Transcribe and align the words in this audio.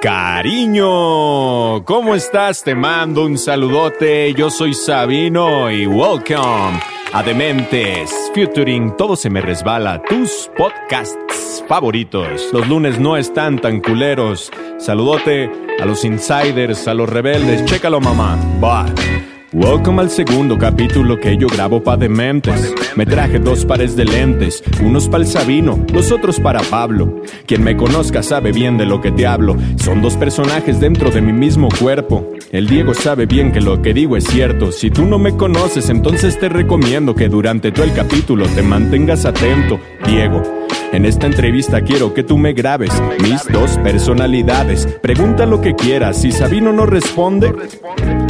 cariño. 0.00 1.84
¿Cómo 1.84 2.14
estás? 2.14 2.62
Te 2.64 2.74
mando 2.74 3.24
un 3.24 3.38
saludote. 3.38 4.32
Yo 4.34 4.50
soy 4.50 4.74
Sabino 4.74 5.70
y 5.70 5.86
welcome 5.86 6.80
a 7.12 7.22
Dementes, 7.22 8.30
Futuring, 8.34 8.96
todo 8.96 9.16
se 9.16 9.30
me 9.30 9.40
resbala, 9.40 10.00
tus 10.02 10.48
podcasts 10.56 11.64
favoritos. 11.66 12.50
Los 12.52 12.68
lunes 12.68 13.00
no 13.00 13.16
están 13.16 13.60
tan 13.60 13.80
culeros. 13.80 14.50
Saludote 14.78 15.50
a 15.80 15.84
los 15.84 16.04
insiders, 16.04 16.86
a 16.86 16.94
los 16.94 17.08
rebeldes. 17.08 17.64
Chécalo, 17.64 18.00
mamá. 18.00 18.38
Bye. 18.60 19.39
Welcome 19.52 20.00
al 20.00 20.10
segundo 20.10 20.56
capítulo 20.56 21.18
que 21.18 21.36
yo 21.36 21.48
grabo 21.48 21.82
pa' 21.82 21.96
dementes. 21.96 22.72
Me 22.94 23.04
traje 23.04 23.40
dos 23.40 23.64
pares 23.64 23.96
de 23.96 24.04
lentes, 24.04 24.62
unos 24.80 25.08
para 25.08 25.24
el 25.24 25.28
Sabino, 25.28 25.84
los 25.92 26.12
otros 26.12 26.38
para 26.38 26.60
Pablo. 26.60 27.22
Quien 27.46 27.64
me 27.64 27.76
conozca 27.76 28.22
sabe 28.22 28.52
bien 28.52 28.78
de 28.78 28.86
lo 28.86 29.00
que 29.00 29.10
te 29.10 29.26
hablo. 29.26 29.56
Son 29.74 30.02
dos 30.02 30.16
personajes 30.16 30.78
dentro 30.78 31.10
de 31.10 31.20
mi 31.20 31.32
mismo 31.32 31.68
cuerpo. 31.80 32.30
El 32.52 32.68
Diego 32.68 32.94
sabe 32.94 33.26
bien 33.26 33.50
que 33.50 33.60
lo 33.60 33.82
que 33.82 33.92
digo 33.92 34.16
es 34.16 34.22
cierto. 34.24 34.70
Si 34.70 34.88
tú 34.88 35.04
no 35.04 35.18
me 35.18 35.36
conoces, 35.36 35.90
entonces 35.90 36.38
te 36.38 36.48
recomiendo 36.48 37.16
que 37.16 37.28
durante 37.28 37.72
todo 37.72 37.82
el 37.82 37.92
capítulo 37.92 38.46
te 38.46 38.62
mantengas 38.62 39.24
atento. 39.24 39.80
Diego. 40.06 40.59
En 40.92 41.06
esta 41.06 41.26
entrevista 41.26 41.82
quiero 41.82 42.12
que 42.14 42.24
tú 42.24 42.36
me 42.36 42.52
grabes 42.52 42.90
mis 43.22 43.46
dos 43.46 43.78
personalidades. 43.78 44.86
Pregunta 45.00 45.46
lo 45.46 45.60
que 45.60 45.74
quieras. 45.74 46.20
Si 46.20 46.32
Sabino 46.32 46.72
no 46.72 46.84
responde, 46.84 47.54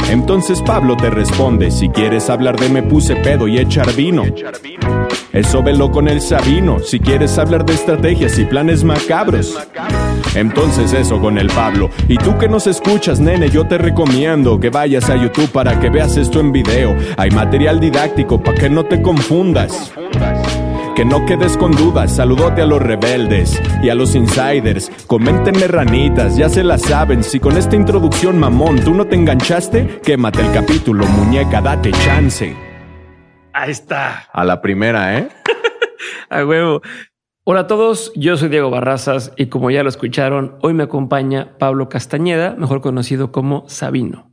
entonces 0.09 0.61
Pablo 0.61 0.95
te 0.95 1.09
responde. 1.09 1.71
Si 1.71 1.89
quieres 1.89 2.29
hablar 2.29 2.59
de 2.59 2.69
me 2.69 2.83
puse 2.83 3.15
pedo 3.15 3.47
y 3.47 3.57
echar 3.57 3.93
vino. 3.95 4.25
Eso 5.33 5.63
velo 5.63 5.91
con 5.91 6.07
el 6.07 6.21
Sabino. 6.21 6.79
Si 6.79 6.99
quieres 6.99 7.37
hablar 7.37 7.65
de 7.65 7.73
estrategias 7.73 8.37
y 8.37 8.45
planes 8.45 8.83
macabros. 8.83 9.57
Entonces 10.35 10.93
eso 10.93 11.19
con 11.19 11.37
el 11.37 11.47
Pablo. 11.47 11.89
Y 12.07 12.17
tú 12.17 12.37
que 12.37 12.47
nos 12.47 12.67
escuchas, 12.67 13.19
nene, 13.19 13.49
yo 13.49 13.65
te 13.65 13.77
recomiendo 13.77 14.59
que 14.59 14.69
vayas 14.69 15.09
a 15.09 15.15
YouTube 15.15 15.49
para 15.49 15.79
que 15.79 15.89
veas 15.89 16.15
esto 16.17 16.39
en 16.39 16.51
video. 16.51 16.95
Hay 17.17 17.31
material 17.31 17.79
didáctico 17.79 18.41
para 18.41 18.57
que 18.57 18.69
no 18.69 18.83
te 18.85 19.01
confundas. 19.01 19.91
Que 20.95 21.05
no 21.05 21.25
quedes 21.25 21.57
con 21.57 21.71
dudas, 21.71 22.15
saludote 22.15 22.61
a 22.61 22.65
los 22.65 22.81
rebeldes 22.81 23.61
y 23.81 23.89
a 23.89 23.95
los 23.95 24.13
insiders. 24.13 24.91
Coméntenme 25.07 25.67
ranitas, 25.67 26.35
ya 26.35 26.49
se 26.49 26.63
la 26.63 26.77
saben. 26.77 27.23
Si 27.23 27.39
con 27.39 27.55
esta 27.55 27.75
introducción 27.75 28.37
mamón 28.37 28.83
tú 28.83 28.93
no 28.93 29.05
te 29.05 29.15
enganchaste, 29.15 30.01
quémate 30.03 30.41
el 30.41 30.51
capítulo, 30.51 31.05
muñeca, 31.05 31.61
date 31.61 31.91
chance. 31.91 32.55
Ahí 33.53 33.71
está. 33.71 34.27
A 34.33 34.43
la 34.43 34.61
primera, 34.61 35.17
¿eh? 35.17 35.29
a 36.29 36.45
huevo. 36.45 36.81
Hola 37.43 37.61
a 37.61 37.67
todos, 37.67 38.11
yo 38.15 38.37
soy 38.37 38.49
Diego 38.49 38.69
Barrazas 38.69 39.33
y 39.35 39.47
como 39.47 39.71
ya 39.71 39.83
lo 39.83 39.89
escucharon, 39.89 40.57
hoy 40.61 40.73
me 40.73 40.83
acompaña 40.83 41.57
Pablo 41.57 41.89
Castañeda, 41.89 42.55
mejor 42.57 42.81
conocido 42.81 43.31
como 43.31 43.67
Sabino. 43.67 44.30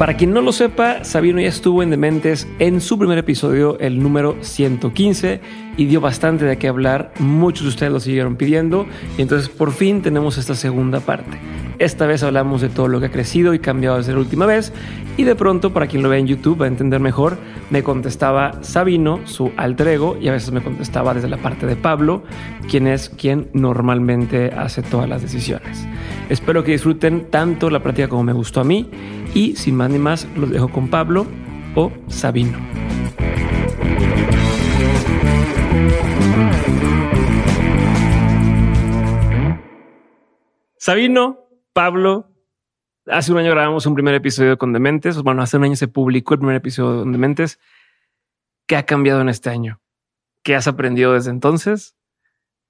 Para 0.00 0.16
quien 0.16 0.32
no 0.32 0.40
lo 0.40 0.50
sepa, 0.52 1.04
Sabino 1.04 1.42
ya 1.42 1.48
estuvo 1.48 1.82
en 1.82 1.90
Dementes 1.90 2.48
en 2.58 2.80
su 2.80 2.98
primer 2.98 3.18
episodio, 3.18 3.78
el 3.80 4.02
número 4.02 4.34
115, 4.40 5.42
y 5.76 5.84
dio 5.84 6.00
bastante 6.00 6.46
de 6.46 6.56
qué 6.56 6.68
hablar. 6.68 7.12
Muchos 7.18 7.64
de 7.64 7.68
ustedes 7.68 7.92
lo 7.92 8.00
siguieron 8.00 8.36
pidiendo, 8.36 8.86
y 9.18 9.20
entonces 9.20 9.50
por 9.50 9.72
fin 9.72 10.00
tenemos 10.00 10.38
esta 10.38 10.54
segunda 10.54 11.00
parte. 11.00 11.38
Esta 11.78 12.06
vez 12.06 12.22
hablamos 12.22 12.62
de 12.62 12.70
todo 12.70 12.88
lo 12.88 12.98
que 12.98 13.06
ha 13.06 13.10
crecido 13.10 13.52
y 13.52 13.58
cambiado 13.58 13.98
desde 13.98 14.14
la 14.14 14.20
última 14.20 14.46
vez, 14.46 14.72
y 15.18 15.24
de 15.24 15.34
pronto, 15.34 15.74
para 15.74 15.86
quien 15.86 16.02
lo 16.02 16.08
vea 16.08 16.18
en 16.18 16.28
YouTube, 16.28 16.62
va 16.62 16.64
a 16.64 16.68
entender 16.68 16.98
mejor, 16.98 17.36
me 17.68 17.82
contestaba 17.82 18.62
Sabino, 18.62 19.20
su 19.26 19.52
alter 19.58 19.88
ego, 19.88 20.16
y 20.18 20.28
a 20.28 20.32
veces 20.32 20.50
me 20.50 20.62
contestaba 20.62 21.12
desde 21.12 21.28
la 21.28 21.36
parte 21.36 21.66
de 21.66 21.76
Pablo, 21.76 22.22
quien 22.70 22.86
es 22.86 23.10
quien 23.10 23.50
normalmente 23.52 24.50
hace 24.56 24.80
todas 24.80 25.10
las 25.10 25.20
decisiones. 25.20 25.86
Espero 26.30 26.64
que 26.64 26.72
disfruten 26.72 27.26
tanto 27.28 27.68
la 27.68 27.82
práctica 27.82 28.08
como 28.08 28.22
me 28.22 28.32
gustó 28.32 28.60
a 28.60 28.64
mí 28.64 28.88
y 29.34 29.56
sin 29.56 29.76
más 29.76 29.90
ni 29.90 29.98
más, 29.98 30.26
los 30.36 30.50
dejo 30.50 30.68
con 30.68 30.88
Pablo 30.88 31.26
o 31.74 31.92
Sabino. 32.08 32.58
Sabino, 40.76 41.46
Pablo, 41.72 42.32
hace 43.06 43.32
un 43.32 43.38
año 43.38 43.50
grabamos 43.50 43.86
un 43.86 43.94
primer 43.94 44.14
episodio 44.14 44.56
con 44.58 44.72
Dementes. 44.72 45.22
Bueno, 45.22 45.42
hace 45.42 45.56
un 45.56 45.64
año 45.64 45.76
se 45.76 45.88
publicó 45.88 46.34
el 46.34 46.40
primer 46.40 46.56
episodio 46.56 47.00
con 47.02 47.12
Dementes. 47.12 47.60
¿Qué 48.66 48.76
ha 48.76 48.86
cambiado 48.86 49.20
en 49.20 49.28
este 49.28 49.50
año? 49.50 49.80
¿Qué 50.42 50.54
has 50.54 50.66
aprendido 50.66 51.12
desde 51.12 51.30
entonces? 51.30 51.96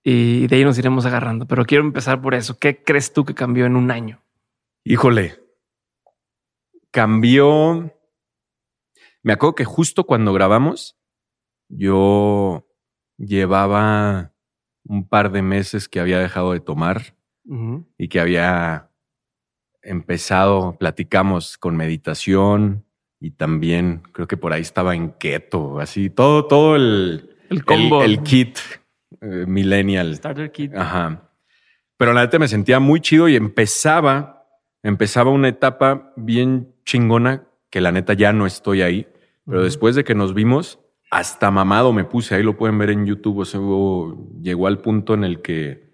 Y 0.02 0.48
de 0.48 0.56
ahí 0.56 0.64
nos 0.64 0.78
iremos 0.78 1.06
agarrando. 1.06 1.46
Pero 1.46 1.64
quiero 1.64 1.84
empezar 1.84 2.20
por 2.20 2.34
eso. 2.34 2.58
¿Qué 2.58 2.82
crees 2.82 3.12
tú 3.12 3.24
que 3.24 3.34
cambió 3.34 3.64
en 3.66 3.76
un 3.76 3.90
año? 3.90 4.22
Híjole, 4.82 5.39
cambió. 6.90 7.94
Me 9.22 9.32
acuerdo 9.32 9.54
que 9.54 9.64
justo 9.64 10.04
cuando 10.04 10.32
grabamos, 10.32 10.96
yo 11.68 12.66
llevaba 13.16 14.32
un 14.84 15.06
par 15.08 15.30
de 15.30 15.42
meses 15.42 15.88
que 15.88 16.00
había 16.00 16.18
dejado 16.18 16.52
de 16.52 16.60
tomar 16.60 17.14
y 17.98 18.08
que 18.08 18.20
había 18.20 18.90
empezado, 19.82 20.76
platicamos 20.78 21.58
con 21.58 21.76
meditación 21.76 22.84
y 23.18 23.32
también 23.32 24.02
creo 24.12 24.28
que 24.28 24.36
por 24.36 24.52
ahí 24.52 24.62
estaba 24.62 24.94
en 24.94 25.10
keto, 25.12 25.80
así 25.80 26.10
todo, 26.10 26.46
todo 26.46 26.76
el, 26.76 27.36
el 27.50 27.64
combo, 27.64 28.02
el, 28.02 28.22
kit 28.22 28.58
eh, 29.20 29.44
millennial. 29.46 30.14
Starter 30.14 30.52
kit. 30.52 30.74
Ajá. 30.74 31.30
Pero 31.96 32.12
la 32.12 32.22
neta 32.22 32.38
me 32.38 32.48
sentía 32.48 32.80
muy 32.80 33.00
chido 33.00 33.28
y 33.28 33.36
empezaba, 33.36 34.46
empezaba 34.82 35.30
una 35.30 35.48
etapa 35.48 36.12
bien 36.16 36.74
chingona 36.90 37.44
que 37.70 37.80
la 37.80 37.92
neta 37.92 38.14
ya 38.14 38.32
no 38.32 38.46
estoy 38.46 38.82
ahí. 38.82 39.06
Pero 39.46 39.62
después 39.62 39.94
de 39.94 40.04
que 40.04 40.14
nos 40.14 40.34
vimos, 40.34 40.80
hasta 41.10 41.50
mamado 41.50 41.92
me 41.92 42.04
puse. 42.04 42.34
Ahí 42.34 42.42
lo 42.42 42.56
pueden 42.56 42.78
ver 42.78 42.90
en 42.90 43.06
YouTube. 43.06 43.38
O 43.38 43.44
sea, 43.44 43.60
llegó 44.42 44.66
al 44.66 44.80
punto 44.80 45.14
en 45.14 45.24
el 45.24 45.40
que 45.40 45.90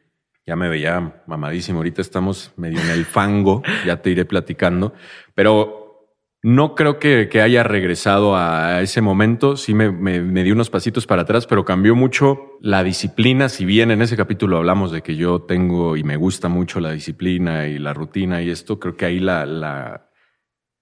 ya 0.46 0.56
me 0.56 0.68
veía 0.68 1.22
mamadísimo. 1.26 1.78
Ahorita 1.78 2.00
estamos 2.00 2.52
medio 2.56 2.80
en 2.80 2.90
el 2.90 3.04
fango. 3.04 3.62
ya 3.84 4.00
te 4.00 4.10
iré 4.10 4.24
platicando. 4.24 4.94
Pero 5.34 6.14
no 6.42 6.74
creo 6.74 6.98
que, 6.98 7.28
que 7.28 7.42
haya 7.42 7.62
regresado 7.62 8.36
a 8.36 8.80
ese 8.80 9.02
momento. 9.02 9.56
Sí 9.56 9.74
me, 9.74 9.90
me, 9.90 10.22
me 10.22 10.44
di 10.44 10.52
unos 10.52 10.70
pasitos 10.70 11.06
para 11.06 11.22
atrás, 11.22 11.46
pero 11.46 11.64
cambió 11.64 11.94
mucho 11.94 12.58
la 12.60 12.82
disciplina. 12.82 13.48
Si 13.50 13.66
bien 13.66 13.90
en 13.90 14.00
ese 14.00 14.16
capítulo 14.16 14.56
hablamos 14.56 14.92
de 14.92 15.02
que 15.02 15.16
yo 15.16 15.42
tengo 15.42 15.96
y 15.96 16.04
me 16.04 16.16
gusta 16.16 16.48
mucho 16.48 16.80
la 16.80 16.92
disciplina 16.92 17.68
y 17.68 17.78
la 17.78 17.92
rutina 17.92 18.42
y 18.42 18.50
esto, 18.50 18.78
creo 18.78 18.96
que 18.96 19.06
ahí 19.06 19.18
la, 19.18 19.44
la 19.44 20.05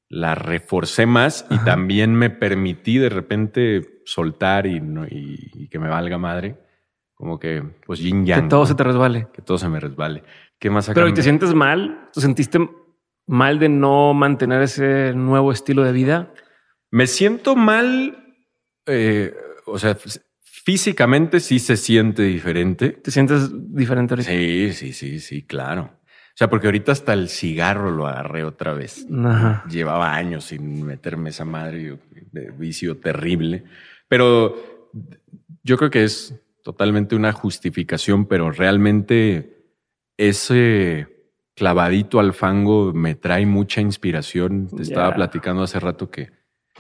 la 0.09 0.35
reforcé 0.35 1.07
más 1.07 1.47
y 1.51 1.59
también 1.59 2.15
me 2.15 2.31
permití 2.31 2.99
de 2.99 3.09
repente 3.09 4.01
soltar 4.05 4.67
y, 4.67 4.81
y, 5.11 5.69
que 5.69 5.79
me 5.79 5.89
valga 5.89 6.19
madre. 6.19 6.59
Como 7.15 7.39
que, 7.39 7.63
pues 7.87 8.01
yin 8.01 8.27
yang. 8.27 8.43
Que 8.43 8.49
todo 8.49 8.67
se 8.67 8.75
te 8.75 8.85
resbale. 8.85 9.29
Que 9.33 9.43
todo 9.43 9.57
se 9.57 9.69
me 9.69 9.81
resbale. 9.81 10.25
¿Qué 10.59 10.71
más 10.71 10.91
Pero 10.93 11.09
¿y 11.09 11.15
te 11.15 11.23
sientes 11.23 11.55
mal? 11.55 12.11
¿Te 12.13 12.21
sentiste 12.21 12.59
mal 13.27 13.59
de 13.59 13.69
no 13.69 14.15
mantener 14.15 14.63
ese 14.63 15.15
nuevo 15.15 15.53
estilo 15.53 15.85
de 15.85 15.93
vida? 15.93 16.33
Me 16.91 17.07
siento 17.07 17.57
mal. 17.57 18.37
Eh, 18.87 19.35
o 19.67 19.79
sea, 19.79 19.97
físicamente 20.65 21.41
sí 21.41 21.59
se 21.59 21.77
siente 21.77 22.23
diferente. 22.23 22.91
¿Te 22.91 23.11
sientes 23.11 23.51
diferente 23.75 24.15
ahorita? 24.15 24.31
Sí, 24.31 24.73
sí, 24.73 24.93
sí, 24.93 25.21
sí, 25.21 25.43
claro. 25.47 25.99
O 26.35 26.37
sea, 26.37 26.51
porque 26.51 26.67
ahorita 26.67 26.91
hasta 26.91 27.13
el 27.13 27.29
cigarro 27.29 27.93
lo 27.93 28.09
agarré 28.09 28.43
otra 28.43 28.75
vez. 28.75 29.07
Llevaba 29.71 30.17
años 30.17 30.47
sin 30.47 30.85
meterme 30.85 31.31
esa 31.31 31.45
madre 31.45 31.97
de 32.33 32.51
vicio 32.51 32.97
terrible. 32.97 33.63
Pero 34.09 34.91
yo 35.63 35.77
creo 35.77 35.91
que 35.91 36.03
es 36.03 36.35
totalmente 36.65 37.15
una 37.15 37.33
justificación, 37.33 38.27
pero 38.27 38.51
realmente 38.51 39.63
ese 40.17 41.07
clavadito 41.55 42.19
al 42.19 42.33
fango 42.33 42.93
me 42.93 43.15
trae 43.15 43.47
mucha 43.47 43.81
inspiración. 43.81 44.69
Te 44.75 44.83
estaba 44.83 45.15
platicando 45.15 45.63
hace 45.63 45.79
rato 45.79 46.11
que 46.11 46.33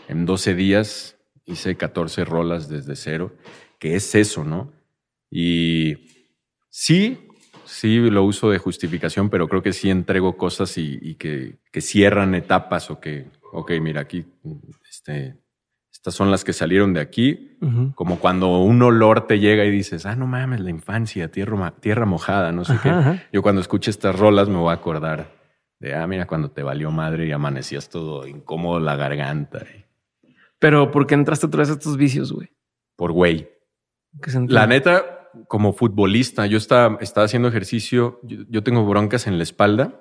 en 0.09 0.27
12 0.27 0.57
días 0.57 1.17
hice 1.45 1.77
14 1.77 2.25
rolas 2.25 2.69
desde 2.69 2.97
cero, 2.97 3.37
que 3.79 3.95
es 3.95 4.17
eso, 4.17 4.43
¿no? 4.43 4.73
Y 5.31 6.09
sí, 6.71 7.29
sí 7.65 7.99
lo 7.99 8.25
uso 8.25 8.51
de 8.51 8.59
justificación, 8.59 9.31
pero 9.31 9.49
creo 9.49 9.63
que 9.63 9.73
sí 9.73 9.91
entrego 9.91 10.37
cosas 10.37 10.77
y, 10.79 11.15
que, 11.17 11.59
cierran 11.81 12.35
etapas 12.35 12.91
o 12.91 13.01
que, 13.01 13.27
ok, 13.53 13.73
mira, 13.81 14.01
aquí, 14.03 14.25
este, 14.89 15.37
estas 15.93 16.15
son 16.15 16.31
las 16.31 16.45
que 16.45 16.53
salieron 16.53 16.93
de 16.93 17.01
aquí, 17.01 17.57
como 17.95 18.19
cuando 18.19 18.59
un 18.59 18.83
olor 18.83 19.27
te 19.27 19.39
llega 19.39 19.65
y 19.65 19.71
dices, 19.71 20.05
ah, 20.07 20.17
no 20.17 20.27
mames, 20.27 20.61
la 20.61 20.71
infancia, 20.71 21.31
tierra, 21.31 21.73
tierra 21.81 22.05
mojada, 22.05 22.53
no 22.53 22.65
sé 22.65 22.75
qué. 22.83 23.21
Yo 23.33 23.43
cuando 23.43 23.61
escuche 23.61 23.91
estas 23.91 24.19
rolas 24.19 24.49
me 24.49 24.57
voy 24.57 24.71
a 24.71 24.75
acordar 24.75 25.33
de, 25.81 25.95
ah, 25.95 26.07
mira, 26.07 26.27
cuando 26.27 26.51
te 26.51 26.63
valió 26.63 26.91
madre 26.91 27.27
y 27.27 27.33
amanecías 27.33 27.89
todo 27.89 28.27
incómodo 28.27 28.81
la 28.81 28.97
garganta. 28.97 29.65
Pero, 30.59 30.91
¿por 30.91 31.07
qué 31.07 31.15
entraste 31.15 31.47
otra 31.47 31.61
vez 31.61 31.71
a 31.71 31.75
estos 31.75 31.97
vicios, 31.97 32.33
güey? 32.33 32.51
Por 32.97 33.13
güey. 33.13 33.49
La 34.49 34.67
neta, 34.67 35.14
como 35.49 35.73
futbolista, 35.73 36.47
yo 36.47 36.59
estaba, 36.59 36.99
estaba 37.01 37.27
haciendo 37.27 37.49
ejercicio, 37.49 38.21
yo, 38.23 38.39
yo 38.49 38.63
tengo 38.63 38.85
broncas 38.87 39.27
en 39.27 39.39
la 39.39 39.43
espalda, 39.45 40.01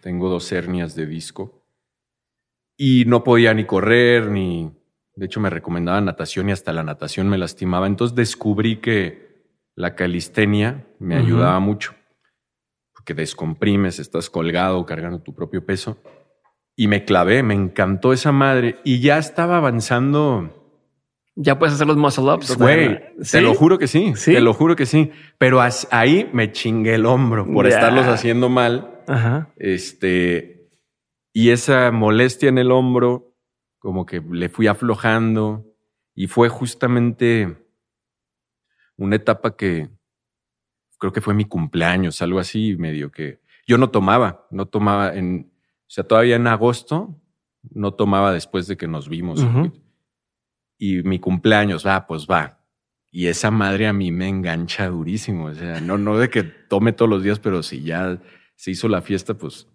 tengo 0.00 0.28
dos 0.28 0.50
hernias 0.52 0.94
de 0.94 1.06
disco 1.06 1.64
y 2.76 3.04
no 3.06 3.24
podía 3.24 3.54
ni 3.54 3.64
correr, 3.64 4.30
ni... 4.30 4.72
De 5.16 5.26
hecho, 5.26 5.38
me 5.38 5.48
recomendaban 5.48 6.06
natación 6.06 6.48
y 6.48 6.52
hasta 6.52 6.72
la 6.72 6.82
natación 6.82 7.28
me 7.28 7.38
lastimaba. 7.38 7.86
Entonces 7.86 8.16
descubrí 8.16 8.80
que 8.80 9.44
la 9.76 9.94
calistenia 9.94 10.88
me 10.98 11.14
ayudaba 11.14 11.60
mucho, 11.60 11.94
porque 12.92 13.14
descomprimes, 13.14 14.00
estás 14.00 14.28
colgado, 14.28 14.84
cargando 14.84 15.20
tu 15.20 15.32
propio 15.32 15.64
peso. 15.64 15.98
Y 16.74 16.88
me 16.88 17.04
clavé, 17.04 17.44
me 17.44 17.54
encantó 17.54 18.12
esa 18.12 18.32
madre 18.32 18.80
y 18.84 19.00
ya 19.00 19.18
estaba 19.18 19.58
avanzando. 19.58 20.63
Ya 21.36 21.58
puedes 21.58 21.74
hacer 21.74 21.86
los 21.86 21.96
muscle 21.96 22.32
ups. 22.32 22.56
Güey, 22.56 23.00
¿Sí? 23.22 23.32
te 23.32 23.40
lo 23.40 23.54
juro 23.54 23.78
que 23.78 23.88
sí, 23.88 24.12
¿Sí? 24.16 24.32
te 24.34 24.40
lo 24.40 24.54
juro 24.54 24.76
que 24.76 24.86
sí. 24.86 25.10
Pero 25.38 25.60
ahí 25.90 26.30
me 26.32 26.52
chingué 26.52 26.94
el 26.94 27.06
hombro 27.06 27.44
por 27.46 27.66
estarlos 27.66 28.06
haciendo 28.06 28.48
mal. 28.48 29.02
Ajá. 29.08 29.52
Este, 29.56 30.70
y 31.32 31.50
esa 31.50 31.90
molestia 31.90 32.48
en 32.48 32.58
el 32.58 32.70
hombro, 32.70 33.34
como 33.78 34.06
que 34.06 34.22
le 34.30 34.48
fui 34.48 34.68
aflojando 34.68 35.66
y 36.14 36.28
fue 36.28 36.48
justamente 36.48 37.56
una 38.96 39.16
etapa 39.16 39.56
que 39.56 39.90
creo 40.98 41.12
que 41.12 41.20
fue 41.20 41.34
mi 41.34 41.44
cumpleaños, 41.44 42.22
algo 42.22 42.38
así, 42.38 42.76
medio 42.78 43.10
que 43.10 43.40
yo 43.66 43.76
no 43.78 43.90
tomaba, 43.90 44.46
no 44.50 44.66
tomaba 44.66 45.14
en, 45.14 45.52
o 45.80 45.90
sea, 45.90 46.04
todavía 46.04 46.36
en 46.36 46.46
agosto 46.46 47.20
no 47.70 47.94
tomaba 47.94 48.32
después 48.32 48.66
de 48.66 48.76
que 48.76 48.86
nos 48.86 49.08
vimos. 49.08 49.44
Y 50.78 51.02
mi 51.02 51.18
cumpleaños, 51.18 51.86
va, 51.86 52.06
pues 52.06 52.26
va. 52.30 52.60
Y 53.10 53.26
esa 53.28 53.50
madre 53.50 53.86
a 53.86 53.92
mí 53.92 54.10
me 54.10 54.28
engancha 54.28 54.88
durísimo. 54.88 55.46
O 55.46 55.54
sea, 55.54 55.80
no, 55.80 55.98
no 55.98 56.18
de 56.18 56.28
que 56.30 56.42
tome 56.42 56.92
todos 56.92 57.08
los 57.08 57.22
días, 57.22 57.38
pero 57.38 57.62
si 57.62 57.82
ya 57.82 58.20
se 58.56 58.72
hizo 58.72 58.88
la 58.88 59.02
fiesta, 59.02 59.34
pues 59.34 59.68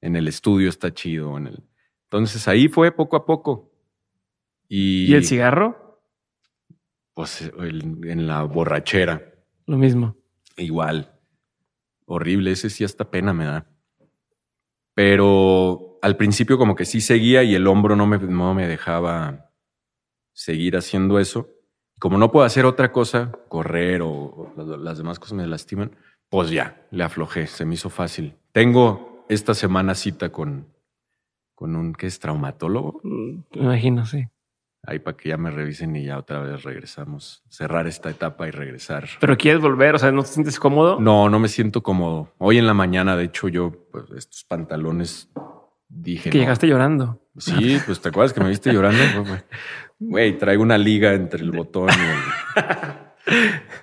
en 0.00 0.16
el 0.16 0.26
estudio 0.28 0.68
está 0.68 0.92
chido. 0.92 1.36
En 1.38 1.46
el... 1.46 1.62
Entonces 2.04 2.46
ahí 2.48 2.68
fue 2.68 2.90
poco 2.92 3.16
a 3.16 3.24
poco. 3.24 3.72
Y, 4.68 5.06
¿Y 5.12 5.14
el 5.14 5.24
cigarro? 5.24 6.02
Pues 7.14 7.40
el- 7.58 8.00
en 8.08 8.26
la 8.26 8.42
borrachera, 8.42 9.22
Lo 9.66 9.78
mismo. 9.78 10.16
igual. 10.56 11.12
Horrible, 12.04 12.50
ese 12.52 12.68
sí 12.68 12.82
hasta 12.84 13.10
pena 13.10 13.32
me 13.32 13.44
da. 13.44 13.66
Pero 14.94 15.98
al 16.02 16.16
principio 16.16 16.58
como 16.58 16.74
que 16.74 16.84
sí 16.84 17.00
seguía 17.00 17.42
y 17.42 17.54
el 17.54 17.66
hombro 17.66 17.96
no 17.96 18.06
me, 18.06 18.18
no 18.18 18.54
me 18.54 18.66
dejaba 18.66 19.45
seguir 20.36 20.76
haciendo 20.76 21.18
eso. 21.18 21.48
Como 21.98 22.18
no 22.18 22.30
puedo 22.30 22.44
hacer 22.44 22.66
otra 22.66 22.92
cosa, 22.92 23.32
correr 23.48 24.02
o, 24.02 24.10
o 24.10 24.52
las- 24.78 24.98
demás 24.98 25.18
cosas 25.18 25.32
me 25.38 25.46
lastiman, 25.46 25.96
pues 26.28 26.50
ya, 26.50 26.86
le 26.90 27.02
aflojé, 27.04 27.46
se 27.46 27.64
me 27.64 27.74
hizo 27.74 27.88
fácil. 27.88 28.36
Tengo 28.52 29.24
esta 29.30 29.54
semana 29.54 29.94
cita 29.94 30.30
con, 30.30 30.66
con 31.54 31.74
un, 31.74 31.94
¿qué 31.94 32.06
es? 32.06 32.20
Traumatólogo. 32.20 33.00
Mm, 33.02 33.38
Me 33.54 33.62
imagino, 33.62 34.04
sí. 34.04 34.26
Ahí 34.88 34.98
para 34.98 35.16
que 35.16 35.30
ya 35.30 35.36
me 35.38 35.50
revisen 35.50 35.96
y 35.96 36.04
ya 36.04 36.18
otra 36.18 36.40
vez 36.40 36.62
regresamos. 36.62 37.42
Cerrar 37.48 37.86
esta 37.86 38.10
etapa 38.10 38.46
y 38.46 38.50
regresar. 38.50 39.08
Pero 39.18 39.36
quieres 39.36 39.60
volver, 39.62 39.94
o 39.94 39.98
sea, 39.98 40.12
¿no 40.12 40.22
te 40.22 40.28
sientes 40.28 40.60
cómodo? 40.60 41.00
No, 41.00 41.28
no 41.30 41.38
me 41.40 41.48
siento 41.48 41.82
cómodo. 41.82 42.32
Hoy 42.38 42.58
en 42.58 42.66
la 42.66 42.74
mañana, 42.74 43.16
de 43.16 43.24
hecho, 43.24 43.48
yo, 43.48 43.72
pues, 43.90 44.04
estos 44.14 44.44
pantalones 44.44 45.28
dije. 45.88 46.30
Que 46.30 46.38
no. 46.38 46.42
llegaste 46.42 46.68
llorando. 46.68 47.20
Sí, 47.38 47.78
pues 47.84 48.00
te 48.00 48.10
acuerdas 48.10 48.32
que 48.32 48.40
me 48.40 48.48
viste 48.48 48.72
llorando. 48.72 49.02
Güey. 49.98 50.38
Traigo 50.38 50.62
una 50.62 50.78
liga 50.78 51.14
entre 51.14 51.42
el 51.42 51.50
botón 51.52 51.88
y 51.90 52.62
el... 52.62 52.66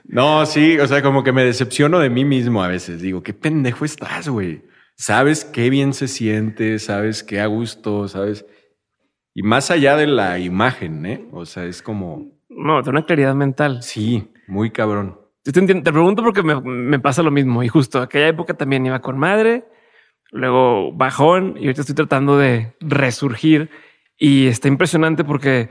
No, 0.05 0.45
sí, 0.45 0.79
o 0.79 0.87
sea, 0.87 1.01
como 1.01 1.23
que 1.23 1.31
me 1.33 1.43
decepciono 1.43 1.99
de 1.99 2.09
mí 2.09 2.23
mismo 2.23 2.63
a 2.63 2.67
veces. 2.67 3.01
Digo, 3.01 3.23
qué 3.23 3.33
pendejo 3.33 3.83
estás, 3.83 4.29
güey. 4.29 4.63
Sabes 4.95 5.43
qué 5.43 5.69
bien 5.69 5.93
se 5.93 6.07
siente, 6.07 6.79
sabes 6.79 7.23
qué 7.23 7.41
a 7.41 7.47
gusto, 7.47 8.07
sabes. 8.07 8.45
Y 9.33 9.43
más 9.43 9.71
allá 9.71 9.97
de 9.97 10.07
la 10.07 10.39
imagen, 10.39 11.05
¿eh? 11.05 11.27
O 11.31 11.45
sea, 11.45 11.65
es 11.65 11.81
como, 11.81 12.31
No, 12.47 12.81
tengo 12.83 12.97
una 12.97 13.05
claridad 13.05 13.35
mental. 13.35 13.81
sí, 13.81 14.31
muy 14.47 14.71
cabrón. 14.71 15.19
Yo 15.43 15.51
te, 15.51 15.59
entiendo- 15.59 15.83
te 15.83 15.91
pregunto 15.91 16.23
porque 16.23 16.43
me, 16.43 16.61
me 16.61 16.99
pasa 16.99 17.21
lo 17.23 17.31
mismo. 17.31 17.63
Y 17.63 17.67
justo 17.67 17.99
aquella 18.01 18.27
época 18.29 18.53
también 18.53 18.85
iba 18.85 19.01
con 19.01 19.17
madre, 19.17 19.65
luego 20.31 20.93
bajón 20.93 21.55
y 21.57 21.63
ahorita 21.65 21.81
estoy 21.81 21.95
tratando 21.95 22.37
de 22.37 22.75
resurgir. 22.79 23.69
Y 24.17 24.47
está 24.47 24.67
impresionante 24.69 25.23
porque 25.23 25.69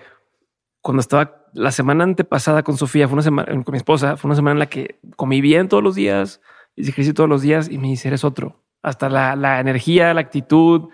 cuando 0.82 1.00
estaba 1.00 1.46
la 1.54 1.70
semana 1.70 2.04
antepasada 2.04 2.62
con 2.62 2.76
Sofía, 2.76 3.06
fue 3.06 3.14
una 3.14 3.22
semana 3.22 3.46
con 3.64 3.72
mi 3.72 3.78
esposa, 3.78 4.16
fue 4.16 4.28
una 4.28 4.36
semana 4.36 4.52
en 4.52 4.58
la 4.58 4.66
que 4.66 4.98
comí 5.16 5.40
bien 5.40 5.68
todos 5.68 5.82
los 5.82 5.94
días, 5.94 6.40
hice 6.76 6.90
ejercicio 6.90 7.14
todos 7.14 7.30
los 7.30 7.40
días 7.40 7.70
y 7.70 7.78
me 7.78 7.88
dice, 7.88 8.08
eres 8.08 8.24
otro. 8.24 8.60
Hasta 8.82 9.08
la, 9.08 9.36
la 9.36 9.60
energía, 9.60 10.12
la 10.12 10.20
actitud. 10.20 10.88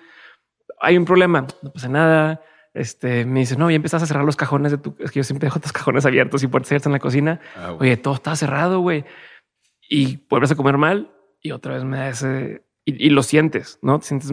Hay 0.81 0.99
un 0.99 1.07
problema, 1.07 1.47
no 1.63 1.73
pasa 1.73 1.89
nada. 1.89 2.43
Este 2.75 3.25
me 3.25 3.41
dice, 3.41 3.57
no, 3.57 3.71
ya 3.71 3.77
empezaste 3.77 4.05
a 4.05 4.07
cerrar 4.07 4.25
los 4.25 4.37
cajones 4.37 4.73
de 4.73 4.79
tu. 4.79 4.95
Es 4.99 5.11
que 5.11 5.21
yo 5.21 5.25
siempre 5.25 5.47
dejo 5.47 5.59
los 5.63 5.73
cajones 5.73 6.05
abiertos 6.05 6.43
y 6.43 6.49
puertas 6.49 6.71
abiertas 6.71 6.87
en 6.87 6.93
la 6.93 6.99
cocina. 6.99 7.41
Ah. 7.57 7.73
Oye, 7.79 7.97
todo 7.97 8.15
está 8.15 8.37
cerrado, 8.37 8.81
güey. 8.81 9.05
Y 9.89 10.27
vuelves 10.29 10.51
a 10.53 10.55
comer 10.55 10.77
mal 10.77 11.11
y 11.41 11.53
otra 11.53 11.75
vez 11.75 11.85
me 11.85 11.97
da 11.97 12.09
ese. 12.11 12.63
Y, 12.85 13.07
y 13.07 13.11
lo 13.11 13.23
sientes, 13.23 13.79
¿no? 13.81 13.99
Te 13.99 14.07
sientes 14.07 14.31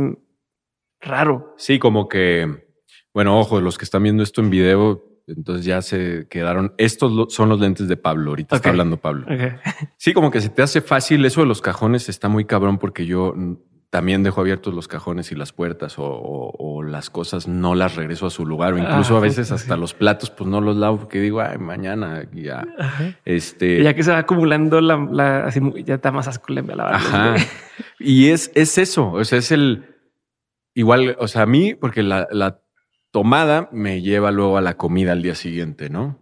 raro. 1.00 1.54
Sí, 1.58 1.80
como 1.80 2.10
que, 2.10 2.68
bueno, 3.14 3.40
ojo, 3.40 3.62
los 3.62 3.78
que 3.78 3.86
están 3.86 4.04
viendo 4.04 4.22
esto 4.22 4.42
en 4.42 4.50
video, 4.50 5.15
entonces 5.28 5.66
ya 5.66 5.82
se 5.82 6.28
quedaron. 6.30 6.74
Estos 6.78 7.34
son 7.34 7.50
los 7.50 7.60
lentes 7.60 7.88
de 7.88 7.98
Pablo. 7.98 8.32
Ahorita 8.32 8.56
está 8.58 8.70
hablando 8.70 8.98
Pablo. 8.98 9.26
Sí, 9.98 10.14
como 10.14 10.32
que 10.32 10.42
se 10.42 10.50
te 10.50 10.62
hace 10.62 10.82
fácil. 10.82 11.26
Eso 11.26 11.42
de 11.42 11.48
los 11.48 11.62
cajones 11.62 12.10
está 12.10 12.28
muy 12.30 12.46
cabrón 12.46 12.78
porque 12.78 13.06
yo 13.06 13.34
también 13.90 14.24
dejo 14.24 14.42
abiertos 14.42 14.74
los 14.74 14.90
cajones 14.90 15.32
y 15.32 15.36
las 15.36 15.54
puertas 15.54 15.98
o, 16.00 16.04
o- 16.04 16.52
o 16.58 16.84
las 16.84 17.10
cosas 17.10 17.48
no 17.48 17.76
las 17.76 17.96
regreso 17.96 18.26
a 18.26 18.30
su 18.30 18.46
lugar 18.46 18.74
o 18.74 18.78
incluso 18.78 19.16
Ah, 19.16 19.20
a 19.20 19.22
veces 19.22 19.52
hasta 19.54 19.78
los 19.78 19.94
platos 19.94 20.30
pues 20.32 20.50
no 20.50 20.60
los 20.60 20.76
lavo 20.76 20.98
porque 21.00 21.22
digo, 21.22 21.40
ay, 21.40 21.58
mañana 21.60 22.28
ya. 22.34 22.68
Ajá. 22.78 23.16
Este, 23.24 23.82
ya 23.82 23.94
que 23.94 24.04
se 24.04 24.12
va 24.12 24.18
acumulando 24.18 24.82
la, 24.82 24.98
la- 25.10 25.46
así 25.46 25.62
ya 25.86 25.96
está 25.96 26.12
más 26.12 26.28
asco 26.28 26.52
la 26.52 26.90
Ajá. 26.90 27.36
Y 27.98 28.28
es, 28.30 28.52
es 28.54 28.78
eso, 28.78 29.12
o 29.12 29.24
sea, 29.24 29.40
es 29.40 29.52
el 29.54 29.86
igual, 30.74 31.16
o 31.20 31.28
sea, 31.30 31.44
a 31.44 31.46
mí, 31.46 31.74
porque 31.74 32.04
la, 32.04 32.28
la 32.32 32.60
tomada 33.16 33.70
me 33.72 34.02
lleva 34.02 34.30
luego 34.30 34.58
a 34.58 34.62
la 34.62 34.76
comida 34.76 35.14
al 35.14 35.22
día 35.22 35.36
siguiente, 35.36 35.90
¿no? 35.90 36.20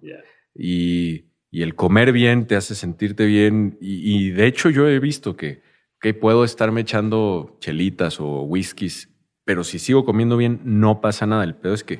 Y, 0.53 1.25
y 1.49 1.63
el 1.63 1.73
comer 1.73 2.11
bien 2.11 2.45
te 2.45 2.55
hace 2.55 2.75
sentirte 2.75 3.25
bien. 3.25 3.79
Y, 3.81 4.27
y 4.27 4.29
de 4.29 4.45
hecho, 4.45 4.69
yo 4.69 4.87
he 4.87 4.99
visto 4.99 5.35
que, 5.35 5.63
que 5.99 6.13
puedo 6.13 6.43
estarme 6.43 6.81
echando 6.81 7.57
chelitas 7.59 8.19
o 8.19 8.43
whiskies, 8.43 9.09
pero 9.43 9.63
si 9.63 9.79
sigo 9.79 10.05
comiendo 10.05 10.37
bien, 10.37 10.61
no 10.65 11.01
pasa 11.01 11.25
nada. 11.25 11.43
El 11.43 11.55
pedo 11.55 11.73
es 11.73 11.83
que 11.83 11.99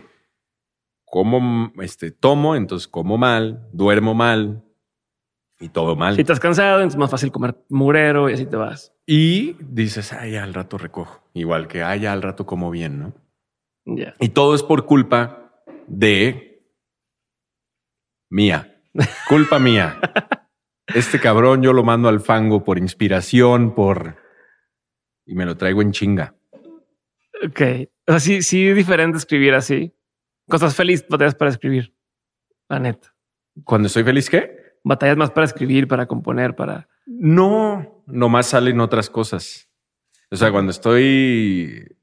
como, 1.06 1.74
este, 1.82 2.12
tomo, 2.12 2.56
entonces 2.56 2.88
como 2.88 3.18
mal, 3.18 3.68
duermo 3.74 4.14
mal 4.14 4.64
y 5.60 5.70
todo 5.70 5.96
mal. 5.96 6.14
Si 6.14 6.22
estás 6.22 6.40
cansado, 6.40 6.76
entonces 6.76 6.98
es 6.98 7.00
más 7.00 7.10
fácil 7.10 7.32
comer 7.32 7.56
mugrero 7.68 8.30
y 8.30 8.34
así 8.34 8.46
te 8.46 8.58
vas. 8.58 8.94
Y 9.08 9.54
dices, 9.60 10.14
ay, 10.14 10.36
al 10.36 10.54
rato 10.54 10.78
recojo. 10.78 11.24
Igual 11.34 11.68
que, 11.68 11.82
ay, 11.82 12.06
al 12.06 12.22
rato 12.22 12.46
como 12.46 12.70
bien, 12.70 13.00
¿no? 13.00 13.23
Y 13.86 14.30
todo 14.30 14.56
es 14.56 14.64
por 14.64 14.86
culpa 14.86 15.64
de 15.88 16.66
mía. 18.30 18.82
Culpa 19.28 19.60
mía. 19.60 20.00
Este 20.88 21.20
cabrón 21.20 21.62
yo 21.64 21.72
lo 21.72 21.84
mando 21.84 22.10
al 22.10 22.20
fango 22.20 22.64
por 22.64 22.78
inspiración, 22.78 23.74
por... 23.74 24.18
Y 25.26 25.34
me 25.34 25.46
lo 25.46 25.56
traigo 25.56 25.82
en 25.82 25.94
chinga. 25.94 26.36
Ok. 27.42 27.62
O 28.06 28.12
sea, 28.12 28.20
sí, 28.20 28.42
sí 28.42 28.68
es 28.68 28.76
diferente 28.76 29.18
escribir 29.18 29.54
así. 29.54 29.96
Cosas 30.48 30.76
feliz, 30.76 31.06
batallas 31.08 31.36
para 31.36 31.52
escribir. 31.52 31.96
La 32.68 32.80
neta. 32.80 33.16
Cuando 33.64 33.88
estoy 33.88 34.04
feliz, 34.04 34.30
¿qué? 34.30 34.78
Batallas 34.84 35.16
más 35.16 35.32
para 35.32 35.46
escribir, 35.46 35.88
para 35.88 36.06
componer, 36.06 36.54
para. 36.54 36.90
No, 37.06 38.04
nomás 38.06 38.48
salen 38.48 38.82
otras 38.82 39.10
cosas. 39.10 39.70
O 40.32 40.36
sea, 40.36 40.52
cuando 40.52 40.72
estoy... 40.72 41.98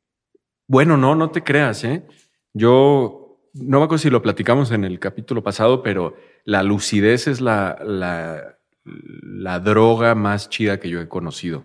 Bueno, 0.71 0.97
no, 0.97 1.17
no 1.17 1.31
te 1.33 1.43
creas, 1.43 1.83
¿eh? 1.83 2.07
Yo 2.55 3.41
no 3.55 3.79
me 3.81 3.85
acuerdo 3.85 3.99
si 3.99 4.09
lo 4.09 4.23
platicamos 4.23 4.71
en 4.71 4.85
el 4.85 5.01
capítulo 5.01 5.43
pasado, 5.43 5.83
pero 5.83 6.15
la 6.45 6.63
lucidez 6.63 7.27
es 7.27 7.41
la, 7.41 7.77
la, 7.85 8.57
la 8.85 9.59
droga 9.59 10.15
más 10.15 10.49
chida 10.49 10.79
que 10.79 10.89
yo 10.89 11.01
he 11.01 11.09
conocido. 11.09 11.65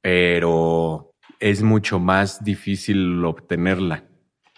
Pero 0.00 1.12
es 1.38 1.62
mucho 1.62 1.98
más 1.98 2.42
difícil 2.42 3.22
obtenerla. 3.22 4.04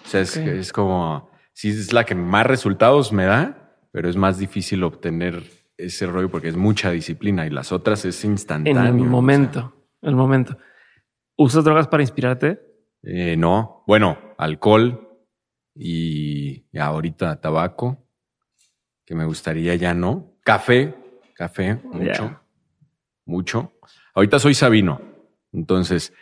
O 0.04 0.08
sea, 0.08 0.20
es, 0.20 0.72
como... 0.72 1.28
Sí, 1.52 1.70
es 1.70 1.92
la 1.92 2.04
que 2.04 2.14
más 2.14 2.46
resultados 2.46 3.12
me 3.12 3.25
da, 3.25 3.76
pero 3.90 4.08
es 4.08 4.14
más 4.16 4.38
difícil 4.38 4.84
obtener 4.84 5.42
ese 5.76 6.06
rollo 6.06 6.30
porque 6.30 6.46
es 6.46 6.56
mucha 6.56 6.92
disciplina 6.92 7.48
y 7.48 7.50
las 7.50 7.72
otras 7.72 8.04
es 8.04 8.25
En 8.25 8.30
instantáneo. 8.30 8.80
el 8.80 8.88
o 8.90 8.92
sea. 8.92 9.10
momento. 9.10 9.75
El 10.02 10.14
momento. 10.14 10.56
¿Usas 11.37 11.64
drogas 11.64 11.88
para 11.88 12.04
inspirarte? 12.04 12.67
Eh, 13.02 13.36
no, 13.36 13.84
bueno, 13.86 14.18
alcohol 14.38 15.18
y, 15.74 16.66
ahorita 16.78 17.40
tabaco, 17.40 18.06
que 19.04 19.14
me 19.14 19.24
gustaría 19.24 19.74
ya 19.76 19.94
no. 19.94 20.34
Café, 20.42 20.94
café, 21.34 21.80
mucho, 21.84 22.40
mucho. 23.24 23.72
Ahorita 24.14 24.38
soy 24.38 24.54
Sabino, 24.54 25.00
entonces 25.52 26.12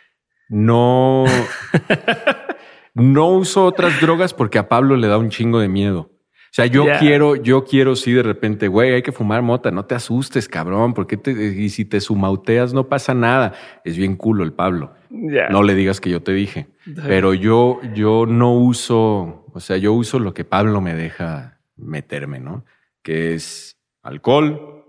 no, 0.49 1.25
no 2.93 3.27
uso 3.29 3.65
otras 3.65 3.99
drogas 3.99 4.33
porque 4.33 4.59
a 4.59 4.69
Pablo 4.69 4.95
le 4.95 5.07
da 5.07 5.17
un 5.17 5.29
chingo 5.29 5.59
de 5.59 5.67
miedo. 5.67 6.16
O 6.47 6.53
sea, 6.57 6.65
yo 6.65 6.85
quiero, 6.99 7.35
yo 7.35 7.65
quiero 7.65 7.95
sí 7.95 8.13
de 8.13 8.23
repente, 8.23 8.67
güey, 8.67 8.93
hay 8.93 9.01
que 9.03 9.11
fumar 9.11 9.41
mota, 9.41 9.69
no 9.69 9.85
te 9.85 9.95
asustes, 9.95 10.47
cabrón, 10.47 10.93
porque 10.93 11.17
te, 11.17 11.31
y 11.31 11.69
si 11.69 11.85
te 11.85 11.99
sumauteas 12.01 12.73
no 12.73 12.87
pasa 12.87 13.13
nada. 13.13 13.53
Es 13.83 13.97
bien 13.97 14.15
culo 14.15 14.43
el 14.43 14.53
Pablo. 14.53 14.93
No 15.09 15.63
le 15.63 15.75
digas 15.75 16.01
que 16.01 16.09
yo 16.09 16.23
te 16.23 16.33
dije. 16.33 16.67
Pero 17.05 17.33
yo, 17.33 17.79
yo 17.93 18.25
no 18.25 18.53
uso, 18.53 19.45
o 19.53 19.59
sea, 19.59 19.77
yo 19.77 19.93
uso 19.93 20.19
lo 20.19 20.33
que 20.33 20.45
Pablo 20.45 20.81
me 20.81 20.95
deja 20.95 21.59
meterme, 21.75 22.39
¿no? 22.39 22.65
Que 23.03 23.33
es 23.33 23.77
alcohol, 24.01 24.83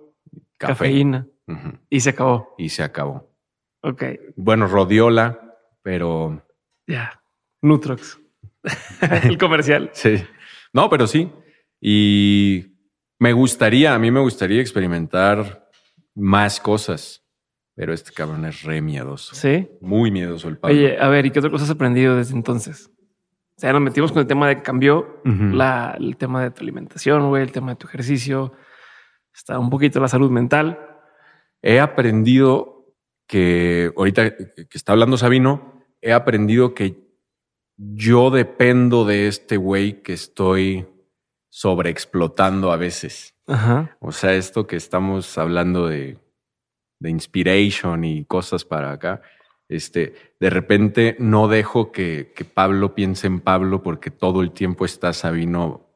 café. 0.56 0.72
Cafeína. 0.72 1.26
Y 1.90 2.00
se 2.00 2.10
acabó. 2.10 2.54
Y 2.58 2.68
se 2.70 2.82
acabó. 2.82 3.30
Ok. 3.82 4.04
Bueno, 4.36 4.66
rodiola, 4.66 5.56
pero 5.82 6.44
Ya. 6.86 7.20
Nutrox. 7.62 8.20
el 9.24 9.38
comercial. 9.38 9.90
sí. 9.92 10.24
No, 10.72 10.90
pero 10.90 11.06
sí. 11.06 11.32
Y 11.80 12.78
me 13.18 13.32
gustaría, 13.32 13.94
a 13.94 13.98
mí 13.98 14.10
me 14.10 14.20
gustaría 14.20 14.60
experimentar 14.60 15.68
más 16.14 16.60
cosas, 16.60 17.24
pero 17.74 17.92
este 17.92 18.12
cabrón 18.12 18.44
es 18.44 18.62
re 18.62 18.80
miedoso. 18.80 19.34
Sí. 19.34 19.68
Muy 19.80 20.10
miedoso 20.10 20.48
el 20.48 20.58
Pablo. 20.58 20.76
Oye, 20.76 20.98
a 20.98 21.08
ver, 21.08 21.26
¿y 21.26 21.30
qué 21.30 21.38
otra 21.38 21.50
cosa 21.50 21.64
has 21.64 21.70
aprendido 21.70 22.16
desde 22.16 22.34
entonces? 22.34 22.90
O 23.56 23.60
sea, 23.60 23.72
nos 23.72 23.82
metimos 23.82 24.12
con 24.12 24.20
el 24.20 24.26
tema 24.28 24.48
de 24.48 24.56
que 24.56 24.62
cambió 24.62 25.20
la, 25.24 25.96
el 25.98 26.16
tema 26.16 26.42
de 26.42 26.52
tu 26.52 26.62
alimentación, 26.62 27.28
güey, 27.28 27.42
el 27.42 27.50
tema 27.50 27.72
de 27.72 27.76
tu 27.76 27.88
ejercicio. 27.88 28.52
Está 29.34 29.58
un 29.58 29.68
poquito 29.68 29.98
la 29.98 30.06
salud 30.06 30.30
mental. 30.30 30.78
he 31.60 31.80
aprendido 31.80 32.94
que 33.26 33.92
ahorita 33.96 34.36
que 34.36 34.66
está 34.72 34.92
hablando 34.92 35.16
Sabino, 35.16 35.84
he 36.00 36.12
aprendido 36.12 36.72
que 36.72 37.08
yo 37.76 38.30
dependo 38.30 39.04
de 39.04 39.26
este 39.26 39.56
güey 39.56 40.02
que 40.02 40.12
estoy 40.12 40.86
sobreexplotando 41.50 42.72
a 42.72 42.76
veces. 42.76 43.34
Ajá. 43.46 43.96
O 44.00 44.12
sea, 44.12 44.34
esto 44.34 44.66
que 44.66 44.76
estamos 44.76 45.38
hablando 45.38 45.86
de, 45.86 46.18
de 47.00 47.10
inspiration 47.10 48.04
y 48.04 48.24
cosas 48.24 48.64
para 48.64 48.92
acá, 48.92 49.22
este, 49.68 50.14
de 50.40 50.50
repente 50.50 51.16
no 51.18 51.48
dejo 51.48 51.92
que, 51.92 52.32
que 52.34 52.44
Pablo 52.44 52.94
piense 52.94 53.26
en 53.26 53.40
Pablo 53.40 53.82
porque 53.82 54.10
todo 54.10 54.40
el 54.42 54.52
tiempo 54.52 54.84
está 54.84 55.12
Sabino 55.12 55.86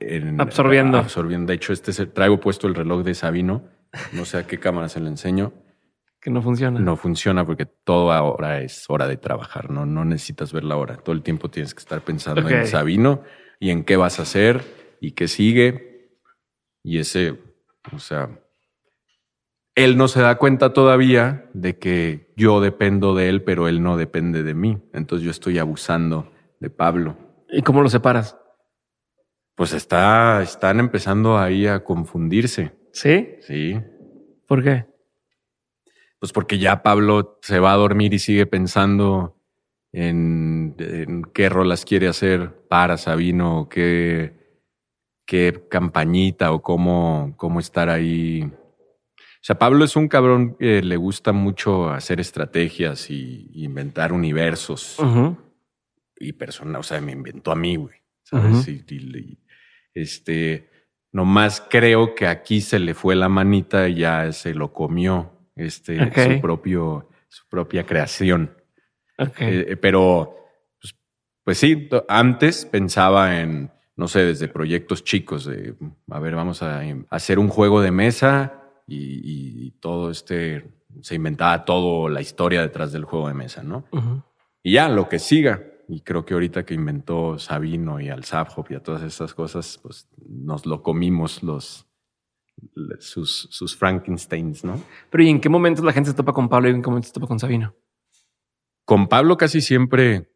en- 0.00 0.40
Absorbiendo. 0.40 0.98
absorbiendo. 0.98 1.48
De 1.50 1.54
hecho, 1.54 1.72
este 1.72 1.90
es 1.90 1.98
el- 2.00 2.12
traigo 2.12 2.40
puesto 2.40 2.66
el 2.66 2.74
reloj 2.74 3.02
de 3.02 3.14
Sabino. 3.14 3.64
No 4.12 4.24
sé 4.24 4.38
a 4.38 4.46
qué 4.46 4.58
cámara 4.58 4.88
se 4.88 5.00
lo 5.00 5.08
enseño. 5.08 5.52
Que 6.20 6.30
no 6.30 6.40
funciona. 6.42 6.80
No 6.80 6.96
funciona 6.96 7.44
porque 7.44 7.66
todo 7.66 8.10
ahora 8.10 8.60
es 8.62 8.86
hora 8.88 9.06
de 9.06 9.18
trabajar, 9.18 9.70
¿no? 9.70 9.84
No 9.84 10.04
necesitas 10.06 10.52
ver 10.54 10.64
la 10.64 10.76
hora. 10.76 10.96
Todo 10.96 11.14
el 11.14 11.22
tiempo 11.22 11.50
tienes 11.50 11.74
que 11.74 11.80
estar 11.80 12.00
pensando 12.00 12.48
en 12.48 12.66
Sabino 12.66 13.22
y 13.60 13.68
en 13.70 13.84
qué 13.84 13.96
vas 13.96 14.18
a 14.18 14.22
hacer 14.22 14.64
y 15.04 15.12
qué 15.12 15.28
sigue. 15.28 16.18
Y 16.82 16.98
ese, 16.98 17.38
o 17.92 17.98
sea, 17.98 18.40
él 19.74 19.96
no 19.96 20.08
se 20.08 20.22
da 20.22 20.38
cuenta 20.38 20.72
todavía 20.72 21.50
de 21.52 21.78
que 21.78 22.32
yo 22.36 22.60
dependo 22.60 23.14
de 23.14 23.28
él, 23.28 23.42
pero 23.42 23.68
él 23.68 23.82
no 23.82 23.96
depende 23.96 24.42
de 24.42 24.54
mí. 24.54 24.78
Entonces 24.92 25.24
yo 25.24 25.30
estoy 25.30 25.58
abusando 25.58 26.32
de 26.58 26.70
Pablo. 26.70 27.16
¿Y 27.50 27.62
cómo 27.62 27.82
lo 27.82 27.88
separas? 27.90 28.38
Pues 29.54 29.72
está, 29.74 30.42
están 30.42 30.80
empezando 30.80 31.38
ahí 31.38 31.66
a 31.66 31.84
confundirse. 31.84 32.72
¿Sí? 32.92 33.36
Sí. 33.42 33.80
¿Por 34.46 34.62
qué? 34.62 34.86
Pues 36.18 36.32
porque 36.32 36.58
ya 36.58 36.82
Pablo 36.82 37.38
se 37.42 37.58
va 37.58 37.72
a 37.72 37.76
dormir 37.76 38.14
y 38.14 38.18
sigue 38.18 38.46
pensando 38.46 39.36
en, 39.92 40.74
en 40.78 41.24
qué 41.34 41.50
rolas 41.50 41.84
quiere 41.84 42.08
hacer 42.08 42.66
para 42.68 42.96
Sabino, 42.96 43.68
qué, 43.70 44.43
qué 45.26 45.66
campañita 45.70 46.52
o 46.52 46.62
cómo, 46.62 47.34
cómo 47.36 47.60
estar 47.60 47.88
ahí. 47.88 48.42
O 48.42 49.46
sea, 49.46 49.58
Pablo 49.58 49.84
es 49.84 49.94
un 49.96 50.08
cabrón 50.08 50.56
que 50.58 50.82
le 50.82 50.96
gusta 50.96 51.32
mucho 51.32 51.90
hacer 51.90 52.20
estrategias 52.20 53.10
y, 53.10 53.50
inventar 53.54 54.12
universos 54.12 54.96
y 56.18 56.32
personas. 56.32 56.80
O 56.80 56.82
sea, 56.82 57.00
me 57.00 57.12
inventó 57.12 57.52
a 57.52 57.56
mí, 57.56 57.76
güey. 57.76 57.96
¿Sabes? 58.22 58.52
Ujú. 58.66 58.70
Y- 58.70 58.84
y- 58.94 59.18
y, 59.18 59.38
este, 59.94 60.70
nomás 61.12 61.60
creo 61.68 62.14
que 62.14 62.26
aquí 62.26 62.60
se 62.62 62.78
le 62.78 62.94
fue 62.94 63.14
la 63.14 63.28
manita 63.28 63.88
y 63.88 63.96
ya 63.96 64.32
se 64.32 64.54
lo 64.54 64.72
comió 64.72 65.30
este, 65.56 65.98
su 66.34 66.40
propio, 66.40 67.10
su 67.28 67.46
propia 67.48 67.84
creación. 67.84 68.56
Eh, 69.18 69.66
eh, 69.68 69.76
pero, 69.76 70.34
pues, 70.80 70.96
pues 71.44 71.58
sí, 71.58 71.88
antes 72.08 72.64
pensaba 72.64 73.40
en, 73.40 73.70
no 73.96 74.08
sé, 74.08 74.24
desde 74.24 74.48
proyectos 74.48 75.04
chicos, 75.04 75.44
de, 75.44 75.74
a 76.10 76.18
ver, 76.18 76.34
vamos 76.34 76.62
a 76.62 76.84
em, 76.84 77.06
hacer 77.10 77.38
un 77.38 77.48
juego 77.48 77.80
de 77.80 77.90
mesa 77.90 78.60
y, 78.86 79.66
y 79.66 79.70
todo 79.80 80.10
este, 80.10 80.74
se 81.02 81.14
inventaba 81.14 81.64
todo 81.64 82.08
la 82.08 82.20
historia 82.20 82.60
detrás 82.60 82.92
del 82.92 83.04
juego 83.04 83.28
de 83.28 83.34
mesa, 83.34 83.62
¿no? 83.62 83.84
Y 84.62 84.74
ya, 84.74 84.88
lo 84.88 85.08
que 85.08 85.18
siga. 85.18 85.62
Y 85.88 86.00
creo 86.00 86.24
que 86.24 86.34
ahorita 86.34 86.64
que 86.64 86.74
inventó 86.74 87.38
Sabino 87.38 88.00
y 88.00 88.08
al 88.08 88.24
Hop 88.56 88.66
y 88.70 88.74
a 88.74 88.82
todas 88.82 89.02
estas 89.02 89.34
cosas, 89.34 89.78
pues 89.82 90.08
nos 90.26 90.64
lo 90.64 90.82
comimos 90.82 91.42
los, 91.42 91.86
sus, 93.00 93.48
sus 93.50 93.76
Frankensteins, 93.76 94.64
¿no? 94.64 94.82
Pero 95.10 95.24
¿y 95.24 95.28
en 95.28 95.40
qué 95.40 95.48
momentos 95.48 95.84
la 95.84 95.92
gente 95.92 96.10
se 96.10 96.16
topa 96.16 96.32
con 96.32 96.48
Pablo 96.48 96.68
y 96.68 96.72
en 96.72 96.82
qué 96.82 96.88
momentos 96.88 97.08
se 97.08 97.14
topa 97.14 97.26
con 97.26 97.38
Sabino? 97.38 97.74
Con 98.86 99.08
Pablo 99.08 99.36
casi 99.36 99.60
siempre, 99.60 100.30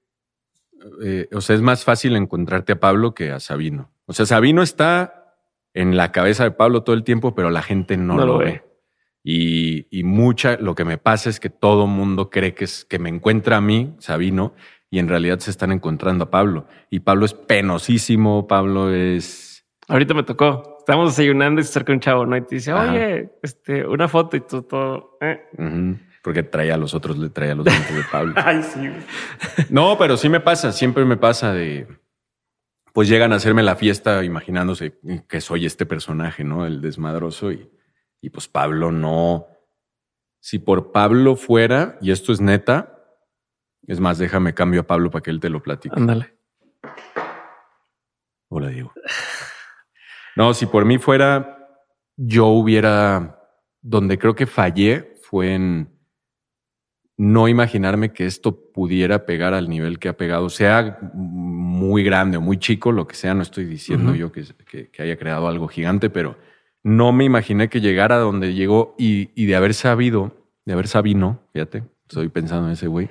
eh, 1.02 1.28
o 1.32 1.40
sea, 1.40 1.56
es 1.56 1.62
más 1.62 1.84
fácil 1.84 2.16
encontrarte 2.16 2.72
a 2.72 2.80
Pablo 2.80 3.14
que 3.14 3.30
a 3.30 3.40
Sabino. 3.40 3.90
O 4.06 4.12
sea, 4.12 4.26
Sabino 4.26 4.62
está 4.62 5.34
en 5.74 5.96
la 5.96 6.12
cabeza 6.12 6.44
de 6.44 6.50
Pablo 6.50 6.82
todo 6.82 6.94
el 6.96 7.04
tiempo, 7.04 7.34
pero 7.34 7.50
la 7.50 7.62
gente 7.62 7.96
no, 7.96 8.14
No 8.14 8.26
lo, 8.26 8.38
ve. 8.38 8.44
ve. 8.44 8.62
Y, 9.22 9.86
y 9.90 10.04
mucha, 10.04 10.56
lo 10.56 10.74
que 10.74 10.84
me 10.84 10.96
pasa 10.98 11.28
es 11.28 11.40
que 11.40 11.50
todo 11.50 11.86
mundo 11.86 12.30
cree 12.30 12.54
que 12.54 12.64
es 12.64 12.84
que 12.84 12.98
me 12.98 13.08
encuentra 13.10 13.58
a 13.58 13.60
mí, 13.60 13.94
Sabino, 13.98 14.54
y 14.90 14.98
en 15.00 15.08
realidad 15.08 15.38
se 15.40 15.50
están 15.50 15.70
encontrando 15.72 16.24
a 16.24 16.30
Pablo. 16.30 16.66
Y 16.88 17.00
Pablo 17.00 17.26
es 17.26 17.34
penosísimo, 17.34 18.46
Pablo 18.46 18.90
es... 18.92 19.66
Ahorita 19.88 20.14
me 20.14 20.22
tocó. 20.22 20.76
Estábamos 20.78 21.14
desayunando 21.16 21.60
y 21.60 21.64
se 21.64 21.70
acerca 21.70 21.92
un 21.92 22.00
chavo, 22.00 22.24
¿no? 22.24 22.36
Y 22.36 22.40
te 22.42 22.54
dice, 22.54 22.72
Ajá. 22.72 22.90
oye, 22.90 23.30
este, 23.42 23.86
una 23.86 24.08
foto 24.08 24.36
y 24.36 24.40
tú 24.40 24.62
todo. 24.62 25.18
eh. 25.20 25.42
Porque 26.22 26.42
trae 26.42 26.72
a 26.72 26.76
los 26.76 26.94
otros, 26.94 27.18
le 27.18 27.30
trae 27.30 27.50
a 27.50 27.54
los 27.54 27.64
dientes 27.64 27.94
de 27.94 28.02
Pablo. 28.10 28.34
Ay, 28.36 28.62
sí. 28.62 28.90
No, 29.70 29.96
pero 29.98 30.16
sí 30.16 30.28
me 30.28 30.40
pasa, 30.40 30.72
siempre 30.72 31.04
me 31.04 31.16
pasa 31.16 31.52
de. 31.52 31.86
Pues 32.92 33.08
llegan 33.08 33.32
a 33.32 33.36
hacerme 33.36 33.62
la 33.62 33.76
fiesta 33.76 34.24
imaginándose 34.24 34.98
que 35.28 35.40
soy 35.40 35.66
este 35.66 35.86
personaje, 35.86 36.42
¿no? 36.42 36.66
El 36.66 36.80
desmadroso 36.80 37.52
y, 37.52 37.70
y 38.20 38.30
pues 38.30 38.48
Pablo 38.48 38.90
no. 38.90 39.46
Si 40.40 40.58
por 40.58 40.92
Pablo 40.92 41.36
fuera, 41.36 41.98
y 42.00 42.10
esto 42.10 42.32
es 42.32 42.40
neta, 42.40 42.98
es 43.86 44.00
más, 44.00 44.18
déjame 44.18 44.54
cambio 44.54 44.82
a 44.82 44.86
Pablo 44.86 45.10
para 45.10 45.22
que 45.22 45.30
él 45.30 45.40
te 45.40 45.48
lo 45.48 45.62
platique. 45.62 45.96
Ándale. 45.96 46.34
Hola, 48.48 48.68
Diego. 48.68 48.92
No, 50.36 50.54
si 50.54 50.66
por 50.66 50.84
mí 50.84 50.98
fuera, 50.98 51.68
yo 52.16 52.46
hubiera, 52.46 53.40
donde 53.80 54.18
creo 54.18 54.34
que 54.34 54.46
fallé 54.46 55.14
fue 55.22 55.54
en 55.54 55.97
no 57.18 57.48
imaginarme 57.48 58.12
que 58.12 58.24
esto 58.26 58.56
pudiera 58.72 59.26
pegar 59.26 59.52
al 59.52 59.68
nivel 59.68 59.98
que 59.98 60.08
ha 60.08 60.16
pegado, 60.16 60.48
sea 60.48 60.98
muy 61.14 62.02
grande 62.04 62.36
o 62.36 62.40
muy 62.40 62.56
chico, 62.58 62.92
lo 62.92 63.06
que 63.06 63.16
sea, 63.16 63.34
no 63.34 63.42
estoy 63.42 63.64
diciendo 63.66 64.14
yo 64.14 64.32
que, 64.32 64.44
que- 64.70 64.88
que 64.90 65.02
haya 65.02 65.18
creado 65.18 65.48
algo 65.48 65.66
gigante, 65.68 66.08
pero 66.10 66.36
no 66.84 67.12
me 67.12 67.24
imaginé 67.24 67.68
que 67.68 67.80
llegara 67.80 68.14
a 68.14 68.18
donde 68.20 68.54
llegó 68.54 68.94
y, 68.98 69.30
y 69.34 69.46
de 69.46 69.56
haber 69.56 69.74
sabido, 69.74 70.32
de 70.64 70.72
haber 70.74 70.86
sabido, 70.88 71.40
fíjate, 71.52 71.82
estoy 72.08 72.28
pensando 72.28 72.68
en 72.68 72.74
ese 72.74 72.86
güey, 72.86 73.10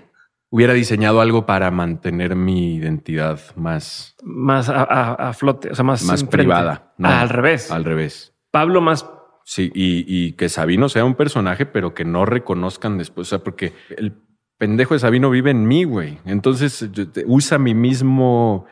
hubiera 0.49 0.71
diseñado 0.73 1.19
algo 1.19 1.45
para 1.45 1.69
mantener 1.69 2.37
mi 2.37 2.75
identidad 2.75 3.41
más 3.57 4.15
Más 4.23 4.69
a, 4.69 4.83
a- 4.83 5.29
a 5.29 5.33
flote, 5.33 5.69
o 5.71 5.75
sea, 5.75 5.83
más, 5.83 6.01
más 6.05 6.21
enfrente. 6.21 6.37
privada. 6.45 6.93
No, 6.97 7.09
al 7.09 7.27
revés. 7.27 7.69
Al 7.71 7.83
revés. 7.83 8.33
Pablo 8.51 8.79
más. 8.79 9.05
Sí, 9.49 9.71
y, 9.73 10.03
y 10.05 10.33
que 10.33 10.49
Sabino 10.49 10.89
sea 10.89 11.05
un 11.05 11.15
personaje, 11.15 11.65
pero 11.65 11.93
que 11.93 12.03
no 12.03 12.25
reconozcan 12.25 12.97
después. 12.97 13.29
O 13.29 13.29
sea, 13.29 13.39
porque 13.45 13.71
el 13.95 14.11
pendejo 14.57 14.93
de 14.93 14.99
Sabino 14.99 15.29
vive 15.29 15.51
en 15.51 15.65
mí, 15.65 15.85
güey. 15.85 16.17
Entonces 16.25 16.89
usa 17.25 17.57
mi 17.57 17.73
mismo 17.73 18.65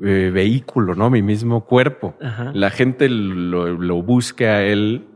eh, 0.00 0.30
vehículo, 0.32 0.94
¿no? 0.94 1.10
Mi 1.10 1.22
mismo 1.22 1.66
cuerpo. 1.66 2.16
Ajá. 2.22 2.52
La 2.54 2.70
gente 2.70 3.08
lo, 3.08 3.66
lo 3.66 4.02
busca 4.04 4.44
a 4.44 4.62
él 4.62 5.08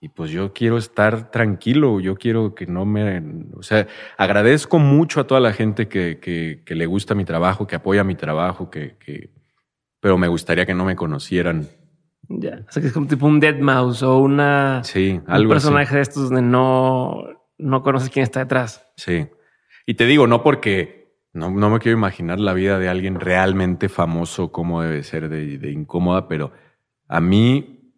y 0.00 0.08
pues 0.08 0.32
yo 0.32 0.52
quiero 0.52 0.76
estar 0.76 1.30
tranquilo. 1.30 2.00
Yo 2.00 2.16
quiero 2.16 2.56
que 2.56 2.66
no 2.66 2.84
me. 2.84 3.22
O 3.54 3.62
sea, 3.62 3.86
agradezco 4.16 4.80
mucho 4.80 5.20
a 5.20 5.28
toda 5.28 5.38
la 5.38 5.52
gente 5.52 5.86
que, 5.86 6.18
que, 6.18 6.64
que 6.66 6.74
le 6.74 6.86
gusta 6.86 7.14
mi 7.14 7.24
trabajo, 7.24 7.68
que 7.68 7.76
apoya 7.76 8.02
mi 8.02 8.16
trabajo, 8.16 8.70
que, 8.70 8.96
que, 8.98 9.30
pero 10.00 10.18
me 10.18 10.26
gustaría 10.26 10.66
que 10.66 10.74
no 10.74 10.84
me 10.84 10.96
conocieran 10.96 11.68
Ya. 12.28 12.64
O 12.68 12.72
sea, 12.72 12.80
que 12.82 12.88
es 12.88 12.92
como 12.92 13.06
tipo 13.06 13.26
un 13.26 13.40
Dead 13.40 13.58
Mouse 13.58 14.02
o 14.02 14.18
una. 14.18 14.82
Sí, 14.84 15.20
un 15.24 15.30
algo 15.32 15.52
así. 15.54 15.64
personaje 15.64 15.96
de 15.96 16.02
estos 16.02 16.24
donde 16.30 16.42
no, 16.42 17.24
no 17.58 17.82
conoces 17.82 18.10
quién 18.10 18.22
está 18.24 18.40
detrás. 18.40 18.86
Sí. 18.96 19.26
Y 19.86 19.94
te 19.94 20.04
digo, 20.04 20.26
no 20.26 20.42
porque 20.42 21.14
no, 21.32 21.50
no 21.50 21.70
me 21.70 21.78
quiero 21.78 21.96
imaginar 21.96 22.38
la 22.38 22.52
vida 22.52 22.78
de 22.78 22.88
alguien 22.88 23.18
realmente 23.20 23.88
famoso, 23.88 24.52
cómo 24.52 24.82
debe 24.82 25.02
ser 25.02 25.28
de, 25.30 25.56
de 25.58 25.70
incómoda, 25.70 26.28
pero 26.28 26.52
a 27.08 27.20
mí, 27.22 27.92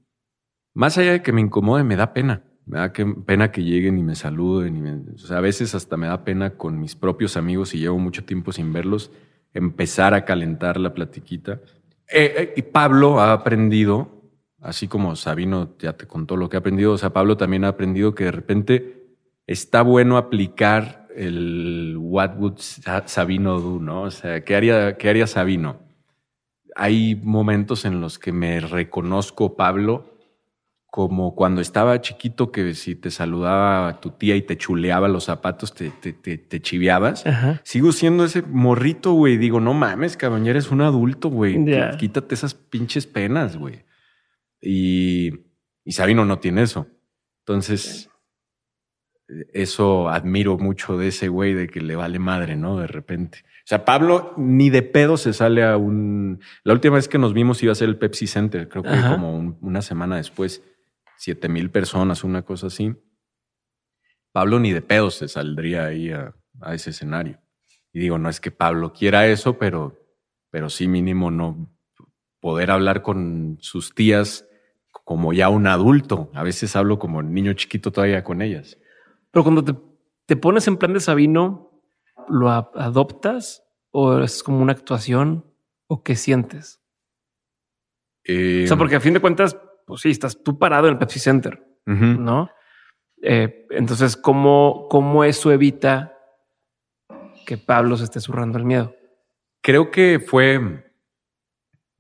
más 0.75 0.97
allá 0.99 1.13
de 1.13 1.23
que 1.23 1.33
me 1.33 1.41
incomode, 1.41 1.83
me 1.85 1.97
da 1.97 2.13
pena. 2.13 2.45
Me 2.67 2.79
da 2.79 2.93
que, 2.93 3.05
pena 3.05 3.51
que 3.51 3.65
lleguen 3.65 3.99
y 3.99 4.05
me 4.05 4.15
saluden. 4.15 4.77
Y 4.77 4.81
me- 4.81 5.13
o 5.15 5.19
sea, 5.19 5.39
a 5.39 5.41
veces 5.41 5.75
hasta 5.75 5.97
me 5.97 6.07
da 6.07 6.23
pena 6.23 6.51
con 6.51 6.79
mis 6.79 6.95
propios 6.95 7.37
amigos 7.37 7.75
y 7.75 7.79
llevo 7.81 7.99
mucho 7.99 8.25
tiempo 8.25 8.53
sin 8.53 8.73
verlos, 8.73 9.11
empezar 9.53 10.15
a 10.15 10.25
calentar 10.25 10.79
la 10.79 10.95
platiquita. 10.95 11.55
Eh, 12.13 12.35
eh, 12.37 12.55
y 12.57 12.63
Pablo 12.63 13.19
ha 13.21 13.33
aprendido, 13.33 14.20
así 14.61 14.89
como 14.89 15.17
Sabino 15.17 15.77
ya 15.79 15.95
te 15.95 16.07
contó 16.07 16.37
lo 16.37 16.49
que 16.49 16.57
ha 16.57 16.61
aprendido, 16.61 16.93
o 16.93 16.99
sea, 16.99 17.11
Pablo 17.13 17.37
también 17.37 17.65
ha 17.65 17.69
aprendido 17.69 18.15
que 18.15 18.25
de 18.25 18.33
repente 18.33 19.07
está 19.47 19.83
bueno 19.83 20.17
aplicar 20.17 21.09
el 21.17 21.97
what 21.99 22.37
would 22.39 22.59
Sa- 22.59 23.07
Sabino 23.09 23.61
do, 23.61 23.79
¿no? 23.81 24.03
O 24.03 24.11
sea, 24.11 24.45
¿qué 24.45 24.55
haría, 24.57 24.97
qué 24.97 25.09
haría 25.09 25.27
Sabino? 25.27 25.79
Hay 26.77 27.17
momentos 27.23 27.85
en 27.85 28.01
los 28.01 28.19
que 28.19 28.33
me 28.33 28.61
reconozco, 28.61 29.57
Pablo, 29.57 30.07
como 30.87 31.35
cuando 31.35 31.61
estaba 31.61 32.01
chiquito 32.01 32.51
que 32.53 32.75
si 32.75 32.95
te 32.97 33.11
saludaba 33.11 34.01
tu 34.01 34.11
tía 34.11 34.35
y 34.37 34.43
te 34.43 34.57
chuleaba 34.57 35.09
los 35.09 35.25
zapatos, 35.25 35.75
te, 35.75 35.91
te, 35.91 36.13
te, 36.13 36.39
te 36.39 36.61
chiviabas. 36.61 37.27
Ajá. 37.27 37.61
Sigo 37.65 37.93
siendo 37.93 38.25
ese 38.25 38.43
morrito, 38.43 39.13
güey. 39.13 39.37
Digo, 39.37 39.61
no 39.61 39.73
mames, 39.75 40.17
cabrón, 40.17 40.45
ya 40.45 40.51
eres 40.51 40.71
un 40.71 40.81
adulto, 40.81 41.29
güey. 41.29 41.57
Quítate 41.97 42.35
esas 42.35 42.55
pinches 42.55 43.07
penas, 43.07 43.57
güey. 43.57 43.85
Y, 44.61 45.31
y 45.85 45.93
Sabino 45.93 46.25
no 46.25 46.39
tiene 46.39 46.63
eso. 46.63 46.87
Entonces, 47.47 48.11
eso 49.53 50.09
admiro 50.09 50.59
mucho 50.59 50.97
de 50.99 51.09
ese 51.09 51.29
güey, 51.29 51.55
de 51.55 51.69
que 51.69 51.81
le 51.81 51.95
vale 51.97 52.19
madre, 52.19 52.57
¿no? 52.57 52.79
De 52.79 52.87
repente. 52.87 53.39
O 53.45 53.67
sea, 53.71 53.85
Pablo 53.85 54.35
ni 54.37 54.71
de 54.71 54.83
pedo 54.83 55.17
se 55.17 55.33
sale 55.33 55.63
a 55.63 55.77
un... 55.77 56.41
La 56.65 56.73
última 56.73 56.97
vez 56.97 57.07
que 57.09 57.19
nos 57.19 57.33
vimos 57.33 57.63
iba 57.63 57.71
a 57.73 57.77
ser 57.77 57.89
el 57.89 57.99
Pepsi 57.99 58.27
Center, 58.27 58.69
creo 58.69 58.83
que 58.83 58.89
Ajá. 58.91 59.13
como 59.15 59.37
un- 59.37 59.57
una 59.61 59.83
semana 59.83 60.17
después, 60.17 60.63
siete 61.17 61.49
mil 61.49 61.71
personas, 61.71 62.25
una 62.25 62.43
cosa 62.43 62.67
así. 62.67 62.95
Pablo 64.33 64.59
ni 64.59 64.73
de 64.73 64.83
pedo 64.83 65.11
se 65.11 65.29
saldría 65.29 65.87
ahí 65.87 66.11
a, 66.11 66.35
a 66.61 66.75
ese 66.75 66.91
escenario. 66.91 67.41
Y 67.93 68.01
digo, 68.01 68.19
no 68.19 68.29
es 68.29 68.41
que 68.41 68.51
Pablo 68.51 68.93
quiera 68.93 69.27
eso, 69.29 69.59
pero, 69.59 69.97
pero 70.51 70.71
sí 70.71 70.89
mínimo 70.89 71.31
no 71.31 71.73
poder 72.41 72.71
hablar 72.71 73.03
con 73.03 73.59
sus 73.61 73.95
tías 73.95 74.47
como 75.11 75.33
ya 75.33 75.49
un 75.49 75.67
adulto. 75.67 76.31
A 76.35 76.45
veces 76.45 76.77
hablo 76.77 77.01
como 77.01 77.21
niño 77.21 77.53
chiquito 77.55 77.91
todavía 77.91 78.23
con 78.23 78.43
ellas. 78.43 78.79
Pero 79.33 79.43
cuando 79.43 79.65
te, 79.65 79.75
te 80.27 80.37
pones 80.37 80.69
en 80.69 80.77
plan 80.77 80.93
de 80.93 81.01
Sabino, 81.01 81.73
¿lo 82.29 82.49
a- 82.49 82.71
adoptas 82.77 83.65
o 83.91 84.21
es 84.21 84.45
como 84.45 84.61
una 84.63 84.71
actuación 84.71 85.45
o 85.89 86.05
qué 86.05 86.15
sientes? 86.15 86.81
Eh, 88.23 88.63
O 88.67 88.69
sea, 88.69 88.77
porque 88.77 88.95
a 88.95 89.01
fin 89.01 89.13
de 89.15 89.19
cuentas, 89.21 89.59
pues 89.85 90.01
sí, 90.03 90.11
estás 90.11 90.41
tú 90.45 90.57
parado 90.61 90.87
en 90.87 90.93
el 90.93 90.99
Pepsi 91.01 91.19
Center. 91.19 91.61
¿no? 91.87 92.49
Eh, 93.21 93.67
entonces, 93.71 94.17
¿cómo, 94.17 94.87
¿cómo 94.89 95.25
eso 95.25 95.51
evita 95.51 96.17
que 97.47 97.59
Pablo 97.59 97.97
se 97.97 98.05
esté 98.05 98.21
zurrando 98.21 98.59
el 98.59 98.65
miedo? 98.65 98.95
Creo 99.61 99.91
que 99.91 100.21
fue, 100.25 100.90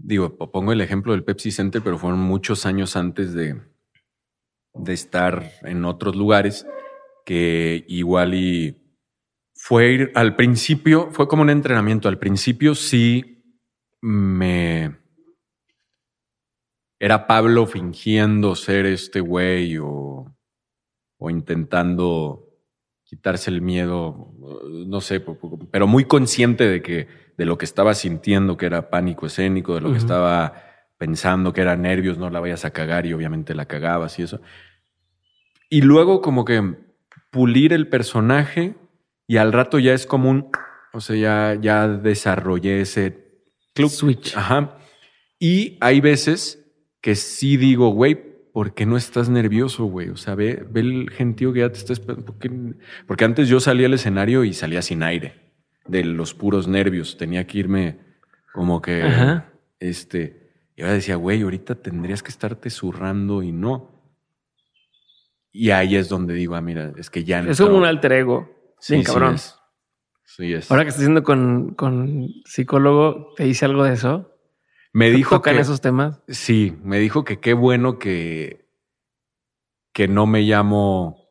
digo, 0.02 0.36
po- 0.36 0.50
pongo 0.50 0.72
el 0.72 0.80
ejemplo 0.80 1.12
del 1.12 1.24
Pepsi 1.24 1.50
Center, 1.50 1.82
pero 1.82 1.98
fueron 1.98 2.20
muchos 2.20 2.66
años 2.66 2.96
antes 2.96 3.32
de, 3.34 3.60
de 4.74 4.92
estar 4.92 5.50
en 5.62 5.84
otros 5.84 6.16
lugares 6.16 6.66
que 7.24 7.84
igual 7.88 8.34
y 8.34 8.76
fue 9.54 9.92
ir 9.92 10.12
al 10.14 10.36
principio, 10.36 11.10
fue 11.12 11.28
como 11.28 11.42
un 11.42 11.50
entrenamiento. 11.50 12.08
Al 12.08 12.18
principio 12.18 12.74
sí 12.74 13.44
me... 14.00 14.98
Era 16.98 17.26
Pablo 17.26 17.66
fingiendo 17.66 18.54
ser 18.54 18.84
este 18.84 19.20
güey 19.20 19.78
o, 19.78 20.34
o 21.18 21.30
intentando 21.30 22.46
quitarse 23.04 23.50
el 23.50 23.62
miedo, 23.62 24.32
no 24.86 25.00
sé, 25.00 25.20
pero 25.70 25.86
muy 25.86 26.04
consciente 26.04 26.68
de 26.68 26.82
que 26.82 27.08
de 27.40 27.46
lo 27.46 27.56
que 27.56 27.64
estaba 27.64 27.94
sintiendo, 27.94 28.58
que 28.58 28.66
era 28.66 28.90
pánico 28.90 29.24
escénico, 29.24 29.74
de 29.74 29.80
lo 29.80 29.92
que 29.92 29.96
estaba 29.96 30.62
pensando, 30.98 31.54
que 31.54 31.62
era 31.62 31.74
nervios, 31.74 32.18
no 32.18 32.28
la 32.28 32.38
vayas 32.38 32.66
a 32.66 32.70
cagar 32.70 33.06
y 33.06 33.14
obviamente 33.14 33.54
la 33.54 33.64
cagabas 33.64 34.18
y 34.18 34.24
eso. 34.24 34.42
Y 35.70 35.80
luego 35.80 36.20
como 36.20 36.44
que 36.44 36.76
pulir 37.30 37.72
el 37.72 37.88
personaje 37.88 38.74
y 39.26 39.38
al 39.38 39.54
rato 39.54 39.78
ya 39.78 39.94
es 39.94 40.04
como 40.04 40.28
un, 40.28 40.50
o 40.92 41.00
sea, 41.00 41.16
ya, 41.16 41.58
ya 41.58 41.88
desarrollé 41.88 42.82
ese 42.82 43.16
club. 43.72 43.88
Switch. 43.88 44.36
Ajá. 44.36 44.76
Y 45.38 45.78
hay 45.80 46.02
veces 46.02 46.62
que 47.00 47.14
sí 47.14 47.56
digo, 47.56 47.88
güey, 47.88 48.16
¿por 48.52 48.74
qué 48.74 48.84
no 48.84 48.98
estás 48.98 49.30
nervioso, 49.30 49.86
güey? 49.86 50.10
O 50.10 50.18
sea, 50.18 50.34
ve, 50.34 50.62
ve 50.68 50.80
el 50.80 51.08
gentío 51.08 51.54
que 51.54 51.60
ya 51.60 51.72
te 51.72 51.78
está 51.78 51.94
esperando. 51.94 52.26
¿Por 52.26 52.38
qué? 52.38 52.50
Porque 53.06 53.24
antes 53.24 53.48
yo 53.48 53.60
salía 53.60 53.86
al 53.86 53.94
escenario 53.94 54.44
y 54.44 54.52
salía 54.52 54.82
sin 54.82 55.02
aire, 55.02 55.49
de 55.86 56.04
los 56.04 56.34
puros 56.34 56.68
nervios. 56.68 57.16
Tenía 57.16 57.46
que 57.46 57.58
irme 57.58 57.98
como 58.52 58.80
que, 58.82 59.02
Ajá. 59.02 59.52
este, 59.78 60.52
y 60.76 60.82
ahora 60.82 60.94
decía, 60.94 61.16
güey, 61.16 61.42
ahorita 61.42 61.74
tendrías 61.76 62.22
que 62.22 62.30
estarte 62.30 62.70
zurrando 62.70 63.42
y 63.42 63.52
no. 63.52 63.90
Y 65.52 65.70
ahí 65.70 65.96
es 65.96 66.08
donde 66.08 66.34
digo, 66.34 66.54
ah, 66.54 66.60
mira, 66.60 66.92
es 66.96 67.10
que 67.10 67.24
ya 67.24 67.40
Es 67.40 67.60
como 67.60 67.76
un 67.76 67.84
alter 67.84 68.12
ego. 68.12 68.48
Sí, 68.78 68.94
Bien 68.94 69.04
sí 69.04 69.12
cabrón. 69.12 69.34
es. 69.34 69.56
Sí 70.24 70.54
es. 70.54 70.70
Ahora 70.70 70.84
que 70.84 70.90
estás 70.90 71.02
haciendo 71.02 71.24
con, 71.24 71.74
con 71.74 72.28
psicólogo, 72.44 73.34
¿te 73.36 73.44
dice 73.44 73.64
algo 73.64 73.84
de 73.84 73.94
eso? 73.94 74.30
me 74.92 75.10
¿Te 75.10 75.16
dijo 75.16 75.36
tocan 75.36 75.56
que, 75.56 75.60
esos 75.60 75.80
temas? 75.80 76.20
Sí, 76.28 76.76
me 76.82 76.98
dijo 76.98 77.24
que 77.24 77.40
qué 77.40 77.52
bueno 77.52 77.98
que, 77.98 78.68
que 79.92 80.08
no 80.08 80.26
me 80.26 80.42
llamo 80.42 81.28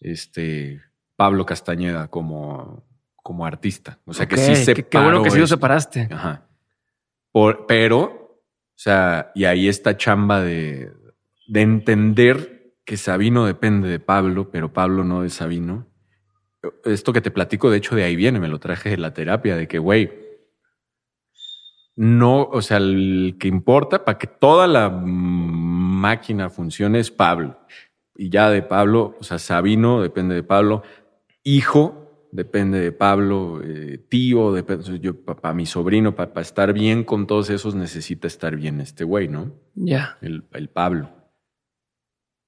este 0.00 0.80
Pablo 1.16 1.46
Castañeda 1.46 2.08
como, 2.08 2.87
como 3.28 3.44
artista. 3.44 3.98
O 4.06 4.14
sea, 4.14 4.26
que 4.26 4.38
sí 4.38 4.56
se 4.56 4.72
qué- 4.74 4.98
bueno 4.98 5.22
que 5.22 5.30
sí 5.30 5.38
lo 5.38 5.46
separaste. 5.46 6.08
Ajá. 6.10 6.46
Por, 7.30 7.66
pero, 7.66 8.00
o 8.04 8.40
sea, 8.74 9.32
y 9.34 9.44
ahí 9.44 9.68
está 9.68 9.98
chamba 9.98 10.40
de, 10.40 10.90
de 11.46 11.60
entender 11.60 12.72
que 12.86 12.96
Sabino 12.96 13.44
depende 13.44 13.86
de 13.90 14.00
Pablo, 14.00 14.50
pero 14.50 14.72
Pablo 14.72 15.04
no 15.04 15.20
de 15.20 15.28
Sabino. 15.28 15.86
Esto 16.86 17.12
que 17.12 17.20
te 17.20 17.30
platico, 17.30 17.68
de 17.70 17.76
hecho, 17.76 17.94
de 17.94 18.04
ahí 18.04 18.16
viene, 18.16 18.40
me 18.40 18.48
lo 18.48 18.58
traje 18.58 18.88
de 18.88 18.96
la 18.96 19.12
terapia, 19.12 19.56
de 19.56 19.68
que, 19.68 19.78
güey, 19.78 20.10
no, 21.96 22.44
o 22.44 22.62
sea, 22.62 22.78
el 22.78 23.36
que 23.38 23.46
importa 23.48 24.06
para 24.06 24.16
que 24.16 24.26
toda 24.26 24.66
la 24.66 24.88
máquina 24.88 26.48
funcione 26.48 26.98
es 26.98 27.10
Pablo. 27.10 27.58
Y 28.16 28.30
ya 28.30 28.48
de 28.48 28.62
Pablo, 28.62 29.16
o 29.20 29.22
sea, 29.22 29.38
Sabino 29.38 30.00
depende 30.00 30.34
de 30.34 30.42
Pablo, 30.42 30.82
hijo 31.44 32.07
depende 32.30 32.80
de 32.80 32.92
Pablo, 32.92 33.60
eh, 33.62 33.98
tío, 34.08 34.52
depende, 34.52 34.98
yo, 35.00 35.24
para 35.24 35.54
mi 35.54 35.66
sobrino, 35.66 36.14
para 36.14 36.40
estar 36.40 36.72
bien 36.72 37.04
con 37.04 37.26
todos 37.26 37.50
esos 37.50 37.74
necesita 37.74 38.26
estar 38.26 38.56
bien 38.56 38.80
este 38.80 39.04
güey, 39.04 39.28
¿no? 39.28 39.52
Ya. 39.74 40.18
el, 40.20 40.44
el 40.52 40.68
Pablo. 40.68 41.10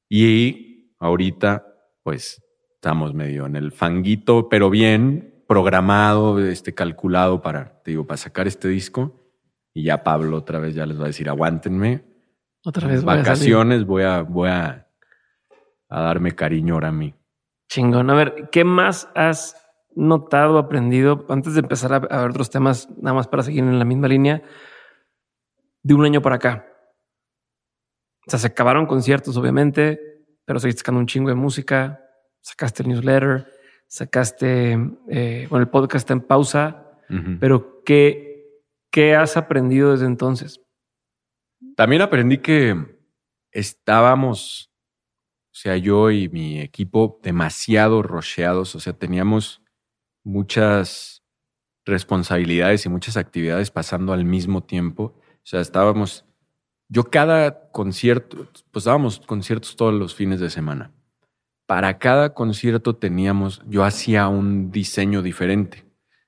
Y 0.09 0.95
ahorita, 0.99 1.67
pues, 2.03 2.43
estamos 2.75 3.15
medio 3.15 3.47
en 3.47 3.57
el 3.57 3.73
fanguito, 3.73 4.49
pero 4.49 4.71
bien 4.71 5.45
programado, 5.47 6.39
este, 6.39 6.75
calculado 6.75 7.43
para, 7.43 7.83
te 7.83 7.93
digo, 7.93 8.07
para 8.07 8.17
sacar 8.17 8.47
este 8.47 8.69
disco. 8.69 9.17
Y 9.73 9.85
ya 9.85 10.03
Pablo 10.03 10.37
otra 10.37 10.59
vez 10.59 10.75
ya 10.75 10.87
les 10.87 10.99
va 10.99 11.05
a 11.05 11.09
decir, 11.09 11.29
aguántenme. 11.29 12.05
Otra 12.65 12.89
vez 12.89 13.05
voy 13.05 13.15
a. 13.15 13.17
Vacaciones, 13.19 13.85
voy 13.85 14.03
a, 14.03 14.23
voy 14.23 14.49
a, 14.49 14.89
a 15.89 16.01
darme 16.01 16.33
cariño 16.33 16.75
ahora 16.75 16.89
a 16.89 16.93
mí. 16.93 17.15
Chingón. 17.69 18.11
A 18.11 18.15
ver, 18.15 18.49
¿qué 18.51 18.65
más 18.65 19.09
has 19.15 19.57
notado, 19.95 20.59
aprendido 20.59 21.27
antes 21.29 21.55
de 21.55 21.61
empezar 21.61 21.93
a, 21.93 21.97
a 21.97 22.23
ver 22.23 22.31
otros 22.31 22.51
temas, 22.51 22.89
nada 22.97 23.15
más 23.15 23.29
para 23.29 23.43
seguir 23.43 23.65
en 23.65 23.79
la 23.79 23.85
misma 23.85 24.09
línea, 24.09 24.43
de 25.83 25.95
un 25.95 26.05
año 26.05 26.23
para 26.23 26.37
acá? 26.37 26.67
O 28.27 28.31
sea, 28.31 28.39
se 28.39 28.47
acabaron 28.47 28.87
conciertos, 28.87 29.37
obviamente, 29.37 30.01
pero 30.45 30.61
seguiste 30.61 30.81
sacando 30.81 31.01
un 31.01 31.07
chingo 31.07 31.29
de 31.31 31.35
música, 31.35 32.01
sacaste 32.41 32.83
el 32.83 32.91
newsletter, 32.91 33.47
sacaste, 33.87 34.79
eh, 35.09 35.47
bueno, 35.51 35.65
el 35.65 35.69
podcast 35.69 36.03
está 36.03 36.13
en 36.13 36.21
pausa, 36.21 36.87
pero 37.41 37.83
¿qué, 37.85 38.63
¿qué 38.93 39.17
has 39.17 39.37
aprendido 39.37 39.91
desde 39.91 40.07
entonces? 40.07 40.61
También 41.75 42.03
aprendí 42.03 42.39
que 42.39 42.77
estábamos, 43.51 44.71
o 45.47 45.55
sea, 45.55 45.77
yo 45.77 46.13
y 46.13 46.29
mi 46.29 46.61
equipo 46.61 47.19
demasiado 47.23 48.03
rocheados, 48.03 48.77
o 48.77 48.81
sea, 48.81 48.93
teníamos 48.93 49.61
muchas 50.25 51.23
responsabilidades 51.85 52.87
y 52.87 52.89
muchas 52.89 53.17
actividades 53.17 53.71
pasando 53.71 54.13
al 54.13 54.25
mismo 54.25 54.63
tiempo. 54.63 55.15
O 55.15 55.47
sea, 55.47 55.61
estábamos 55.61 56.25
yo 56.93 57.05
cada 57.05 57.71
concierto, 57.71 58.49
pues 58.73 58.85
dábamos 58.85 59.21
conciertos 59.21 59.77
todos 59.77 59.95
los 59.95 60.15
fines 60.17 60.41
de 60.41 60.51
semana. 60.51 60.93
Para 61.67 61.99
cada 61.99 62.35
concierto 62.35 62.97
teníamos, 62.97 63.63
yo 63.69 63.85
hacía 63.85 64.27
un 64.27 64.73
diseño 64.73 65.23
diferente. 65.23 65.85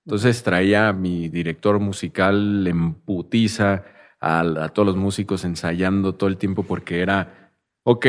Entonces 0.07 0.40
traía 0.44 0.88
a 0.88 0.92
mi 0.92 1.28
director 1.28 1.81
musical 1.81 2.64
en 2.68 2.94
putiza, 2.94 3.85
a, 4.20 4.68
todos 4.68 4.87
los 4.87 4.96
músicos 4.96 5.44
ensayando 5.44 6.14
todo 6.14 6.28
el 6.31 6.37
tiempo 6.37 6.62
porque 6.62 7.00
era, 7.00 7.50
ok, 7.83 8.07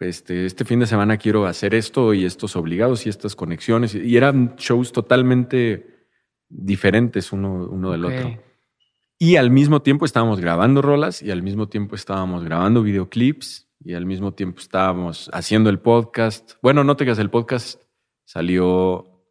este, 0.00 0.46
este 0.46 0.64
fin 0.64 0.80
de 0.80 0.86
semana 0.86 1.16
quiero 1.16 1.46
hacer 1.46 1.74
esto 1.74 2.14
y 2.14 2.24
estos 2.24 2.56
obligados 2.56 3.06
y 3.06 3.08
estas 3.08 3.36
conexiones. 3.36 3.94
Y 3.94 4.16
eran 4.16 4.56
shows 4.56 4.92
totalmente 4.92 6.08
diferentes 6.48 7.32
uno, 7.32 7.68
uno 7.68 7.92
del 7.92 8.04
otro. 8.04 8.42
Y 9.18 9.36
al 9.36 9.50
mismo 9.50 9.80
tiempo 9.80 10.04
estábamos 10.04 10.40
grabando 10.40 10.82
rolas 10.82 11.22
y 11.22 11.30
al 11.30 11.42
mismo 11.42 11.68
tiempo 11.68 11.94
estábamos 11.94 12.44
grabando 12.44 12.82
videoclips 12.82 13.66
y 13.82 13.94
al 13.94 14.04
mismo 14.04 14.34
tiempo 14.34 14.60
estábamos 14.60 15.30
haciendo 15.32 15.70
el 15.70 15.78
podcast. 15.78 16.52
Bueno, 16.60 16.84
no 16.84 16.96
te 16.96 17.04
creas, 17.04 17.18
el 17.18 17.30
podcast 17.30 17.80
salió. 18.24 19.22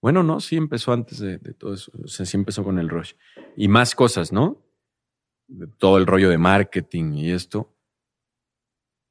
Bueno, 0.00 0.22
no, 0.22 0.40
sí 0.40 0.56
empezó 0.56 0.92
antes 0.92 1.18
de, 1.18 1.38
todo 1.38 1.74
eso. 1.74 1.92
O 2.02 2.08
sea, 2.08 2.24
sí 2.24 2.36
empezó 2.36 2.64
con 2.64 2.78
el 2.78 2.88
Rush. 2.88 3.12
Y 3.56 3.68
más 3.68 3.94
cosas, 3.94 4.32
¿no? 4.32 4.60
todo 5.78 5.98
el 5.98 6.06
rollo 6.06 6.30
de 6.30 6.38
marketing 6.38 7.12
y 7.12 7.30
esto. 7.30 7.73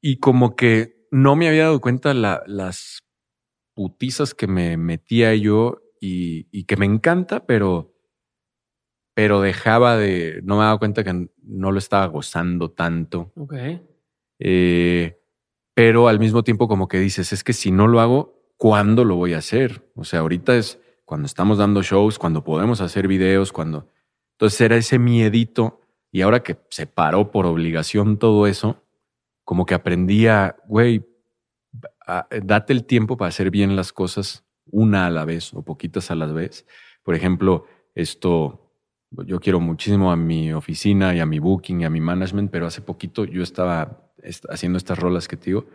Y 0.06 0.18
como 0.18 0.54
que 0.54 1.06
no 1.10 1.34
me 1.34 1.48
había 1.48 1.62
dado 1.62 1.80
cuenta 1.80 2.12
la, 2.12 2.42
las 2.46 3.04
putizas 3.72 4.34
que 4.34 4.46
me 4.46 4.76
metía 4.76 5.34
yo 5.34 5.80
y, 5.98 6.46
y 6.52 6.64
que 6.64 6.76
me 6.76 6.84
encanta, 6.84 7.46
pero 7.46 7.94
pero 9.14 9.40
dejaba 9.40 9.96
de, 9.96 10.42
no 10.44 10.56
me 10.58 10.64
daba 10.64 10.78
cuenta 10.78 11.04
que 11.04 11.30
no 11.42 11.72
lo 11.72 11.78
estaba 11.78 12.04
gozando 12.04 12.70
tanto. 12.72 13.32
Ok. 13.34 13.54
Eh, 14.40 15.22
pero 15.72 16.08
al 16.08 16.18
mismo 16.18 16.44
tiempo 16.44 16.68
como 16.68 16.86
que 16.86 16.98
dices, 16.98 17.32
es 17.32 17.42
que 17.42 17.54
si 17.54 17.70
no 17.70 17.88
lo 17.88 18.00
hago, 18.00 18.52
¿cuándo 18.58 19.06
lo 19.06 19.16
voy 19.16 19.32
a 19.32 19.38
hacer? 19.38 19.90
O 19.94 20.04
sea, 20.04 20.20
ahorita 20.20 20.54
es 20.54 20.80
cuando 21.06 21.24
estamos 21.24 21.56
dando 21.56 21.82
shows, 21.82 22.18
cuando 22.18 22.44
podemos 22.44 22.82
hacer 22.82 23.08
videos, 23.08 23.52
cuando... 23.52 23.88
Entonces 24.32 24.60
era 24.60 24.76
ese 24.76 24.98
miedito 24.98 25.80
y 26.12 26.20
ahora 26.20 26.42
que 26.42 26.58
se 26.68 26.86
paró 26.86 27.30
por 27.30 27.46
obligación 27.46 28.18
todo 28.18 28.46
eso, 28.46 28.83
como 29.44 29.66
que 29.66 29.74
aprendía, 29.74 30.56
güey, 30.66 31.06
date 32.42 32.72
el 32.72 32.84
tiempo 32.84 33.16
para 33.16 33.28
hacer 33.28 33.50
bien 33.50 33.76
las 33.76 33.92
cosas 33.92 34.44
una 34.66 35.06
a 35.06 35.10
la 35.10 35.24
vez 35.24 35.52
o 35.54 35.62
poquitas 35.62 36.10
a 36.10 36.14
la 36.14 36.26
vez. 36.26 36.66
Por 37.02 37.14
ejemplo, 37.14 37.66
esto 37.94 38.64
yo 39.10 39.38
quiero 39.38 39.60
muchísimo 39.60 40.10
a 40.10 40.16
mi 40.16 40.52
oficina 40.52 41.14
y 41.14 41.20
a 41.20 41.26
mi 41.26 41.38
booking 41.38 41.82
y 41.82 41.84
a 41.84 41.90
mi 41.90 42.00
management, 42.00 42.50
pero 42.50 42.66
hace 42.66 42.80
poquito 42.80 43.24
yo 43.24 43.42
estaba 43.42 44.12
haciendo 44.48 44.78
estas 44.78 44.98
rolas 44.98 45.28
que 45.28 45.36
te 45.36 45.46
digo 45.46 45.66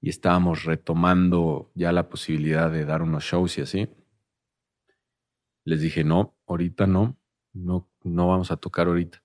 y 0.00 0.08
estábamos 0.08 0.64
retomando 0.64 1.70
ya 1.74 1.92
la 1.92 2.08
posibilidad 2.08 2.70
de 2.70 2.84
dar 2.84 3.02
unos 3.02 3.24
shows 3.24 3.58
y 3.58 3.62
así. 3.62 3.88
Les 5.64 5.80
dije, 5.80 6.04
no, 6.04 6.36
ahorita 6.46 6.86
no, 6.86 7.16
no, 7.52 7.88
no 8.02 8.28
vamos 8.28 8.50
a 8.50 8.56
tocar 8.56 8.86
ahorita. 8.86 9.23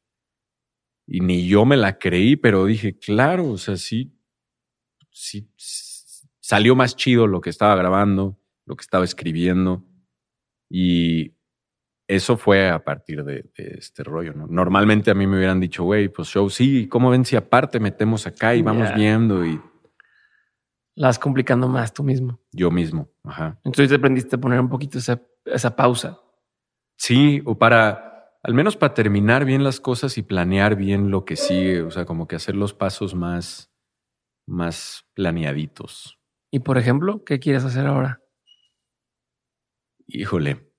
Y 1.12 1.22
ni 1.22 1.48
yo 1.48 1.65
me 1.65 1.76
la 1.76 1.98
creí, 1.98 2.36
pero 2.36 2.65
dije, 2.65 3.00
claro, 3.00 3.50
o 3.50 3.58
sea, 3.58 3.78
sí, 3.78 4.15
sí, 5.10 5.50
salió 6.39 6.76
más 6.76 6.95
chido 6.95 7.26
lo 7.26 7.41
que 7.41 7.50
estaba 7.50 7.76
grabando, 7.76 8.39
lo 8.67 8.76
que 8.76 8.84
estaba 8.84 9.06
escribiendo. 9.06 9.84
Y 10.69 11.34
eso 12.08 12.38
fue 12.38 12.69
a 12.69 12.84
partir 12.84 13.24
de, 13.24 13.50
este 13.56 14.04
rollo, 14.04 14.34
¿no? 14.34 14.45
Normalmente 14.45 15.10
a 15.10 15.15
mí 15.15 15.26
me 15.26 15.38
hubieran 15.38 15.60
dicho, 15.60 15.84
güey, 15.84 16.10
pues 16.10 16.28
show, 16.28 16.48
sí, 16.48 16.88
¿cómo 16.88 17.10
ven 17.10 17.26
si 17.26 17.36
aparte 17.36 17.80
metemos 17.80 18.28
acá 18.28 18.54
y 18.54 18.62
vamos 18.62 18.93
viendo 18.93 19.43
y... 19.43 19.60
La 20.93 21.08
vas 21.08 21.17
complicando 21.17 21.67
más 21.67 21.91
tú 21.91 22.04
mismo. 22.04 22.39
Yo 22.52 22.69
mismo, 22.69 23.10
ajá. 23.24 23.60
Entonces 23.63 23.89
te 23.89 23.95
aprendiste 23.95 24.36
a 24.36 24.39
poner 24.39 24.60
un 24.60 24.69
poquito 24.69 25.00
esa, 25.00 25.19
esa 25.45 25.76
pausa. 25.76 26.19
Sí, 26.98 27.41
o 27.45 27.58
para, 27.58 28.09
al 28.43 28.54
menos 28.54 28.78
para 28.78 28.93
terminar 28.93 29.45
bien 29.45 29.63
las 29.63 29.80
cosas 29.80 30.17
y 30.17 30.23
planear 30.23 30.75
bien 30.75 31.12
lo 31.12 31.25
que 31.25 31.36
sigue, 31.36 31.82
o 31.82 31.91
sea, 31.91 32.06
como 32.06 32.28
que 32.28 32.36
hacer 32.36 32.56
los 32.56 32.73
pasos 32.73 33.15
más, 33.15 33.71
más 34.47 35.06
planeaditos. 35.13 36.19
Y 36.52 36.60
por 36.60 36.78
ejemplo, 36.78 37.23
¿qué 37.25 37.39
quieres 37.39 37.65
hacer 37.65 37.86
ahora? 37.86 38.21
Híjole, 40.08 40.71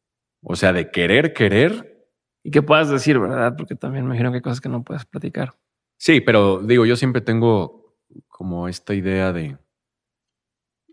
o 0.42 0.56
sea, 0.56 0.72
de 0.72 0.90
querer, 0.90 1.32
querer. 1.32 2.08
Y 2.42 2.50
que 2.50 2.62
puedas 2.62 2.88
decir, 2.88 3.18
¿verdad? 3.18 3.54
Porque 3.56 3.74
también 3.74 4.04
me 4.04 4.10
imagino 4.10 4.30
que 4.30 4.36
hay 4.36 4.42
cosas 4.42 4.62
que 4.62 4.70
no 4.70 4.82
puedes 4.82 5.04
platicar. 5.04 5.58
Sí, 5.98 6.22
pero 6.22 6.60
digo, 6.60 6.86
yo 6.86 6.96
siempre 6.96 7.20
tengo 7.20 7.94
como 8.26 8.66
esta 8.66 8.94
idea 8.94 9.32
de... 9.32 9.58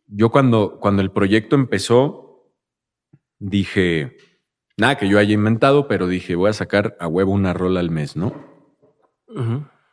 Yo 0.06 0.30
cuando, 0.30 0.80
cuando 0.80 1.02
el 1.02 1.12
proyecto 1.12 1.56
empezó, 1.56 2.54
dije, 3.40 4.18
nada 4.78 4.98
que 4.98 5.10
yo 5.10 5.20
haya 5.20 5.34
inventado, 5.34 5.88
pero 5.88 6.08
dije, 6.08 6.36
voy 6.36 6.50
a 6.50 6.54
sacar 6.54 6.96
a 7.00 7.08
huevo 7.08 7.32
una 7.32 7.54
rola 7.54 7.80
al 7.80 7.90
mes, 7.90 8.16
¿no? 8.16 8.34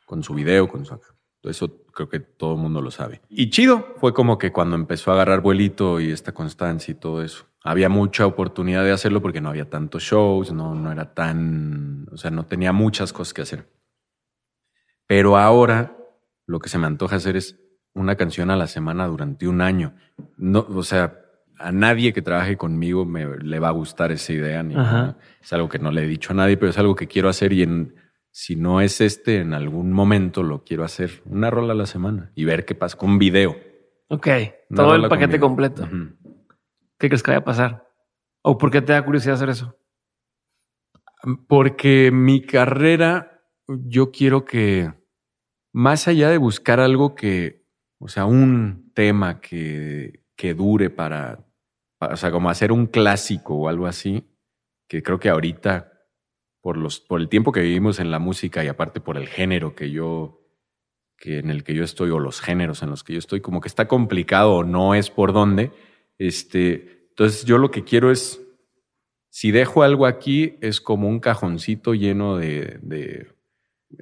Con 0.06 0.22
su 0.22 0.34
video, 0.34 0.68
con 0.68 0.84
su... 0.84 0.98
Eso 1.42 1.84
creo 1.92 2.08
que 2.08 2.20
todo 2.20 2.54
el 2.54 2.60
mundo 2.60 2.80
lo 2.80 2.90
sabe. 2.90 3.20
Y 3.28 3.50
chido, 3.50 3.94
fue 3.98 4.14
como 4.14 4.38
que 4.38 4.52
cuando 4.52 4.76
empezó 4.76 5.10
a 5.10 5.14
agarrar 5.14 5.42
vuelito 5.42 6.00
y 6.00 6.10
esta 6.10 6.32
constancia 6.32 6.92
y 6.92 6.94
todo 6.94 7.22
eso 7.22 7.46
había 7.64 7.88
mucha 7.88 8.26
oportunidad 8.26 8.84
de 8.84 8.92
hacerlo 8.92 9.22
porque 9.22 9.40
no 9.40 9.48
había 9.48 9.70
tantos 9.70 10.02
shows, 10.02 10.52
no, 10.52 10.74
no 10.74 10.92
era 10.92 11.14
tan, 11.14 12.06
o 12.12 12.18
sea, 12.18 12.30
no 12.30 12.44
tenía 12.44 12.72
muchas 12.72 13.12
cosas 13.12 13.32
que 13.32 13.42
hacer. 13.42 13.70
Pero 15.06 15.38
ahora 15.38 15.96
lo 16.46 16.60
que 16.60 16.68
se 16.68 16.78
me 16.78 16.86
antoja 16.86 17.16
hacer 17.16 17.36
es 17.36 17.58
una 17.94 18.16
canción 18.16 18.50
a 18.50 18.56
la 18.56 18.66
semana 18.66 19.06
durante 19.06 19.48
un 19.48 19.62
año. 19.62 19.94
No, 20.36 20.66
o 20.68 20.82
sea, 20.82 21.23
a 21.58 21.72
nadie 21.72 22.12
que 22.12 22.22
trabaje 22.22 22.56
conmigo 22.56 23.04
me 23.04 23.38
le 23.38 23.58
va 23.58 23.68
a 23.68 23.72
gustar 23.72 24.12
esa 24.12 24.32
idea. 24.32 24.62
Ni 24.62 24.74
Es 25.42 25.52
algo 25.52 25.68
que 25.68 25.78
no 25.78 25.90
le 25.90 26.04
he 26.04 26.06
dicho 26.06 26.32
a 26.32 26.36
nadie, 26.36 26.56
pero 26.56 26.70
es 26.70 26.78
algo 26.78 26.94
que 26.94 27.06
quiero 27.06 27.28
hacer 27.28 27.52
y 27.52 27.62
en, 27.62 27.94
si 28.30 28.56
no 28.56 28.80
es 28.80 29.00
este, 29.00 29.38
en 29.38 29.54
algún 29.54 29.92
momento 29.92 30.42
lo 30.42 30.64
quiero 30.64 30.84
hacer. 30.84 31.22
Una 31.24 31.50
rola 31.50 31.72
a 31.72 31.76
la 31.76 31.86
semana 31.86 32.32
y 32.34 32.44
ver 32.44 32.64
qué 32.64 32.74
pasa 32.74 32.96
con 32.96 33.18
video. 33.18 33.56
Ok, 34.08 34.28
todo 34.74 34.94
el 34.94 35.08
paquete 35.08 35.38
completo. 35.38 35.88
¿Qué 36.98 37.08
crees 37.08 37.22
que 37.22 37.30
vaya 37.30 37.40
a 37.40 37.44
pasar? 37.44 37.88
¿O 38.42 38.58
por 38.58 38.70
qué 38.70 38.82
te 38.82 38.92
da 38.92 39.04
curiosidad 39.04 39.36
hacer 39.36 39.48
eso? 39.48 39.78
Porque 41.48 42.10
mi 42.12 42.42
carrera, 42.42 43.42
yo 43.66 44.10
quiero 44.10 44.44
que, 44.44 44.92
más 45.72 46.06
allá 46.08 46.28
de 46.28 46.38
buscar 46.38 46.80
algo 46.80 47.14
que, 47.14 47.64
o 47.98 48.08
sea, 48.08 48.26
un 48.26 48.92
tema 48.94 49.40
que, 49.40 50.23
que 50.36 50.54
dure 50.54 50.90
para, 50.90 51.46
o 52.00 52.16
sea, 52.16 52.30
como 52.30 52.50
hacer 52.50 52.72
un 52.72 52.86
clásico 52.86 53.54
o 53.54 53.68
algo 53.68 53.86
así, 53.86 54.24
que 54.88 55.02
creo 55.02 55.18
que 55.18 55.28
ahorita, 55.28 55.92
por, 56.60 56.76
los, 56.76 57.00
por 57.00 57.20
el 57.20 57.28
tiempo 57.28 57.52
que 57.52 57.60
vivimos 57.60 57.98
en 58.00 58.10
la 58.10 58.18
música 58.18 58.64
y 58.64 58.68
aparte 58.68 59.00
por 59.00 59.16
el 59.16 59.28
género 59.28 59.74
que 59.74 59.90
yo, 59.90 60.40
que 61.16 61.38
en 61.38 61.50
el 61.50 61.64
que 61.64 61.74
yo 61.74 61.84
estoy 61.84 62.10
o 62.10 62.18
los 62.18 62.40
géneros 62.40 62.82
en 62.82 62.90
los 62.90 63.04
que 63.04 63.12
yo 63.12 63.18
estoy, 63.18 63.40
como 63.40 63.60
que 63.60 63.68
está 63.68 63.86
complicado 63.88 64.54
o 64.54 64.64
no 64.64 64.94
es 64.94 65.10
por 65.10 65.32
dónde 65.32 65.72
este, 66.18 67.06
entonces 67.10 67.44
yo 67.44 67.58
lo 67.58 67.70
que 67.70 67.84
quiero 67.84 68.10
es, 68.10 68.40
si 69.30 69.50
dejo 69.50 69.82
algo 69.82 70.06
aquí, 70.06 70.56
es 70.60 70.80
como 70.80 71.08
un 71.08 71.20
cajoncito 71.20 71.94
lleno 71.94 72.36
de, 72.36 72.78
de 72.82 73.28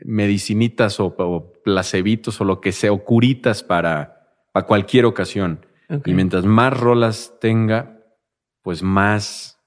medicinitas 0.05 1.01
o, 1.01 1.53
placebitos 1.65 2.41
o 2.41 2.45
lo 2.45 2.61
que 2.61 2.73
sea, 2.73 2.93
o 2.93 3.05
curitas 3.05 3.63
para, 3.63 4.47
para 4.53 4.67
cualquier 4.67 5.07
ocasión. 5.07 5.65
Y 6.05 6.15
mientras 6.15 6.45
más 6.45 6.79
rolas 6.79 7.35
tenga, 7.41 8.03
pues 8.63 8.83
más 8.83 9.61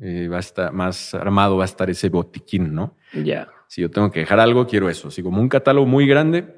eh, 0.00 0.28
va 0.28 0.36
a 0.36 0.40
estar, 0.40 0.72
más 0.72 1.14
armado 1.14 1.56
va 1.56 1.64
a 1.64 1.66
estar 1.66 1.88
ese 1.90 2.08
botiquín, 2.08 2.74
¿no? 2.74 2.96
Ya. 3.14 3.48
Si 3.68 3.80
yo 3.80 3.90
tengo 3.90 4.10
que 4.10 4.20
dejar 4.20 4.40
algo, 4.40 4.66
quiero 4.66 4.88
eso. 4.88 5.08
Así 5.08 5.22
como 5.22 5.40
un 5.40 5.48
catálogo 5.48 5.86
muy 5.86 6.06
grande 6.06 6.54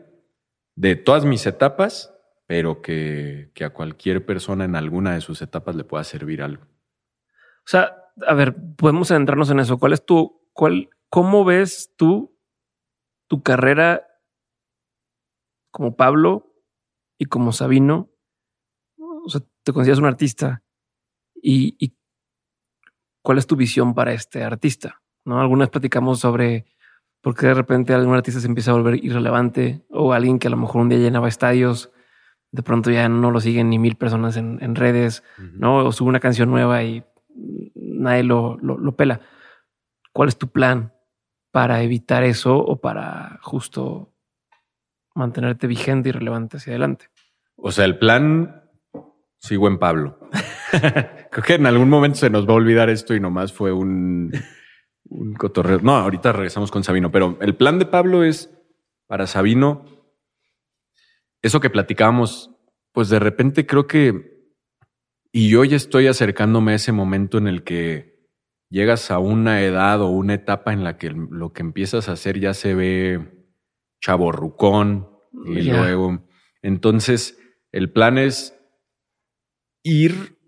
de 0.74 0.96
todas 0.96 1.24
mis 1.24 1.46
etapas 1.46 2.12
pero 2.52 2.82
que, 2.82 3.50
a 3.64 3.70
cualquier 3.70 4.26
persona 4.26 4.66
en 4.66 4.76
alguna 4.76 5.14
de 5.14 5.22
sus 5.22 5.40
etapas 5.40 5.74
le 5.74 5.84
pueda 5.84 6.04
servir 6.04 6.42
algo. 6.42 6.64
O 6.64 7.66
sea, 7.66 7.96
a 8.26 8.34
ver, 8.34 8.54
podemos 8.76 9.08
centrarnos 9.08 9.48
en 9.48 9.60
eso. 9.60 9.78
¿Cuál 9.78 9.94
es 9.94 10.04
tu, 10.04 10.38
cuál, 10.52 10.90
cómo 11.08 11.46
ves 11.46 11.94
tú 11.96 12.38
tu 13.26 13.42
carrera 13.42 14.06
como 15.70 15.96
Pablo 15.96 16.54
y 17.16 17.24
como 17.24 17.52
Sabino? 17.52 18.10
O 19.24 19.30
sea, 19.30 19.40
te 19.62 19.72
consideras 19.72 19.98
un 19.98 20.06
artista 20.06 20.62
y, 21.34 21.76
y 21.78 21.96
cuál 23.22 23.38
es 23.38 23.46
tu 23.46 23.56
visión 23.56 23.94
para 23.94 24.12
este 24.12 24.42
artista? 24.42 25.02
¿No? 25.24 25.40
Algunas 25.40 25.70
platicamos 25.70 26.20
sobre 26.20 26.66
por 27.20 27.36
qué 27.36 27.46
de 27.46 27.54
repente 27.54 27.94
algún 27.94 28.14
artista 28.14 28.40
se 28.40 28.48
empieza 28.48 28.72
a 28.72 28.74
volver 28.74 29.04
irrelevante 29.04 29.84
o 29.90 30.12
alguien 30.12 30.38
que 30.38 30.48
a 30.48 30.50
lo 30.50 30.56
mejor 30.56 30.82
un 30.82 30.88
día 30.88 30.98
llenaba 30.98 31.28
estadios 31.28 31.90
de 32.50 32.62
pronto 32.62 32.90
ya 32.90 33.08
no 33.08 33.30
lo 33.30 33.40
siguen 33.40 33.70
ni 33.70 33.78
mil 33.78 33.96
personas 33.96 34.36
en, 34.36 34.74
redes, 34.74 35.22
¿no? 35.38 35.78
O 35.78 35.92
sube 35.92 36.10
una 36.10 36.20
canción 36.20 36.50
nueva 36.50 36.82
y 36.82 37.02
nadie 37.74 38.24
lo, 38.24 38.58
lo, 38.58 38.94
pela. 38.94 39.22
¿Cuál 40.12 40.28
es 40.28 40.36
tu 40.36 40.48
plan 40.48 40.92
para 41.50 41.82
evitar 41.82 42.24
eso 42.24 42.58
o 42.58 42.80
para 42.80 43.38
justo 43.42 44.12
mantenerte 45.14 45.66
vigente 45.66 46.08
y 46.08 46.12
relevante 46.12 46.56
hacia 46.56 46.72
adelante. 46.72 47.06
O 47.56 47.70
sea, 47.70 47.84
el 47.84 47.98
plan, 47.98 48.61
sigo 49.42 49.68
en 49.68 49.78
Pablo. 49.78 50.18
Creo 51.30 51.44
que 51.44 51.54
en 51.54 51.66
algún 51.66 51.90
momento 51.90 52.18
se 52.18 52.30
nos 52.30 52.46
va 52.48 52.52
a 52.52 52.56
olvidar 52.56 52.88
esto 52.88 53.14
y 53.14 53.20
nomás 53.20 53.52
fue 53.52 53.72
un, 53.72 54.32
un 55.04 55.34
cotorreo. 55.34 55.80
No, 55.80 55.96
ahorita 55.96 56.32
regresamos 56.32 56.70
con 56.70 56.84
Sabino, 56.84 57.10
pero 57.10 57.36
el 57.40 57.56
plan 57.56 57.78
de 57.78 57.86
Pablo 57.86 58.22
es 58.24 58.50
para 59.06 59.26
Sabino, 59.26 59.84
eso 61.42 61.60
que 61.60 61.70
platicábamos, 61.70 62.50
pues 62.92 63.08
de 63.08 63.18
repente 63.18 63.66
creo 63.66 63.86
que, 63.86 64.52
y 65.32 65.50
yo 65.50 65.64
ya 65.64 65.76
estoy 65.76 66.06
acercándome 66.06 66.72
a 66.72 66.76
ese 66.76 66.92
momento 66.92 67.36
en 67.36 67.48
el 67.48 67.64
que 67.64 68.28
llegas 68.70 69.10
a 69.10 69.18
una 69.18 69.60
edad 69.62 70.00
o 70.00 70.08
una 70.08 70.34
etapa 70.34 70.72
en 70.72 70.84
la 70.84 70.96
que 70.96 71.10
lo 71.10 71.52
que 71.52 71.62
empiezas 71.62 72.08
a 72.08 72.12
hacer 72.12 72.38
ya 72.38 72.54
se 72.54 72.74
ve 72.74 73.48
chaborrucón 74.00 75.10
y 75.44 75.62
luego. 75.62 76.24
Entonces, 76.62 77.38
el 77.72 77.92
plan 77.92 78.18
es 78.18 78.61
ir, 79.82 80.38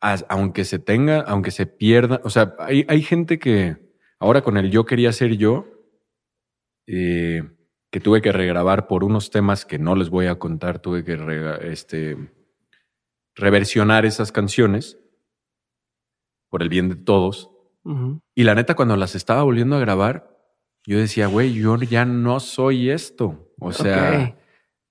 aunque 0.00 0.64
se 0.64 0.78
tenga, 0.78 1.20
aunque 1.20 1.50
se 1.50 1.66
pierda. 1.66 2.20
O 2.24 2.30
sea, 2.30 2.54
hay, 2.58 2.84
hay 2.88 3.02
gente 3.02 3.38
que 3.38 3.76
ahora 4.18 4.42
con 4.42 4.56
el 4.56 4.70
yo 4.70 4.84
quería 4.84 5.12
ser 5.12 5.36
yo, 5.36 5.66
eh, 6.86 7.42
que 7.90 8.00
tuve 8.00 8.20
que 8.20 8.32
regrabar 8.32 8.86
por 8.86 9.04
unos 9.04 9.30
temas 9.30 9.64
que 9.64 9.78
no 9.78 9.94
les 9.94 10.10
voy 10.10 10.26
a 10.26 10.38
contar, 10.38 10.80
tuve 10.80 11.04
que 11.04 11.18
este, 11.62 12.16
reversionar 13.34 14.04
esas 14.04 14.32
canciones 14.32 14.98
por 16.48 16.62
el 16.62 16.68
bien 16.68 16.88
de 16.88 16.96
todos. 16.96 17.50
Y 18.34 18.44
la 18.44 18.54
neta, 18.54 18.74
cuando 18.74 18.96
las 18.96 19.14
estaba 19.14 19.42
volviendo 19.42 19.76
a 19.76 19.80
grabar, 19.80 20.36
yo 20.84 20.98
decía, 20.98 21.26
güey, 21.26 21.54
yo 21.54 21.76
ya 21.76 22.04
no 22.04 22.38
soy 22.38 22.90
esto. 22.90 23.50
O 23.58 23.72
sea, 23.72 24.36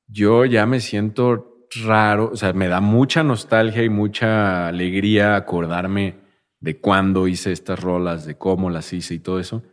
yo 0.08 0.46
ya 0.46 0.66
me 0.66 0.80
siento 0.80 1.57
raro, 1.86 2.32
o 2.34 2.36
sea, 2.36 2.54
me 2.54 2.68
da 2.68 2.82
mucha 2.82 3.24
nostalgia 3.24 3.84
y 3.84 3.90
mucha 3.90 4.68
alegría 4.68 5.36
acordarme 5.36 6.16
de 6.60 6.80
cuándo 6.80 7.28
hice 7.28 7.52
estas 7.52 7.80
rolas, 7.80 8.26
de 8.26 8.38
cómo 8.38 8.70
las 8.70 8.92
hice 8.94 9.16
y 9.16 9.20
todo 9.20 9.40
eso. 9.40 9.64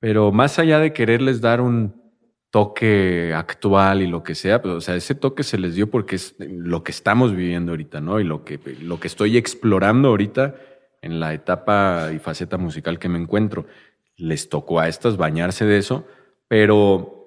Pero 0.00 0.32
más 0.32 0.58
allá 0.58 0.78
de 0.78 0.92
quererles 0.92 1.40
dar 1.40 1.60
un 1.60 2.00
toque 2.50 3.32
actual 3.34 4.02
y 4.02 4.06
lo 4.06 4.22
que 4.22 4.34
sea, 4.34 4.60
pero, 4.60 4.76
o 4.76 4.80
sea, 4.80 4.96
ese 4.96 5.14
toque 5.14 5.42
se 5.44 5.58
les 5.58 5.74
dio 5.74 5.90
porque 5.90 6.16
es 6.16 6.34
lo 6.38 6.82
que 6.82 6.90
estamos 6.90 7.34
viviendo 7.34 7.72
ahorita, 7.72 8.00
¿no? 8.00 8.18
Y 8.18 8.24
lo 8.24 8.44
que, 8.44 8.58
lo 8.80 8.98
que 8.98 9.06
estoy 9.06 9.36
explorando 9.36 10.08
ahorita 10.08 10.56
en 11.02 11.20
la 11.20 11.32
etapa 11.32 12.10
y 12.12 12.18
faceta 12.18 12.58
musical 12.58 12.98
que 12.98 13.08
me 13.08 13.18
encuentro. 13.18 13.66
Les 14.16 14.48
tocó 14.48 14.80
a 14.80 14.88
estas 14.88 15.16
bañarse 15.16 15.64
de 15.64 15.78
eso, 15.78 16.06
pero 16.48 17.26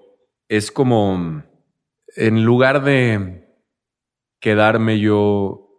es 0.50 0.72
como, 0.72 1.44
en 2.16 2.44
lugar 2.44 2.84
de 2.84 3.43
quedarme 4.44 5.00
yo 5.00 5.70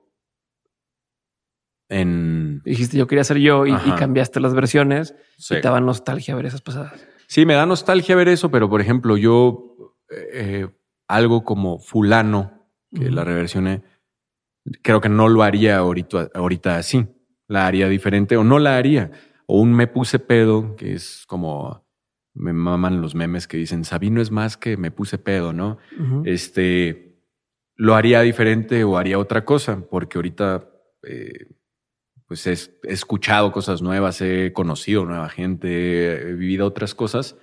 en... 1.90 2.62
Dijiste, 2.64 2.96
yo 2.96 3.07
quería 3.07 3.22
ser 3.22 3.37
yo 3.37 3.66
y, 3.66 3.74
cambiaste 3.98 4.40
las 4.40 4.55
versiones 4.55 5.14
y 5.37 5.57
te 5.57 5.61
daba 5.61 5.81
nostalgia 5.83 6.35
ver 6.35 6.46
esas 6.46 6.62
pasadas. 6.62 7.07
Sí, 7.27 7.44
me 7.44 7.53
da 7.53 7.66
nostalgia 7.66 8.16
ver 8.16 8.29
eso, 8.29 8.50
pero 8.50 8.70
por 8.70 8.81
ejemplo, 8.81 9.18
yo 9.18 9.98
eh, 10.33 10.66
algo 11.07 11.44
como 11.44 11.79
fulano, 11.79 12.66
que 12.90 13.11
la 13.11 13.22
reversioné, 13.22 13.83
creo 14.81 15.03
que 15.03 15.11
no 15.11 15.29
lo 15.29 15.42
haría 15.42 15.77
ahorita, 15.77 16.31
ahorita 16.35 16.79
así. 16.79 17.07
La 17.46 17.66
haría 17.66 17.87
diferente 17.90 18.38
o 18.38 18.44
no 18.44 18.59
la 18.59 18.79
haría. 18.79 19.11
O 19.46 19.61
un 19.61 19.74
me 19.74 19.88
puse 19.88 20.18
pedo, 20.18 20.74
que 20.77 20.94
es 20.94 21.24
como 21.27 21.85
me 22.33 22.55
maman 22.55 23.03
los 23.03 23.14
memes 23.14 23.46
que 23.46 23.59
dicen 23.59 23.85
Sabino 23.85 24.22
es 24.22 24.31
más 24.31 24.57
que 24.57 24.79
me 24.79 24.90
puse 24.90 25.18
pedo, 25.18 25.53
¿no? 25.53 25.77
Este 26.24 27.13
lo 27.76 27.94
haría 27.94 28.20
diferente 28.20 28.84
o 28.84 28.96
haría 28.96 29.18
otra 29.18 29.44
cosa, 29.44 29.84
porque 29.90 30.18
ahorita 30.18 30.68
eh, 31.02 31.46
pues 32.26 32.46
he, 32.46 32.56
escuchado 32.90 33.52
cosas 33.52 33.82
nuevas, 33.82 34.20
he 34.20 34.52
conocido 34.52 35.04
nueva 35.04 35.28
gente, 35.28 36.28
he 36.28 36.32
vivido 36.34 36.66
otras 36.66 36.94
cosas. 36.94 37.37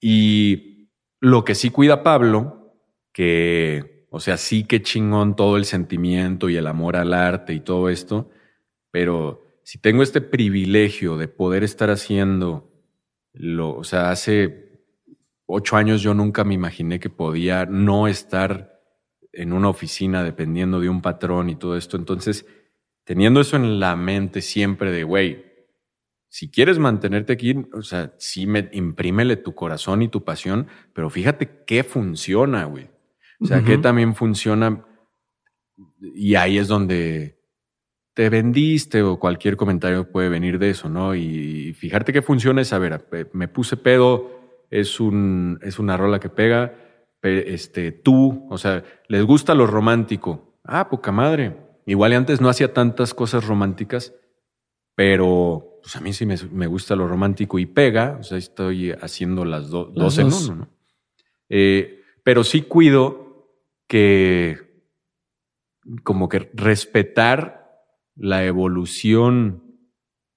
Y 0.00 0.90
lo 1.20 1.44
que 1.44 1.54
sí 1.54 1.70
cuida 1.70 2.02
Pablo, 2.02 2.76
que, 3.12 4.06
o 4.10 4.20
sea, 4.20 4.36
sí 4.36 4.64
que 4.64 4.82
chingón 4.82 5.36
todo 5.36 5.56
el 5.56 5.64
sentimiento 5.64 6.48
y 6.48 6.56
el 6.56 6.66
amor 6.66 6.96
al 6.96 7.14
arte 7.14 7.54
y 7.54 7.60
todo 7.60 7.88
esto, 7.88 8.30
pero 8.90 9.46
si 9.62 9.78
tengo 9.78 10.02
este 10.02 10.20
privilegio 10.20 11.16
de 11.16 11.28
poder 11.28 11.62
estar 11.62 11.90
haciendo 11.90 12.70
lo, 13.32 13.76
o 13.76 13.84
sea, 13.84 14.10
hace 14.10 14.84
ocho 15.46 15.76
años 15.76 16.02
yo 16.02 16.14
nunca 16.14 16.44
me 16.44 16.54
imaginé 16.54 16.98
que 16.98 17.10
podía 17.10 17.66
no 17.66 18.08
estar 18.08 18.79
en 19.32 19.52
una 19.52 19.68
oficina 19.68 20.24
dependiendo 20.24 20.80
de 20.80 20.88
un 20.88 21.02
patrón 21.02 21.50
y 21.50 21.56
todo 21.56 21.76
esto. 21.76 21.96
Entonces, 21.96 22.46
teniendo 23.04 23.40
eso 23.40 23.56
en 23.56 23.80
la 23.80 23.96
mente 23.96 24.42
siempre 24.42 24.90
de, 24.90 25.04
güey, 25.04 25.44
si 26.28 26.50
quieres 26.50 26.78
mantenerte 26.78 27.32
aquí, 27.32 27.66
o 27.72 27.82
sea, 27.82 28.14
sí 28.18 28.46
me 28.46 28.68
imprímele 28.72 29.36
tu 29.36 29.54
corazón 29.54 30.02
y 30.02 30.08
tu 30.08 30.24
pasión, 30.24 30.68
pero 30.92 31.10
fíjate 31.10 31.64
qué 31.66 31.82
funciona, 31.82 32.64
güey. 32.64 32.88
O 33.40 33.46
sea, 33.46 33.64
qué 33.64 33.78
también 33.78 34.14
funciona. 34.14 34.84
Y 36.14 36.34
ahí 36.34 36.58
es 36.58 36.68
donde 36.68 37.40
te 38.14 38.28
vendiste 38.28 39.02
o 39.02 39.18
cualquier 39.18 39.56
comentario 39.56 40.12
puede 40.12 40.28
venir 40.28 40.58
de 40.58 40.70
eso, 40.70 40.88
¿no? 40.88 41.14
Y 41.14 41.72
fíjate 41.72 42.12
qué 42.12 42.22
funciona 42.22 42.60
es, 42.60 42.72
a 42.72 42.78
ver, 42.78 43.06
me 43.32 43.48
puse 43.48 43.76
pedo, 43.76 44.66
es, 44.70 45.00
un, 45.00 45.58
es 45.62 45.78
una 45.78 45.96
rola 45.96 46.20
que 46.20 46.28
pega, 46.28 46.74
este, 47.22 47.92
tú, 47.92 48.46
o 48.50 48.58
sea, 48.58 48.84
les 49.08 49.24
gusta 49.24 49.54
lo 49.54 49.66
romántico. 49.66 50.58
Ah, 50.64 50.88
poca 50.88 51.12
madre 51.12 51.56
Igual 51.90 52.12
antes 52.12 52.40
no 52.40 52.48
hacía 52.48 52.72
tantas 52.72 53.14
cosas 53.14 53.44
románticas, 53.44 54.14
pero 54.94 55.80
pues 55.82 55.96
a 55.96 56.00
mí 56.00 56.12
sí 56.12 56.24
me, 56.24 56.66
gusta 56.68 56.94
lo 56.94 57.08
romántico 57.08 57.58
y 57.58 57.66
pega, 57.66 58.18
o 58.20 58.22
sea, 58.22 58.38
estoy 58.38 58.92
haciendo 58.92 59.44
las, 59.44 59.70
dos 59.70 60.18
en 60.18 60.26
uno, 60.26 60.54
¿no? 60.54 60.68
Eh, 61.48 62.02
pero 62.22 62.44
sí 62.44 62.62
cuido 62.62 63.56
que 63.88 64.84
como 66.04 66.28
que 66.28 66.48
respetar 66.54 67.82
la 68.14 68.44
evolución 68.44 69.64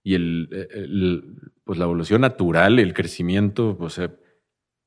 y 0.02 0.16
el, 0.16 1.38
pues 1.66 1.78
la 1.78 1.86
evolución 1.86 2.22
natural, 2.22 2.80
el 2.80 2.96
crecimiento, 2.96 3.78
o 3.80 3.90
sea, 3.92 4.12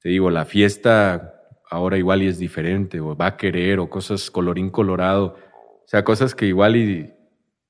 te 0.01 0.09
digo, 0.09 0.31
la 0.31 0.47
fiesta 0.47 1.36
ahora 1.69 1.99
igual 1.99 2.23
y 2.23 2.29
es 2.29 2.39
diferente, 2.39 3.01
o 3.01 3.17
va 3.17 3.27
a 3.27 3.37
querer, 3.37 3.79
o 3.81 3.91
cosas 3.91 4.31
colorín 4.31 4.71
colorado 4.71 5.37
o 5.87 5.89
sea, 5.89 6.03
cosas 6.03 6.35
que 6.35 6.47
igual 6.47 6.75
y 6.75 7.15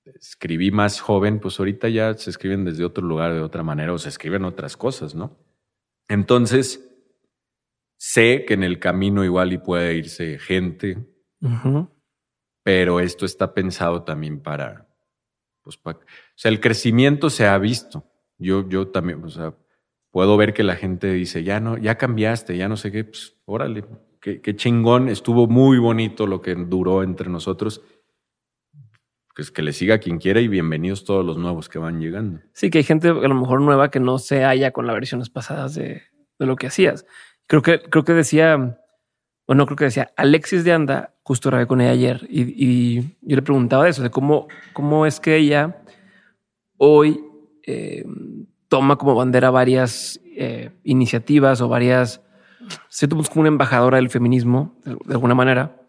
escribí 0.06 0.70
más 0.70 1.00
joven, 1.00 1.38
pues 1.38 1.58
ahorita 1.58 1.90
ya 1.90 2.14
se 2.14 2.30
escriben 2.30 2.64
desde 2.64 2.82
otro 2.82 3.06
lugar, 3.06 3.34
de 3.34 3.42
otra 3.42 3.62
manera, 3.62 3.92
o 3.92 3.98
se 3.98 4.08
escriben 4.08 4.46
otras 4.46 4.74
cosas, 4.74 5.14
¿no? 5.14 5.36
Entonces, 6.08 6.82
sé 7.98 8.46
que 8.46 8.54
en 8.54 8.62
el 8.62 8.78
camino 8.78 9.22
igual 9.22 9.52
y 9.52 9.58
puede 9.58 9.96
irse 9.96 10.38
gente, 10.38 11.06
pero 12.62 13.00
esto 13.00 13.26
está 13.26 13.52
pensado 13.52 14.02
también 14.02 14.40
para, 14.40 14.88
pues, 15.60 15.78
o 15.84 16.00
sea, 16.36 16.50
el 16.50 16.60
crecimiento 16.60 17.28
se 17.28 17.46
ha 17.46 17.58
visto. 17.58 18.10
Yo, 18.38 18.66
yo 18.66 18.88
también, 18.88 19.22
o 19.22 19.28
sea, 19.28 19.54
puedo 20.16 20.38
ver 20.38 20.54
que 20.54 20.62
la 20.62 20.76
gente 20.76 21.12
dice, 21.12 21.44
ya 21.44 21.60
no, 21.60 21.76
ya 21.76 21.98
cambiaste, 21.98 22.56
ya 22.56 22.70
no 22.70 22.78
sé 22.78 22.90
qué, 22.90 23.04
pues, 23.04 23.36
órale, 23.44 23.84
qué, 24.18 24.40
qué 24.40 24.56
chingón, 24.56 25.10
estuvo 25.10 25.46
muy 25.46 25.76
bonito 25.76 26.26
lo 26.26 26.40
que 26.40 26.54
duró 26.54 27.02
entre 27.02 27.28
nosotros 27.28 27.82
pues 29.34 29.50
que 29.50 29.60
le 29.60 29.74
siga 29.74 29.98
quien 29.98 30.16
quiera 30.16 30.40
y 30.40 30.48
bienvenidos 30.48 31.04
todos 31.04 31.22
los 31.22 31.36
nuevos 31.36 31.68
que 31.68 31.78
van 31.78 32.00
llegando. 32.00 32.40
Sí, 32.54 32.70
que 32.70 32.78
hay 32.78 32.84
gente 32.84 33.10
a 33.10 33.12
lo 33.12 33.34
mejor 33.34 33.60
nueva 33.60 33.90
que 33.90 34.00
no 34.00 34.16
se 34.16 34.42
halla 34.42 34.70
con 34.70 34.86
las 34.86 34.94
versiones 34.96 35.28
pasadas 35.28 35.74
de, 35.74 36.04
lo 36.38 36.56
que 36.56 36.68
hacías. 36.68 37.04
Creo 37.46 37.60
que, 37.60 37.82
creo 37.82 38.04
que 38.04 38.14
decía, 38.14 38.80
bueno, 39.46 39.66
creo 39.66 39.76
que 39.76 39.84
decía 39.84 40.14
Alexis 40.16 40.64
de 40.64 40.72
Anda, 40.72 41.14
justo 41.24 41.50
grabé 41.50 41.66
con 41.66 41.82
ella 41.82 41.90
ayer 41.90 42.26
y, 42.30 43.02
yo 43.20 43.36
le 43.36 43.42
preguntaba 43.42 43.86
eso, 43.86 44.02
de 44.02 44.08
cómo, 44.08 44.48
cómo 44.72 45.04
es 45.04 45.20
que 45.20 45.36
ella 45.36 45.84
hoy 46.78 47.22
eh, 47.66 48.06
toma 48.76 48.96
como 48.96 49.14
bandera 49.14 49.48
varias 49.50 50.20
eh, 50.36 50.70
iniciativas 50.84 51.62
o 51.62 51.68
varias, 51.68 52.20
se 52.90 53.08
como 53.08 53.24
una 53.36 53.48
embajadora 53.48 53.96
del 53.96 54.10
feminismo 54.10 54.76
de 54.84 55.14
alguna 55.14 55.34
manera 55.34 55.80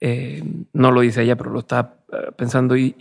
eh, 0.00 0.42
no 0.72 0.90
lo 0.90 1.02
dice 1.02 1.22
ella, 1.22 1.36
pero 1.36 1.50
lo 1.50 1.60
está 1.60 2.00
eh, 2.12 2.32
pensando 2.36 2.76
y, 2.76 2.96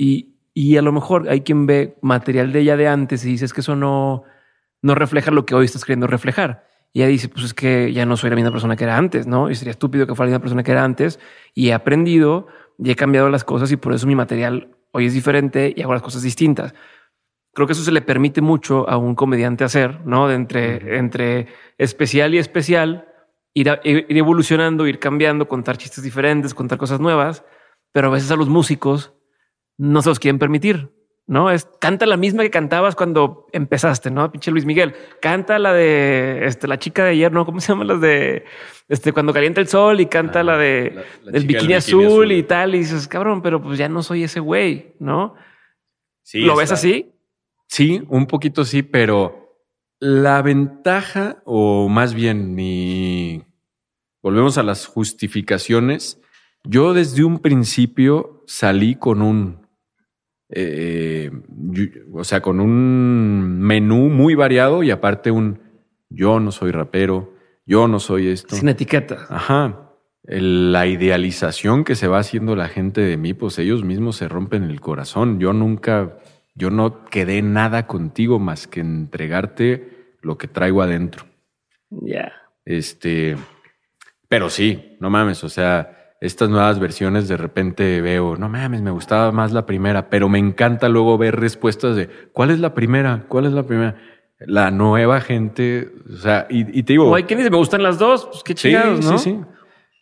y, 0.53 0.77
a 0.77 0.83
lo 0.83 0.91
mejor 0.91 1.27
hay 1.27 1.41
quien 1.41 1.65
ve 1.65 1.97
material 2.01 2.51
de 2.51 2.59
ella 2.59 2.77
de 2.77 2.87
antes 2.87 3.25
y 3.25 3.29
dice 3.29 3.45
es 3.45 3.53
que 3.53 3.61
eso 3.61 3.75
no, 3.75 4.25
no 4.83 4.93
refleja 4.93 5.31
lo 5.31 5.43
que 5.43 5.55
hoy 5.55 5.65
estás 5.65 5.83
queriendo 5.83 6.05
reflejar. 6.05 6.67
Y 6.93 6.99
ella 6.99 7.09
dice, 7.09 7.27
pues 7.27 7.45
es 7.45 7.53
que 7.55 7.91
ya 7.91 8.05
no 8.05 8.17
soy 8.17 8.29
la 8.29 8.35
misma 8.35 8.51
persona 8.51 8.75
que 8.75 8.83
era 8.83 8.97
antes, 8.97 9.25
¿no? 9.25 9.49
Y 9.49 9.55
sería 9.55 9.71
estúpido 9.71 10.05
que 10.05 10.13
fuera 10.13 10.29
la 10.29 10.37
misma 10.37 10.43
persona 10.43 10.61
que 10.61 10.71
era 10.73 10.83
antes. 10.83 11.19
Y 11.55 11.69
he 11.69 11.73
aprendido 11.73 12.45
y 12.77 12.91
he 12.91 12.95
cambiado 12.95 13.29
las 13.29 13.43
cosas 13.43 13.71
y 13.71 13.77
por 13.77 13.93
eso 13.93 14.05
mi 14.05 14.13
material 14.13 14.67
hoy 14.91 15.07
es 15.07 15.13
diferente 15.15 15.73
y 15.75 15.81
hago 15.81 15.93
las 15.93 16.03
cosas 16.03 16.21
distintas. 16.21 16.75
Creo 17.53 17.67
que 17.67 17.73
eso 17.73 17.83
se 17.83 17.91
le 17.91 18.01
permite 18.01 18.41
mucho 18.41 18.89
a 18.89 18.97
un 18.97 19.13
comediante 19.15 19.63
hacer, 19.63 20.05
¿no? 20.05 20.27
De 20.27 20.35
entre, 20.35 20.97
entre 20.97 21.47
especial 21.77 22.33
y 22.33 22.37
especial, 22.37 23.07
ir, 23.53 23.69
a- 23.69 23.81
ir 23.83 24.05
evolucionando, 24.09 24.87
ir 24.87 24.99
cambiando, 24.99 25.47
contar 25.49 25.77
chistes 25.77 26.03
diferentes, 26.03 26.53
contar 26.53 26.77
cosas 26.77 26.99
nuevas, 27.01 27.43
pero 27.91 28.07
a 28.07 28.11
veces 28.11 28.31
a 28.31 28.35
los 28.37 28.47
músicos 28.47 29.13
no 29.77 30.01
se 30.01 30.09
los 30.09 30.19
quieren 30.19 30.39
permitir. 30.39 30.91
No 31.27 31.49
es 31.51 31.65
canta 31.79 32.05
la 32.05 32.17
misma 32.17 32.43
que 32.43 32.49
cantabas 32.49 32.95
cuando 32.95 33.47
empezaste, 33.53 34.11
no? 34.11 34.31
Pinche 34.31 34.49
Luis 34.51 34.65
Miguel, 34.65 34.95
canta 35.21 35.59
la 35.59 35.71
de 35.71 36.45
este, 36.45 36.67
la 36.67 36.79
chica 36.79 37.03
de 37.05 37.11
ayer, 37.11 37.31
no? 37.31 37.45
¿Cómo 37.45 37.59
se 37.61 37.69
llaman 37.69 37.87
las 37.87 38.01
de 38.01 38.43
este 38.89 39.13
cuando 39.13 39.31
calienta 39.31 39.61
el 39.61 39.67
sol 39.67 39.99
y 40.01 40.07
canta 40.07 40.39
Ah, 40.39 40.43
la 40.43 40.57
de 40.57 40.91
la- 40.95 41.01
la 41.31 41.37
el 41.37 41.43
bikini, 41.45 41.47
bikini 41.59 41.73
azul, 41.73 42.05
azul. 42.05 42.31
y 42.31 42.43
tal? 42.43 42.75
Y 42.75 42.79
dices, 42.79 43.07
cabrón, 43.07 43.41
pero 43.41 43.61
pues 43.61 43.77
ya 43.77 43.87
no 43.87 44.03
soy 44.03 44.23
ese 44.23 44.39
güey, 44.39 44.95
no? 44.99 45.35
Sí, 46.23 46.39
¿Lo 46.39 46.55
ves 46.55 46.63
está- 46.65 46.75
así? 46.75 47.10
Sí, 47.71 48.03
un 48.09 48.25
poquito 48.27 48.65
sí, 48.65 48.83
pero 48.83 49.55
la 50.01 50.41
ventaja, 50.41 51.41
o 51.45 51.87
más 51.87 52.13
bien 52.13 52.53
mi... 52.53 53.43
Volvemos 54.21 54.57
a 54.57 54.63
las 54.63 54.87
justificaciones. 54.87 56.19
Yo 56.65 56.93
desde 56.93 57.23
un 57.23 57.39
principio 57.39 58.43
salí 58.45 58.95
con 58.95 59.21
un... 59.21 59.65
eh, 60.49 61.31
yo- 61.47 61.85
o 62.13 62.25
sea, 62.25 62.41
con 62.41 62.59
un 62.59 63.59
menú 63.61 64.09
muy 64.09 64.35
variado 64.35 64.83
y 64.83 64.91
aparte 64.91 65.31
un... 65.31 65.61
Yo 66.09 66.41
no 66.41 66.51
soy 66.51 66.71
rapero, 66.71 67.33
yo 67.65 67.87
no 67.87 67.99
soy 67.99 68.27
esto. 68.27 68.53
Sin 68.57 68.67
etiquetas. 68.67 69.31
Ajá. 69.31 69.93
El- 70.25 70.73
la 70.73 70.87
idealización 70.87 71.85
que 71.85 71.95
se 71.95 72.09
va 72.09 72.19
haciendo 72.19 72.57
la 72.57 72.67
gente 72.67 72.99
de 72.99 73.15
mí, 73.15 73.33
pues 73.33 73.57
ellos 73.59 73.85
mismos 73.85 74.17
se 74.17 74.27
rompen 74.27 74.63
el 74.63 74.81
corazón. 74.81 75.39
Yo 75.39 75.53
nunca, 75.53 76.17
yo 76.55 76.69
no 76.69 77.05
quedé 77.05 77.41
nada 77.41 77.87
contigo 77.87 78.39
más 78.39 78.67
que 78.67 78.79
entregarte 78.79 80.15
lo 80.21 80.37
que 80.37 80.47
traigo 80.47 80.81
adentro. 80.81 81.25
Ya. 81.89 82.31
Este, 82.65 83.35
pero 84.27 84.49
sí, 84.49 84.97
no 84.99 85.09
mames, 85.09 85.43
o 85.43 85.49
sea, 85.49 86.15
estas 86.21 86.49
nuevas 86.49 86.79
versiones 86.79 87.27
de 87.27 87.37
repente 87.37 88.01
veo, 88.01 88.37
no 88.37 88.49
mames, 88.49 88.81
me 88.81 88.91
gustaba 88.91 89.31
más 89.31 89.51
la 89.51 89.65
primera, 89.65 90.09
pero 90.09 90.29
me 90.29 90.39
encanta 90.39 90.89
luego 90.89 91.17
ver 91.17 91.39
respuestas 91.39 91.95
de, 91.95 92.09
¿cuál 92.31 92.51
es 92.51 92.59
la 92.59 92.73
primera? 92.73 93.25
¿Cuál 93.27 93.45
es 93.45 93.53
la 93.53 93.63
primera? 93.63 93.95
La 94.39 94.71
nueva 94.71 95.21
gente, 95.21 95.91
o 96.11 96.17
sea, 96.17 96.47
y, 96.49 96.79
y 96.79 96.83
te 96.83 96.93
digo... 96.93 97.09
O 97.09 97.15
hay 97.15 97.23
quien 97.23 97.39
dice, 97.39 97.51
me 97.51 97.57
gustan 97.57 97.83
las 97.83 97.97
dos, 97.99 98.27
pues 98.27 98.43
qué 98.43 98.55
chingados, 98.55 99.05
¿no? 99.05 99.17
Sí, 99.17 99.31
sí. 99.31 99.39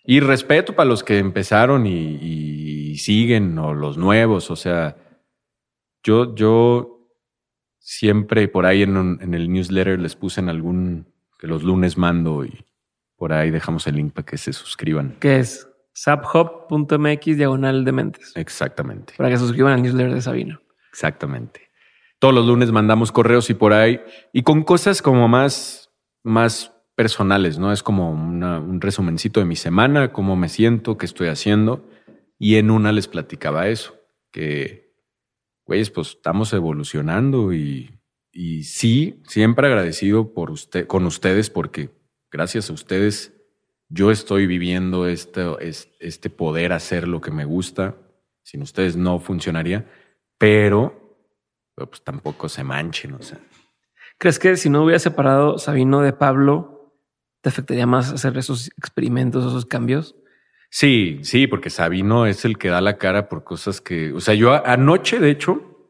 Y 0.05 0.21
respeto 0.21 0.75
para 0.75 0.89
los 0.89 1.03
que 1.03 1.19
empezaron 1.19 1.85
y, 1.85 2.15
y 2.21 2.97
siguen 2.97 3.57
o 3.59 3.73
los 3.73 3.97
nuevos. 3.97 4.49
O 4.49 4.55
sea, 4.55 4.95
yo, 6.03 6.35
yo 6.35 7.07
siempre 7.79 8.47
por 8.47 8.65
ahí 8.65 8.83
en, 8.83 8.97
un- 8.97 9.19
en 9.21 9.33
el 9.33 9.51
newsletter 9.51 9.99
les 9.99 10.15
puse 10.15 10.39
en 10.41 10.49
algún 10.49 11.07
que 11.39 11.47
los 11.47 11.63
lunes 11.63 11.97
mando 11.97 12.43
y 12.43 12.65
por 13.15 13.33
ahí 13.33 13.49
dejamos 13.51 13.87
el 13.87 13.95
link 13.95 14.13
para 14.13 14.25
que 14.25 14.37
se 14.37 14.53
suscriban. 14.53 15.15
Que 15.19 15.37
es 15.39 15.67
subhub.mx 15.93 17.37
diagonal 17.37 17.85
de 17.85 17.91
mentes. 17.91 18.31
Exactamente. 18.35 19.13
Para 19.17 19.29
que 19.29 19.37
se 19.37 19.43
suscriban 19.43 19.73
al 19.73 19.81
newsletter 19.81 20.13
de 20.13 20.21
Sabino. 20.21 20.61
Exactamente. 20.89 21.69
Todos 22.19 22.33
los 22.33 22.45
lunes 22.45 22.71
mandamos 22.71 23.11
correos 23.11 23.49
y 23.49 23.53
por 23.53 23.73
ahí, 23.73 24.01
y 24.33 24.43
con 24.43 24.63
cosas 24.63 25.01
como 25.01 25.27
más, 25.27 25.89
más 26.23 26.73
personales, 26.95 27.57
¿no? 27.59 27.71
Es 27.71 27.81
como 27.83 28.11
una- 28.11 28.59
un 28.59 28.81
resumencito 28.81 29.39
de 29.39 29.45
mi 29.45 29.55
semana, 29.55 30.11
cómo 30.11 30.35
me 30.35 30.49
siento, 30.49 30.97
qué 30.97 31.05
estoy 31.05 31.29
haciendo. 31.29 31.87
Y 32.37 32.55
en 32.55 32.71
una 32.71 32.91
les 32.91 33.07
platicaba 33.07 33.67
eso, 33.69 33.95
que, 34.31 34.88
güeyes, 35.69 35.89
pues 35.91 36.09
estamos 36.09 36.51
evolucionando 36.53 37.53
y, 37.53 37.89
y 38.33 38.63
sí, 38.63 39.21
siempre 39.27 39.67
agradecido 39.67 40.33
por 40.33 40.51
usted, 40.51 40.85
con 40.87 41.05
ustedes, 41.05 41.49
porque 41.49 41.89
gracias 42.31 42.69
a 42.69 42.73
ustedes 42.73 43.33
yo 43.87 44.11
estoy 44.11 44.45
viviendo 44.47 45.07
este, 45.07 45.41
es- 45.61 45.89
este 45.99 46.29
poder 46.29 46.73
hacer 46.73 47.07
lo 47.07 47.21
que 47.21 47.31
me 47.31 47.45
gusta. 47.45 47.95
Sin 48.43 48.61
ustedes 48.63 48.95
no 48.97 49.19
funcionaría, 49.19 49.87
pero 50.37 50.97
pero, 51.75 51.89
pues 51.91 52.03
tampoco 52.03 52.49
se 52.49 52.63
manchen, 52.65 53.13
o 53.13 53.21
sea. 53.21 53.39
¿Crees 54.17 54.37
que 54.37 54.57
si 54.57 54.69
no 54.69 54.83
hubiera 54.83 54.99
separado 54.99 55.57
Sabino 55.59 56.01
de 56.01 56.11
Pablo, 56.11 56.93
te 57.41 57.47
afectaría 57.47 57.87
más 57.87 58.11
hacer 58.11 58.37
esos 58.37 58.67
experimentos, 58.77 59.45
esos 59.45 59.65
cambios? 59.65 60.13
Sí, 60.69 61.19
sí, 61.23 61.47
porque 61.47 61.69
Sabino 61.71 62.27
es 62.27 62.45
el 62.45 62.57
que 62.57 62.69
da 62.69 62.79
la 62.81 62.97
cara 62.97 63.27
por 63.27 63.43
cosas 63.43 63.81
que, 63.81 64.13
o 64.13 64.19
sea, 64.19 64.35
yo 64.35 64.65
anoche, 64.65 65.19
de 65.19 65.31
hecho, 65.31 65.89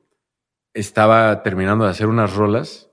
estaba 0.73 1.43
terminando 1.43 1.83
de 1.83 1.91
hacer 1.91 2.07
unas 2.07 2.33
rolas 2.33 2.89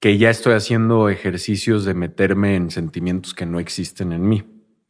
que 0.00 0.18
ya 0.18 0.30
estoy 0.30 0.54
haciendo 0.54 1.08
ejercicios 1.08 1.84
de 1.84 1.94
meterme 1.94 2.56
en 2.56 2.72
sentimientos 2.72 3.34
que 3.34 3.46
no 3.46 3.60
existen 3.60 4.12
en 4.12 4.28
mí, 4.28 4.42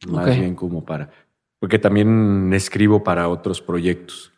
más 0.07 0.25
bien 0.25 0.55
como 0.55 0.83
para, 0.83 1.11
porque 1.59 1.77
también 1.77 2.51
escribo 2.51 3.03
para 3.03 3.29
otros 3.29 3.61
proyectos 3.61 4.33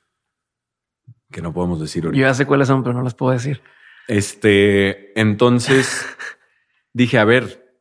que 1.31 1.41
no 1.41 1.53
podemos 1.53 1.79
decir 1.79 2.03
Yo 2.03 2.09
ahorita. 2.09 2.27
ya 2.27 2.33
sé 2.33 2.45
cuáles 2.45 2.67
son, 2.67 2.83
pero 2.83 2.93
no 2.93 3.03
las 3.03 3.15
puedo 3.15 3.31
decir. 3.31 3.61
Este, 4.09 5.17
entonces 5.19 6.05
dije, 6.93 7.19
a 7.19 7.25
ver, 7.25 7.79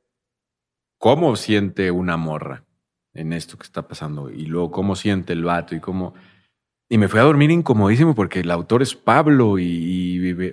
¿cómo 0.98 1.34
siente 1.34 1.90
una 1.90 2.16
morra 2.16 2.64
en 3.14 3.32
esto 3.32 3.56
que 3.56 3.64
está 3.64 3.86
pasando? 3.88 4.30
Y 4.30 4.46
luego, 4.46 4.70
¿cómo 4.70 4.96
siente 4.96 5.32
el 5.32 5.44
vato? 5.44 5.74
Y 5.74 5.80
cómo... 5.80 6.14
Y 6.88 6.98
me 6.98 7.08
fui 7.08 7.18
a 7.20 7.22
dormir 7.24 7.50
incomodísimo 7.50 8.14
porque 8.14 8.40
el 8.40 8.50
autor 8.50 8.82
es 8.82 8.94
Pablo 8.94 9.58
y... 9.58 9.64
y- 9.64 10.52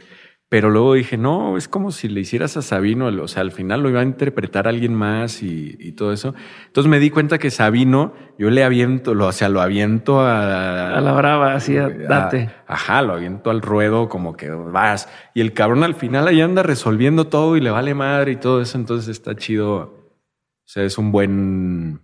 pero 0.50 0.70
luego 0.70 0.96
dije, 0.96 1.16
no, 1.16 1.56
es 1.56 1.70
como 1.70 1.92
si 1.92 2.10
le 2.10 2.20
hicieras 2.20 2.58
a 2.58 2.62
Sabino, 2.62 3.06
o 3.06 3.28
sea, 3.30 3.40
al 3.42 3.54
final 3.54 3.82
lo 3.82 3.90
iba 3.90 4.02
a 4.02 4.04
interpretar 4.04 4.68
alguien 4.68 4.94
más 4.94 5.44
y, 5.44 5.78
y 5.80 5.94
todo 5.94 6.12
eso. 6.12 6.36
Entonces 6.68 6.90
me 6.90 7.00
di 7.00 7.10
cuenta 7.10 7.38
que 7.38 7.50
Sabino, 7.50 8.14
yo 8.38 8.50
le 8.50 8.62
aviento, 8.66 9.14
lo, 9.14 9.28
o 9.28 9.32
sea, 9.32 9.48
lo 9.48 9.62
aviento 9.62 10.20
a... 10.20 10.98
A 10.98 11.00
la 11.00 11.14
brava, 11.14 11.54
así, 11.54 11.78
a- 11.78 11.86
a- 11.86 11.90
date. 11.90 12.50
Ajá, 12.68 13.02
lo 13.02 13.14
aviento 13.14 13.50
al 13.50 13.62
ruedo 13.62 14.10
como 14.10 14.36
que 14.36 14.50
vas. 14.50 15.08
Y 15.34 15.40
el 15.40 15.54
cabrón 15.54 15.86
al 15.86 15.96
final 15.96 16.28
ahí 16.28 16.42
anda 16.42 16.64
resolviendo 16.64 17.28
todo 17.28 17.56
y 17.56 17.62
le 17.62 17.70
vale 17.70 17.94
madre 17.94 18.34
y 18.34 18.36
todo 18.36 18.62
eso. 18.62 18.78
Entonces 18.78 19.08
está 19.08 19.38
chido. 19.38 19.78
O 19.78 20.66
sea, 20.66 20.84
es 20.84 20.98
un 20.98 21.14
buen 21.14 22.02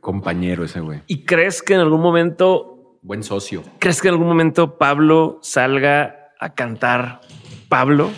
compañero 0.00 0.64
ese 0.64 0.80
güey. 0.80 1.02
¿Y 1.06 1.24
crees 1.24 1.62
que 1.62 1.74
en 1.74 1.80
algún 1.80 2.00
momento, 2.00 2.98
Buen 3.02 3.22
socio. 3.22 3.62
crees 3.78 4.00
que 4.02 4.08
en 4.08 4.14
algún 4.14 4.28
momento 4.28 4.78
Pablo 4.78 5.38
salga 5.42 6.30
a 6.40 6.54
cantar 6.54 7.20
Pablo? 7.68 8.10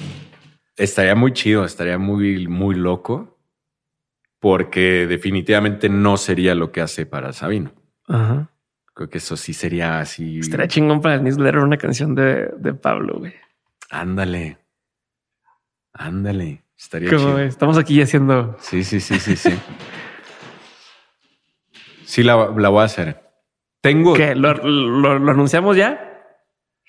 Estaría 0.76 1.14
muy 1.14 1.32
chido, 1.32 1.64
estaría 1.64 1.98
muy, 1.98 2.46
muy 2.48 2.74
loco. 2.74 3.36
Porque 4.38 5.06
definitivamente 5.06 5.90
no 5.90 6.16
sería 6.16 6.54
lo 6.54 6.72
que 6.72 6.80
hace 6.80 7.04
para 7.04 7.34
Sabino. 7.34 7.72
Ajá. 8.08 8.48
Creo 8.94 9.10
que 9.10 9.18
eso 9.18 9.36
sí 9.36 9.52
sería 9.52 10.00
así. 10.00 10.38
Estaría 10.38 10.66
chingón 10.66 11.02
para 11.02 11.16
el 11.16 11.24
newsletter 11.24 11.58
una 11.58 11.76
canción 11.76 12.14
de, 12.14 12.50
de 12.56 12.72
Pablo, 12.72 13.18
güey. 13.18 13.34
Ándale. 13.90 14.56
Ándale. 15.92 16.62
Estaría 16.78 17.10
¿Cómo 17.10 17.20
chido. 17.20 17.38
Estamos 17.40 17.76
aquí 17.76 18.00
haciendo. 18.00 18.56
Sí, 18.60 18.82
sí, 18.84 19.00
sí, 19.00 19.18
sí, 19.18 19.36
sí. 19.36 19.50
Sí, 22.10 22.22
la, 22.24 22.50
la 22.56 22.68
voy 22.68 22.80
a 22.82 22.84
hacer. 22.84 23.22
Tengo. 23.82 24.14
¿Qué? 24.14 24.34
¿Lo, 24.34 24.52
lo- 24.54 25.18
lo 25.18 25.30
anunciamos 25.30 25.76
ya? 25.76 26.24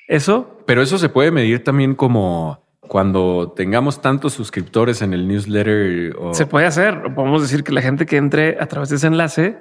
¿Eso? 0.07 0.57
Pero 0.65 0.81
eso 0.81 0.97
se 0.97 1.10
puede 1.10 1.29
medir 1.31 1.63
también 1.63 1.93
como 1.95 2.65
cuando 2.81 3.53
tengamos 3.55 4.01
tantos 4.01 4.34
suscriptores 4.34 5.01
en 5.01 5.13
el 5.13 5.27
newsletter. 5.27 6.15
O... 6.17 6.34
Se 6.34 6.45
puede 6.47 6.65
hacer. 6.65 7.13
Podemos 7.15 7.41
decir 7.43 7.63
que 7.63 7.71
la 7.71 7.81
gente 7.81 8.05
que 8.05 8.17
entre 8.17 8.57
a 8.60 8.65
través 8.65 8.89
de 8.89 8.95
ese 8.95 9.07
enlace, 9.07 9.60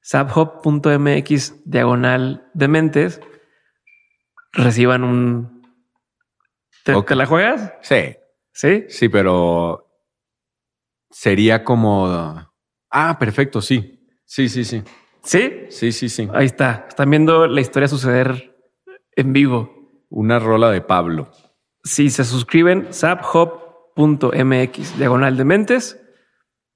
subhub.mx 0.00 1.62
diagonal 1.64 2.48
de 2.54 2.68
mentes, 2.68 3.20
reciban 4.52 5.04
un. 5.04 5.62
¿Te, 6.84 6.94
Ok. 6.94 7.08
te 7.08 7.14
la 7.16 7.26
juegas? 7.26 7.72
Sí, 7.82 8.16
Sí. 8.52 8.84
sí, 8.88 9.08
pero 9.08 9.86
sería 11.10 11.62
como. 11.62 12.50
Ah, 12.90 13.16
perfecto, 13.18 13.60
sí. 13.60 13.93
Sí, 14.34 14.48
sí, 14.48 14.64
sí. 14.64 14.82
Sí. 15.22 15.66
Sí, 15.68 15.92
sí, 15.92 16.08
sí. 16.08 16.28
Ahí 16.34 16.46
está. 16.46 16.86
Están 16.88 17.08
viendo 17.08 17.46
la 17.46 17.60
historia 17.60 17.86
suceder 17.86 18.52
en 19.14 19.32
vivo. 19.32 20.02
Una 20.08 20.40
rola 20.40 20.72
de 20.72 20.80
Pablo. 20.80 21.30
Si 21.84 22.10
se 22.10 22.24
suscriben, 22.24 22.92
subhub.mx 22.92 24.38
diagonal 24.98 25.36
de 25.36 25.44
mentes, 25.44 26.04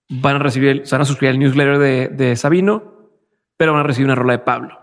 van 0.09 0.37
a 0.37 0.39
recibir, 0.39 0.87
se 0.87 0.95
van 0.95 1.03
a 1.03 1.05
suscribir 1.05 1.33
al 1.33 1.41
newsletter 1.41 1.79
de, 1.79 2.07
de 2.07 2.37
Sabino, 2.37 3.11
pero 3.57 3.73
van 3.73 3.81
a 3.81 3.87
recibir 3.89 4.07
una 4.07 4.15
rola 4.15 4.35
de 4.35 4.39
Pablo. 4.39 4.79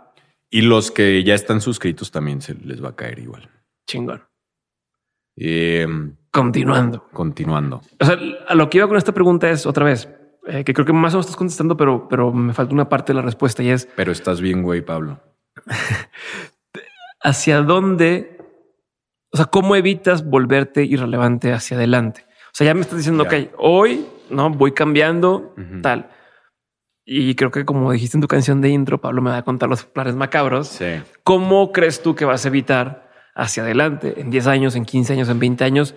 Y 0.50 0.60
los 0.62 0.92
que 0.92 1.24
ya 1.24 1.34
están 1.34 1.62
suscritos 1.62 2.12
también 2.12 2.42
se 2.42 2.56
les 2.56 2.84
va 2.84 2.90
a 2.90 2.96
caer 2.98 3.20
igual. 3.20 3.50
Chingón. 3.88 4.22
Eh, 5.38 5.88
Continuando. 6.30 7.08
continuando. 7.14 7.82
O 8.02 8.06
sea, 8.06 8.18
a 8.50 8.56
lo 8.56 8.70
que 8.70 8.80
iba 8.80 8.88
con 8.90 8.98
esta 8.98 9.14
pregunta 9.14 9.50
es 9.50 9.66
otra 9.66 9.86
vez, 9.86 10.10
eh, 10.48 10.64
que 10.64 10.74
creo 10.74 10.86
que 10.86 10.94
más 10.94 11.14
o 11.14 11.18
menos 11.18 11.26
estás 11.26 11.38
contestando, 11.38 11.78
pero, 11.78 12.08
pero 12.08 12.32
me 12.32 12.54
falta 12.54 12.74
una 12.74 12.90
parte 12.90 13.14
de 13.14 13.18
la 13.18 13.22
respuesta 13.22 13.64
y 13.64 13.70
es 13.70 13.88
Pero 13.96 14.12
estás 14.12 14.42
bien, 14.42 14.62
güey, 14.64 14.82
Pablo. 14.82 15.20
hacia 17.26 17.62
dónde, 17.62 18.38
o 19.32 19.38
sea, 19.38 19.48
cómo 19.48 19.76
evitas 19.76 20.30
volverte 20.30 20.84
irrelevante 20.84 21.52
hacia 21.52 21.76
adelante. 21.76 22.26
O 22.30 22.54
sea, 22.54 22.68
ya 22.68 22.74
me 22.76 22.82
estás 22.82 22.98
diciendo, 22.98 23.24
ok, 23.24 23.34
hoy 23.58 24.06
no 24.30 24.50
voy 24.52 24.74
cambiando, 24.74 25.56
tal. 25.82 26.12
Y 27.04 27.36
creo 27.36 27.52
que 27.52 27.66
como 27.66 27.92
dijiste 27.92 28.18
en 28.18 28.22
tu 28.22 28.28
canción 28.28 28.62
de 28.62 28.70
intro, 28.70 29.02
Pablo 29.02 29.22
me 29.22 29.32
va 29.32 29.38
a 29.38 29.44
contar 29.44 29.70
los 29.70 29.86
planes 29.86 30.16
macabros. 30.16 30.68
Sí. 30.68 31.02
¿Cómo 31.24 31.72
crees 31.72 32.02
tú 32.02 32.16
que 32.16 32.26
vas 32.26 32.46
a 32.46 32.48
evitar 32.48 33.12
hacia 33.34 33.64
adelante 33.64 34.22
en 34.22 34.30
10 34.30 34.48
años, 34.48 34.76
en 34.76 34.86
15 34.86 35.14
años, 35.14 35.30
en 35.30 35.40
20 35.40 35.64
años? 35.64 35.96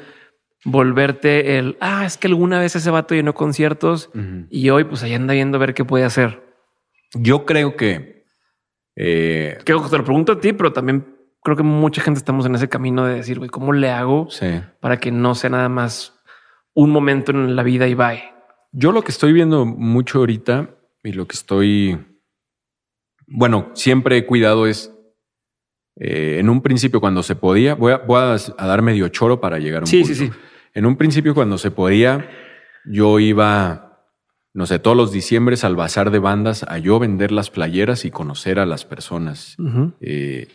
Volverte 0.71 1.59
el, 1.59 1.77
ah, 1.81 2.05
es 2.05 2.17
que 2.19 2.27
alguna 2.29 2.59
vez 2.61 2.77
ese 2.77 2.91
vato 2.91 3.15
llenó 3.15 3.33
conciertos 3.35 4.11
y 4.51 4.69
hoy 4.71 4.85
pues 4.85 5.03
ahí 5.03 5.15
anda 5.15 5.33
viendo 5.35 5.57
a 5.57 5.61
ver 5.61 5.75
qué 5.75 5.85
puede 5.85 6.05
hacer. 6.05 6.43
Yo 7.15 7.47
creo 7.47 7.75
que... 7.77 8.25
Eh, 8.97 9.57
Creo 9.65 9.83
que 9.83 9.89
te 9.89 9.97
lo 9.97 10.05
pregunto 10.05 10.33
a 10.33 10.41
ti, 10.41 10.53
pero 10.53 10.73
también 10.73 11.07
creo 11.43 11.57
que 11.57 11.63
mucha 11.63 12.03
gente 12.03 12.19
estamos 12.19 12.45
en 12.47 12.55
ese 12.57 12.69
camino 12.69 13.07
de 13.07 13.15
decir, 13.15 13.39
güey, 13.39 13.49
¿cómo 13.49 13.73
le 13.73 13.91
hago 13.91 14.29
sí. 14.29 14.61
para 14.81 14.99
que 14.99 15.11
no 15.11 15.35
sea 15.35 15.51
nada 15.51 15.69
más 15.69 16.21
un 16.75 16.91
momento 16.91 17.31
en 17.33 17.55
la 17.57 17.63
vida 17.63 17.87
y 17.87 17.95
bye? 17.95 18.23
Yo 18.73 18.93
lo 18.93 19.03
que 19.03 19.13
estoy 19.13 19.33
viendo 19.33 19.65
mucho 19.65 20.19
ahorita 20.19 20.71
y 21.03 21.13
lo 21.13 21.27
que 21.27 21.35
estoy, 21.37 21.99
bueno, 23.27 23.71
siempre 23.75 24.19
he 24.19 24.27
cuidado 24.27 24.67
es, 24.67 24.93
eh, 25.97 26.37
en 26.41 26.51
un 26.51 26.61
principio 26.61 27.01
cuando 27.01 27.23
se 27.23 27.37
podía, 27.37 27.75
voy 27.75 27.93
a, 27.93 27.99
voy 27.99 28.19
a, 28.21 28.33
a 28.35 28.67
dar 28.67 28.83
medio 28.83 29.09
choro 29.09 29.41
para 29.41 29.59
llegar 29.59 29.83
a 29.83 29.85
un 29.85 29.87
Sí, 29.87 30.01
punto. 30.03 30.15
sí, 30.15 30.27
sí. 30.27 30.33
En 30.79 30.87
un 30.87 30.95
principio 30.95 31.35
cuando 31.35 31.59
se 31.59 31.73
podía, 31.73 32.31
yo 32.85 33.19
iba, 33.19 34.05
no 34.55 34.65
sé, 34.65 34.79
todos 34.79 34.97
los 34.97 35.11
diciembres 35.11 35.65
al 35.65 35.75
bazar 35.75 36.13
de 36.13 36.21
bandas 36.21 36.65
a 36.69 36.79
yo 36.79 37.01
vender 37.01 37.33
las 37.33 37.51
playeras 37.51 38.05
y 38.05 38.13
conocer 38.13 38.61
a 38.61 38.65
las 38.65 38.85
personas. 38.85 39.57
Eh, 40.01 40.47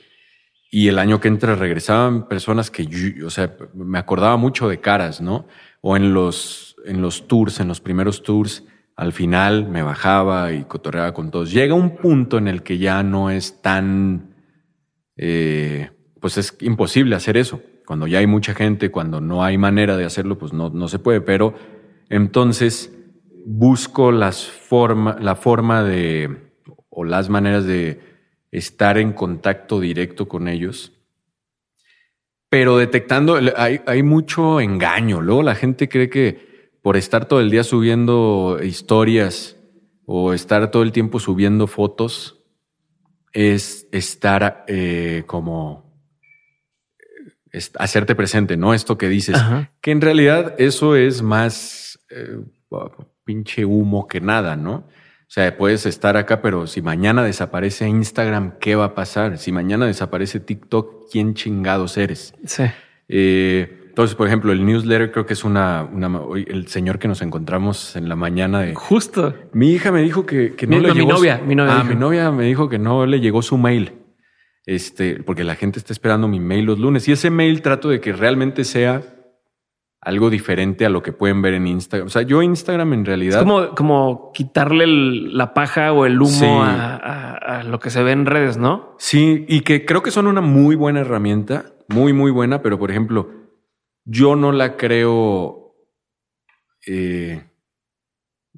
y 0.71 0.87
el 0.87 0.97
año 0.97 1.19
que 1.19 1.27
entra 1.27 1.55
regresaban 1.55 2.29
personas 2.29 2.71
que 2.71 2.85
yo, 2.85 3.27
o 3.27 3.29
sea, 3.29 3.57
me 3.73 3.99
acordaba 3.99 4.37
mucho 4.37 4.69
de 4.69 4.79
caras, 4.79 5.19
¿no? 5.19 5.45
O 5.81 5.97
en 5.97 6.13
los, 6.13 6.77
en 6.85 7.01
los 7.01 7.27
tours, 7.27 7.59
en 7.59 7.67
los 7.67 7.81
primeros 7.81 8.23
tours, 8.23 8.63
al 8.95 9.11
final 9.11 9.67
me 9.67 9.83
bajaba 9.83 10.53
y 10.53 10.63
cotorreaba 10.63 11.13
con 11.13 11.31
todos. 11.31 11.51
Llega 11.51 11.73
un 11.73 11.97
punto 11.97 12.37
en 12.37 12.47
el 12.47 12.63
que 12.63 12.77
ya 12.77 13.03
no 13.03 13.29
es 13.29 13.61
tan, 13.61 14.35
eh, 15.17 15.91
pues 16.21 16.37
es 16.37 16.55
imposible 16.61 17.13
hacer 17.17 17.35
eso. 17.35 17.61
Cuando 17.85 18.07
ya 18.07 18.19
hay 18.19 18.27
mucha 18.27 18.53
gente, 18.53 18.91
cuando 18.91 19.19
no 19.21 19.43
hay 19.43 19.57
manera 19.57 19.97
de 19.97 20.05
hacerlo, 20.05 20.37
pues 20.37 20.53
no, 20.53 20.69
no 20.69 20.87
se 20.87 20.99
puede. 20.99 21.21
Pero 21.21 21.53
entonces 22.09 22.93
busco 23.45 24.11
las 24.11 24.45
forma, 24.45 25.17
la 25.19 25.35
forma 25.35 25.83
de, 25.83 26.51
o 26.89 27.03
las 27.03 27.29
maneras 27.29 27.65
de 27.65 27.99
estar 28.51 28.97
en 28.97 29.13
contacto 29.13 29.79
directo 29.79 30.27
con 30.27 30.47
ellos. 30.47 30.93
Pero 32.49 32.77
detectando, 32.77 33.39
hay, 33.57 33.81
hay 33.85 34.03
mucho 34.03 34.61
engaño. 34.61 35.21
Luego 35.21 35.43
la 35.43 35.55
gente 35.55 35.89
cree 35.89 36.09
que 36.09 36.71
por 36.81 36.97
estar 36.97 37.25
todo 37.25 37.39
el 37.39 37.49
día 37.49 37.63
subiendo 37.63 38.59
historias 38.61 39.57
o 40.05 40.33
estar 40.33 40.69
todo 40.69 40.83
el 40.83 40.91
tiempo 40.91 41.19
subiendo 41.19 41.65
fotos 41.67 42.43
es 43.31 43.87
estar 43.91 44.65
eh, 44.67 45.23
como 45.25 45.82
hacerte 47.77 48.15
presente, 48.15 48.57
¿no? 48.57 48.73
Esto 48.73 48.97
que 48.97 49.09
dices, 49.09 49.35
Ajá. 49.35 49.71
que 49.81 49.91
en 49.91 50.01
realidad 50.01 50.55
eso 50.57 50.95
es 50.95 51.21
más 51.21 51.99
eh, 52.09 52.39
pinche 53.23 53.65
humo 53.65 54.07
que 54.07 54.21
nada, 54.21 54.55
¿no? 54.55 54.73
O 54.75 55.33
sea, 55.33 55.57
puedes 55.57 55.85
estar 55.85 56.15
acá, 56.17 56.41
pero 56.41 56.67
si 56.67 56.81
mañana 56.81 57.23
desaparece 57.23 57.87
Instagram, 57.87 58.53
¿qué 58.59 58.75
va 58.75 58.85
a 58.85 58.95
pasar? 58.95 59.37
Si 59.39 59.51
mañana 59.51 59.85
desaparece 59.87 60.39
TikTok, 60.39 61.09
¿quién 61.11 61.33
chingados 61.33 61.97
eres? 61.97 62.35
Sí. 62.45 62.63
Eh, 63.07 63.79
entonces, 63.87 64.15
por 64.15 64.27
ejemplo, 64.27 64.51
el 64.51 64.65
newsletter 64.65 65.11
creo 65.11 65.25
que 65.25 65.33
es 65.33 65.43
una, 65.43 65.87
una 65.91 66.19
el 66.47 66.67
señor 66.67 66.97
que 66.99 67.07
nos 67.07 67.21
encontramos 67.21 67.95
en 67.95 68.09
la 68.09 68.15
mañana 68.15 68.61
de 68.61 68.73
Justo. 68.75 69.35
mi 69.53 69.71
hija 69.71 69.91
me 69.91 70.01
dijo 70.01 70.25
que, 70.25 70.55
que 70.55 70.65
no 70.67 70.77
Mi- 70.77 70.81
le 70.83 70.87
no, 70.89 70.93
mi 70.95 70.99
llegó. 71.01 71.11
su- 71.11 71.17
novia, 71.17 71.41
mi 71.45 71.55
novia 71.55 71.73
Ah, 71.73 71.77
dijo. 71.83 71.89
mi 71.89 71.95
novia 71.99 72.31
me 72.31 72.43
dijo 72.45 72.69
que 72.69 72.79
no 72.79 73.05
le 73.05 73.19
llegó 73.19 73.41
su 73.43 73.57
mail. 73.57 73.91
Este, 74.65 75.21
porque 75.23 75.43
la 75.43 75.55
gente 75.55 75.79
está 75.79 75.91
esperando 75.93 76.27
mi 76.27 76.39
mail 76.39 76.65
los 76.65 76.79
lunes. 76.79 77.07
Y 77.07 77.11
ese 77.11 77.29
mail 77.29 77.61
trato 77.61 77.89
de 77.89 77.99
que 77.99 78.13
realmente 78.13 78.63
sea 78.63 79.01
algo 80.01 80.29
diferente 80.29 80.85
a 80.85 80.89
lo 80.89 81.01
que 81.01 81.13
pueden 81.13 81.41
ver 81.41 81.53
en 81.53 81.65
Instagram. 81.67 82.07
O 82.07 82.09
sea, 82.09 82.23
yo 82.23 82.41
Instagram 82.41 82.93
en 82.93 83.01
Es 83.01 83.07
realidad. 83.07 83.39
como, 83.39 83.73
como 83.75 84.31
quitarle 84.33 84.83
el- 84.83 85.37
la 85.37 85.53
paja 85.53 85.93
o 85.93 86.05
el 86.05 86.21
humo 86.21 86.27
Sí. 86.29 86.45
a, 86.45 86.95
a- 86.97 87.59
a 87.59 87.63
lo 87.63 87.79
que 87.79 87.89
se 87.89 88.03
ve 88.03 88.11
en 88.11 88.25
redes, 88.25 88.57
¿no? 88.57 88.95
Sí, 88.99 89.45
y 89.47 89.61
que 89.61 89.85
creo 89.85 90.01
que 90.03 90.11
son 90.11 90.27
una 90.27 90.41
muy 90.41 90.75
buena 90.75 90.99
herramienta, 91.01 91.73
muy, 91.87 92.11
muy 92.13 92.31
buena, 92.31 92.61
pero 92.61 92.77
por 92.79 92.91
ejemplo, 92.91 93.29
yo 94.05 94.35
no 94.35 94.51
la 94.51 94.75
creo, 94.75 95.73
eh, 96.85 97.43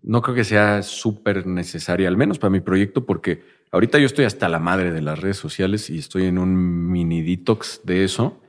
no 0.01 0.21
creo 0.23 0.35
que 0.35 0.43
sea 0.43 0.81
súper 0.81 1.45
necesaria, 1.45 2.07
al 2.07 2.17
menos 2.17 2.39
para 2.39 2.49
mi 2.51 2.59
proyecto, 2.59 3.05
porque 3.05 3.43
ahorita 3.75 3.99
yo 3.99 4.05
estoy 4.05 4.25
hasta 4.25 4.47
la 4.49 4.59
madre 4.59 4.91
de 4.91 5.01
las 5.01 5.19
redes 5.19 5.37
sociales 5.37 5.89
y 5.89 5.97
estoy 5.97 6.25
en 6.25 6.37
un 6.37 6.89
mini 6.89 7.21
detox 7.21 7.81
de 7.83 8.03
eso. 8.05 8.41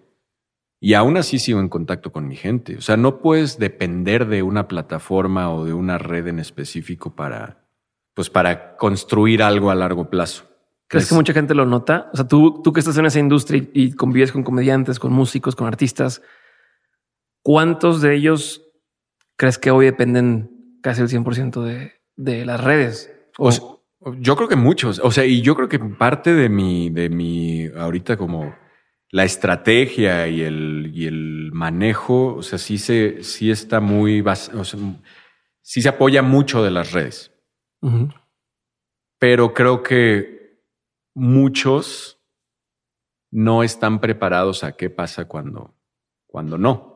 Y 0.81 0.95
aún 0.95 1.17
así 1.17 1.39
sigo 1.39 1.59
en 1.61 1.69
contacto 1.69 2.13
con 2.13 2.29
mi 2.29 2.37
gente. 2.37 2.77
O 2.77 2.81
sea, 2.81 2.97
no 2.97 3.19
puedes 3.21 3.59
depender 3.59 4.27
de 4.29 4.43
una 4.43 4.69
plataforma 4.69 5.53
o 5.53 5.65
de 5.65 5.73
una 5.73 5.99
red 5.99 6.29
en 6.29 6.39
específico 6.39 7.17
para, 7.17 7.67
pues 8.15 8.31
para 8.31 8.77
construir 8.77 9.43
algo 9.43 9.71
a 9.71 9.75
largo 9.75 10.09
plazo. 10.11 10.45
¿Crees 10.89 11.05
Es- 11.05 11.09
que 11.09 11.15
mucha 11.17 11.33
gente 11.33 11.55
lo 11.55 11.67
nota? 11.67 12.09
O 12.13 12.17
sea, 12.17 12.29
tú, 12.29 12.63
tú 12.63 12.73
que 12.73 12.81
estás 12.81 12.97
en 12.99 13.07
esa 13.07 13.19
industria 13.19 13.67
y, 13.73 13.93
convives 13.95 14.31
con 14.33 14.45
comediantes, 14.45 14.99
con 15.01 15.13
músicos, 15.13 15.57
con 15.57 15.67
artistas, 15.67 16.23
¿cuántos 17.43 18.01
de 18.01 18.15
ellos 18.15 18.63
crees 19.37 19.59
que 19.59 19.71
hoy 19.71 19.87
dependen 19.87 20.79
casi 20.83 21.03
el 21.03 21.09
100% 21.09 21.63
de, 21.65 21.93
de 22.17 22.45
las 22.47 22.63
redes? 22.63 23.13
O 23.39 23.51
sea, 23.51 23.65
yo 24.15 24.37
creo 24.37 24.49
que 24.49 24.57
muchos. 24.57 25.01
O 25.03 25.11
sea, 25.11 25.25
y 25.25 25.41
yo 25.43 25.55
creo 25.55 25.69
que 25.69 25.79
parte 25.79 26.35
de 26.35 26.49
mi, 26.49 26.91
de 26.91 27.09
mi 27.09 27.67
ahorita 27.67 28.17
como 28.17 28.55
la 29.11 29.25
estrategia 29.25 30.27
y 30.29 30.43
el, 30.43 30.91
y 30.95 31.07
el 31.07 31.51
manejo, 31.53 32.35
o 32.37 32.43
sea, 32.43 32.59
sí 32.59 32.79
se, 32.79 33.23
sí 33.23 33.51
está 33.51 33.81
muy, 33.81 34.21
bas- 34.23 34.53
o 34.55 34.65
sea, 34.65 34.79
sí 35.63 35.81
se 35.83 35.89
apoya 35.89 36.23
mucho 36.23 36.63
de 36.63 36.71
las 36.71 36.93
redes. 36.93 37.33
Pero 39.19 39.55
creo 39.55 39.83
que 39.83 40.61
muchos 41.15 42.21
no 43.31 43.63
están 43.63 44.01
preparados 44.01 44.65
a 44.65 44.73
qué 44.77 44.91
pasa 44.91 45.27
cuando, 45.27 45.75
cuando 46.27 46.59
no. 46.59 46.95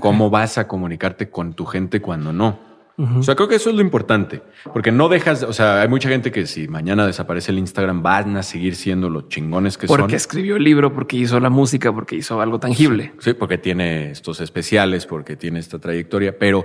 ¿Cómo 0.00 0.30
vas 0.30 0.58
a 0.58 0.66
comunicarte 0.68 1.30
con 1.30 1.54
tu 1.54 1.66
gente 1.66 2.00
cuando 2.00 2.32
no? 2.32 2.71
O 3.18 3.22
sea, 3.22 3.34
creo 3.34 3.48
que 3.48 3.56
eso 3.56 3.70
es 3.70 3.76
lo 3.76 3.82
importante, 3.82 4.42
porque 4.72 4.92
no 4.92 5.08
dejas, 5.08 5.42
o 5.42 5.52
sea, 5.52 5.82
hay 5.82 5.88
mucha 5.88 6.08
gente 6.08 6.30
que 6.30 6.46
si 6.46 6.68
mañana 6.68 7.06
desaparece 7.06 7.50
el 7.50 7.58
Instagram 7.58 8.02
van 8.02 8.36
a 8.36 8.42
seguir 8.42 8.76
siendo 8.76 9.10
los 9.10 9.28
chingones 9.28 9.76
que 9.76 9.86
porque 9.86 10.02
son. 10.02 10.14
escribió 10.14 10.56
el 10.56 10.64
libro, 10.64 10.92
porque 10.92 11.16
hizo 11.16 11.40
la 11.40 11.50
música, 11.50 11.92
porque 11.92 12.16
hizo 12.16 12.40
algo 12.40 12.60
tangible. 12.60 13.12
Sí, 13.18 13.34
porque 13.34 13.58
tiene 13.58 14.10
estos 14.10 14.40
especiales, 14.40 15.06
porque 15.06 15.36
tiene 15.36 15.58
esta 15.58 15.78
trayectoria, 15.78 16.38
pero 16.38 16.64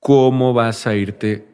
¿cómo 0.00 0.54
vas 0.54 0.86
a 0.86 0.94
irte 0.94 1.46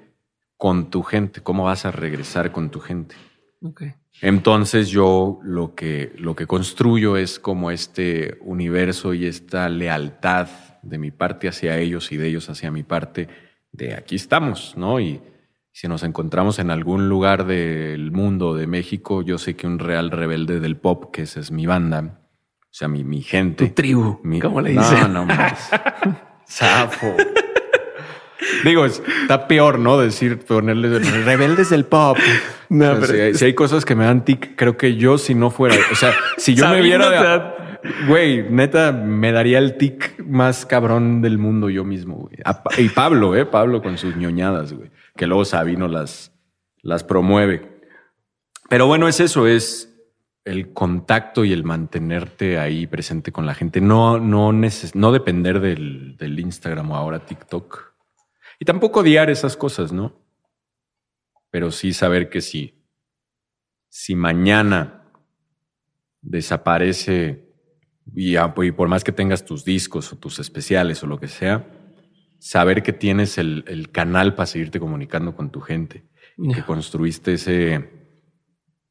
con 0.57 0.91
tu 0.91 1.03
gente? 1.03 1.41
¿Cómo 1.41 1.65
vas 1.65 1.85
a 1.85 1.91
regresar 1.91 2.53
con 2.53 2.71
tu 2.71 2.81
gente? 2.81 3.17
Ok. 3.63 3.83
Entonces 4.23 4.89
yo 4.89 5.41
lo 5.43 5.75
que, 5.75 6.13
lo 6.19 6.37
que 6.37 6.47
construyo 6.47 7.17
es 7.17 7.39
como 7.39 7.71
este 7.71 8.39
universo 8.43 9.15
y 9.15 9.27
esta 9.27 9.69
lealtad 9.69 10.49
de 10.83 10.99
mi 10.99 11.11
parte 11.11 11.49
hacia 11.49 11.79
ellos 11.79 12.13
y 12.13 12.17
de 12.17 12.29
ellos 12.29 12.51
hacia 12.51 12.71
mi 12.71 12.83
parte, 12.83 13.29
de 13.73 13.95
aquí 13.95 14.17
estamos, 14.17 14.75
¿no? 14.77 15.01
Y 15.01 15.21
si 15.73 15.87
nos 15.89 16.03
encontramos 16.03 16.59
en 16.59 16.71
algún 16.71 17.09
lugar 17.09 17.47
del 17.47 18.11
mundo, 18.13 18.55
de 18.55 18.67
México, 18.67 19.23
yo 19.23 19.39
sé 19.39 19.55
que 19.57 19.67
un 19.67 19.79
real 19.79 20.11
rebelde 20.11 20.61
del 20.61 20.77
pop, 20.77 21.13
que 21.13 21.23
esa 21.23 21.41
es 21.41 21.51
mi 21.51 21.67
banda, 21.67 22.21
o 22.63 22.69
sea, 22.73 22.89
mi, 22.89 23.05
mi 23.05 23.23
gente. 23.23 23.67
Tu 23.69 23.75
tribu, 23.75 24.21
Mi- 24.23 24.41
como 24.41 24.61
le 24.61 24.75
no, 24.75 24.83
dicen. 24.83 25.13
No, 25.13 25.25
más. 25.27 25.71
Zafo. 26.49 27.15
Digo, 28.65 28.85
es- 28.87 29.03
está 29.23 29.47
peor, 29.47 29.79
¿no? 29.79 29.99
Decir, 29.99 30.39
ponerle 30.41 30.99
rebeldes 30.99 31.71
del 31.71 31.85
pop. 31.85 32.17
No, 32.69 32.93
O 32.93 32.97
sea, 32.97 33.01
pero- 33.01 33.13
si, 33.15 33.21
hay, 33.21 33.35
si 33.35 33.45
hay 33.47 33.55
cosas 33.55 33.85
que 33.85 33.95
me 33.95 34.05
dan 34.05 34.25
tic, 34.25 34.55
creo 34.57 34.77
que 34.77 34.97
yo 34.97 35.19
si 35.19 35.35
no 35.35 35.51
fuera, 35.51 35.77
o 35.93 35.95
sea, 35.95 36.13
si 36.37 36.55
yo 36.55 36.69
me 36.69 36.81
viera 36.81 37.09
de, 37.11 37.70
güey, 38.07 38.43
neta, 38.51 38.93
me 38.93 39.33
daría 39.33 39.59
el 39.59 39.77
tic 39.77 40.19
más 40.25 40.67
cabrón 40.67 41.23
del 41.23 41.39
mundo 41.39 41.71
yo 41.71 41.85
mismo, 41.85 42.17
güey. 42.17 42.37
Y 42.79 42.89
Pablo, 42.91 43.37
eh, 43.37 43.47
Pablo 43.47 43.83
con 43.83 43.99
sus 43.99 44.17
ñoñadas, 44.17 44.73
güey, 44.73 44.91
que 45.17 45.27
luego 45.27 45.45
Sabino 45.45 45.89
las, 45.89 46.33
las 46.83 47.05
promueve. 47.05 47.81
Pero 48.69 48.87
bueno, 48.87 49.09
es 49.09 49.21
eso, 49.21 49.47
es 49.47 49.87
el 50.45 50.73
contacto 50.73 51.45
y 51.45 51.53
el 51.53 51.65
mantenerte 51.65 52.59
ahí 52.59 52.87
presente 52.87 53.31
con 53.33 53.45
la 53.47 53.55
gente. 53.55 53.81
No, 53.81 54.19
no, 54.19 54.53
neces- 54.53 54.95
no 54.95 55.13
depender 55.13 55.61
del, 55.61 56.17
del 56.17 56.39
Instagram 56.41 56.91
o 56.91 56.97
ahora 56.97 57.25
TikTok. 57.27 57.93
Y 58.59 58.65
tampoco 58.65 59.01
odiar 59.01 59.29
esas 59.31 59.57
cosas, 59.57 59.93
¿no? 59.93 60.19
Pero 61.51 61.71
sí 61.71 61.93
saber 61.93 62.31
que 62.31 62.41
si, 62.41 62.75
si 63.89 64.15
mañana 64.15 65.05
desaparece 66.23 67.50
y, 68.15 68.37
a- 68.37 68.55
y 68.63 68.73
por 68.73 68.89
más 68.89 69.05
que 69.05 69.13
tengas 69.13 69.45
tus 69.45 69.65
discos 69.65 70.13
o 70.13 70.17
tus 70.19 70.39
especiales 70.39 71.03
o 71.03 71.07
lo 71.07 71.19
que 71.21 71.29
sea, 71.29 71.67
saber 72.39 72.83
que 72.83 72.93
tienes 72.93 73.39
el, 73.39 73.65
el 73.69 73.91
canal 73.91 74.35
para 74.35 74.47
seguirte 74.47 74.81
comunicando 74.81 75.35
con 75.37 75.51
tu 75.51 75.61
gente. 75.61 76.05
Y 76.39 76.49
que 76.49 76.61
Ya. 76.61 76.67
construiste 76.67 77.35
ese, 77.35 77.91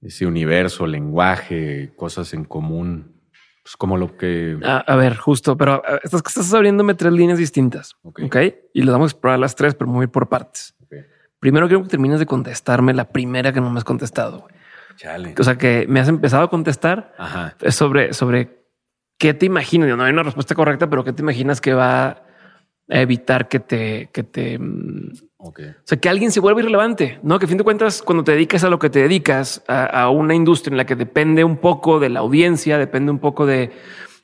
ese 0.01 0.25
universo, 0.25 0.85
lenguaje, 0.87 1.91
cosas 1.95 2.33
en 2.33 2.45
común. 2.45 3.15
Pues 3.63 3.75
como 3.75 3.97
lo 3.97 4.15
que... 4.17 4.57
A, 4.63 4.77
a 4.77 4.95
ver, 4.95 5.15
justo, 5.17 5.57
pero 5.57 5.81
a- 5.85 5.99
estás, 6.03 6.21
estás 6.25 6.53
abriéndome 6.53 6.93
tres 6.93 7.11
líneas 7.13 7.37
distintas. 7.39 7.95
Ok. 8.03 8.21
Ok. 8.25 8.37
Y 8.73 8.83
las 8.83 8.93
vamos 8.93 9.11
a 9.11 9.13
explorar 9.15 9.39
las 9.39 9.55
tres, 9.55 9.75
pero 9.75 9.89
muy 9.89 10.07
por 10.07 10.29
partes. 10.29 10.75
Primero 11.39 11.67
quiero 11.67 11.83
que 11.83 11.89
termines 11.89 12.19
de 12.19 12.25
contestarme 12.25 12.93
la 12.93 13.09
primera 13.09 13.53
que 13.53 13.61
no 13.61 13.69
me 13.69 13.77
has 13.77 13.85
contestado. 13.85 14.47
Chale. 14.97 15.33
O 15.39 15.43
sea, 15.43 15.57
que 15.57 15.85
me 15.87 16.01
has 16.01 16.09
empezado 16.09 16.43
a 16.43 16.49
contestar 16.49 17.13
Ajá. 17.17 17.55
sobre, 17.69 18.11
sobre 18.13 18.58
qué 19.19 19.35
te 19.35 19.45
imaginas. 19.45 19.95
No 19.95 20.03
hay 20.03 20.11
una 20.11 20.23
respuesta 20.23 20.55
correcta, 20.55 20.89
pero 20.89 21.03
qué 21.03 21.13
te 21.13 21.21
imaginas 21.21 21.61
que 21.61 21.75
va 21.75 22.07
a 22.91 23.01
evitar 23.01 23.47
que 23.47 23.59
te, 23.59 24.09
que 24.11 24.23
te, 24.23 24.57
mm, 24.57 25.11
o 25.37 25.53
sea, 25.83 25.99
que 25.99 26.09
alguien 26.09 26.31
se 26.31 26.39
vuelva 26.39 26.61
irrelevante, 26.61 27.19
no? 27.21 27.37
Que 27.37 27.45
a 27.45 27.47
fin 27.47 27.59
de 27.59 27.63
cuentas, 27.63 28.01
cuando 28.01 28.23
te 28.23 28.31
dedicas 28.31 28.63
a 28.63 28.69
lo 28.69 28.79
que 28.79 28.89
te 28.89 28.99
dedicas, 28.99 29.63
a, 29.67 29.85
a 29.85 30.09
una 30.09 30.33
industria 30.33 30.73
en 30.73 30.77
la 30.77 30.85
que 30.87 30.95
depende 30.95 31.43
un 31.43 31.57
poco 31.57 31.99
de 31.99 32.09
la 32.09 32.21
audiencia, 32.21 32.79
depende 32.79 33.11
un 33.11 33.19
poco 33.19 33.45
de, 33.45 33.71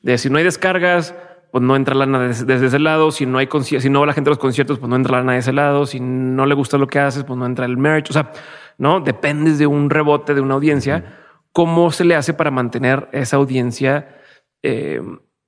de 0.02 0.18
si 0.18 0.28
no 0.28 0.38
hay 0.38 0.44
descargas, 0.44 1.14
pues 1.56 1.64
no 1.64 1.74
entra 1.74 1.94
lana 1.94 2.18
desde, 2.18 2.44
desde 2.44 2.66
ese 2.66 2.78
lado. 2.78 3.10
Si 3.10 3.24
no 3.24 3.38
hay 3.38 3.48
si 3.62 3.88
no 3.88 4.00
va 4.00 4.06
la 4.06 4.12
gente 4.12 4.28
a 4.28 4.32
los 4.32 4.38
conciertos, 4.38 4.78
pues 4.78 4.90
no 4.90 4.96
entra 4.96 5.18
lana 5.18 5.32
de 5.32 5.38
ese 5.38 5.52
lado. 5.52 5.86
Si 5.86 6.00
no 6.00 6.44
le 6.44 6.54
gusta 6.54 6.76
lo 6.76 6.86
que 6.86 6.98
haces, 6.98 7.24
pues 7.24 7.38
no 7.38 7.46
entra 7.46 7.64
el 7.64 7.78
merch. 7.78 8.10
O 8.10 8.12
sea, 8.12 8.30
no 8.78 9.00
dependes 9.00 9.58
de 9.58 9.66
un 9.66 9.88
rebote 9.88 10.34
de 10.34 10.40
una 10.40 10.54
audiencia. 10.54 11.04
¿Cómo 11.52 11.90
se 11.92 12.04
le 12.04 12.14
hace 12.14 12.34
para 12.34 12.50
mantener 12.50 13.08
esa 13.12 13.36
audiencia, 13.36 14.18
eh, 14.62 15.00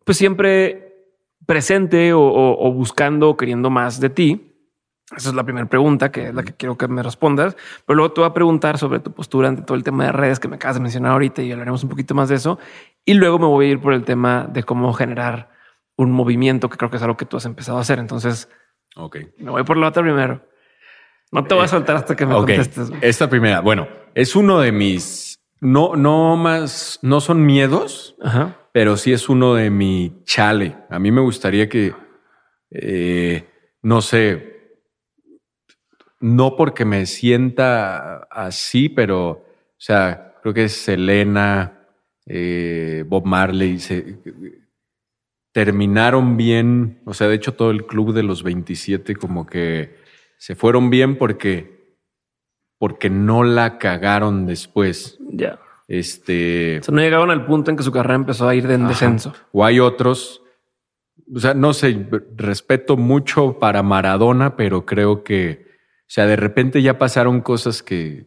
pues 0.04 0.16
siempre 0.18 0.84
presente 1.46 2.12
o, 2.12 2.20
o- 2.20 2.68
o 2.68 2.72
buscando 2.72 3.30
o 3.30 3.36
queriendo 3.36 3.70
más 3.70 4.00
de 4.00 4.10
ti? 4.10 4.44
Esa 5.16 5.30
es 5.30 5.34
la 5.34 5.42
primera 5.44 5.66
pregunta 5.66 6.10
que 6.12 6.28
es 6.28 6.34
la 6.34 6.42
que 6.42 6.52
quiero 6.52 6.76
que 6.76 6.86
me 6.86 7.02
respondas. 7.02 7.56
Pero 7.86 7.96
luego 7.96 8.12
te 8.12 8.20
voy 8.20 8.28
a 8.28 8.34
preguntar 8.34 8.76
sobre 8.76 9.00
tu 9.00 9.10
postura 9.12 9.48
ante 9.48 9.62
todo 9.62 9.76
el 9.76 9.82
tema 9.82 10.04
de 10.04 10.12
redes 10.12 10.38
que 10.38 10.48
me 10.48 10.56
acabas 10.56 10.76
de 10.76 10.82
mencionar 10.82 11.12
ahorita 11.12 11.40
y 11.42 11.50
hablaremos 11.50 11.82
un 11.82 11.88
poquito 11.88 12.14
más 12.14 12.28
de 12.28 12.34
eso. 12.34 12.58
Y 13.06 13.14
luego 13.14 13.38
me 13.38 13.46
voy 13.46 13.66
a 13.66 13.68
ir 13.70 13.80
por 13.80 13.94
el 13.94 14.04
tema 14.04 14.46
de 14.52 14.62
cómo 14.64 14.92
generar 14.92 15.50
un 15.96 16.12
movimiento 16.12 16.68
que 16.68 16.76
creo 16.76 16.90
que 16.90 16.98
es 16.98 17.02
algo 17.02 17.16
que 17.16 17.24
tú 17.24 17.38
has 17.38 17.46
empezado 17.46 17.78
a 17.78 17.80
hacer. 17.80 17.98
Entonces 17.98 18.48
Ok. 18.96 19.16
me 19.38 19.50
voy 19.50 19.64
por 19.64 19.78
la 19.78 19.88
otra 19.88 20.02
primero. 20.02 20.42
No 21.32 21.44
te 21.44 21.54
voy 21.54 21.64
a 21.64 21.68
soltar 21.68 21.96
hasta 21.96 22.14
que 22.16 22.24
me 22.26 22.34
contestes. 22.34 22.90
Esta 23.02 23.28
primera, 23.30 23.60
bueno, 23.60 23.86
es 24.14 24.34
uno 24.36 24.60
de 24.60 24.72
mis, 24.72 25.27
no, 25.60 25.96
no 25.96 26.36
más, 26.36 26.98
no 27.02 27.20
son 27.20 27.44
miedos, 27.44 28.16
Ajá. 28.22 28.56
pero 28.72 28.96
sí 28.96 29.12
es 29.12 29.28
uno 29.28 29.54
de 29.54 29.70
mi 29.70 30.22
chale. 30.24 30.76
A 30.90 30.98
mí 30.98 31.10
me 31.10 31.20
gustaría 31.20 31.68
que, 31.68 31.94
eh, 32.70 33.48
no 33.82 34.00
sé, 34.02 34.76
no 36.20 36.56
porque 36.56 36.84
me 36.84 37.06
sienta 37.06 38.18
así, 38.30 38.88
pero, 38.88 39.28
o 39.30 39.44
sea, 39.78 40.34
creo 40.42 40.54
que 40.54 40.64
es 40.64 40.72
Selena, 40.72 41.86
eh, 42.26 43.04
Bob 43.06 43.24
Marley, 43.24 43.78
se- 43.78 44.18
terminaron 45.52 46.36
bien, 46.36 47.00
o 47.04 47.14
sea, 47.14 47.26
de 47.28 47.34
hecho 47.36 47.54
todo 47.54 47.70
el 47.70 47.86
club 47.86 48.12
de 48.12 48.22
los 48.22 48.42
27 48.42 49.16
como 49.16 49.46
que 49.46 49.96
se 50.36 50.54
fueron 50.54 50.90
bien 50.90 51.16
porque, 51.16 51.77
porque 52.78 53.10
no 53.10 53.42
la 53.44 53.78
cagaron 53.78 54.46
después. 54.46 55.18
Ya. 55.30 55.58
Este, 55.88 56.78
O 56.80 56.82
sea, 56.82 56.94
no 56.94 57.00
llegaron 57.00 57.30
al 57.30 57.46
punto 57.46 57.70
en 57.70 57.76
que 57.76 57.82
su 57.82 57.92
carrera 57.92 58.14
empezó 58.16 58.46
a 58.48 58.54
ir 58.54 58.66
de 58.66 58.74
en 58.74 58.88
descenso. 58.88 59.32
O 59.52 59.64
hay 59.64 59.80
otros. 59.80 60.42
O 61.34 61.40
sea, 61.40 61.54
no 61.54 61.72
sé, 61.74 62.08
respeto 62.36 62.96
mucho 62.96 63.58
para 63.58 63.82
Maradona, 63.82 64.56
pero 64.56 64.86
creo 64.86 65.24
que, 65.24 65.66
o 66.02 66.06
sea, 66.06 66.26
de 66.26 66.36
repente 66.36 66.80
ya 66.82 66.98
pasaron 66.98 67.40
cosas 67.42 67.82
que. 67.82 68.26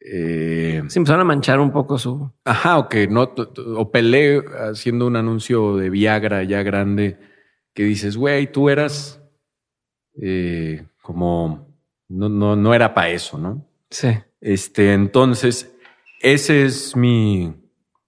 eh, 0.00 0.82
Se 0.88 0.98
empezaron 0.98 1.22
a 1.22 1.24
manchar 1.24 1.60
un 1.60 1.70
poco 1.70 1.98
su. 1.98 2.30
ajá, 2.44 2.78
o 2.78 2.88
que 2.88 3.06
no. 3.08 3.32
O 3.76 3.90
Pelé 3.90 4.42
haciendo 4.70 5.06
un 5.06 5.16
anuncio 5.16 5.76
de 5.76 5.88
Viagra 5.90 6.42
ya 6.44 6.62
grande, 6.62 7.18
que 7.74 7.84
dices, 7.84 8.16
güey, 8.16 8.50
tú 8.50 8.68
eras 8.70 9.22
eh, 10.20 10.86
como. 11.02 11.73
No, 12.08 12.28
no, 12.28 12.56
no 12.56 12.74
era 12.74 12.94
para 12.94 13.10
eso, 13.10 13.38
¿no? 13.38 13.66
Sí. 13.90 14.08
Este, 14.40 14.92
entonces, 14.92 15.74
ese 16.20 16.64
es 16.64 16.96
mi, 16.96 17.54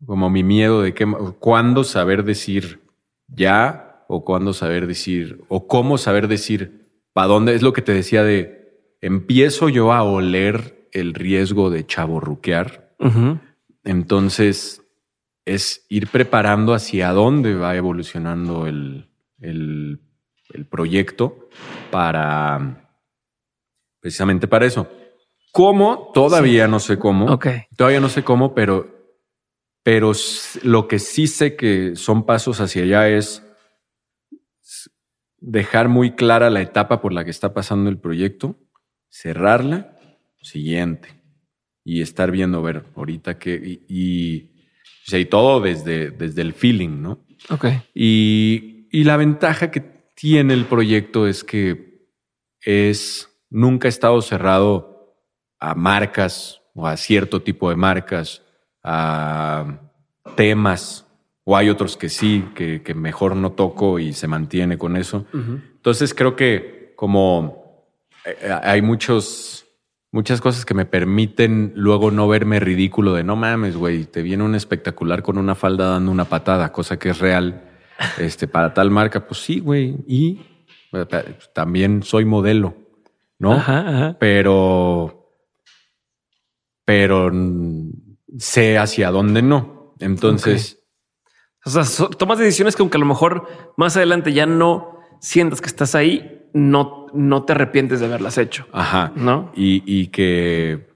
como 0.04 0.30
mi 0.30 0.42
miedo 0.42 0.82
de 0.82 0.94
que, 0.94 1.06
cuándo 1.38 1.84
saber 1.84 2.24
decir 2.24 2.80
ya 3.28 4.04
o 4.08 4.24
cuándo 4.24 4.52
saber 4.52 4.86
decir, 4.86 5.44
o 5.48 5.66
cómo 5.66 5.98
saber 5.98 6.28
decir 6.28 6.86
para 7.12 7.28
dónde 7.28 7.54
es 7.54 7.62
lo 7.62 7.72
que 7.72 7.82
te 7.82 7.92
decía 7.92 8.22
de, 8.22 8.96
empiezo 9.00 9.68
yo 9.68 9.92
a 9.92 10.02
oler 10.02 10.88
el 10.92 11.14
riesgo 11.14 11.70
de 11.70 11.86
chaborruquear. 11.86 12.94
Entonces, 13.84 14.82
es 15.44 15.86
ir 15.88 16.08
preparando 16.08 16.74
hacia 16.74 17.12
dónde 17.12 17.54
va 17.54 17.76
evolucionando 17.76 18.66
el, 18.66 19.08
el, 19.40 20.00
el 20.50 20.66
proyecto 20.66 21.48
para, 21.90 22.85
precisamente 24.06 24.46
para 24.46 24.66
eso. 24.66 24.88
¿Cómo? 25.50 26.12
Todavía 26.14 26.68
no 26.68 26.78
sé 26.78 26.96
cómo. 26.96 27.26
Ok. 27.26 27.48
Todavía 27.76 27.98
no 27.98 28.08
sé 28.08 28.22
cómo, 28.22 28.54
pero, 28.54 29.18
pero 29.82 30.12
lo 30.62 30.86
que 30.86 31.00
sí 31.00 31.26
sé 31.26 31.56
que 31.56 31.96
son 31.96 32.24
pasos 32.24 32.60
hacia 32.60 32.84
allá 32.84 33.08
es 33.08 33.42
dejar 35.38 35.88
muy 35.88 36.12
clara 36.12 36.50
la 36.50 36.60
etapa 36.60 37.00
por 37.00 37.12
la 37.12 37.24
que 37.24 37.32
está 37.32 37.52
pasando 37.52 37.90
el 37.90 37.98
proyecto, 37.98 38.60
cerrarla, 39.10 39.98
siguiente, 40.40 41.08
y 41.82 42.02
estar 42.02 42.30
viendo, 42.30 42.58
a 42.58 42.62
ver, 42.62 42.84
ahorita 42.94 43.40
que, 43.40 43.56
y, 43.56 43.82
y, 43.88 44.42
o 45.04 45.10
sea, 45.10 45.18
y 45.18 45.24
todo 45.24 45.58
desde, 45.58 46.12
desde 46.12 46.42
el 46.42 46.52
feeling, 46.52 47.02
¿no? 47.02 47.26
Ok. 47.50 47.66
Y, 47.92 48.86
y 48.92 49.02
la 49.02 49.16
ventaja 49.16 49.72
que 49.72 49.80
tiene 50.14 50.54
el 50.54 50.66
proyecto 50.66 51.26
es 51.26 51.42
que 51.42 52.06
es 52.60 53.32
nunca 53.50 53.88
ha 53.88 53.90
estado 53.90 54.20
cerrado 54.22 55.16
a 55.58 55.74
marcas 55.74 56.62
o 56.74 56.86
a 56.86 56.96
cierto 56.96 57.42
tipo 57.42 57.70
de 57.70 57.76
marcas, 57.76 58.42
a 58.82 59.80
temas, 60.36 61.06
o 61.44 61.56
hay 61.56 61.68
otros 61.68 61.96
que 61.96 62.08
sí, 62.08 62.44
que, 62.54 62.82
que 62.82 62.94
mejor 62.94 63.36
no 63.36 63.52
toco 63.52 63.98
y 63.98 64.12
se 64.12 64.26
mantiene 64.26 64.78
con 64.78 64.96
eso. 64.96 65.26
Entonces 65.32 66.12
creo 66.12 66.34
que 66.34 66.92
como 66.96 67.86
eh, 68.24 68.58
hay 68.62 68.82
muchos, 68.82 69.66
muchas 70.10 70.40
cosas 70.40 70.64
que 70.64 70.74
me 70.74 70.86
permiten 70.86 71.72
luego 71.76 72.10
no 72.10 72.26
verme 72.26 72.58
ridículo 72.58 73.14
de 73.14 73.22
no 73.22 73.36
mames, 73.36 73.76
güey, 73.76 74.04
te 74.04 74.22
viene 74.22 74.42
un 74.42 74.56
espectacular 74.56 75.22
con 75.22 75.38
una 75.38 75.54
falda 75.54 75.90
dando 75.90 76.10
una 76.10 76.24
patada, 76.24 76.72
cosa 76.72 76.98
que 76.98 77.10
es 77.10 77.18
real. 77.18 77.62
Este, 78.18 78.46
para 78.46 78.74
tal 78.74 78.90
marca, 78.90 79.26
pues 79.26 79.40
sí, 79.40 79.58
güey. 79.58 79.96
Y 80.06 80.42
eh, 80.92 81.06
pues, 81.08 81.50
también 81.54 82.02
soy 82.02 82.26
modelo, 82.26 82.74
¿no? 83.38 83.52
Ajá, 83.52 83.80
ajá. 83.80 84.16
Pero, 84.18 85.32
pero 86.84 87.30
sé 88.38 88.78
hacia 88.78 89.10
dónde 89.10 89.42
no. 89.42 89.94
Entonces, 90.00 90.82
O 91.64 91.70
sea, 91.70 92.08
tomas 92.08 92.38
decisiones 92.38 92.76
que 92.76 92.82
aunque 92.82 92.96
a 92.96 93.00
lo 93.00 93.06
mejor 93.06 93.48
más 93.76 93.96
adelante 93.96 94.32
ya 94.32 94.46
no 94.46 95.00
sientas 95.20 95.60
que 95.60 95.66
estás 95.68 95.94
ahí, 95.94 96.48
no, 96.52 97.06
no 97.12 97.44
te 97.44 97.52
arrepientes 97.52 98.00
de 98.00 98.06
haberlas 98.06 98.38
hecho, 98.38 98.66
ajá. 98.72 99.12
¿no? 99.16 99.52
y, 99.54 99.82
y 99.84 100.06
que, 100.08 100.86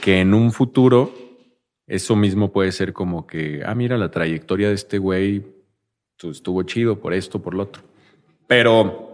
que 0.00 0.20
en 0.20 0.34
un 0.34 0.52
futuro 0.52 1.12
eso 1.86 2.14
mismo 2.14 2.52
puede 2.52 2.70
ser 2.72 2.92
como 2.92 3.26
que, 3.26 3.62
ah, 3.64 3.74
mira, 3.74 3.98
la 3.98 4.10
trayectoria 4.10 4.68
de 4.68 4.74
este 4.74 4.98
güey 4.98 5.44
pues, 6.20 6.36
estuvo 6.36 6.62
chido 6.62 7.00
por 7.00 7.12
esto, 7.12 7.40
por 7.40 7.54
lo 7.54 7.64
otro. 7.64 7.82
Pero 8.46 9.09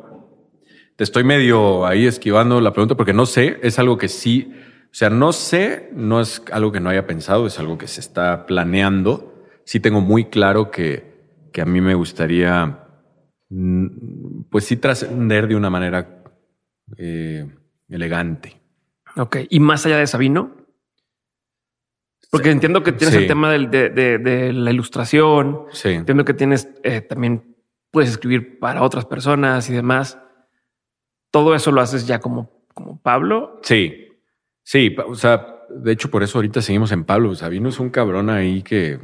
te 0.97 1.05
estoy 1.05 1.25
medio 1.25 1.87
ahí 1.87 2.07
esquivando 2.07 2.61
la 2.61 2.73
pregunta 2.73 2.95
porque 2.97 3.13
no 3.13 3.27
sé, 3.27 3.59
es 3.63 3.79
algo 3.79 3.99
que 3.99 4.09
sí, 4.09 4.53
o 4.85 4.95
sea, 4.99 5.11
no 5.11 5.33
sé, 5.33 5.91
no 5.93 6.21
es 6.21 6.43
algo 6.53 6.73
que 6.73 6.81
no 6.81 6.89
haya 6.89 7.07
pensado, 7.07 7.47
es 7.47 7.59
algo 7.59 7.77
que 7.77 7.87
se 7.87 8.01
está 8.01 8.47
planeando. 8.47 9.45
Sí 9.65 9.79
tengo 9.81 10.01
muy 10.01 10.27
claro 10.27 10.71
que, 10.71 11.49
que 11.53 11.61
a 11.61 11.67
mí 11.67 11.81
me 11.83 11.95
gustaría, 11.95 12.79
mm, 13.51 14.45
pues 14.51 14.65
sí, 14.65 14.77
trascender 14.77 15.49
de 15.49 15.57
una 15.57 15.69
manera 15.71 16.23
eh, 16.97 17.47
elegante. 17.89 18.61
Ok. 19.17 19.39
Y 19.51 19.61
más 19.61 19.85
allá 19.85 19.99
de 19.99 20.07
Sabino, 20.07 20.57
porque 22.31 22.51
entiendo 22.51 22.83
que 22.83 22.93
tienes 22.93 23.15
Sí. 23.15 23.23
el 23.23 23.27
tema 23.29 23.51
del- 23.51 23.71
de, 23.71 23.89
de- 23.91 24.19
de 24.19 24.53
la 24.53 24.71
ilustración, 24.71 25.65
Sí. 25.73 25.91
entiendo 25.91 26.25
que 26.25 26.35
tienes 26.35 26.69
eh, 26.83 27.01
también 27.01 27.57
puedes 27.91 28.11
escribir 28.11 28.59
para 28.59 28.83
otras 28.83 29.05
personas 29.05 29.69
y 29.71 29.75
demás. 29.75 30.19
Todo 31.37 31.55
eso 31.55 31.71
lo 31.71 31.83
haces 31.83 32.07
ya 32.07 32.19
como, 32.19 32.51
como 32.73 32.99
Pablo. 32.99 33.61
Sí, 33.63 34.09
sí, 34.63 34.97
o 35.07 35.15
sea, 35.15 35.59
de 35.69 35.93
hecho 35.93 36.11
por 36.11 36.23
eso 36.23 36.39
ahorita 36.39 36.63
seguimos 36.63 36.93
en 36.93 37.05
Pablo. 37.05 37.35
Sabino 37.35 37.69
es 37.69 37.79
un 37.79 37.91
cabrón 37.91 38.31
ahí 38.31 38.63
que, 38.63 38.99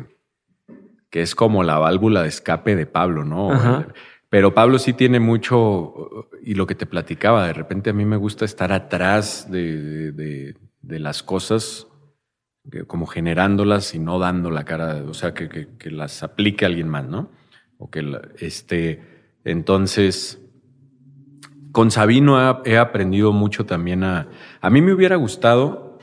que 1.10 1.20
es 1.20 1.34
como 1.34 1.62
la 1.62 1.76
válvula 1.76 2.22
de 2.22 2.28
escape 2.28 2.74
de 2.74 2.86
Pablo, 2.86 3.26
¿no? 3.26 3.52
Ajá. 3.52 3.86
Pero 4.30 4.54
Pablo 4.54 4.78
sí 4.78 4.94
tiene 4.94 5.20
mucho, 5.20 6.26
y 6.42 6.54
lo 6.54 6.66
que 6.66 6.74
te 6.74 6.86
platicaba, 6.86 7.46
de 7.46 7.52
repente 7.52 7.90
a 7.90 7.92
mí 7.92 8.06
me 8.06 8.16
gusta 8.16 8.46
estar 8.46 8.72
atrás 8.72 9.50
de, 9.50 10.12
de, 10.12 10.56
de 10.80 10.98
las 10.98 11.22
cosas, 11.22 11.86
como 12.86 13.04
generándolas 13.04 13.94
y 13.94 13.98
no 13.98 14.18
dando 14.18 14.50
la 14.50 14.64
cara, 14.64 15.04
o 15.06 15.12
sea, 15.12 15.34
que, 15.34 15.50
que, 15.50 15.68
que 15.76 15.90
las 15.90 16.22
aplique 16.22 16.64
alguien 16.64 16.88
más, 16.88 17.06
¿no? 17.06 17.30
O 17.76 17.90
que, 17.90 18.02
este, 18.38 19.02
entonces, 19.44 20.41
con 21.72 21.90
Sabino 21.90 22.62
he, 22.64 22.78
aprendido 22.78 23.32
mucho 23.32 23.66
también 23.66 24.04
a, 24.04 24.28
a 24.60 24.70
mí 24.70 24.82
me 24.82 24.92
hubiera 24.92 25.16
gustado 25.16 25.98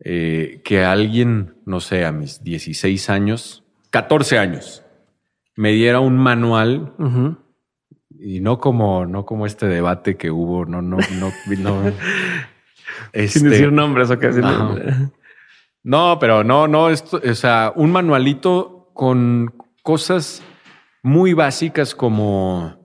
eh, 0.00 0.60
que 0.64 0.84
alguien, 0.84 1.54
no 1.64 1.80
sé, 1.80 2.04
a 2.04 2.10
mis 2.10 2.42
16 2.42 3.08
años, 3.10 3.62
14 3.90 4.38
años, 4.38 4.82
me 5.54 5.70
diera 5.72 6.00
un 6.00 6.16
manual 6.16 6.92
y 8.18 8.40
no 8.40 8.58
como, 8.58 9.06
no 9.06 9.24
como 9.26 9.46
este 9.46 9.66
debate 9.66 10.16
que 10.16 10.30
hubo, 10.30 10.64
no, 10.64 10.82
no, 10.82 10.96
no, 11.18 11.32
no. 11.58 11.82
este, 13.12 13.38
Sin 13.38 13.50
decir 13.50 13.70
nombres 13.70 14.10
o 14.10 14.18
qué 14.18 14.30
no. 14.30 14.76
no, 15.84 16.18
pero 16.18 16.42
no, 16.42 16.66
no, 16.66 16.88
esto, 16.88 17.20
o 17.24 17.34
sea, 17.34 17.72
un 17.76 17.92
manualito 17.92 18.90
con 18.94 19.54
cosas 19.82 20.42
muy 21.02 21.32
básicas 21.32 21.94
como, 21.94 22.81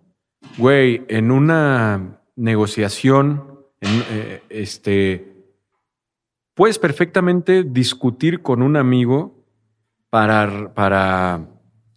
güey, 0.57 1.05
en 1.07 1.31
una 1.31 2.21
negociación, 2.35 3.59
eh, 3.81 4.41
este, 4.49 5.33
puedes 6.53 6.79
perfectamente 6.79 7.63
discutir 7.63 8.41
con 8.41 8.61
un 8.61 8.75
amigo 8.75 9.45
para, 10.09 10.73
para 10.73 11.47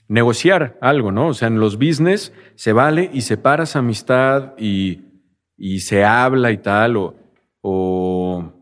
negociar 0.09 0.79
algo, 0.81 1.13
¿no? 1.13 1.29
O 1.29 1.35
sea, 1.35 1.49
en 1.49 1.61
los 1.61 1.77
business 1.77 2.33
se 2.55 2.73
vale 2.73 3.11
y 3.13 3.23
separas 3.23 3.77
amistad 3.77 4.55
y, 4.59 5.03
y 5.57 5.81
se 5.81 6.05
habla 6.05 6.51
y 6.51 6.59
tal, 6.59 6.97
o, 6.97 7.15
o 7.63 8.53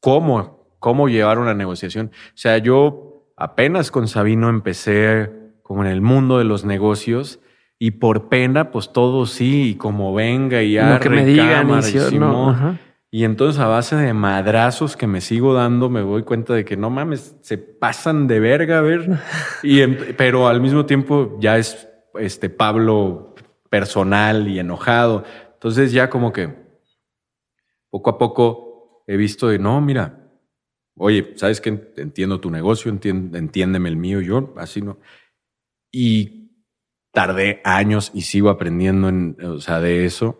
cómo, 0.00 0.76
cómo 0.78 1.08
llevar 1.08 1.38
una 1.38 1.54
negociación. 1.54 2.12
O 2.28 2.36
sea, 2.36 2.58
yo 2.58 3.26
apenas 3.36 3.90
con 3.90 4.08
Sabino 4.08 4.48
empecé 4.48 5.30
como 5.62 5.84
en 5.84 5.90
el 5.90 6.00
mundo 6.00 6.38
de 6.38 6.44
los 6.44 6.64
negocios 6.64 7.40
y 7.78 7.92
por 7.92 8.28
pena, 8.28 8.70
pues 8.70 8.92
todo 8.92 9.26
sí, 9.26 9.70
y 9.70 9.74
como 9.76 10.12
venga 10.12 10.62
y 10.62 10.76
que 11.00 11.08
me 11.08 11.24
digan 11.24 11.68
y, 12.12 12.18
no, 12.18 12.78
y 13.10 13.24
entonces 13.24 13.60
a 13.60 13.66
base 13.66 13.96
de 13.96 14.12
madrazos 14.12 14.96
que 14.96 15.06
me 15.06 15.20
sigo 15.20 15.54
dando, 15.54 15.88
me 15.88 16.00
doy 16.00 16.24
cuenta 16.24 16.54
de 16.54 16.64
que 16.64 16.76
no 16.76 16.90
mames, 16.90 17.36
se 17.40 17.56
pasan 17.56 18.26
de 18.26 18.40
verga, 18.40 18.78
a 18.78 18.82
ver. 18.82 19.08
Y, 19.62 19.86
pero 19.86 20.48
al 20.48 20.60
mismo 20.60 20.86
tiempo 20.86 21.36
ya 21.40 21.56
es 21.56 21.88
este 22.14 22.50
Pablo 22.50 23.34
personal 23.70 24.48
y 24.48 24.58
enojado. 24.58 25.24
Entonces 25.54 25.92
ya 25.92 26.10
como 26.10 26.32
que 26.32 26.54
poco 27.90 28.10
a 28.10 28.18
poco 28.18 29.04
he 29.06 29.16
visto 29.16 29.48
de, 29.48 29.58
no, 29.58 29.80
mira, 29.80 30.30
oye, 30.96 31.32
¿sabes 31.36 31.60
que 31.60 31.92
Entiendo 31.96 32.40
tu 32.40 32.50
negocio, 32.50 32.90
entiéndeme 32.90 33.88
el 33.88 33.96
mío, 33.96 34.20
yo 34.20 34.52
así 34.56 34.82
no. 34.82 34.98
Y 35.90 36.37
tardé 37.18 37.60
años 37.64 38.12
y 38.14 38.20
sigo 38.20 38.48
aprendiendo 38.48 39.08
en, 39.08 39.36
o 39.42 39.58
sea, 39.58 39.80
de 39.80 40.04
eso. 40.04 40.38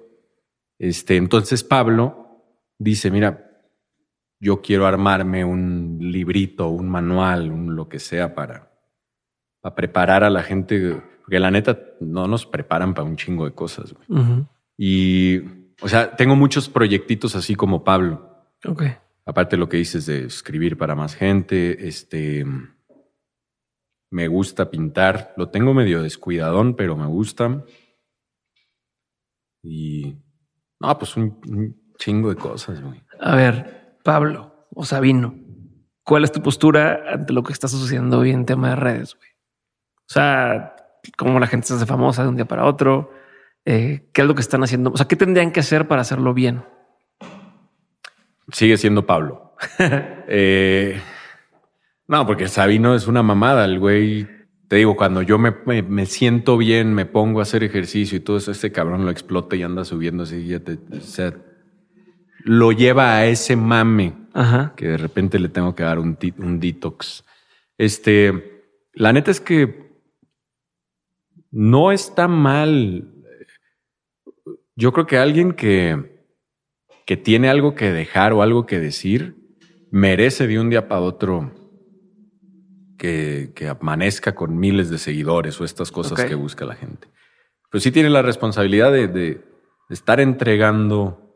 Este, 0.79 1.17
entonces 1.17 1.65
Pablo 1.65 2.45
dice, 2.79 3.11
mira, 3.11 3.51
yo 4.39 4.63
quiero 4.63 4.87
armarme 4.87 5.45
un 5.45 5.99
librito, 6.01 6.69
un 6.69 6.89
manual, 6.89 7.51
un 7.51 7.75
lo 7.75 7.89
que 7.89 7.99
sea 7.99 8.33
para, 8.33 8.71
para 9.61 9.75
preparar 9.75 10.23
a 10.23 10.31
la 10.31 10.45
gente, 10.45 11.03
porque 11.23 11.41
la 11.41 11.51
neta 11.51 11.77
no 11.99 12.29
nos 12.29 12.47
preparan 12.47 12.95
para 12.95 13.09
un 13.09 13.17
chingo 13.17 13.45
de 13.45 13.55
cosas. 13.55 13.97
Y, 14.77 15.41
o 15.83 15.89
sea, 15.89 16.15
tengo 16.15 16.37
muchos 16.37 16.69
proyectitos 16.69 17.35
así 17.35 17.57
como 17.57 17.83
Pablo. 17.83 18.47
Ok. 18.65 18.85
Aparte 19.27 19.57
de 19.57 19.61
lo 19.61 19.69
que 19.69 19.79
dices 19.79 20.07
de 20.07 20.27
escribir 20.27 20.79
para 20.79 20.95
más 20.95 21.17
gente, 21.17 21.89
este, 21.89 22.47
me 24.11 24.29
gusta 24.29 24.71
pintar. 24.71 25.35
Lo 25.37 25.51
tengo 25.51 25.75
medio 25.75 26.03
descuidadón, 26.03 26.75
pero 26.75 26.97
me 26.97 27.07
gusta. 27.07 27.65
Y, 29.63 30.17
no, 30.81 30.99
pues 30.99 31.17
un 31.17 31.41
Chingo 31.99 32.31
de 32.31 32.37
cosas, 32.37 32.81
güey. 32.81 33.03
A 33.21 33.35
ver, 33.35 33.99
Pablo 34.05 34.69
o 34.75 34.85
Sabino, 34.85 35.35
¿cuál 36.05 36.25
es 36.25 36.33
tu 36.33 36.41
postura 36.41 37.03
ante 37.13 37.33
lo 37.33 37.43
que 37.43 37.53
está 37.53 37.69
sucediendo 37.69 38.21
hoy 38.21 38.31
en 38.31 38.47
tema 38.47 38.71
de 38.71 38.77
redes, 38.77 39.17
güey? 39.17 39.29
O 39.31 40.13
sea, 40.13 40.77
cómo 41.17 41.39
la 41.41 41.49
gente 41.49 41.67
se 41.67 41.75
hace 41.75 41.87
famosa 41.87 42.23
de 42.23 42.29
un 42.29 42.37
día 42.37 42.47
para 42.47 42.65
otro, 42.65 43.11
eh, 43.65 44.09
qué 44.13 44.23
es 44.23 44.29
lo 44.29 44.35
que 44.35 44.41
están 44.41 44.63
haciendo, 44.63 44.91
o 44.91 44.97
sea, 44.97 45.09
qué 45.09 45.17
tendrían 45.17 45.51
que 45.51 45.61
hacer 45.61 45.89
para 45.89 46.03
hacerlo 46.03 46.33
bien. 46.33 46.65
Sigue 48.51 48.79
siendo 48.79 49.05
Pablo. 49.07 49.55
Eh, 50.31 51.01
no, 52.09 52.27
porque 52.27 52.49
Sabino 52.49 52.95
es 52.95 53.07
una 53.07 53.23
mamada, 53.23 53.65
el 53.65 53.79
güey 53.79 54.27
te 54.69 54.77
digo, 54.77 54.97
cuando 54.97 55.23
yo 55.23 55.39
me, 55.39 55.55
me, 55.83 56.07
siento 56.07 56.59
bien, 56.59 56.93
me 56.93 57.07
pongo 57.07 57.41
a 57.41 57.43
hacer 57.43 57.65
ejercicio 57.65 58.19
y 58.19 58.21
todo 58.21 58.37
eso, 58.37 58.51
este 58.51 58.71
cabrón 58.71 59.05
lo 59.05 59.11
explota 59.11 59.57
y 59.57 59.63
anda 59.63 59.85
subiendo 59.85 60.25
así, 60.25 60.47
ya 60.47 60.61
te, 60.61 60.75
o 60.75 61.01
sea, 61.01 61.35
lo 62.45 62.73
lleva 62.73 63.17
a 63.17 63.27
ese 63.27 63.57
mame 63.57 64.15
que 64.77 64.89
de 64.89 64.97
repente 64.97 65.39
le 65.39 65.49
tengo 65.49 65.75
que 65.75 65.83
dar 65.83 65.99
un, 65.99 66.17
un 66.39 66.61
detox. 66.61 67.25
Este, 67.77 68.63
la 68.93 69.13
neta 69.13 69.31
es 69.31 69.41
que 69.41 69.89
no 71.51 71.91
está 71.91 72.29
mal. 72.29 73.13
Yo 74.77 74.93
creo 74.93 75.07
que 75.07 75.19
alguien 75.19 75.53
que, 75.53 76.23
que 77.05 77.17
tiene 77.17 77.49
algo 77.49 77.75
que 77.75 77.91
dejar 77.91 78.33
o 78.33 78.43
algo 78.43 78.67
que 78.67 78.79
decir 78.79 79.37
merece 79.91 80.47
de 80.47 80.61
un 80.61 80.71
día 80.71 80.87
para 80.87 81.01
otro 81.01 81.58
que, 82.99 83.53
que 83.55 83.69
amanezca 83.69 84.35
con 84.35 84.59
miles 84.59 84.91
de 84.91 84.99
seguidores 84.99 85.59
o 85.61 85.65
estas 85.65 85.91
cosas 85.91 86.25
que 86.25 86.35
busca 86.35 86.67
la 86.67 86.75
gente. 86.75 87.09
Pero 87.71 87.81
sí 87.81 87.91
tiene 87.93 88.11
la 88.11 88.23
responsabilidad 88.23 88.93
de, 88.93 89.09
de 89.09 89.41
estar 89.89 90.21
entregando 90.21 91.29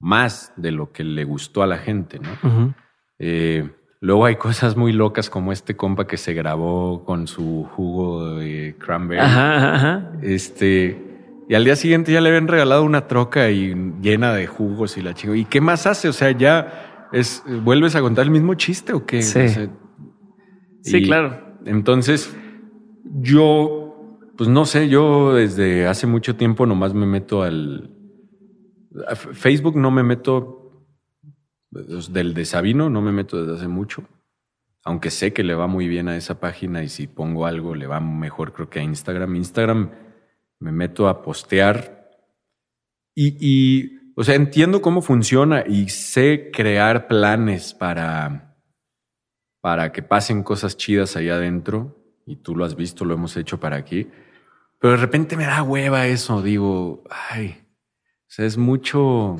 más 0.00 0.52
de 0.56 0.72
lo 0.72 0.92
que 0.92 1.04
le 1.04 1.24
gustó 1.24 1.62
a 1.62 1.66
la 1.66 1.78
gente, 1.78 2.18
¿no? 2.18 2.74
Eh, 3.18 3.70
luego 4.00 4.24
hay 4.24 4.36
cosas 4.36 4.76
muy 4.76 4.92
locas 4.92 5.28
como 5.28 5.52
este 5.52 5.76
compa 5.76 6.06
que 6.06 6.16
se 6.16 6.32
grabó 6.32 7.04
con 7.04 7.26
su 7.26 7.68
jugo 7.74 8.36
de 8.36 8.74
cranberry. 8.78 9.22
Este, 10.22 11.44
y 11.48 11.54
al 11.54 11.64
día 11.64 11.76
siguiente 11.76 12.12
ya 12.12 12.20
le 12.20 12.30
habían 12.30 12.48
regalado 12.48 12.82
una 12.82 13.06
troca 13.08 13.50
y 13.50 13.74
llena 14.00 14.32
de 14.32 14.46
jugos 14.46 14.96
y 14.96 15.02
la 15.02 15.14
chico. 15.14 15.34
¿Y 15.34 15.44
qué 15.44 15.60
más 15.60 15.86
hace? 15.86 16.08
O 16.08 16.12
sea, 16.14 16.30
ya 16.30 17.08
es, 17.12 17.42
vuelves 17.62 17.94
a 17.94 18.00
contar 18.00 18.24
el 18.24 18.30
mismo 18.30 18.54
chiste 18.54 18.94
o 18.94 19.04
qué? 19.04 19.20
Sí, 19.22 19.68
sí 20.82 21.02
claro. 21.02 21.58
Entonces, 21.64 22.34
yo, 23.04 24.18
pues 24.36 24.48
no 24.48 24.64
sé, 24.64 24.88
yo 24.88 25.34
desde 25.34 25.86
hace 25.86 26.06
mucho 26.06 26.36
tiempo 26.36 26.66
nomás 26.66 26.94
me 26.94 27.06
meto 27.06 27.42
al, 27.42 27.90
Facebook 29.32 29.76
no 29.76 29.90
me 29.90 30.02
meto, 30.02 30.86
del 31.70 32.34
de 32.34 32.44
Sabino 32.44 32.90
no 32.90 33.00
me 33.00 33.12
meto 33.12 33.40
desde 33.40 33.58
hace 33.58 33.68
mucho, 33.68 34.04
aunque 34.84 35.10
sé 35.10 35.32
que 35.32 35.44
le 35.44 35.54
va 35.54 35.66
muy 35.66 35.86
bien 35.86 36.08
a 36.08 36.16
esa 36.16 36.40
página 36.40 36.82
y 36.82 36.88
si 36.88 37.06
pongo 37.06 37.46
algo 37.46 37.74
le 37.74 37.86
va 37.86 38.00
mejor 38.00 38.52
creo 38.52 38.68
que 38.68 38.80
a 38.80 38.82
Instagram. 38.82 39.36
Instagram 39.36 39.90
me 40.58 40.72
meto 40.72 41.08
a 41.08 41.22
postear 41.22 42.10
y, 43.14 43.36
y 43.40 44.12
o 44.16 44.24
sea, 44.24 44.34
entiendo 44.34 44.82
cómo 44.82 45.02
funciona 45.02 45.64
y 45.66 45.88
sé 45.88 46.50
crear 46.52 47.06
planes 47.06 47.74
para, 47.74 48.49
para 49.60 49.92
que 49.92 50.02
pasen 50.02 50.42
cosas 50.42 50.76
chidas 50.76 51.16
allá 51.16 51.34
adentro 51.34 51.96
y 52.26 52.36
tú 52.36 52.56
lo 52.56 52.64
has 52.64 52.76
visto, 52.76 53.04
lo 53.04 53.14
hemos 53.14 53.36
hecho 53.36 53.58
para 53.58 53.76
aquí. 53.76 54.08
Pero 54.78 54.92
de 54.92 54.96
repente 54.96 55.36
me 55.36 55.44
da 55.44 55.62
hueva 55.62 56.06
eso, 56.06 56.42
digo, 56.42 57.04
ay, 57.28 57.60
o 58.30 58.32
sea, 58.32 58.46
es 58.46 58.56
mucho. 58.56 59.36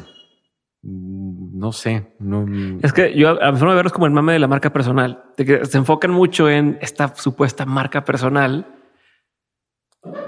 Mm, 0.83 1.59
no 1.59 1.73
sé, 1.73 2.15
no. 2.19 2.45
Es 2.83 2.93
que 2.93 3.15
yo 3.17 3.43
a 3.43 3.53
mi 3.53 3.59
forma 3.59 3.73
de 3.73 3.77
verlo 3.77 3.89
es 3.89 3.93
como 3.93 4.07
el 4.07 4.13
mame 4.13 4.33
de 4.35 4.39
la 4.39 4.49
marca 4.49 4.73
personal, 4.73 5.25
de 5.37 5.45
que 5.45 5.65
se 5.65 5.79
enfocan 5.79 6.11
mucho 6.11 6.51
en 6.51 6.79
esta 6.81 7.15
supuesta 7.15 7.65
marca 7.65 8.05
personal, 8.05 8.67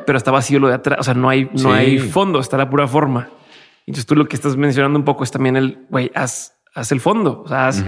pero 0.07 0.17
está 0.17 0.31
vacío 0.31 0.61
lo 0.61 0.69
de 0.69 0.75
atrás. 0.75 0.99
O 1.01 1.03
sea, 1.03 1.15
no 1.15 1.29
hay, 1.29 1.51
no 1.61 1.73
hay 1.73 1.99
fondo, 1.99 2.39
está 2.39 2.57
la 2.57 2.71
pura 2.71 2.87
forma. 2.87 3.29
Entonces 3.87 4.07
tú 4.07 4.15
lo 4.15 4.27
que 4.27 4.37
estás 4.37 4.57
mencionando 4.57 4.99
un 4.99 5.05
poco 5.05 5.25
es 5.25 5.31
también 5.31 5.57
el 5.57 5.87
güey, 5.91 6.11
haz, 6.15 6.57
haz, 6.75 6.93
el 6.93 7.01
fondo, 7.01 7.43
o 7.45 7.49
sea, 7.49 7.67
haz 7.67 7.85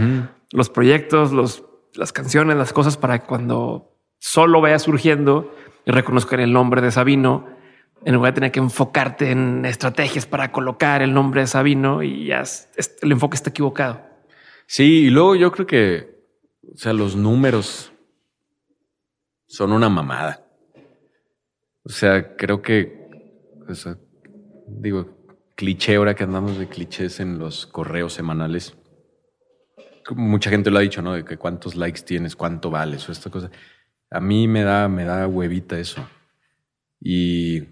los 0.51 0.69
proyectos, 0.71 1.33
los, 1.33 1.65
las 1.95 2.13
canciones, 2.13 2.57
las 2.57 2.73
cosas 2.73 2.97
para 2.97 3.25
cuando 3.25 3.99
solo 4.19 4.61
vaya 4.61 4.79
surgiendo 4.79 5.55
y 5.85 5.91
reconozcan 5.91 6.41
el 6.41 6.53
nombre 6.53 6.81
de 6.81 6.91
Sabino, 6.91 7.47
en 8.05 8.15
lugar 8.15 8.33
de 8.33 8.37
tener 8.37 8.53
que 8.53 8.61
enfocarte 8.61 9.31
en 9.31 9.65
estrategias 9.65 10.27
para 10.27 10.53
colocar 10.53 11.03
el 11.03 11.15
nombre 11.15 11.43
de 11.43 11.47
Sabino 11.47 12.03
y 12.03 12.27
ya 12.27 12.43
el 13.03 13.13
enfoque 13.13 13.37
está 13.37 13.51
equivocado. 13.51 14.03
Sí, 14.67 15.07
y 15.07 15.11
luego 15.11 15.37
yo 15.37 15.53
creo 15.53 15.67
que, 15.67 16.25
o 16.73 16.77
sea, 16.77 16.93
los 16.93 17.17
números 17.17 17.93
son 19.47 19.73
una 19.73 19.89
mamada. 19.89 20.47
O 21.85 21.91
sea, 21.91 22.37
creo 22.37 22.63
que 22.63 23.05
o 23.69 23.75
sea, 23.75 23.99
digo, 24.67 25.17
cliché 25.57 25.97
ahora 25.97 26.15
que 26.15 26.25
andamos 26.25 26.59
de 26.59 26.69
clichés 26.69 27.21
en 27.21 27.39
los 27.39 27.67
correos 27.67 28.13
semanales. 28.13 28.77
Mucha 30.11 30.51
gente 30.51 30.71
lo 30.71 30.79
ha 30.79 30.83
dicho, 30.83 31.03
¿no? 31.03 31.15
De 31.15 31.25
que 31.25 31.37
cuántos 31.37 31.77
likes 31.77 32.03
tienes, 32.03 32.37
cuánto 32.37 32.71
vales 32.71 33.09
o 33.09 33.13
esta 33.13 33.31
cosa. 33.31 33.51
A 34.11 34.21
mí 34.21 34.47
me 34.49 34.63
da, 34.63 34.89
me 34.89 35.05
da 35.05 35.27
huevita 35.27 35.79
eso. 35.79 36.07
Y 37.01 37.63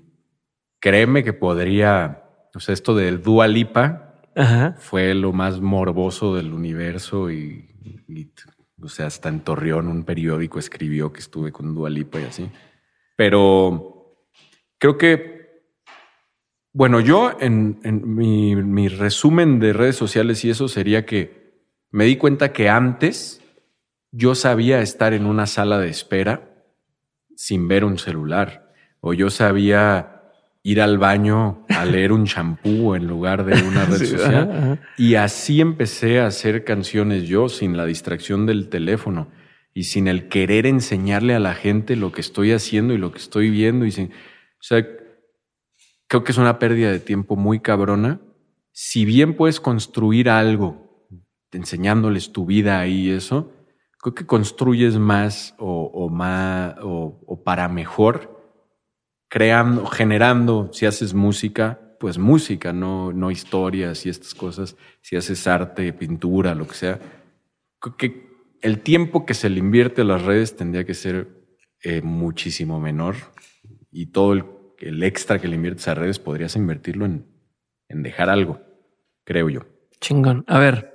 créeme 0.80 1.22
que 1.22 1.33
podría, 1.33 2.24
o 2.55 2.61
sea, 2.61 2.72
esto 2.72 2.95
del 2.95 3.22
Dua 3.22 3.47
Lipa 3.47 4.14
Ajá. 4.35 4.74
fue 4.78 5.14
lo 5.14 5.33
más 5.33 5.61
morboso 5.61 6.35
del 6.35 6.53
universo 6.53 7.30
y, 7.30 8.05
y, 8.09 8.33
o 8.83 8.89
sea, 8.89 9.07
hasta 9.07 9.28
en 9.28 9.41
Torreón 9.41 9.89
un 9.89 10.05
periódico 10.05 10.59
escribió 10.59 11.12
que 11.12 11.20
estuve 11.20 11.53
con 11.53 11.74
Dua 11.74 11.91
Lipa 11.91 12.20
y 12.20 12.24
así. 12.24 12.51
Pero 13.16 14.26
creo 14.78 14.99
que, 14.99 15.62
bueno, 16.72 17.01
yo 17.01 17.37
en, 17.39 17.78
en 17.85 18.14
mi, 18.14 18.57
mi 18.57 18.89
resumen 18.89 19.61
de 19.61 19.72
redes 19.72 19.97
sociales 19.97 20.45
y 20.45 20.51
eso 20.51 20.66
sería 20.66 21.07
que 21.07 21.41
me 21.93 22.05
di 22.05 22.16
cuenta 22.16 22.53
que 22.53 22.68
antes 22.68 23.40
yo 24.11 24.34
sabía 24.34 24.80
estar 24.80 25.12
en 25.12 25.26
una 25.26 25.47
sala 25.47 25.78
de 25.78 25.88
espera 25.88 26.49
sin 27.36 27.68
ver 27.68 27.84
un 27.84 27.99
celular 27.99 28.72
o 29.01 29.14
yo 29.14 29.30
sabía 29.30 30.22
ir 30.64 30.80
al 30.80 30.99
baño 30.99 31.64
a 31.68 31.84
leer 31.84 32.12
un 32.12 32.24
champú 32.24 32.95
en 32.95 33.07
lugar 33.07 33.45
de 33.45 33.61
una 33.62 33.84
red 33.84 33.97
Sí, 33.99 34.07
social. 34.07 34.51
ajá. 34.51 34.78
Y 34.97 35.16
así 35.16 35.61
empecé 35.61 36.20
a 36.20 36.26
hacer 36.26 36.64
canciones 36.64 37.24
yo, 37.24 37.49
sin 37.49 37.76
la 37.76 37.84
distracción 37.84 38.47
del 38.47 38.68
teléfono 38.68 39.28
y 39.74 39.84
sin 39.84 40.07
el 40.07 40.28
querer 40.28 40.66
enseñarle 40.66 41.34
a 41.34 41.40
la 41.40 41.55
gente 41.55 41.97
lo 41.97 42.12
que 42.12 42.20
estoy 42.20 42.53
haciendo 42.53 42.95
y 42.95 42.99
lo 42.99 43.11
que 43.12 43.18
estoy 43.18 43.51
viendo. 43.51 43.86
Y 43.86 43.90
sin, 43.90 44.07
o 44.09 44.62
sea, 44.62 44.86
creo 46.07 46.22
que 46.22 46.32
es 46.32 46.38
una 46.38 46.59
pérdida 46.59 46.93
de 46.93 47.01
tiempo 47.01 47.34
muy 47.36 47.59
cabrona. 47.59 48.20
Si 48.70 49.05
bien 49.05 49.34
puedes 49.34 49.59
construir 49.59 50.30
algo 50.30 50.91
enseñándoles 51.53 52.33
tu 52.33 52.47
vida 52.47 52.81
ahí 52.81 53.09
y 53.09 53.11
eso, 53.11 53.53
creo 53.99 54.15
que 54.15 54.27
construyes 54.27 54.99
más 54.99 55.55
o, 55.59 56.09
más 56.09 56.75
o, 56.83 57.43
para 57.45 57.69
mejor 57.69 58.31
creando, 59.29 59.87
generando, 59.87 60.71
si 60.73 60.87
haces 60.87 61.15
música, 61.15 61.97
pues 61.99 62.19
música, 62.19 62.73
no, 62.73 63.13
no 63.13 63.31
historias 63.31 64.05
y 64.05 64.11
estas 64.11 64.35
cosas. 64.35 64.77
Si 65.01 65.17
haces 65.17 65.47
arte, 65.47 65.93
pintura, 65.93 66.55
lo 66.55 66.67
que 66.67 66.75
sea. 66.75 67.01
Creo 67.79 67.97
que 67.97 68.27
el 68.61 68.81
tiempo 68.81 69.25
que 69.25 69.35
se 69.35 69.49
le 69.49 69.61
invierte 69.61 70.03
a 70.03 70.05
las 70.05 70.23
redes 70.23 70.57
tendría 70.57 70.85
que 70.85 70.95
ser 70.95 71.29
eh, 71.83 72.03
muchísimo 72.03 72.81
menor 72.81 73.15
y 73.91 74.07
todo 74.07 74.33
el, 74.33 74.45
el 74.79 75.03
extra 75.03 75.41
que 75.41 75.49
le 75.49 75.57
inviertes 75.57 75.89
a 75.89 75.95
redes 75.95 76.19
podrías 76.19 76.57
invertirlo 76.57 77.07
en, 77.07 77.27
en 77.89 78.03
dejar 78.03 78.29
algo, 78.31 78.61
creo 79.25 79.49
yo. 79.49 79.61
Chingón. 80.01 80.45
A 80.49 80.59
ver. 80.59 80.91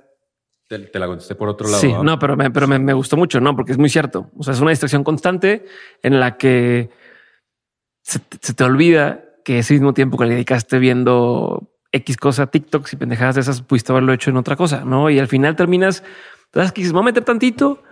Te, 0.68 0.78
te 0.78 0.98
la 0.98 1.06
contesté 1.06 1.34
por 1.34 1.48
otro 1.48 1.66
lado. 1.66 1.80
Sí, 1.80 1.90
¿no? 1.92 2.04
no, 2.04 2.18
pero, 2.18 2.36
me, 2.36 2.50
pero 2.50 2.68
me, 2.68 2.78
me 2.78 2.92
gustó 2.92 3.16
mucho, 3.16 3.40
¿no? 3.40 3.56
Porque 3.56 3.72
es 3.72 3.78
muy 3.78 3.88
cierto. 3.88 4.30
O 4.36 4.42
sea, 4.42 4.52
es 4.54 4.60
una 4.60 4.70
distracción 4.70 5.02
constante 5.02 5.64
en 6.02 6.20
la 6.20 6.36
que 6.36 6.90
se, 8.02 8.18
te- 8.18 8.38
se 8.40 8.52
te 8.54 8.64
olvida 8.64 9.24
que 9.44 9.58
ese 9.60 9.72
mismo 9.74 9.94
tiempo 9.94 10.18
que 10.18 10.26
le 10.26 10.34
dedicaste 10.34 10.78
viendo 10.78 11.70
X 11.90 12.18
cosa, 12.18 12.48
TikToks 12.48 12.92
y 12.92 12.96
pendejadas 12.96 13.36
de 13.36 13.40
esas, 13.40 13.62
pudiste 13.62 13.92
haberlo 13.92 14.12
hecho 14.12 14.28
en 14.30 14.36
otra 14.36 14.56
cosa, 14.56 14.84
¿no? 14.84 15.08
Y 15.08 15.18
al 15.18 15.26
final 15.28 15.56
terminas, 15.56 16.04
sabes 16.52 16.70
que 16.72 16.82
dices, 16.82 16.92
me 16.92 16.98
voy 16.98 17.04
a 17.04 17.10
meter 17.12 17.24
tantito, 17.24 17.82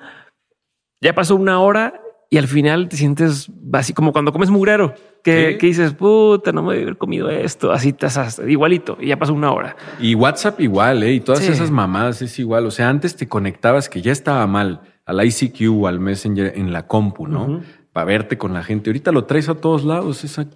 ya 1.00 1.14
pasó 1.14 1.34
una 1.34 1.60
hora 1.60 2.02
y 2.30 2.38
al 2.38 2.48
final 2.48 2.88
te 2.88 2.96
sientes 2.96 3.50
así 3.72 3.92
como 3.92 4.12
cuando 4.12 4.32
comes 4.32 4.50
mugrero, 4.50 4.94
que, 5.22 5.52
Sí. 5.52 5.58
que 5.58 5.66
dices, 5.66 5.92
puta, 5.94 6.52
no 6.52 6.62
me 6.62 6.68
voy 6.68 6.78
a 6.78 6.82
haber 6.82 6.96
comido 6.96 7.30
esto, 7.30 7.72
así 7.72 7.90
estás 7.90 8.40
igualito 8.46 8.96
y 9.00 9.08
ya 9.08 9.18
pasó 9.18 9.32
una 9.34 9.52
hora. 9.52 9.76
Y 10.00 10.14
WhatsApp 10.14 10.60
igual, 10.60 11.02
¿eh? 11.02 11.12
Y 11.14 11.20
todas 11.20 11.40
Sí. 11.44 11.52
esas 11.52 11.70
mamadas 11.70 12.22
es 12.22 12.38
igual. 12.38 12.66
O 12.66 12.70
sea, 12.70 12.88
antes 12.88 13.16
te 13.16 13.26
conectabas 13.28 13.88
que 13.88 14.02
ya 14.02 14.12
estaba 14.12 14.46
mal 14.46 14.80
al 15.04 15.24
ICQ 15.24 15.70
o 15.82 15.86
al 15.88 16.00
Messenger 16.00 16.52
en 16.56 16.72
la 16.72 16.86
compu, 16.86 17.26
¿no? 17.26 17.60
Para 17.92 18.04
verte 18.06 18.36
con 18.38 18.52
la 18.52 18.62
gente. 18.62 18.90
Ahorita 18.90 19.10
lo 19.12 19.24
traes 19.24 19.48
a 19.48 19.54
todos 19.54 19.84
lados. 19.84 20.22
Esa, 20.24 20.46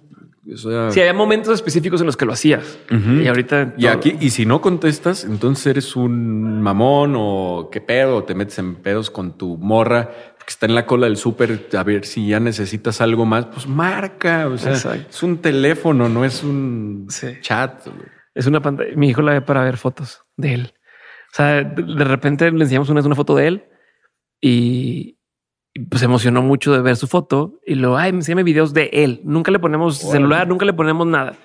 o 0.53 0.57
sea, 0.57 0.91
Sí, 0.91 0.99
había 0.99 1.13
momentos 1.13 1.53
específicos 1.53 2.01
en 2.01 2.05
los 2.07 2.17
que 2.17 2.25
lo 2.25 2.33
hacías. 2.33 2.77
Y 2.89 3.27
ahorita. 3.27 3.73
Y 3.77 3.87
aquí, 3.87 4.15
y 4.19 4.29
si 4.31 4.45
no 4.45 4.59
contestas, 4.61 5.23
entonces 5.23 5.67
eres 5.67 5.95
un 5.95 6.61
mamón 6.61 7.13
o 7.17 7.69
qué 7.71 7.79
pedo, 7.81 8.23
te 8.23 8.35
metes 8.35 8.59
en 8.59 8.75
pedos 8.75 9.09
con 9.09 9.37
tu 9.37 9.57
morra 9.57 10.11
que 10.51 10.55
está 10.55 10.65
en 10.65 10.75
la 10.75 10.85
cola 10.85 11.07
del 11.07 11.17
súper 11.17 11.69
a 11.77 11.83
ver 11.83 12.05
si 12.05 12.27
ya 12.27 12.39
necesitas 12.39 12.99
algo 12.99 13.25
más, 13.25 13.45
pues 13.45 13.67
marca. 13.67 14.47
O 14.47 14.57
sea, 14.57 14.73
Exacto. 14.73 15.07
es 15.09 15.23
un 15.23 15.37
teléfono, 15.37 16.09
no 16.09 16.25
es 16.25 16.43
un 16.43 17.05
Sí. 17.09 17.27
chat. 17.41 17.87
Es 18.35 18.47
una 18.47 18.61
pantalla. 18.61 18.91
Mi 18.95 19.09
hijo 19.09 19.21
la 19.21 19.33
ve 19.33 19.41
para 19.41 19.63
ver 19.63 19.77
fotos 19.77 20.23
de 20.37 20.53
él. 20.53 20.73
O 21.31 21.35
sea, 21.35 21.63
de, 21.63 22.03
repente 22.03 22.51
le 22.51 22.63
enseñamos 22.63 22.89
una, 22.89 23.01
una 23.01 23.15
foto 23.15 23.35
de 23.35 23.47
él 23.47 23.65
y, 24.41 25.17
pues 25.89 26.01
se 26.01 26.05
emocionó 26.05 26.41
mucho 26.41 26.73
de 26.73 26.81
ver 26.81 26.97
su 26.97 27.07
foto 27.07 27.59
y 27.65 27.75
lo, 27.75 27.97
ay, 27.97 28.11
me 28.11 28.17
enseñame 28.19 28.43
videos 28.43 28.73
de 28.73 28.89
él. 28.91 29.21
Nunca 29.23 29.51
le 29.51 29.59
ponemos 29.59 29.97
celular, 29.97 30.47
nunca 30.47 30.65
le 30.65 30.73
ponemos 30.73 31.07
nada 31.07 31.35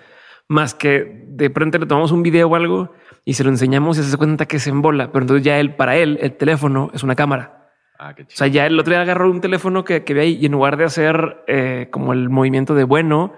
más 0.48 0.74
que 0.74 1.24
de 1.28 1.50
pronto 1.50 1.78
le 1.78 1.86
tomamos 1.86 2.12
un 2.12 2.22
video 2.22 2.48
o 2.48 2.54
algo 2.56 2.92
y 3.24 3.34
se 3.34 3.44
lo 3.44 3.50
enseñamos 3.50 3.98
y 3.98 4.02
se 4.02 4.08
hace 4.08 4.16
cuenta 4.16 4.46
que 4.46 4.58
se 4.58 4.70
embola. 4.70 5.12
Pero 5.12 5.22
entonces 5.24 5.44
ya 5.44 5.58
él, 5.58 5.74
para 5.74 5.96
él, 5.96 6.18
el 6.20 6.36
teléfono 6.36 6.90
es 6.94 7.02
una 7.02 7.14
cámara. 7.14 7.65
Ah, 7.98 8.14
qué 8.14 8.22
O 8.22 8.26
sea, 8.28 8.46
ya 8.46 8.66
el 8.66 8.78
otro 8.78 8.92
día 8.92 9.02
agarró 9.02 9.30
un 9.30 9.40
teléfono 9.40 9.84
que, 9.84 10.04
que 10.04 10.14
ve 10.14 10.20
ahí 10.22 10.38
y 10.40 10.46
en 10.46 10.52
lugar 10.52 10.76
de 10.76 10.84
hacer 10.84 11.44
eh, 11.46 11.88
como 11.90 12.12
el 12.12 12.28
movimiento 12.28 12.74
de 12.74 12.84
bueno, 12.84 13.32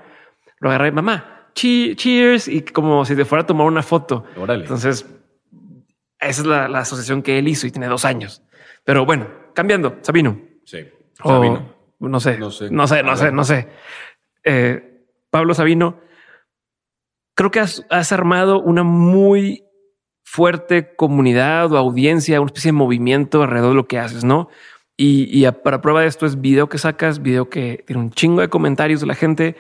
lo 0.59 0.71
agarra 0.71 0.89
y 0.89 0.93
mamá, 0.93 1.49
che- 1.55 1.95
cheers, 1.97 2.49
y 2.49 2.63
como 2.63 3.05
si 3.05 3.15
te 3.17 3.25
fuera 3.25 3.43
a 3.43 3.47
tomar 3.47 3.67
una 3.67 3.83
foto. 3.83 4.25
Órale. 4.37 4.63
Entonces, 4.63 5.07
esa 6.21 6.41
es 6.43 6.47
la, 6.47 6.69
la 6.69 6.81
asociación 6.81 7.23
que 7.23 7.39
él 7.39 7.47
hizo 7.49 7.67
y 7.67 7.71
tiene 7.71 7.87
dos 7.87 8.05
años. 8.05 8.43
Pero 8.85 9.05
bueno, 9.05 9.29
cambiando, 9.55 9.99
Sabino. 10.03 10.41
sí. 10.65 10.89
O- 11.23 11.29
Sabino. 11.31 11.75
no 12.01 12.21
sé, 12.21 12.39
No 12.39 12.51
sé. 12.51 12.71
no 12.71 12.87
sé, 12.87 13.03
no 13.03 13.17
sé, 13.17 13.25
ver. 13.25 13.33
no 13.35 13.45
sé. 13.45 13.69
Eh, 14.45 15.05
Pablo 15.31 15.53
Sabino, 15.55 16.01
creo 17.35 17.51
que 17.51 17.61
has, 17.61 17.85
has 17.91 18.13
armado 18.13 18.61
una 18.61 18.83
muy 18.83 19.65
fuerte 20.31 20.95
comunidad 20.95 21.73
o 21.73 21.79
audiencia, 21.79 22.41
una 22.41 22.49
especie 22.49 22.69
de 22.69 22.79
movimiento 22.79 23.43
alrededor 23.43 23.71
de 23.71 23.77
lo 23.77 23.89
que 23.89 23.99
haces, 23.99 24.25
¿no? 24.25 24.49
Y, 24.97 25.47
para 25.63 25.81
prueba 25.81 26.01
de 26.03 26.09
esto 26.09 26.27
es 26.27 26.41
video 26.41 26.69
que 26.69 26.77
sacas, 26.79 27.23
video 27.23 27.49
que 27.49 27.85
tiene 27.87 28.03
un 28.03 28.11
chingo 28.11 28.41
de 28.41 28.49
comentarios 28.49 29.01
de 29.01 29.07
la 29.07 29.15
gente, 29.15 29.57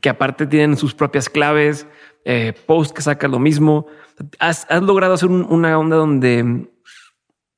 que 0.00 0.08
aparte 0.08 0.46
tienen 0.46 0.76
sus 0.76 0.94
propias 0.94 1.28
claves, 1.28 1.86
eh, 2.24 2.52
post 2.66 2.94
que 2.94 3.02
sacas 3.02 3.30
lo 3.30 3.38
mismo. 3.38 3.86
Has, 4.40 4.66
logrado 4.82 5.14
hacer 5.14 5.30
un- 5.30 5.46
una 5.48 5.78
onda 5.78 5.96
donde, 5.96 6.68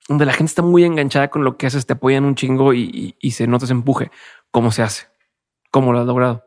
donde 0.09 0.27
la 0.27 0.33
gente 0.33 0.51
está 0.51 0.63
muy 0.63 0.85
enganchada 0.85 1.29
con 1.29 1.43
lo 1.43 1.57
que 1.57 1.67
haces, 1.67 1.87
te 1.87 1.95
apoyan 1.95 2.25
un 2.25 2.35
chingo 2.35 2.75
y 2.75 3.31
se 3.33 3.47
nota 3.47 3.65
ese 3.65 3.73
empuje. 3.73 4.11
¿Cómo 4.51 4.71
se 4.71 4.83
hace? 4.83 5.07
¿Cómo 5.71 5.93
lo 5.93 6.01
has 6.01 6.07
logrado? 6.07 6.45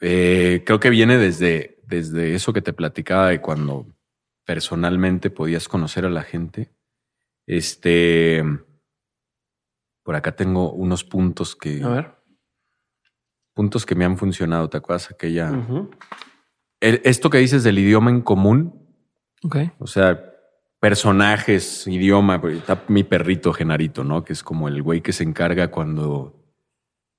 Eh, 0.00 0.62
creo 0.66 0.78
que 0.78 0.90
viene 0.90 1.16
desde, 1.16 1.78
desde 1.86 2.34
eso 2.34 2.52
que 2.52 2.60
te 2.60 2.74
platicaba 2.74 3.28
de 3.28 3.40
cuando 3.40 3.86
personalmente 4.46 5.28
podías 5.28 5.68
conocer 5.68 6.06
a 6.06 6.10
la 6.10 6.22
gente. 6.22 6.70
Este, 7.46 8.42
por 10.02 10.14
acá 10.14 10.34
tengo 10.34 10.72
unos 10.72 11.04
puntos 11.04 11.54
que, 11.56 11.82
A 11.82 11.88
ver. 11.88 12.14
puntos 13.54 13.84
que 13.84 13.94
me 13.94 14.04
han 14.04 14.16
funcionado. 14.16 14.70
¿Te 14.70 14.78
acuerdas 14.78 15.10
aquella? 15.10 15.50
El- 16.80 17.00
esto 17.04 17.28
que 17.28 17.38
dices 17.38 17.64
del 17.64 17.78
idioma 17.78 18.10
en 18.10 18.20
común, 18.22 18.88
Ok. 19.42 19.56
o 19.78 19.86
sea, 19.86 20.32
personajes, 20.80 21.86
idioma. 21.86 22.40
porque 22.40 22.58
Está 22.58 22.84
mi 22.88 23.02
perrito 23.02 23.52
Genarito, 23.52 24.04
¿no? 24.04 24.24
Que 24.24 24.32
es 24.32 24.42
como 24.42 24.68
el 24.68 24.82
güey 24.82 25.00
que 25.00 25.12
se 25.12 25.24
encarga 25.24 25.70
cuando 25.70 26.44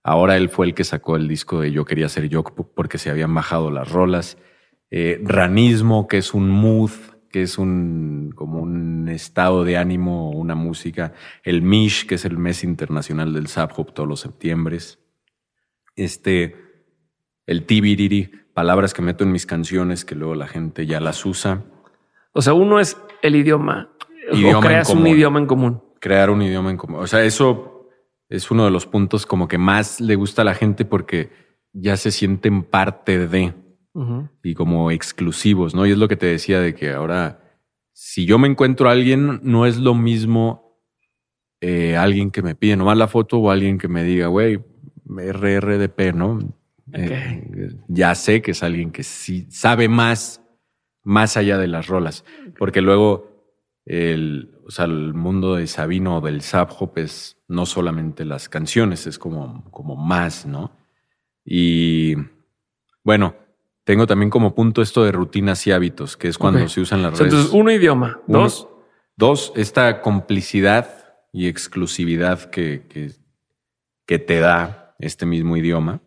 ahora 0.03 0.37
él 0.37 0.47
fue 0.49 0.67
el 0.67 0.73
que 0.73 0.83
sacó 0.85 1.17
el 1.17 1.27
disco 1.27 1.59
de 1.59 1.71
Yo 1.73 1.83
quería 1.83 2.07
ser 2.07 2.29
yo 2.29 2.43
porque 2.43 2.97
se 2.97 3.09
habían 3.09 3.33
bajado 3.33 3.69
las 3.71 3.91
rolas. 3.91 4.37
Eh, 4.89 5.19
ranismo, 5.23 6.07
que 6.07 6.17
es 6.19 6.33
un 6.33 6.49
mood, 6.49 6.91
que 7.29 7.41
es 7.41 7.57
un 7.57 8.31
como 8.35 8.59
un 8.59 9.09
estado 9.09 9.63
de 9.63 9.77
ánimo, 9.77 10.31
una 10.31 10.55
música. 10.55 11.13
El 11.43 11.61
Mish, 11.61 12.05
que 12.05 12.15
es 12.15 12.25
el 12.25 12.37
mes 12.37 12.63
internacional 12.63 13.33
del 13.33 13.47
Zap 13.47 13.77
Hop 13.77 13.93
todos 13.93 14.07
los 14.07 14.19
septiembres. 14.19 14.99
Este, 15.95 16.55
el 17.45 17.65
Tibiriri, 17.65 18.31
palabras 18.53 18.93
que 18.93 19.01
meto 19.01 19.23
en 19.23 19.31
mis 19.31 19.45
canciones 19.45 20.05
que 20.05 20.15
luego 20.15 20.35
la 20.35 20.47
gente 20.47 20.85
ya 20.85 20.99
las 20.99 21.25
usa. 21.25 21.63
O 22.33 22.41
sea, 22.41 22.53
uno 22.53 22.79
es 22.79 22.97
el 23.21 23.35
idioma. 23.35 23.89
Idioma 24.31 24.59
o 24.59 24.61
creas 24.61 24.89
un 24.89 25.07
idioma 25.07 25.39
en 25.39 25.47
común. 25.47 25.83
crear 25.99 26.29
un 26.29 26.41
idioma 26.41 26.69
en 26.69 26.77
común. 26.77 27.01
O 27.01 27.07
sea, 27.07 27.23
eso 27.23 27.89
es 28.29 28.51
uno 28.51 28.65
de 28.65 28.71
los 28.71 28.85
puntos 28.85 29.25
como 29.25 29.47
que 29.47 29.57
más 29.57 29.99
le 30.01 30.15
gusta 30.15 30.41
a 30.41 30.45
la 30.45 30.53
gente 30.53 30.85
porque 30.85 31.31
ya 31.73 31.97
se 31.97 32.11
sienten 32.11 32.63
parte 32.63 33.27
de 33.27 33.53
Y 34.43 34.53
como 34.53 34.91
exclusivos, 34.91 35.73
¿no? 35.73 35.85
Y 35.85 35.91
es 35.91 35.97
lo 35.97 36.07
que 36.07 36.15
te 36.15 36.27
decía 36.27 36.59
de 36.59 36.75
que 36.75 36.91
ahora, 36.91 37.41
si 37.93 38.25
yo 38.25 38.37
me 38.37 38.47
encuentro 38.47 38.89
a 38.89 38.91
alguien, 38.91 39.39
no 39.43 39.65
es 39.65 39.77
lo 39.77 39.95
mismo 39.95 40.79
eh, 41.61 41.97
alguien 41.97 42.29
que 42.29 42.43
me 42.43 42.53
pide 42.53 42.75
nomás 42.75 42.97
la 42.97 43.07
foto 43.07 43.39
o 43.39 43.49
alguien 43.49 43.79
que 43.79 43.87
me 43.87 44.03
diga, 44.03 44.27
güey, 44.27 44.59
RRDP, 45.07 46.13
¿no? 46.13 46.39
Eh, 46.93 47.75
ya 47.87 48.13
sé 48.15 48.41
que 48.41 48.51
es 48.51 48.63
alguien 48.63 48.91
que 48.91 49.03
sí 49.03 49.47
sabe 49.49 49.89
más, 49.89 50.41
más 51.03 51.35
allá 51.35 51.57
de 51.57 51.67
las 51.67 51.87
rolas. 51.87 52.23
Porque 52.57 52.81
luego 52.81 53.37
el, 53.85 54.51
o 54.65 54.71
sea, 54.71 54.85
el 54.85 55.13
mundo 55.13 55.55
de 55.55 55.65
Sabino 55.65 56.17
o 56.17 56.21
del 56.21 56.41
Sub 56.41 56.67
Hop 56.77 56.97
es 56.97 57.37
no 57.47 57.65
solamente 57.65 58.25
las 58.25 58.49
canciones, 58.49 59.07
es 59.07 59.17
como, 59.17 59.63
como 59.71 59.95
más, 59.95 60.45
¿no? 60.45 60.71
Y 61.43 62.15
bueno, 63.03 63.35
tengo 63.87 64.05
también 64.05 64.29
como 64.29 64.53
punto 64.53 64.81
esto 64.81 65.05
de 65.05 65.13
rutinas 65.13 65.65
y 65.65 65.71
hábitos, 65.71 66.17
que 66.17 66.27
es 66.27 66.37
cuando 66.37 66.67
se 66.67 66.81
usan 66.81 67.01
las 67.01 67.17
redes. 67.17 67.31
entonces, 67.33 67.53
uno 67.53 67.71
idioma. 67.71 68.19
Uno- 68.27 68.39
Dos. 68.43 68.67
Dos, 69.15 69.53
esta 69.55 70.01
complicidad 70.01 70.89
y 71.31 71.47
exclusividad 71.47 72.49
que, 72.51 72.83
que, 72.89 73.11
que 74.05 74.19
te 74.19 74.39
da 74.41 74.93
este 74.99 75.25
mismo 75.25 75.55
idioma. 75.57 76.01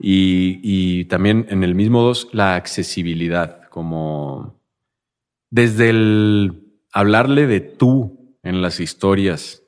Y, 0.00 0.60
y 0.62 1.04
también 1.06 1.46
en 1.48 1.62
el 1.64 1.74
mismo 1.74 2.02
dos, 2.02 2.28
la 2.32 2.56
accesibilidad, 2.56 3.62
como 3.70 4.60
desde 5.50 5.88
el 5.90 6.64
hablarle 6.92 7.46
de 7.46 7.60
tú 7.60 8.36
en 8.42 8.60
las 8.60 8.78
historias, 8.80 9.62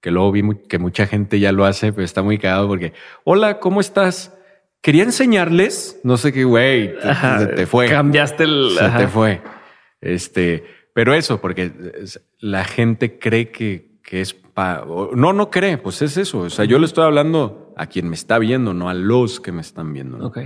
que 0.00 0.10
luego 0.10 0.32
vi 0.32 0.42
que 0.68 0.78
mucha 0.78 1.06
gente 1.06 1.38
ya 1.38 1.52
lo 1.52 1.64
hace, 1.66 1.92
pero 1.92 2.04
está 2.04 2.22
muy 2.22 2.38
cagado 2.38 2.66
porque, 2.66 2.92
hola, 3.22 3.60
¿cómo 3.60 3.80
estás? 3.80 4.35
Quería 4.86 5.02
enseñarles, 5.02 5.98
no 6.04 6.16
sé 6.16 6.32
qué, 6.32 6.44
güey, 6.44 6.94
se 7.40 7.46
te 7.56 7.66
fue. 7.66 7.88
Cambiaste 7.88 8.44
el. 8.44 8.70
Se 8.70 8.84
ajá. 8.84 8.98
te 8.98 9.08
fue. 9.08 9.42
Este, 10.00 10.62
pero 10.94 11.12
eso, 11.12 11.40
porque 11.40 11.72
la 12.38 12.62
gente 12.62 13.18
cree 13.18 13.50
que, 13.50 13.98
que 14.04 14.20
es 14.20 14.32
pa, 14.32 14.86
no, 15.16 15.32
no 15.32 15.50
cree, 15.50 15.76
pues 15.78 16.02
es 16.02 16.16
eso. 16.16 16.38
O 16.38 16.50
sea, 16.50 16.66
yo 16.66 16.78
le 16.78 16.86
estoy 16.86 17.02
hablando 17.02 17.74
a 17.76 17.88
quien 17.88 18.08
me 18.08 18.14
está 18.14 18.38
viendo, 18.38 18.74
no 18.74 18.88
a 18.88 18.94
los 18.94 19.40
que 19.40 19.50
me 19.50 19.60
están 19.60 19.92
viendo. 19.92 20.18
¿no? 20.18 20.28
Ok. 20.28 20.38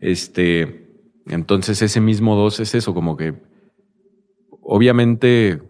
Este, 0.00 0.92
entonces 1.26 1.82
ese 1.82 2.00
mismo 2.00 2.36
dos 2.36 2.60
es 2.60 2.76
eso, 2.76 2.94
como 2.94 3.16
que 3.16 3.34
obviamente 4.60 5.60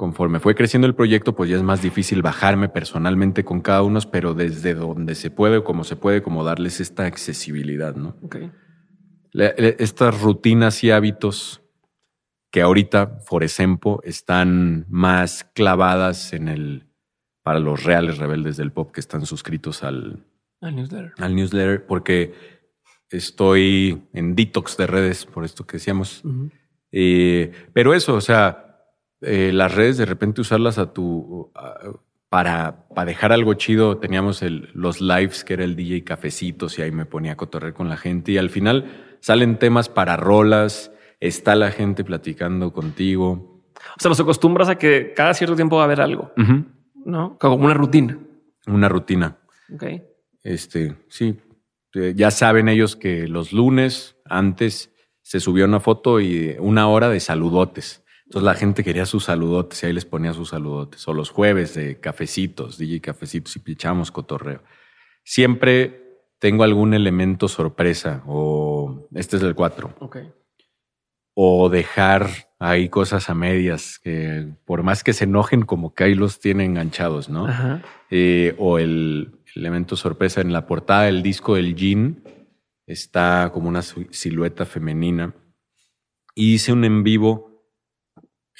conforme 0.00 0.40
fue 0.40 0.54
creciendo 0.54 0.86
el 0.86 0.94
proyecto, 0.94 1.34
pues 1.36 1.50
ya 1.50 1.56
es 1.56 1.62
más 1.62 1.82
difícil 1.82 2.22
bajarme 2.22 2.70
personalmente 2.70 3.44
con 3.44 3.60
cada 3.60 3.82
uno, 3.82 4.00
pero 4.10 4.32
desde 4.32 4.72
donde 4.72 5.14
se 5.14 5.30
puede, 5.30 5.62
como 5.62 5.84
se 5.84 5.94
puede, 5.94 6.22
como 6.22 6.42
darles 6.42 6.80
esta 6.80 7.04
accesibilidad, 7.04 7.94
¿no? 7.94 8.16
Ok. 8.22 8.36
Le- 9.32 9.54
le- 9.58 9.76
estas 9.78 10.18
rutinas 10.22 10.82
y 10.84 10.90
hábitos 10.90 11.60
que 12.50 12.62
ahorita, 12.62 13.18
por 13.28 13.44
ejemplo, 13.44 14.00
están 14.02 14.86
más 14.88 15.44
clavadas 15.54 16.32
en 16.32 16.48
el 16.48 16.86
para 17.42 17.58
los 17.60 17.84
reales 17.84 18.16
rebeldes 18.16 18.56
del 18.56 18.72
pop 18.72 18.90
que 18.92 19.00
están 19.00 19.26
suscritos 19.26 19.82
al, 19.84 20.24
Al 20.62 20.76
newsletter. 20.76 21.12
al 21.18 21.34
newsletter, 21.36 21.84
porque 21.86 22.32
estoy 23.10 24.02
en 24.14 24.34
detox 24.34 24.78
de 24.78 24.86
redes, 24.86 25.26
por 25.26 25.44
esto 25.44 25.66
que 25.66 25.76
decíamos. 25.76 26.22
Eh, 26.90 27.52
pero 27.74 27.92
eso, 27.92 28.14
o 28.14 28.20
sea, 28.22 28.69
eh, 29.22 29.50
las 29.52 29.74
redes 29.74 29.96
de 29.98 30.06
repente 30.06 30.40
usarlas 30.40 30.78
a 30.78 30.92
tu 30.92 31.50
a- 31.54 31.78
para, 32.28 32.86
para 32.94 33.06
dejar 33.06 33.32
algo 33.32 33.54
chido. 33.54 33.98
Teníamos 33.98 34.42
el, 34.42 34.70
los 34.74 35.00
lives 35.00 35.42
que 35.44 35.54
era 35.54 35.64
el 35.64 35.74
DJ 35.76 36.04
Cafecitos 36.04 36.78
y 36.78 36.82
ahí 36.82 36.92
me 36.92 37.04
ponía 37.06 37.32
a 37.32 37.36
cotorrear 37.36 37.74
con 37.74 37.88
la 37.88 37.96
gente 37.96 38.32
y 38.32 38.38
al 38.38 38.50
final 38.50 39.16
salen 39.20 39.58
temas 39.58 39.88
para 39.88 40.16
rolas, 40.16 40.92
está 41.18 41.54
la 41.56 41.70
gente 41.72 42.04
platicando 42.04 42.72
contigo. 42.72 43.64
O 43.96 44.00
sea, 44.00 44.08
los 44.10 44.20
acostumbras 44.20 44.68
a 44.68 44.76
que 44.78 45.12
cada 45.16 45.34
cierto 45.34 45.56
tiempo 45.56 45.76
va 45.76 45.82
a 45.82 45.84
haber 45.86 46.00
algo, 46.00 46.32
¿no? 47.04 47.36
Como 47.38 47.56
una 47.56 47.74
rutina. 47.74 48.16
Una 48.66 48.88
rutina. 48.88 49.38
Ok. 49.74 49.84
Este, 50.42 50.96
sí, 51.08 51.36
Eh, 51.94 52.12
ya 52.14 52.30
saben 52.30 52.68
ellos 52.68 52.94
que 52.94 53.26
los 53.26 53.52
lunes 53.52 54.14
antes 54.24 54.92
se 55.22 55.40
subió 55.40 55.64
una 55.64 55.80
foto 55.80 56.20
y 56.20 56.54
una 56.60 56.86
hora 56.88 57.08
de 57.08 57.18
saludotes. 57.18 58.04
Entonces 58.30 58.46
la 58.46 58.54
gente 58.54 58.84
quería 58.84 59.06
sus 59.06 59.24
saludotes 59.24 59.82
y 59.82 59.86
ahí 59.86 59.92
les 59.92 60.04
ponía 60.04 60.32
sus 60.32 60.50
saludotes. 60.50 61.08
O 61.08 61.14
los 61.14 61.30
jueves 61.30 61.74
de 61.74 61.98
cafecitos, 61.98 62.78
DJ 62.78 63.00
cafecitos 63.00 63.56
y 63.56 63.58
pichamos 63.58 64.12
cotorreo. 64.12 64.62
Siempre 65.24 66.20
tengo 66.38 66.62
algún 66.62 66.94
elemento 66.94 67.48
sorpresa 67.48 68.22
o 68.28 69.08
este 69.16 69.36
es 69.36 69.42
el 69.42 69.56
4. 69.56 69.96
Ok. 69.98 70.18
O 71.34 71.68
dejar 71.70 72.28
ahí 72.60 72.88
cosas 72.88 73.28
a 73.30 73.34
medias 73.34 73.98
que 73.98 74.46
por 74.64 74.84
más 74.84 75.02
que 75.02 75.12
se 75.12 75.24
enojen 75.24 75.62
como 75.62 75.92
que 75.92 76.04
ahí 76.04 76.14
los 76.14 76.38
tienen 76.38 76.70
enganchados, 76.70 77.28
¿no? 77.28 77.48
Ajá. 77.48 77.82
Eh, 78.10 78.54
o 78.58 78.78
el 78.78 79.40
elemento 79.56 79.96
sorpresa 79.96 80.40
en 80.40 80.52
la 80.52 80.68
portada 80.68 81.02
del 81.06 81.24
disco 81.24 81.56
del 81.56 81.74
Jean 81.74 82.22
está 82.86 83.50
como 83.52 83.68
una 83.68 83.82
silueta 83.82 84.66
femenina. 84.66 85.34
Y 86.36 86.54
hice 86.54 86.72
un 86.72 86.84
en 86.84 87.02
vivo 87.02 87.49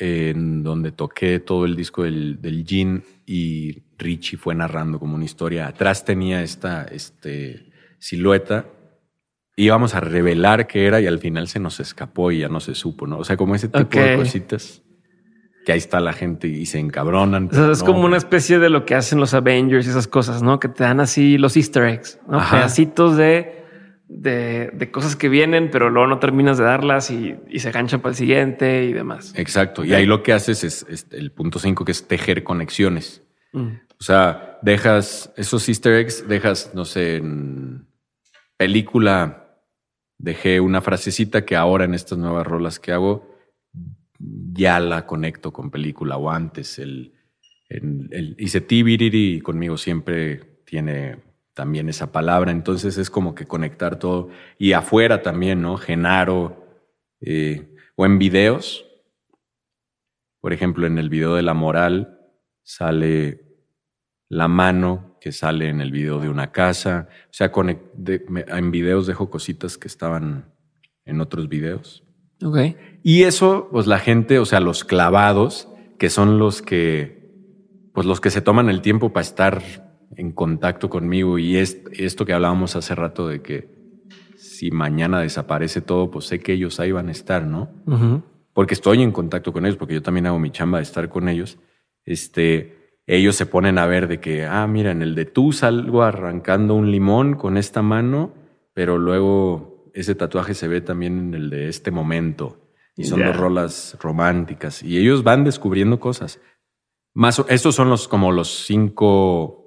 en 0.01 0.63
donde 0.63 0.93
toqué 0.93 1.41
todo 1.41 1.67
el 1.67 1.77
disco 1.77 2.03
del, 2.03 2.41
del 2.41 2.65
Jean 2.65 3.05
y 3.27 3.83
Richie 3.99 4.39
fue 4.39 4.55
narrando 4.55 4.99
como 4.99 5.15
una 5.15 5.27
historia. 5.27 5.69
Atrás 5.69 6.05
tenía 6.05 6.43
esta 6.43 6.85
este, 6.85 7.71
silueta. 7.99 8.67
Íbamos 9.57 9.95
a 9.95 10.01
revelar 10.01 10.67
qué 10.67 10.87
era 10.87 11.01
y 11.03 11.07
al 11.07 11.19
final 11.19 11.49
se 11.49 11.61
nos 11.61 11.81
escapó 11.81 12.33
y 12.33 12.39
ya 12.39 12.49
no 12.49 12.61
se 12.61 12.75
supo, 12.75 13.07
¿no? 13.07 13.19
O 13.19 13.25
sea, 13.25 13.37
como 13.37 13.55
ese 13.55 13.69
tipo 13.69 14.01
de 14.01 14.17
cositas 14.17 14.83
que 15.67 15.73
ahí 15.73 15.79
está 15.79 16.01
la 16.01 16.15
gente 16.15 16.49
y 16.49 16.65
se 16.65 16.79
encabronan. 16.79 17.49
O 17.49 17.51
sea, 17.51 17.61
pero 17.61 17.73
es 17.73 17.81
no. 17.81 17.87
como 17.87 18.05
una 18.07 18.17
especie 18.17 18.59
de 18.59 18.71
lo 18.71 18.87
que 18.87 18.95
hacen 18.95 19.21
los 19.21 19.35
Avengers 19.35 19.87
y 19.87 19.91
esas 19.91 20.09
cosas, 20.09 20.43
¿no? 20.43 20.59
Que 20.59 20.69
te 20.69 20.85
dan 20.85 21.01
así 21.01 21.37
los 21.37 21.59
Easter 21.59 21.85
eggs, 21.85 22.19
¿no? 22.27 22.39
Ajá. 22.39 22.57
Pedacitos 22.57 23.19
de, 23.19 23.60
de, 24.11 24.71
de 24.73 24.91
cosas 24.91 25.15
que 25.15 25.29
vienen, 25.29 25.71
pero 25.71 25.89
luego 25.89 26.09
no 26.09 26.19
terminas 26.19 26.59
de 26.59 26.65
darlas 26.65 27.11
y, 27.13 27.37
y 27.49 27.61
se 27.61 27.71
ganchan 27.71 28.01
para 28.01 28.11
el 28.11 28.17
siguiente 28.17 28.85
y 28.85 28.93
demás. 28.93 29.33
Exacto. 29.37 29.85
Y 29.85 29.95
ahí 29.95 30.05
lo 30.05 30.23
que 30.23 30.33
haces 30.33 30.65
es, 30.65 30.85
es 30.89 31.07
el 31.13 31.31
punto 31.31 31.61
5, 31.61 31.85
que 31.85 31.93
es 31.93 32.09
tejer 32.09 32.43
conexiones. 32.43 33.23
Mm. 33.53 33.69
O 33.99 34.03
sea, 34.03 34.59
dejas 34.63 35.33
esos 35.37 35.69
easter 35.69 35.95
eggs, 35.95 36.27
dejas, 36.27 36.73
no 36.75 36.85
sé, 36.85 37.17
en 37.17 37.87
película, 38.57 39.61
dejé 40.19 40.61
una 40.61 40.81
frasecita 40.81 41.45
que 41.45 41.55
ahora 41.55 41.85
en 41.85 41.95
estas 41.95 42.19
nuevas 42.19 42.47
rolas 42.47 42.81
que 42.81 42.93
hago, 42.93 43.39
ya 44.19 44.81
la 44.81 45.07
conecto 45.07 45.53
con 45.53 45.71
película 45.71 46.17
o 46.17 46.31
antes. 46.31 46.81
El, 46.81 47.15
el, 47.69 48.09
el 48.11 48.37
hice 48.39 48.61
tibiriri 48.61 49.37
y 49.37 49.41
conmigo 49.41 49.77
siempre 49.77 50.63
tiene 50.65 51.30
también 51.55 51.89
esa 51.89 52.13
palabra. 52.13 52.51
Entonces 52.51 52.97
es 52.99 53.11
como 53.11 53.35
que 53.35 53.47
conectar 53.47 53.99
todo. 53.99 54.29
Y 54.59 54.73
afuera 54.73 55.23
también, 55.23 55.63
¿no? 55.63 55.77
Genaro, 55.77 56.65
eh, 57.21 57.75
o 57.97 58.07
en 58.07 58.19
videos. 58.19 58.87
Por 60.41 60.53
ejemplo, 60.53 60.87
en 60.87 60.99
el 60.99 61.09
video 61.09 61.35
de 61.35 61.43
la 61.43 61.55
moral 61.55 62.19
sale 62.63 63.45
la 64.29 64.49
mano 64.49 65.17
que 65.21 65.33
sale 65.33 65.69
en 65.69 65.81
el 65.81 65.91
video 65.91 66.19
de 66.19 66.29
una 66.29 66.51
casa. 66.53 67.09
O 67.27 67.33
sea, 67.33 67.51
me- 68.29 68.45
en 68.49 68.71
videos 68.71 69.07
dejo 69.07 69.29
cositas 69.29 69.77
que 69.77 69.89
estaban 69.89 70.55
en 71.05 71.21
otros 71.21 71.49
videos. 71.49 72.05
Ok. 72.43 72.59
Y 73.03 73.25
eso, 73.25 73.69
pues 73.71 73.87
la 73.87 73.99
gente, 73.99 74.39
o 74.39 74.47
sea, 74.47 74.61
los 74.61 74.85
clavados, 74.85 75.69
que 75.99 76.09
son 76.09 76.39
los 76.39 76.63
que, 76.63 77.35
pues 77.93 78.07
los 78.07 78.21
que 78.21 78.31
se 78.31 78.41
toman 78.41 78.71
el 78.71 78.81
tiempo 78.81 79.13
para 79.13 79.23
estar 79.27 79.63
en 80.17 80.33
contacto 80.33 80.89
conmigo. 80.91 81.39
Y 81.39 81.57
es, 81.57 81.83
esto 81.93 82.25
que 82.25 82.33
hablábamos 82.33 82.77
hace 82.77 82.95
rato 82.95 83.29
de 83.29 83.43
que 83.43 83.69
si 84.37 84.71
mañana 84.71 85.21
desaparece 85.21 85.81
todo, 85.81 86.11
pues 86.11 86.27
sé 86.27 86.41
que 86.41 86.53
ellos 86.53 86.81
ahí 86.81 86.93
van 86.93 87.09
a 87.09 87.13
estar, 87.13 87.47
¿no? 87.47 87.71
Porque 88.53 88.75
estoy 88.75 89.03
en 89.03 89.13
contacto 89.13 89.53
con 89.53 89.65
ellos, 89.65 89.77
porque 89.77 89.95
yo 89.95 90.03
también 90.03 90.27
hago 90.27 90.39
mi 90.39 90.51
chamba 90.51 90.79
de 90.79 90.83
estar 90.83 91.09
con 91.09 91.29
ellos, 91.29 91.59
este, 92.05 92.99
ellos 93.07 93.37
se 93.37 93.47
ponen 93.47 93.79
a 93.79 93.87
ver 93.87 94.09
de 94.09 94.21
que, 94.21 94.47
ah, 94.47 94.67
mira, 94.67 94.91
en 94.91 95.03
el 95.03 95.15
de 95.15 95.25
tú 95.25 95.53
salgo 95.53 96.03
arrancando 96.03 96.75
un 96.75 96.91
limón 96.91 97.35
con 97.35 97.57
esta 97.57 97.83
mano, 97.83 98.35
pero 98.73 98.99
luego 98.99 99.91
ese 99.95 100.15
tatuaje 100.15 100.55
se 100.55 100.69
ve 100.69 100.81
también 100.81 101.19
en 101.19 101.35
el 101.35 101.51
de 101.51 101.69
este 101.69 101.91
momento. 101.91 102.59
Y 102.97 103.05
son 103.05 103.25
dos 103.25 103.37
rolas 103.37 103.97
románticas. 104.01 104.83
Y 104.83 104.99
ellos 104.99 105.23
van 105.23 105.43
descubriendo 105.43 105.99
cosas. 106.01 106.41
Más, 107.15 107.43
estos 107.49 107.75
son 107.75 107.89
los 107.89 108.09
como 108.09 108.31
los 108.31 108.65
cinco, 108.67 109.60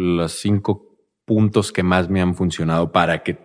los 0.00 0.32
cinco 0.32 0.96
puntos 1.24 1.72
que 1.72 1.82
más 1.82 2.08
me 2.08 2.20
han 2.20 2.34
funcionado 2.34 2.90
para 2.90 3.22
que 3.22 3.38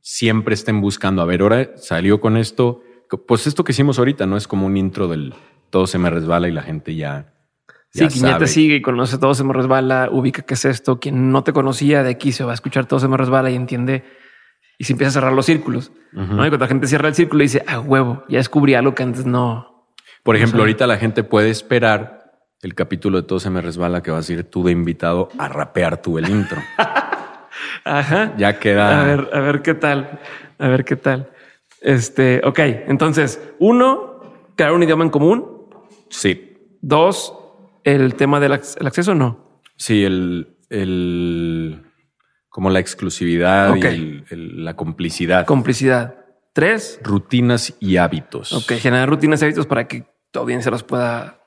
siempre 0.00 0.54
estén 0.54 0.80
buscando. 0.80 1.22
A 1.22 1.26
ver, 1.26 1.42
ahora 1.42 1.76
salió 1.76 2.20
con 2.20 2.36
esto. 2.36 2.82
Pues 3.26 3.46
esto 3.46 3.64
que 3.64 3.72
hicimos 3.72 3.98
ahorita, 3.98 4.26
¿no? 4.26 4.36
Es 4.36 4.48
como 4.48 4.66
un 4.66 4.76
intro 4.76 5.08
del 5.08 5.34
todo 5.70 5.86
se 5.86 5.98
me 5.98 6.10
resbala 6.10 6.48
y 6.48 6.52
la 6.52 6.62
gente 6.62 6.94
ya. 6.94 7.34
Sí, 7.90 8.00
ya 8.00 8.08
quien 8.08 8.24
ya 8.24 8.38
te 8.38 8.46
sigue 8.46 8.76
y 8.76 8.82
conoce 8.82 9.18
todo 9.18 9.34
se 9.34 9.44
me 9.44 9.52
resbala, 9.52 10.08
ubica 10.10 10.42
qué 10.42 10.54
es 10.54 10.64
esto. 10.64 10.98
Quien 10.98 11.30
no 11.30 11.44
te 11.44 11.52
conocía 11.52 12.02
de 12.02 12.10
aquí 12.10 12.32
se 12.32 12.44
va 12.44 12.52
a 12.52 12.54
escuchar 12.54 12.86
todo 12.86 13.00
se 13.00 13.08
me 13.08 13.16
resbala 13.16 13.50
y 13.50 13.54
entiende 13.54 14.04
y 14.78 14.84
se 14.84 14.92
empieza 14.92 15.10
a 15.10 15.12
cerrar 15.12 15.32
los 15.32 15.46
círculos. 15.46 15.92
¿no? 16.12 16.44
Y 16.44 16.48
cuando 16.48 16.58
la 16.58 16.68
gente 16.68 16.86
cierra 16.86 17.08
el 17.08 17.14
círculo 17.14 17.42
y 17.42 17.46
dice, 17.46 17.64
a 17.66 17.80
huevo, 17.80 18.24
ya 18.28 18.38
descubrí 18.38 18.74
algo 18.74 18.94
que 18.94 19.02
antes 19.02 19.26
no. 19.26 19.86
Por 20.22 20.36
ejemplo, 20.36 20.60
ahorita 20.60 20.86
la 20.86 20.98
gente 20.98 21.24
puede 21.24 21.50
esperar 21.50 22.17
el 22.62 22.74
capítulo 22.74 23.20
de 23.20 23.26
Todo 23.26 23.40
se 23.40 23.50
me 23.50 23.60
resbala 23.60 24.02
que 24.02 24.10
vas 24.10 24.28
a 24.28 24.32
ir 24.32 24.44
tú 24.44 24.64
de 24.64 24.72
invitado 24.72 25.28
a 25.38 25.48
rapear 25.48 26.02
tú 26.02 26.18
el 26.18 26.28
intro. 26.28 26.60
Ajá. 27.84 28.34
Ya 28.36 28.58
queda. 28.58 29.00
A 29.00 29.04
ver, 29.04 29.30
a 29.32 29.40
ver 29.40 29.62
qué 29.62 29.74
tal. 29.74 30.20
A 30.58 30.68
ver 30.68 30.84
qué 30.84 30.96
tal. 30.96 31.30
Este, 31.80 32.40
ok. 32.44 32.58
Entonces, 32.88 33.40
uno, 33.58 34.20
crear 34.56 34.72
un 34.72 34.82
idioma 34.82 35.04
en 35.04 35.10
común. 35.10 35.68
Sí. 36.10 36.56
Dos, 36.80 37.34
el 37.84 38.14
tema 38.14 38.40
del 38.40 38.52
ac- 38.52 38.76
el 38.80 38.86
acceso, 38.86 39.14
no. 39.14 39.60
Sí, 39.76 40.04
el, 40.04 40.56
el 40.70 41.82
como 42.48 42.70
la 42.70 42.80
exclusividad 42.80 43.74
y 43.76 43.80
el- 43.82 44.24
el- 44.30 44.64
la 44.64 44.74
complicidad. 44.74 45.46
Complicidad. 45.46 46.16
Tres, 46.52 46.98
rutinas 47.04 47.74
y 47.78 47.98
hábitos. 47.98 48.52
ok. 48.52 48.72
Generar 48.80 49.08
rutinas 49.08 49.40
y 49.42 49.44
hábitos 49.44 49.66
para 49.66 49.86
que 49.86 50.06
tu 50.32 50.40
audiencia 50.40 50.70
los 50.72 50.82
pueda 50.82 51.37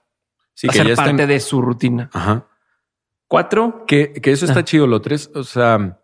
Sí, 0.62 0.68
que 0.70 0.78
ya 0.90 0.96
parte 0.96 1.12
estén- 1.24 1.28
de 1.28 1.40
su 1.40 1.62
rutina. 1.62 2.10
Ajá. 2.14 2.48
Cuatro, 3.28 3.86
Que, 3.88 4.14
que 4.14 4.32
eso 4.32 4.46
está 4.46 4.60
Ah. 4.60 4.66
chido. 4.66 4.88
Lo 4.88 5.02
tres, 5.02 5.32
o 5.34 5.44
sea, 5.44 6.00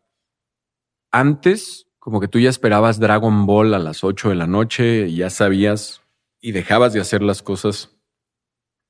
antes, 1.11 1.87
como 1.99 2.19
que 2.19 2.27
tú 2.27 2.39
ya 2.39 2.49
esperabas 2.49 2.99
Dragon 2.99 3.45
Ball 3.45 3.73
a 3.73 3.79
las 3.79 4.03
8 4.03 4.29
de 4.29 4.35
la 4.35 4.47
noche 4.47 5.07
y 5.07 5.17
ya 5.17 5.29
sabías 5.29 6.01
y 6.39 6.51
dejabas 6.51 6.93
de 6.93 7.01
hacer 7.01 7.21
las 7.21 7.41
cosas 7.41 7.95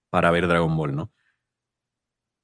para 0.09 0.32
ver 0.32 0.47
Dragon 0.47 0.76
Ball, 0.76 0.95
¿no? 0.95 1.11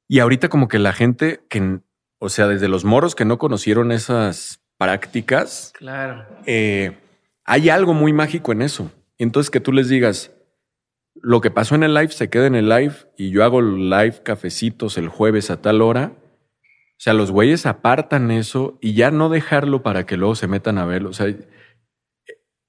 Y 0.08 0.20
ahorita 0.20 0.50
como 0.50 0.68
que 0.68 0.80
la 0.80 0.94
gente 0.94 1.46
que, 1.50 1.80
o 2.20 2.30
sea, 2.30 2.48
desde 2.48 2.68
los 2.68 2.86
moros 2.86 3.16
que 3.16 3.26
no 3.26 3.38
conocieron 3.38 3.92
esas 3.92 4.62
prácticas, 4.78 5.72
claro. 5.78 6.26
eh, 6.46 6.98
hay 7.46 7.70
algo 7.70 7.94
muy 7.94 8.14
mágico 8.14 8.52
en 8.52 8.62
eso. 8.64 8.92
Entonces 9.18 9.50
que 9.50 9.60
tú 9.60 9.72
les 9.72 9.90
digas, 9.90 10.32
lo 11.16 11.42
que 11.42 11.52
pasó 11.52 11.76
en 11.76 11.84
el 11.84 11.94
live 11.94 12.10
se 12.10 12.30
queda 12.30 12.48
en 12.48 12.56
el 12.56 12.70
live 12.70 12.96
y 13.18 13.30
yo 13.30 13.44
hago 13.44 13.62
live 13.62 14.24
cafecitos 14.24 14.98
el 14.98 15.10
jueves 15.10 15.52
a 15.52 15.62
tal 15.62 15.82
hora. 15.82 16.14
O 16.16 17.04
sea, 17.04 17.14
los 17.14 17.32
güeyes 17.32 17.66
apartan 17.66 18.32
eso 18.32 18.78
y 18.82 18.94
ya 18.94 19.12
no 19.12 19.30
dejarlo 19.30 19.84
para 19.84 20.06
que 20.06 20.18
luego 20.18 20.36
se 20.36 20.48
metan 20.48 20.78
a 20.78 20.86
verlo. 20.86 21.10
O 21.10 21.14
sea, 21.14 21.28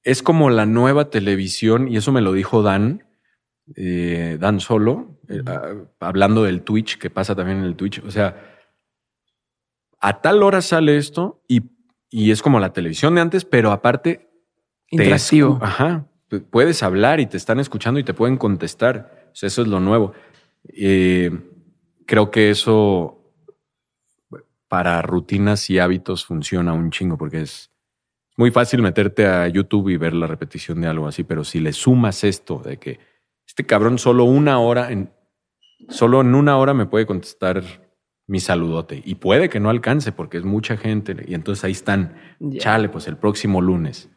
es 0.03 0.22
como 0.22 0.51
la 0.51 0.66
nueva 0.66 1.11
televisión 1.11 1.88
y 1.88 1.97
eso 1.97 2.12
me 2.12 2.20
lo 2.20 2.32
dijo 2.32 2.62
Dan, 2.62 3.07
eh, 3.76 4.36
Dan 4.40 4.61
Solo, 4.61 5.20
eh, 5.28 5.42
ah, 5.47 5.74
hablando 6.01 6.42
del 6.42 6.62
Twitch, 6.62 6.99
que 6.99 7.11
pasa 7.11 7.34
también 7.34 7.59
en 7.59 7.64
el 7.64 7.76
Twitch. 7.76 8.03
O 8.05 8.11
sea, 8.11 8.59
a 10.01 10.20
tal 10.20 10.42
hora 10.42 10.61
sale 10.61 10.97
esto 10.97 11.42
y, 11.49 11.62
y 12.11 12.30
es 12.30 12.42
como 12.42 12.61
la 12.61 12.72
televisión 12.72 13.14
de 13.14 13.20
antes, 13.22 13.45
pero 13.45 13.72
aparte 13.72 14.28
te 14.90 14.97
Interactivo. 14.97 15.59
Ajá. 15.62 16.07
Pu- 16.41 16.45
Puedes 16.51 16.82
hablar 16.82 17.20
y 17.20 17.26
te 17.26 17.37
están 17.37 17.61
escuchando 17.61 18.01
y 18.01 18.05
te 18.05 18.14
pueden 18.14 18.37
contestar. 18.37 19.28
O 19.32 19.35
sea, 19.37 19.47
eso 19.49 19.62
es 19.62 19.68
lo 19.68 19.80
nuevo. 19.80 20.12
Eh, 20.68 21.30
creo 22.07 22.30
que 22.30 22.51
eso 22.51 23.20
para 24.68 25.03
rutinas 25.03 25.68
y 25.70 25.78
hábitos 25.78 26.24
funciona 26.24 26.72
un 26.72 26.91
chingo 26.91 27.16
porque 27.16 27.43
es 27.43 27.70
muy 28.37 28.51
fácil 28.51 28.82
meterte 28.82 29.26
a 29.26 29.47
YouTube 29.47 29.91
y 29.91 29.97
ver 29.97 30.14
la 30.14 30.26
repetición 30.26 30.80
de 30.80 30.89
algo 30.89 31.07
así, 31.07 31.22
pero 31.22 31.45
si 31.45 31.61
le 31.61 31.72
sumas 31.72 32.24
esto 32.24 32.59
de 32.64 32.78
que 32.78 32.99
este 33.47 33.64
cabrón 33.64 33.99
solo 33.99 34.24
una 34.24 34.59
hora 34.59 34.91
en 34.91 35.12
solo 35.89 36.22
en 36.22 36.35
una 36.35 36.57
hora 36.57 36.74
me 36.74 36.87
puede 36.87 37.07
contestar 37.07 37.62
mi 38.26 38.41
saludote 38.41 39.03
y 39.05 39.16
puede 39.16 39.49
que 39.51 39.61
no 39.61 39.68
alcance 39.70 40.11
porque 40.11 40.39
es 40.39 40.45
mucha 40.45 40.76
gente 40.78 41.14
y 41.28 41.35
entonces 41.35 41.62
ahí 41.64 41.72
están. 41.72 42.16
Chale, 42.59 42.89
pues 42.89 43.07
el 43.07 43.18
próximo 43.18 43.61
lunes. 43.61 44.09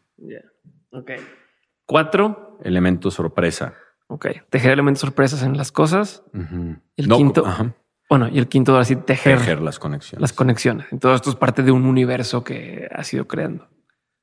Cuatro, 1.88 2.58
Elemento 2.62 3.10
sorpresa. 3.10 3.74
ok. 4.08 4.26
Tejer 4.50 4.72
elementos 4.72 5.00
sorpresas 5.00 5.42
en 5.42 5.56
las 5.56 5.72
cosas. 5.72 6.22
Ujú. 6.34 6.76
El 6.96 7.08
quinto- 7.08 7.46
ajá. 7.46 7.74
Bueno, 8.10 8.28
y 8.28 8.38
el 8.38 8.46
quinto, 8.48 8.72
ahora 8.72 8.84
sí, 8.84 8.96
tejer, 8.96 9.38
Tejer 9.38 9.60
las 9.62 9.78
conexiones. 9.78 10.20
las 10.20 10.32
conexiones. 10.34 10.86
Todo 11.00 11.14
esto 11.14 11.30
es 11.30 11.36
parte 11.36 11.62
de 11.62 11.70
un 11.72 11.84
universo 11.86 12.44
que 12.44 12.88
ha 12.92 13.04
sido 13.04 13.26
creando. 13.26 13.68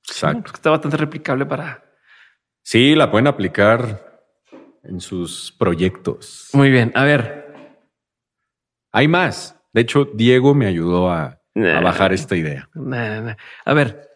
Exacto. 0.08 0.52
Está 0.54 0.70
bastante 0.70 0.98
replicable 0.98 1.46
para. 1.48 1.84
Sí, 2.64 2.94
la 2.96 3.10
pueden 3.10 3.26
aplicar 3.28 4.22
en 4.84 5.00
sus 5.00 5.52
proyectos. 5.58 6.50
Muy 6.54 6.70
bien. 6.70 6.92
A 6.96 7.04
ver. 7.04 7.46
Hay 8.92 9.08
más. 9.08 9.60
De 9.74 9.82
hecho, 9.82 10.06
Diego 10.14 10.54
me 10.54 10.68
ayudó 10.68 11.12
a, 11.12 11.42
bajar 11.56 12.14
esta 12.14 12.36
idea. 12.36 12.70
Nah, 12.76 13.22
nah. 13.22 13.36
A 13.66 13.74
ver. 13.74 14.08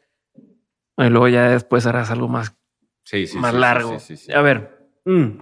Y 0.98 1.10
luego 1.10 1.28
ya 1.28 1.50
después 1.50 1.86
harás 1.86 2.12
algo 2.12 2.28
más, 2.28 2.56
Sí, 3.10 3.26
sí. 3.26 3.40
más 3.40 3.54
sí, 3.54 3.58
largo. 3.58 4.00
sí, 4.00 4.18
sí, 4.18 4.26
sí. 4.26 4.32
A 4.32 4.42
ver. 4.42 4.88
mm. 5.06 5.40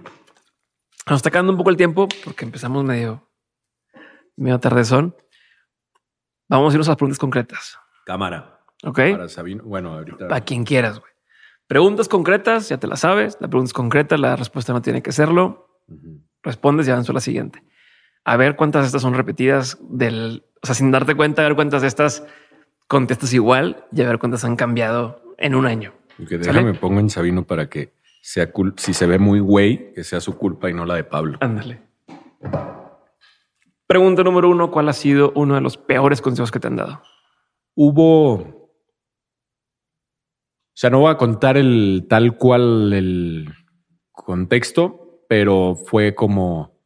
Nos 1.06 1.16
está 1.16 1.30
quedando 1.30 1.52
un 1.52 1.58
poco 1.58 1.68
el 1.68 1.76
tiempo 1.76 2.08
porque 2.24 2.46
empezamos 2.46 2.82
medio, 2.82 3.30
medio 4.36 4.58
tardezón. 4.58 5.14
Vamos 6.48 6.72
a 6.72 6.74
irnos 6.76 6.88
a 6.88 6.92
las 6.92 6.96
preguntas 6.96 7.18
concretas. 7.18 7.78
Cámara. 8.06 8.60
Ok. 8.84 9.00
Para 9.10 9.28
Sabino. 9.28 9.64
Bueno, 9.64 9.92
ahorita. 9.92 10.34
A 10.34 10.40
quien 10.40 10.64
quieras, 10.64 10.98
güey. 10.98 11.12
Preguntas 11.66 12.08
concretas, 12.08 12.70
ya 12.70 12.78
te 12.78 12.86
las 12.86 13.00
sabes. 13.00 13.36
La 13.38 13.48
pregunta 13.48 13.68
es 13.68 13.74
concreta, 13.74 14.16
la 14.16 14.34
respuesta 14.34 14.72
no 14.72 14.80
tiene 14.80 15.02
que 15.02 15.12
serlo. 15.12 15.82
Respondes 16.42 16.88
y 16.88 16.90
avanzo 16.90 17.12
a 17.12 17.16
la 17.16 17.20
siguiente. 17.20 17.62
A 18.24 18.38
ver 18.38 18.56
cuántas 18.56 18.82
de 18.82 18.86
estas 18.86 19.02
son 19.02 19.12
repetidas 19.12 19.76
del, 19.82 20.46
o 20.62 20.66
sea, 20.66 20.74
sin 20.74 20.90
darte 20.90 21.14
cuenta, 21.14 21.42
a 21.42 21.44
ver 21.48 21.54
cuántas 21.54 21.82
de 21.82 21.88
estas 21.88 22.24
contestas 22.86 23.34
igual 23.34 23.84
y 23.92 24.00
a 24.00 24.06
ver 24.08 24.18
cuántas 24.18 24.44
han 24.46 24.56
cambiado 24.56 25.22
en 25.36 25.54
un 25.54 25.66
año. 25.66 25.97
Y 26.18 26.26
que 26.26 26.42
¿Sale? 26.42 26.58
déjame 26.58 26.74
pongo 26.74 27.00
en 27.00 27.10
Sabino 27.10 27.46
para 27.46 27.68
que 27.68 27.92
sea 28.20 28.50
cool. 28.52 28.74
Si 28.76 28.92
se 28.92 29.06
ve 29.06 29.18
muy 29.18 29.40
güey, 29.40 29.92
que 29.94 30.04
sea 30.04 30.20
su 30.20 30.36
culpa 30.36 30.68
y 30.68 30.74
no 30.74 30.84
la 30.84 30.96
de 30.96 31.04
Pablo. 31.04 31.38
Ándale. 31.40 31.80
Pregunta 33.86 34.22
número 34.22 34.50
uno: 34.50 34.70
¿Cuál 34.70 34.88
ha 34.88 34.92
sido 34.92 35.32
uno 35.34 35.54
de 35.54 35.60
los 35.60 35.76
peores 35.76 36.20
consejos 36.20 36.50
que 36.50 36.60
te 36.60 36.66
han 36.66 36.76
dado? 36.76 37.02
Hubo. 37.74 38.34
O 38.34 40.80
sea, 40.80 40.90
no 40.90 41.00
voy 41.00 41.10
a 41.10 41.16
contar 41.16 41.56
el 41.56 42.06
tal 42.08 42.36
cual 42.36 42.92
el 42.92 43.48
contexto, 44.12 45.24
pero 45.28 45.74
fue 45.74 46.14
como 46.14 46.78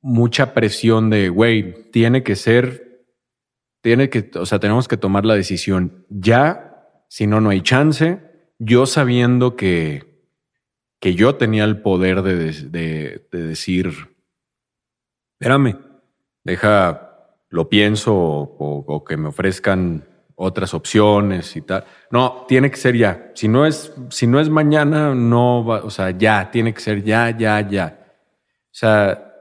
mucha 0.00 0.54
presión 0.54 1.10
de, 1.10 1.28
güey, 1.28 1.90
tiene 1.90 2.22
que 2.22 2.36
ser, 2.36 3.04
tiene 3.80 4.10
que, 4.10 4.30
o 4.34 4.46
sea, 4.46 4.60
tenemos 4.60 4.86
que 4.86 4.96
tomar 4.96 5.24
la 5.24 5.34
decisión 5.34 6.06
ya, 6.08 6.73
si 7.14 7.28
no, 7.28 7.40
no 7.40 7.50
hay 7.50 7.60
chance. 7.60 8.18
Yo 8.58 8.86
sabiendo 8.86 9.54
que, 9.54 10.02
que 11.00 11.14
yo 11.14 11.36
tenía 11.36 11.62
el 11.62 11.80
poder 11.80 12.22
de, 12.22 12.34
de- 12.34 12.68
de- 12.70 13.28
de 13.30 13.42
decir, 13.46 13.92
espérame, 15.38 15.78
deja, 16.42 17.36
lo 17.50 17.68
pienso 17.68 18.12
o, 18.16 18.56
o- 18.58 18.84
o 18.96 19.04
que 19.04 19.16
me 19.16 19.28
ofrezcan 19.28 20.02
otras 20.34 20.74
opciones 20.74 21.54
y 21.54 21.60
tal. 21.60 21.84
No, 22.10 22.46
tiene 22.48 22.68
que 22.68 22.78
ser 22.78 22.96
ya. 22.96 23.30
Si 23.36 23.46
no 23.46 23.64
es, 23.64 23.92
si 24.10 24.26
no 24.26 24.40
es 24.40 24.50
mañana, 24.50 25.14
no 25.14 25.64
va, 25.64 25.84
o 25.84 25.90
sea, 25.90 26.10
ya, 26.10 26.50
tiene 26.50 26.74
que 26.74 26.80
ser 26.80 27.04
ya, 27.04 27.30
ya, 27.30 27.60
ya. 27.60 27.96
O 28.72 28.76
sea, 28.76 29.32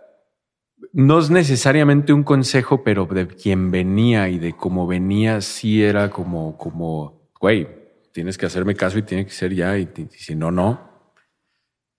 no 0.92 1.18
es 1.18 1.32
necesariamente 1.32 2.14
un 2.14 2.22
consejo, 2.22 2.84
pero 2.84 3.08
de 3.08 3.26
quien 3.26 3.72
venía 3.72 4.30
y 4.30 4.38
de 4.38 4.54
cómo 4.56 4.86
venía, 4.86 5.42
sí 5.42 5.82
era 5.84 6.12
como, 6.12 6.56
como, 6.56 7.23
güey, 7.44 7.68
tienes 8.14 8.38
que 8.38 8.46
hacerme 8.46 8.74
caso 8.74 8.98
y 8.98 9.02
tiene 9.02 9.26
que 9.26 9.32
ser 9.32 9.54
ya, 9.54 9.78
y, 9.78 9.90
y 9.98 10.08
si 10.16 10.34
no, 10.34 10.50
no. 10.50 11.12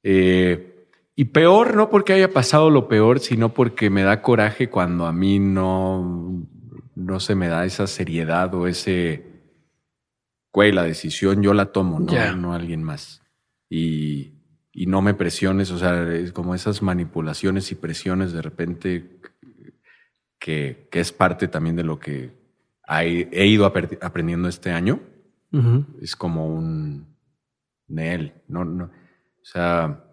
Eh, 0.02 0.88
y 1.14 1.26
peor, 1.26 1.76
no 1.76 1.90
porque 1.90 2.14
haya 2.14 2.32
pasado 2.32 2.70
lo 2.70 2.88
peor, 2.88 3.20
sino 3.20 3.52
porque 3.52 3.90
me 3.90 4.04
da 4.04 4.22
coraje 4.22 4.70
cuando 4.70 5.04
a 5.04 5.12
mí 5.12 5.38
no, 5.38 6.48
no 6.94 7.20
se 7.20 7.34
me 7.34 7.48
da 7.48 7.66
esa 7.66 7.86
seriedad 7.86 8.54
o 8.54 8.66
ese, 8.66 9.26
güey, 10.50 10.72
la 10.72 10.84
decisión 10.84 11.42
yo 11.42 11.52
la 11.52 11.66
tomo, 11.66 12.00
no, 12.00 12.36
no 12.36 12.54
alguien 12.54 12.82
más. 12.82 13.20
Y, 13.68 14.32
y 14.72 14.86
no 14.86 15.02
me 15.02 15.12
presiones, 15.12 15.70
o 15.70 15.78
sea, 15.78 16.10
es 16.10 16.32
como 16.32 16.54
esas 16.54 16.80
manipulaciones 16.80 17.70
y 17.70 17.74
presiones 17.74 18.32
de 18.32 18.40
repente 18.40 19.20
que, 20.38 20.88
que 20.90 21.00
es 21.00 21.12
parte 21.12 21.48
también 21.48 21.76
de 21.76 21.84
lo 21.84 21.98
que 21.98 22.32
he, 22.88 23.46
ido 23.46 23.66
aprendiendo 23.66 24.48
este 24.48 24.70
año 24.70 25.00
Es 26.00 26.16
como 26.16 26.46
un 26.48 27.16
Nel. 27.88 28.42
No, 28.48 28.64
no. 28.64 28.84
O 28.84 29.44
sea, 29.44 30.04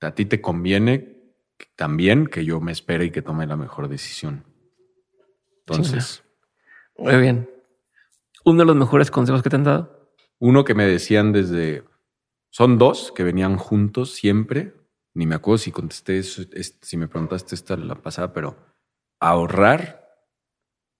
a 0.00 0.14
ti 0.14 0.24
te 0.26 0.40
conviene 0.40 1.16
también 1.74 2.26
que 2.26 2.44
yo 2.44 2.60
me 2.60 2.70
espere 2.72 3.06
y 3.06 3.10
que 3.10 3.22
tome 3.22 3.46
la 3.46 3.56
mejor 3.56 3.88
decisión. 3.88 4.44
Entonces, 5.60 6.22
Muy 6.96 7.16
bien. 7.16 7.48
Uno 8.44 8.60
de 8.60 8.64
los 8.66 8.76
mejores 8.76 9.10
consejos 9.10 9.42
que 9.42 9.50
te 9.50 9.56
han 9.56 9.64
dado. 9.64 10.12
uno 10.40 10.64
que 10.64 10.74
me 10.74 10.84
decían 10.86 11.32
desde. 11.32 11.84
Son 12.50 12.78
dos 12.78 13.12
que 13.14 13.24
venían 13.24 13.56
juntos 13.56 14.14
siempre. 14.14 14.74
Ni 15.14 15.26
me 15.26 15.34
acuerdo 15.34 15.58
si 15.58 15.72
contesté 15.72 16.18
eso, 16.18 16.42
es- 16.52 16.78
si 16.80 16.96
me 16.96 17.08
preguntaste 17.08 17.54
esta 17.56 17.76
la 17.76 17.96
pasada, 17.96 18.32
pero 18.32 18.56
ahorrar 19.20 20.08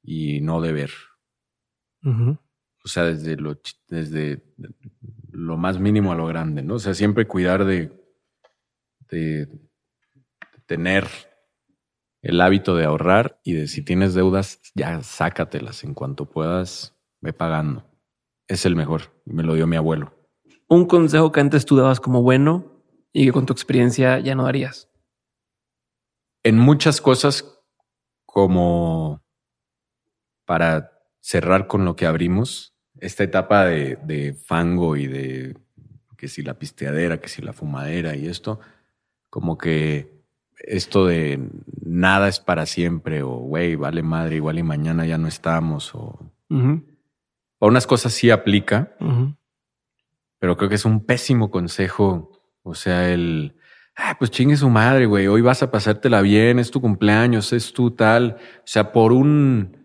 y 0.02 0.40
no 0.40 0.60
deber. 0.60 0.90
Ujú. 2.04 2.36
O 2.88 2.90
sea, 2.90 3.02
desde 3.02 3.36
lo, 3.36 3.60
desde 3.88 4.42
lo 5.30 5.58
más 5.58 5.78
mínimo 5.78 6.10
a 6.10 6.14
lo 6.14 6.24
grande, 6.24 6.62
¿no? 6.62 6.76
O 6.76 6.78
sea, 6.78 6.94
siempre 6.94 7.26
cuidar 7.26 7.66
de, 7.66 7.92
de, 9.10 9.44
de 9.44 9.58
tener 10.64 11.06
el 12.22 12.40
hábito 12.40 12.74
de 12.76 12.86
ahorrar 12.86 13.38
y 13.44 13.52
de 13.52 13.68
si 13.68 13.82
tienes 13.82 14.14
deudas, 14.14 14.62
ya 14.74 15.02
sácatelas 15.02 15.84
en 15.84 15.92
cuanto 15.92 16.30
puedas, 16.30 16.96
ve 17.20 17.34
pagando. 17.34 17.84
Es 18.46 18.64
el 18.64 18.74
mejor. 18.74 19.12
Me 19.26 19.42
lo 19.42 19.52
dio 19.52 19.66
mi 19.66 19.76
abuelo. 19.76 20.14
Un 20.66 20.86
consejo 20.86 21.30
que 21.30 21.40
antes 21.40 21.66
tú 21.66 21.76
dabas 21.76 22.00
como 22.00 22.22
bueno 22.22 22.82
y 23.12 23.26
que 23.26 23.32
con 23.32 23.44
tu 23.44 23.52
experiencia 23.52 24.18
ya 24.18 24.34
no 24.34 24.44
darías. 24.44 24.88
En 26.42 26.56
muchas 26.56 27.02
cosas, 27.02 27.60
como 28.24 29.22
para 30.46 30.90
cerrar 31.20 31.66
con 31.66 31.84
lo 31.84 31.96
que 31.96 32.06
abrimos, 32.06 32.77
esta 33.00 33.24
etapa 33.24 33.64
de, 33.64 33.96
de 34.04 34.34
fango 34.34 34.96
y 34.96 35.06
de 35.06 35.56
que 36.16 36.28
si 36.28 36.42
la 36.42 36.58
pisteadera, 36.58 37.20
que 37.20 37.28
si 37.28 37.42
la 37.42 37.52
fumadera 37.52 38.16
y 38.16 38.26
esto, 38.26 38.60
como 39.30 39.56
que 39.56 40.18
esto 40.58 41.06
de 41.06 41.40
nada 41.80 42.28
es 42.28 42.40
para 42.40 42.66
siempre 42.66 43.22
o 43.22 43.36
güey, 43.36 43.76
vale 43.76 44.02
madre, 44.02 44.36
igual 44.36 44.58
y 44.58 44.62
mañana 44.62 45.06
ya 45.06 45.18
no 45.18 45.28
estamos 45.28 45.94
o... 45.94 46.18
Para 47.58 47.70
unas 47.70 47.86
cosas 47.86 48.12
sí 48.12 48.30
aplica, 48.30 48.96
pero 50.38 50.56
creo 50.56 50.68
que 50.68 50.76
es 50.76 50.84
un 50.84 51.04
pésimo 51.04 51.50
consejo. 51.50 52.32
O 52.62 52.74
sea, 52.74 53.10
el, 53.10 53.56
ah, 53.96 54.16
pues 54.18 54.30
chingue 54.30 54.56
su 54.56 54.70
madre, 54.70 55.06
güey, 55.06 55.26
hoy 55.26 55.40
vas 55.40 55.62
a 55.62 55.70
pasártela 55.70 56.22
bien, 56.22 56.58
es 56.58 56.70
tu 56.70 56.80
cumpleaños, 56.80 57.52
es 57.52 57.72
tu 57.72 57.90
tal. 57.90 58.36
O 58.58 58.66
sea, 58.66 58.92
por 58.92 59.12
un... 59.12 59.77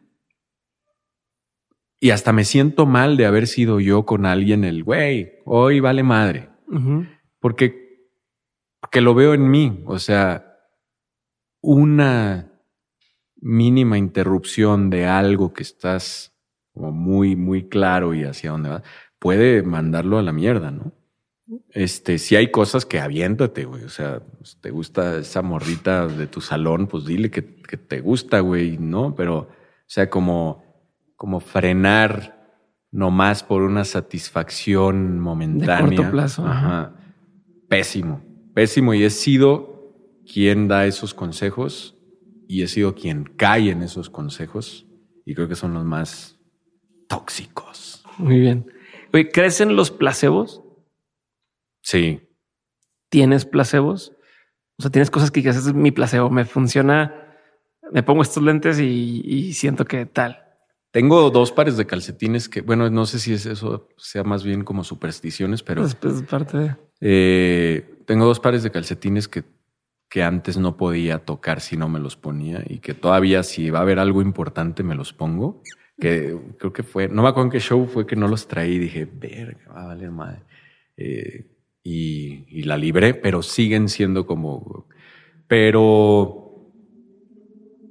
Y 2.03 2.11
hasta 2.11 2.33
me 2.33 2.43
siento 2.43 2.85
mal 2.85 3.15
de 3.15 3.25
haber 3.25 3.47
sido 3.47 3.79
yo 3.79 4.05
con 4.05 4.25
alguien 4.25 4.65
el, 4.65 4.83
güey, 4.83 5.35
hoy 5.45 5.79
vale 5.79 6.03
madre. 6.03 6.49
Porque, 7.39 8.09
porque 8.81 8.99
lo 8.99 9.15
veo 9.15 9.33
en 9.33 9.49
mí. 9.49 9.81
O 9.85 9.97
sea, 9.99 10.57
una 11.61 12.51
mínima 13.37 13.97
interrupción 13.97 14.89
de 14.89 15.05
algo 15.05 15.53
que 15.53 15.63
estás 15.63 16.37
como 16.73 16.91
muy, 16.91 17.37
muy 17.37 17.69
claro 17.69 18.13
y 18.13 18.25
hacia 18.25 18.51
dónde 18.51 18.67
vas, 18.67 18.83
puede 19.17 19.63
mandarlo 19.63 20.17
a 20.17 20.23
la 20.23 20.33
mierda, 20.33 20.71
¿no? 20.71 20.91
Este, 21.69 22.17
si 22.17 22.35
hay 22.35 22.51
cosas 22.51 22.85
que 22.85 22.99
aviéntate, 22.99 23.63
güey. 23.63 23.85
O 23.85 23.89
sea, 23.89 24.21
pues, 24.39 24.57
te 24.59 24.71
gusta 24.71 25.19
esa 25.19 25.41
morrita 25.41 26.07
de 26.07 26.27
tu 26.27 26.41
salón, 26.41 26.87
pues 26.87 27.05
dile 27.05 27.31
que, 27.31 27.43
te 27.43 28.01
gusta, 28.01 28.41
güey, 28.41 28.77
¿no? 28.77 29.15
Pero, 29.15 29.37
o 29.37 29.47
sea, 29.87 30.09
como, 30.09 30.62
como 31.23 31.39
frenar 31.39 32.59
nomás 32.91 33.43
por 33.43 33.61
una 33.61 33.85
satisfacción 33.85 35.21
momentánea. 35.21 35.89
De 35.89 35.95
corto 35.95 36.11
plazo. 36.11 36.45
Ajá. 36.45 36.95
Pésimo, 37.69 38.21
pésimo. 38.53 38.93
Y 38.93 39.05
he 39.05 39.09
sido 39.09 39.95
quien 40.29 40.67
da 40.67 40.85
esos 40.85 41.13
consejos 41.13 41.95
y 42.49 42.63
he 42.63 42.67
sido 42.67 42.93
quien 42.93 43.23
cae 43.23 43.69
en 43.69 43.83
esos 43.83 44.09
consejos 44.09 44.85
y 45.25 45.33
creo 45.33 45.47
que 45.47 45.55
son 45.55 45.73
los 45.73 45.85
más 45.85 46.37
tóxicos. 47.07 48.03
Muy 48.17 48.41
bien. 48.41 48.69
Oye, 49.13 49.31
¿crecen 49.31 49.77
los 49.77 49.91
placebos? 49.91 50.61
Sí. 51.83 52.19
¿Tienes 53.07 53.45
placebos? 53.45 54.11
O 54.77 54.81
sea, 54.81 54.91
tienes 54.91 55.09
cosas 55.09 55.31
que 55.31 55.39
dices, 55.39 55.67
es 55.67 55.73
mi 55.73 55.91
placebo, 55.91 56.29
me 56.29 56.43
funciona, 56.43 57.37
me 57.93 58.03
pongo 58.03 58.23
estos 58.23 58.43
lentes 58.43 58.77
y, 58.77 59.53
siento 59.53 59.85
que 59.85 60.05
tal. 60.05 60.42
Tengo 60.93 61.31
dos 61.31 61.51
pares 61.51 61.75
de 61.75 61.87
calcetines 61.87 62.47
que, 62.47 62.61
bueno, 62.61 62.87
no 62.91 63.07
sé 63.07 63.17
si 63.17 63.33
es 63.33 63.47
eso 63.47 63.89
sea 63.97 64.23
más 64.23 64.43
bien 64.43 64.63
como 64.63 64.83
supersticiones, 64.83 65.63
pero 65.63 65.83
es, 65.83 65.95
parte 65.95 66.55
de. 66.55 66.75
Eh, 67.01 68.03
tengo 68.05 68.25
dos 68.25 68.39
pares 68.39 68.61
de 68.61 68.69
calcetines 68.69 69.27
que, 69.27 69.43
que 70.07 70.21
antes 70.21 70.55
no 70.59 70.77
podía 70.77 71.17
tocar 71.25 71.61
si 71.61 71.77
no 71.77 71.89
me 71.89 71.99
los 71.99 72.15
ponía 72.15 72.63
y 72.69 72.77
que 72.77 72.93
todavía 72.93 73.41
si 73.41 73.71
va 73.71 73.79
a 73.79 73.81
haber 73.81 73.97
algo 73.97 74.21
importante 74.21 74.83
me 74.83 74.93
los 74.93 75.13
pongo. 75.13 75.63
Que 75.99 76.37
creo 76.59 76.71
que 76.71 76.83
fue, 76.83 77.07
no 77.07 77.23
me 77.23 77.29
acuerdo 77.29 77.47
en 77.47 77.51
qué 77.53 77.59
show 77.59 77.87
fue 77.87 78.05
que 78.05 78.15
no 78.15 78.27
los 78.27 78.47
traí 78.47 78.73
y 78.73 78.79
dije, 78.79 79.05
verga, 79.11 79.73
va 79.75 79.85
a 79.85 79.87
valer 79.87 80.11
madre. 80.11 80.43
Eh, 80.95 81.47
y, 81.81 82.61
la 82.65 82.77
libré, 82.77 83.15
pero 83.15 83.41
siguen 83.41 83.89
siendo 83.89 84.27
como... 84.27 84.87
Pero 85.47 86.71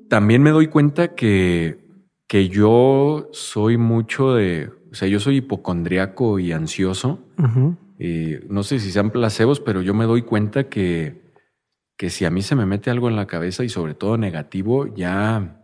también 0.08 0.40
me 0.40 0.50
doy 0.50 0.68
cuenta 0.68 1.16
que, 1.16 1.81
que 2.32 2.48
yo 2.48 3.28
soy 3.32 3.76
mucho 3.76 4.32
de... 4.32 4.70
O 4.90 4.94
sea, 4.94 5.06
yo 5.06 5.20
soy 5.20 5.36
hipocondriaco 5.36 6.38
y 6.38 6.52
ansioso. 6.52 7.20
no 7.36 8.62
sé 8.62 8.78
si 8.78 8.90
sean 8.90 9.10
placebos, 9.10 9.60
pero 9.60 9.82
yo 9.82 9.92
me 9.92 10.06
doy 10.06 10.22
cuenta 10.22 10.70
que, 10.70 11.30
que 11.98 12.08
si 12.08 12.24
a 12.24 12.30
mí 12.30 12.40
se 12.40 12.56
me 12.56 12.64
mete 12.64 12.88
algo 12.88 13.10
en 13.10 13.16
la 13.16 13.26
cabeza 13.26 13.64
y 13.64 13.68
sobre 13.68 13.92
todo 13.92 14.16
negativo, 14.16 14.86
ya, 14.94 15.62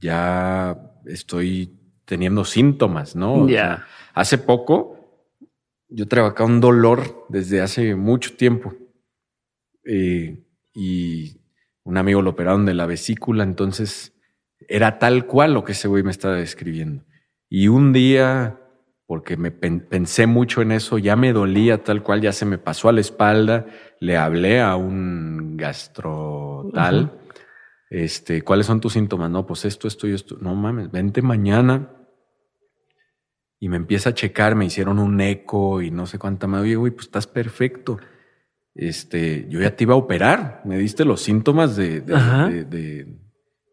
ya 0.00 0.96
estoy 1.06 1.78
teniendo 2.06 2.44
síntomas, 2.44 3.14
¿no? 3.14 3.48
Ya. 3.48 3.86
hace 4.14 4.36
poco 4.36 5.28
yo 5.88 6.08
trabajaba 6.08 6.50
un 6.50 6.60
dolor 6.60 7.26
desde 7.28 7.60
hace 7.60 7.94
mucho 7.94 8.34
tiempo. 8.34 8.74
Eh, 9.84 10.42
y 10.74 11.40
un 11.84 11.98
amigo 11.98 12.20
lo 12.20 12.30
operaron 12.30 12.66
de 12.66 12.74
la 12.74 12.86
vesícula, 12.86 13.44
entonces 13.44 14.12
era 14.68 14.98
tal 14.98 15.26
cual 15.26 15.54
lo 15.54 15.64
que 15.64 15.72
ese 15.72 15.88
güey 15.88 16.02
me 16.02 16.10
estaba 16.10 16.36
describiendo. 16.36 17.04
Y 17.48 17.68
un 17.68 17.92
día, 17.92 18.60
porque 19.06 19.36
me 19.36 19.50
pensé 19.50 20.26
mucho 20.26 20.62
en 20.62 20.72
eso, 20.72 20.98
ya 20.98 21.16
me 21.16 21.32
dolía 21.32 21.82
tal 21.82 22.02
cual, 22.02 22.20
ya 22.20 22.32
se 22.32 22.46
me 22.46 22.58
pasó 22.58 22.88
a 22.88 22.92
la 22.92 23.00
espalda, 23.00 23.66
le 23.98 24.16
hablé 24.16 24.60
a 24.60 24.76
un 24.76 25.56
gastro 25.56 26.70
tal. 26.72 27.18
Este, 27.90 28.42
¿cuáles 28.42 28.66
son 28.66 28.80
tus 28.80 28.92
síntomas? 28.92 29.30
No, 29.30 29.46
pues 29.46 29.64
esto, 29.64 29.88
esto 29.88 30.06
y 30.06 30.12
esto. 30.12 30.38
No 30.40 30.54
mames, 30.54 30.90
vente 30.90 31.22
mañana 31.22 31.90
y 33.62 33.68
me 33.68 33.76
empieza 33.76 34.10
a 34.10 34.14
checar, 34.14 34.54
me 34.54 34.64
hicieron 34.64 34.98
un 34.98 35.20
eco 35.20 35.82
y 35.82 35.90
no 35.90 36.06
sé 36.06 36.18
cuánta 36.18 36.46
más. 36.46 36.62
Oye, 36.62 36.76
güey, 36.76 36.92
pues 36.92 37.06
estás 37.06 37.26
perfecto. 37.26 37.98
Este, 38.74 39.46
yo 39.50 39.60
ya 39.60 39.76
te 39.76 39.84
iba 39.84 39.92
a 39.92 39.98
operar. 39.98 40.62
Me 40.64 40.78
diste 40.78 41.04
los 41.04 41.20
síntomas 41.20 41.76
de, 41.76 42.00
de, 42.00 43.19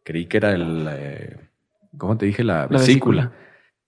creí 0.08 0.26
que 0.26 0.38
era 0.38 0.54
el, 0.54 0.88
eh, 0.90 1.36
¿cómo 1.98 2.18
te 2.18 2.26
dije? 2.26 2.42
La, 2.42 2.66
vesícula. 2.68 3.34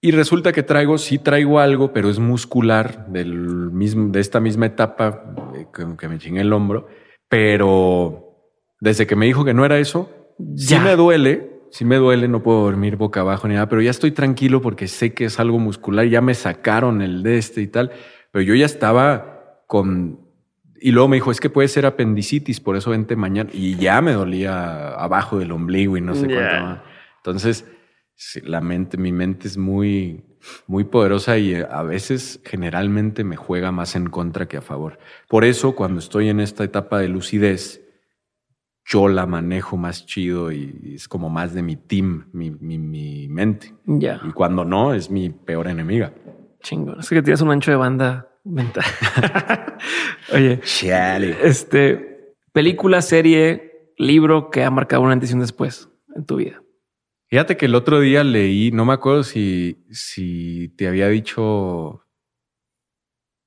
Y 0.02 0.12
resulta 0.12 0.52
que 0.52 0.64
traigo, 0.64 0.98
sí 0.98 1.18
traigo 1.18 1.60
algo, 1.60 1.94
pero 1.94 2.10
es 2.10 2.20
muscular 2.20 3.08
del 3.08 3.32
mismo, 3.72 4.12
de 4.12 4.20
esta 4.20 4.42
misma 4.42 4.66
etapa 4.66 5.34
eh, 5.56 5.68
que, 5.74 6.08
me 6.10 6.18
chingué 6.18 6.42
el 6.42 6.52
hombro. 6.52 6.90
Pero 7.30 8.36
desde 8.82 9.08
que 9.08 9.16
me 9.16 9.28
dijo 9.28 9.46
que 9.46 9.54
no 9.54 9.64
era 9.64 9.80
eso, 9.80 10.10
ya. 10.38 10.80
sí 10.80 10.84
me 10.84 10.98
duele, 10.98 11.62
sí 11.72 11.86
me 11.86 11.96
duele, 11.96 12.28
no 12.28 12.44
puedo 12.44 12.64
dormir 12.64 12.98
boca 12.98 13.22
abajo 13.22 13.48
ni 13.48 13.54
nada, 13.54 13.70
pero 13.70 13.82
ya 13.82 13.92
estoy 13.92 14.12
tranquilo 14.12 14.62
porque 14.62 14.90
sé 14.90 15.14
que 15.14 15.24
es 15.24 15.40
algo 15.40 15.58
muscular, 15.58 16.06
ya 16.06 16.20
me 16.20 16.34
sacaron 16.34 17.02
el 17.02 17.24
de 17.24 17.38
este 17.38 17.62
y 17.62 17.68
tal, 17.68 17.92
pero 18.32 18.44
yo 18.44 18.56
ya 18.56 18.66
estaba 18.66 19.64
con... 19.68 20.29
Y 20.82 20.92
luego 20.92 21.08
me 21.08 21.18
dijo, 21.18 21.32
es 21.32 21.40
que 21.40 21.50
puede 21.50 21.68
ser 21.68 21.86
apendicitis, 21.86 22.60
por 22.60 22.76
eso 22.76 22.92
vente 22.92 23.16
mañana. 23.16 23.50
Y 23.54 23.76
ya 23.76 24.02
me 24.02 24.14
dolía 24.14 24.90
abajo 24.96 25.40
del 25.40 25.52
ombligo 25.52 25.98
y 25.98 26.02
no 26.02 26.16
sé 26.16 26.28
cuánto 26.28 26.64
más. 26.64 26.80
Entonces, 27.18 27.66
la 28.44 28.62
mente, 28.62 28.98
mi 28.98 29.12
mente 29.12 29.48
es 29.48 29.58
muy, 29.58 30.24
muy 30.68 30.84
poderosa 30.84 31.38
y 31.38 31.56
a 31.56 31.84
veces 31.84 32.42
generalmente 32.46 33.24
me 33.24 33.36
juega 33.36 33.72
más 33.72 33.96
en 33.96 34.10
contra 34.10 34.48
que 34.48 34.58
a 34.58 34.62
favor. 34.62 35.00
Por 35.28 35.46
eso, 35.46 35.76
cuando 35.76 36.00
estoy 36.00 36.30
en 36.30 36.40
esta 36.40 36.64
etapa 36.64 37.00
de 37.00 37.10
lucidez, 37.10 37.82
yo 38.86 39.08
la 39.08 39.26
manejo 39.26 39.78
más 39.78 40.06
chido 40.06 40.52
y 40.52 40.94
es 40.96 41.08
como 41.08 41.30
más 41.30 41.54
de 41.54 41.62
mi 41.62 41.76
team, 41.76 42.28
mi, 42.34 42.50
mi, 42.52 43.28
mente. 43.30 43.74
Ya. 43.86 44.20
Y 44.28 44.32
cuando 44.32 44.66
no, 44.66 44.94
es 44.94 45.12
mi 45.12 45.30
peor 45.30 45.68
enemiga. 45.68 46.12
Chingón. 46.62 47.00
Es 47.00 47.10
que 47.10 47.22
tienes 47.22 47.42
un 47.42 47.52
ancho 47.52 47.72
de 47.72 47.78
banda 47.78 48.30
mental. 48.50 48.84
Oye. 50.34 50.60
Chale. 50.62 51.38
Este, 51.44 52.36
película, 52.52 53.02
serie, 53.02 53.94
libro 53.98 54.50
que 54.50 54.64
ha 54.64 54.72
marcado 54.72 55.04
una 55.04 55.14
antes 55.14 55.32
y 55.32 55.34
un 55.34 55.42
después 55.42 55.90
en 56.16 56.26
tu 56.26 56.38
vida. 56.38 56.62
Fíjate 57.28 57.58
que 57.58 57.68
el 57.68 57.76
otro 57.76 58.00
día 58.00 58.24
leí, 58.24 58.72
no 58.72 58.86
me 58.86 58.94
acuerdo 58.94 59.24
si, 59.24 59.86
si 59.92 60.70
te 60.70 60.88
había 60.88 61.08
dicho, 61.10 62.04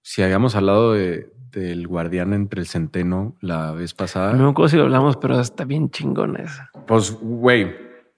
si 0.03 0.23
habíamos 0.23 0.55
hablado 0.55 0.93
de, 0.93 1.33
del 1.51 1.89
Guardián 1.89 2.33
entre 2.33 2.61
el 2.61 2.67
Centeno 2.67 3.37
la 3.41 3.73
vez 3.73 3.95
pasada. 3.95 4.33
No 4.35 4.45
me 4.45 4.51
acuerdo 4.51 4.69
si 4.69 4.77
lo 4.77 4.85
hablamos, 4.85 5.17
pero 5.17 5.41
está 5.41 5.65
bien 5.65 5.91
chingón 5.91 6.37
esa. 6.37 6.71
Pues, 6.87 7.13
güey, 7.21 7.75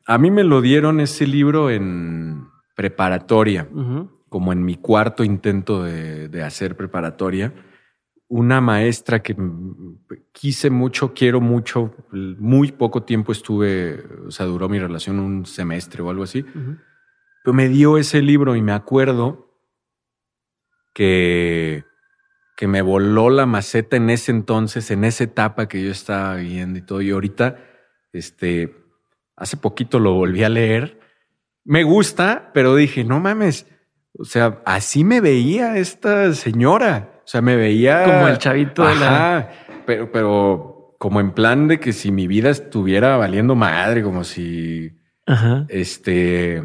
a 0.06 0.18
mí 0.18 0.30
me 0.30 0.44
lo 0.44 0.60
dieron 0.60 1.00
ese 1.00 1.26
libro 1.26 1.70
en 1.70 2.46
preparatoria, 2.74 3.68
como 4.34 4.52
en 4.52 4.64
mi 4.64 4.74
cuarto 4.74 5.22
intento 5.22 5.84
de, 5.84 6.42
hacer 6.42 6.76
preparatoria. 6.76 7.54
Una 8.26 8.60
maestra 8.60 9.22
que 9.22 9.36
quise 10.32 10.70
mucho, 10.70 11.14
quiero 11.14 11.40
mucho, 11.40 11.94
muy 12.10 12.72
poco 12.72 13.04
tiempo 13.04 13.30
estuve, 13.30 14.04
o 14.26 14.32
sea, 14.32 14.46
duró 14.46 14.68
mi 14.68 14.80
relación 14.80 15.20
un 15.20 15.46
semestre 15.46 16.02
o 16.02 16.10
algo 16.10 16.24
así. 16.24 16.44
Pero 17.44 17.54
me 17.54 17.68
dio 17.68 17.96
ese 17.96 18.22
libro 18.22 18.56
y 18.56 18.60
me 18.60 18.72
acuerdo 18.72 19.56
que 20.94 21.84
que 22.56 22.66
me 22.66 22.82
voló 22.82 23.30
la 23.30 23.46
maceta 23.46 23.96
en 23.96 24.10
ese 24.10 24.32
entonces, 24.32 24.90
en 24.90 25.04
esa 25.04 25.22
etapa 25.22 25.68
que 25.68 25.80
yo 25.80 25.92
estaba 25.92 26.34
viviendo 26.34 26.80
y 26.80 26.82
todo. 26.82 27.02
Y 27.02 27.12
ahorita 27.12 27.56
Este, 28.12 28.74
hace 29.36 29.56
poquito 29.56 30.00
lo 30.00 30.14
volví 30.14 30.42
a 30.42 30.48
leer. 30.48 30.98
Me 31.62 31.84
gusta, 31.84 32.50
pero 32.52 32.74
dije, 32.74 33.04
no 33.04 33.20
mames. 33.20 33.68
O 34.18 34.24
sea, 34.24 34.62
así 34.64 35.04
me 35.04 35.20
veía 35.20 35.76
esta 35.78 36.32
señora. 36.34 37.20
O 37.24 37.26
sea, 37.28 37.40
me 37.40 37.56
veía 37.56 38.04
como 38.04 38.28
el 38.28 38.38
chavito 38.38 38.86
de 38.86 38.94
la. 38.96 39.50
Pero, 39.86 40.12
pero 40.12 40.96
como 40.98 41.20
en 41.20 41.32
plan 41.32 41.68
de 41.68 41.80
que 41.80 41.92
si 41.92 42.12
mi 42.12 42.26
vida 42.26 42.50
estuviera 42.50 43.16
valiendo 43.16 43.54
madre, 43.54 44.02
como 44.02 44.24
si 44.24 44.92
Ajá. 45.26 45.66
este 45.68 46.62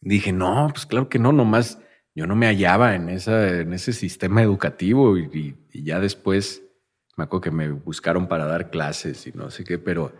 dije, 0.00 0.32
no, 0.32 0.68
pues 0.72 0.86
claro 0.86 1.08
que 1.08 1.18
no, 1.18 1.32
nomás 1.32 1.78
yo 2.14 2.26
no 2.26 2.36
me 2.36 2.46
hallaba 2.46 2.94
en 2.94 3.08
esa, 3.08 3.48
en 3.60 3.72
ese 3.72 3.92
sistema 3.92 4.42
educativo 4.42 5.18
y, 5.18 5.24
y- 5.32 5.54
y 5.72 5.84
ya 5.84 6.00
después 6.00 6.62
me 7.16 7.24
acuerdo 7.24 7.42
que 7.42 7.50
me 7.50 7.70
buscaron 7.70 8.28
para 8.28 8.46
dar 8.46 8.70
clases 8.70 9.26
y 9.26 9.32
no 9.32 9.50
sé 9.50 9.64
qué, 9.64 9.78
pero 9.78 10.12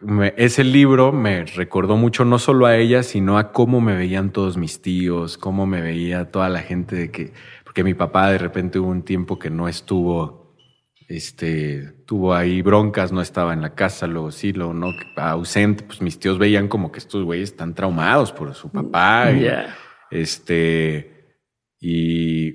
me- 0.00 0.34
ese 0.36 0.64
libro 0.64 1.12
me 1.12 1.44
recordó 1.44 1.96
mucho 1.96 2.24
no 2.24 2.38
solo 2.38 2.66
a 2.66 2.76
ella, 2.76 3.02
sino 3.02 3.38
a 3.38 3.52
cómo 3.52 3.80
me 3.80 3.96
veían 3.96 4.30
todos 4.32 4.56
mis 4.56 4.80
tíos, 4.82 5.38
cómo 5.38 5.66
me 5.66 5.80
veía 5.80 6.30
toda 6.30 6.48
la 6.48 6.60
gente 6.60 6.94
de 6.96 7.10
que, 7.10 7.32
porque 7.64 7.84
mi 7.84 7.94
papá 7.94 8.30
de 8.30 8.38
repente 8.38 8.78
hubo 8.78 8.88
un 8.90 9.02
tiempo 9.02 9.38
que 9.38 9.50
no 9.50 9.68
estuvo, 9.68 10.54
este, 11.08 11.92
tuvo 12.06 12.34
ahí 12.34 12.62
broncas, 12.62 13.12
no 13.12 13.20
estaba 13.22 13.52
en 13.54 13.62
la 13.62 13.74
casa, 13.74 14.06
luego 14.06 14.30
sí, 14.30 14.52
luego 14.52 14.74
no, 14.74 14.92
ausente, 15.16 15.82
pues 15.84 16.00
mis 16.02 16.18
tíos 16.18 16.38
veían 16.38 16.68
como 16.68 16.92
que 16.92 16.98
estos 16.98 17.24
güeyes 17.24 17.50
están 17.50 17.74
traumados 17.74 18.30
por 18.32 18.54
su 18.54 18.70
papá. 18.70 19.30
y- 19.32 19.40
este, 20.10 21.38
y, 21.80 22.48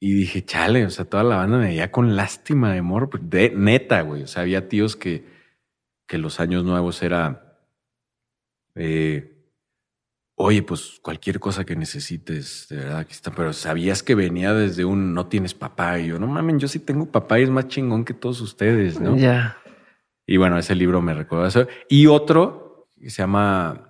y 0.00 0.12
dije, 0.12 0.44
chale, 0.44 0.84
o 0.84 0.90
sea, 0.90 1.04
toda 1.04 1.22
la 1.24 1.36
banda 1.36 1.58
me 1.58 1.66
veía 1.68 1.90
con 1.90 2.16
lástima 2.16 2.72
de 2.72 2.78
amor, 2.80 3.20
de 3.20 3.50
neta, 3.50 4.00
güey. 4.02 4.22
O 4.22 4.26
sea, 4.26 4.42
había 4.42 4.68
tíos 4.68 4.94
que, 4.96 5.35
que 6.06 6.18
los 6.18 6.40
años 6.40 6.64
nuevos 6.64 7.02
era, 7.02 7.60
eh, 8.74 9.36
oye, 10.36 10.62
pues 10.62 11.00
cualquier 11.02 11.40
cosa 11.40 11.64
que 11.64 11.76
necesites, 11.76 12.66
de 12.70 12.76
verdad, 12.76 12.98
aquí 12.98 13.12
está. 13.12 13.32
Pero 13.32 13.52
sabías 13.52 14.02
que 14.02 14.14
venía 14.14 14.54
desde 14.54 14.84
un 14.84 15.14
no 15.14 15.26
tienes 15.26 15.54
papá. 15.54 15.98
Y 15.98 16.08
yo, 16.08 16.18
no 16.18 16.26
mamen, 16.26 16.58
yo 16.58 16.68
sí 16.68 16.78
tengo 16.78 17.10
papá 17.10 17.40
y 17.40 17.44
es 17.44 17.50
más 17.50 17.68
chingón 17.68 18.04
que 18.04 18.14
todos 18.14 18.40
ustedes, 18.40 19.00
¿no? 19.00 19.16
Ya. 19.16 19.58
Y 20.26 20.36
bueno, 20.36 20.58
ese 20.58 20.74
libro 20.74 21.00
me 21.00 21.14
recuerda 21.14 21.48
eso. 21.48 21.66
Y 21.88 22.06
otro 22.06 22.88
que 23.00 23.10
se 23.10 23.22
llama, 23.22 23.88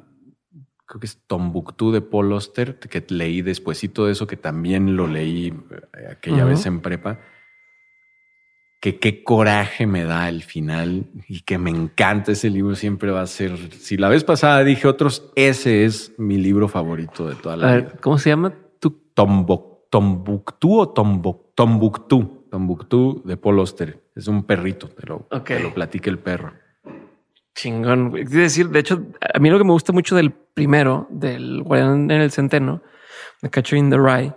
creo 0.85 1.01
que 1.01 1.07
es 1.07 1.23
Tombuctú 1.27 1.93
de 1.93 2.03
Paul 2.03 2.33
Oster, 2.33 2.79
que 2.79 3.05
leí 3.09 3.43
despuesito 3.43 4.07
de 4.07 4.13
eso, 4.13 4.27
que 4.27 4.37
también 4.37 4.97
lo 4.97 5.07
leí 5.07 5.49
eh, 5.49 6.09
aquella 6.11 6.45
vez 6.45 6.67
en 6.67 6.81
prepa. 6.81 7.21
Que 8.87 9.01
qué 9.01 9.25
coraje 9.25 9.85
me 9.85 10.05
da 10.05 10.29
el 10.29 10.45
final 10.45 11.07
y 11.27 11.41
que 11.41 11.59
me 11.59 11.71
encanta 11.71 12.31
ese 12.31 12.51
libro. 12.51 12.77
Siempre 12.77 13.11
va 13.11 13.23
a 13.23 13.27
ser. 13.27 13.73
Si 13.73 13.97
la 13.97 14.09
vez 14.09 14.23
pasada 14.23 14.63
dije 14.63 14.87
otros, 14.87 15.33
ese 15.35 15.85
es 15.85 16.13
mi 16.19 16.37
libro 16.37 16.69
favorito 16.69 17.29
de 17.29 17.35
toda 17.35 17.57
la 17.57 17.67
A 17.69 17.77
vida. 17.77 17.89
ver, 17.89 18.01
¿cómo 18.01 18.17
se 18.19 18.31
llama? 18.31 18.55
Tu 18.79 18.91
Tombo- 19.13 19.89
Tombuctú 19.91 20.79
o 20.79 20.95
Tombo- 20.95 21.51
Tombuctú. 21.57 22.47
Tombuctú 22.49 23.23
de 23.25 23.37
Paul 23.37 23.59
Oster. 23.59 24.05
Es 24.15 24.29
un 24.29 24.45
perrito, 24.45 24.87
te 24.89 25.05
lo, 25.05 25.27
Ok. 25.33 25.45
te 25.47 25.59
lo 25.61 25.75
platica 25.75 26.09
el 26.09 26.21
perro. 26.21 26.53
chingón. 27.57 28.17
Es 28.19 28.31
decir, 28.31 28.69
de 28.69 28.79
hecho, 28.79 29.03
a 29.35 29.39
mí 29.41 29.51
lo 29.51 29.59
que 29.59 29.65
me 29.65 29.73
gusta 29.73 29.93
mucho 29.93 30.15
del 30.15 30.31
primero, 30.31 31.09
del 31.11 31.63
Guardián 31.65 32.09
en 32.11 32.21
el 32.21 32.31
Centeno, 32.31 32.83
de 33.43 33.51
Catcher 33.51 33.79
in 33.79 33.91
the 33.91 33.97
Rye, 33.99 34.33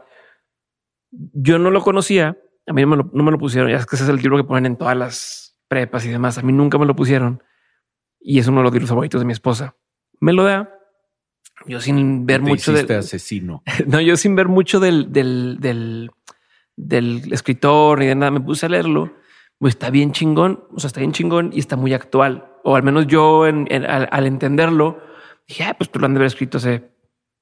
yo 1.11 1.59
no 1.59 1.69
lo 1.69 1.81
conocía. 1.81 2.35
A 2.69 2.73
mí 2.73 2.81
no 2.83 2.87
me 2.87 2.95
lo, 2.97 3.09
no 3.13 3.23
me 3.23 3.31
lo 3.31 3.37
pusieron. 3.37 3.69
Ya 3.69 3.77
es 3.77 3.85
que 3.85 3.95
ese 3.95 4.05
es 4.05 4.09
el 4.09 4.17
libro 4.17 4.37
que 4.37 4.43
ponen 4.43 4.65
en 4.67 4.77
todas 4.77 4.95
las 4.95 5.57
prepas 5.67 6.05
y 6.05 6.09
demás. 6.09 6.37
A 6.37 6.41
mí 6.43 6.53
nunca 6.53 6.77
me 6.77 6.85
lo 6.85 6.95
pusieron. 6.95 7.43
Y 8.21 8.39
es 8.39 8.47
uno 8.47 8.59
de 8.59 8.63
los 8.65 8.73
libros 8.73 8.89
favoritos 8.89 9.19
de 9.21 9.25
mi 9.25 9.33
esposa. 9.33 9.75
Me 10.19 10.33
lo 10.33 10.43
da. 10.43 10.69
Yo 11.65 11.81
sin 11.81 12.25
ver 12.25 12.41
Te 12.41 12.47
mucho 12.49 12.71
del, 12.71 12.89
asesino. 12.99 13.63
no, 13.87 13.99
yo 13.99 14.15
sin 14.15 14.35
ver 14.35 14.47
mucho 14.47 14.79
del, 14.79 15.11
del, 15.11 15.57
del, 15.59 16.09
del 16.77 17.33
escritor 17.33 17.99
ni 17.99 18.05
de 18.05 18.15
nada, 18.15 18.31
me 18.31 18.39
puse 18.41 18.65
a 18.65 18.69
leerlo. 18.69 19.13
Pues 19.57 19.73
está 19.73 19.89
bien 19.89 20.13
chingón, 20.13 20.63
o 20.73 20.79
sea, 20.79 20.87
está 20.87 21.01
bien 21.01 21.11
chingón 21.11 21.49
y 21.53 21.59
está 21.59 21.75
muy 21.75 21.93
actual. 21.93 22.45
O 22.63 22.75
al 22.77 22.83
menos 22.83 23.07
yo, 23.07 23.45
en- 23.45 23.67
en- 23.69 23.83
al, 23.85 24.07
al 24.11 24.25
entenderlo, 24.25 25.01
dije, 25.47 25.63
ah, 25.65 25.75
pues 25.77 25.89
tú 25.91 25.99
lo 25.99 26.05
han 26.05 26.13
de 26.13 26.19
haber 26.19 26.27
escrito 26.27 26.59
hace 26.59 26.91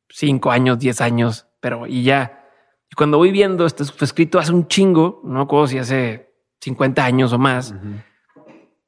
cinco 0.09 0.49
años, 0.51 0.79
diez 0.79 0.99
años, 1.01 1.47
pero 1.59 1.85
y 1.85 2.03
ya. 2.03 2.36
Y 2.89 2.95
cuando 2.95 3.17
voy 3.17 3.31
viendo, 3.31 3.65
esto 3.65 3.85
fue 3.85 4.05
escrito 4.05 4.39
hace 4.39 4.51
un 4.51 4.67
chingo, 4.67 5.21
no 5.23 5.41
acuerdo 5.41 5.67
si 5.67 5.77
hace 5.77 6.31
50 6.61 7.03
años 7.03 7.33
o 7.33 7.37
más, 7.37 7.75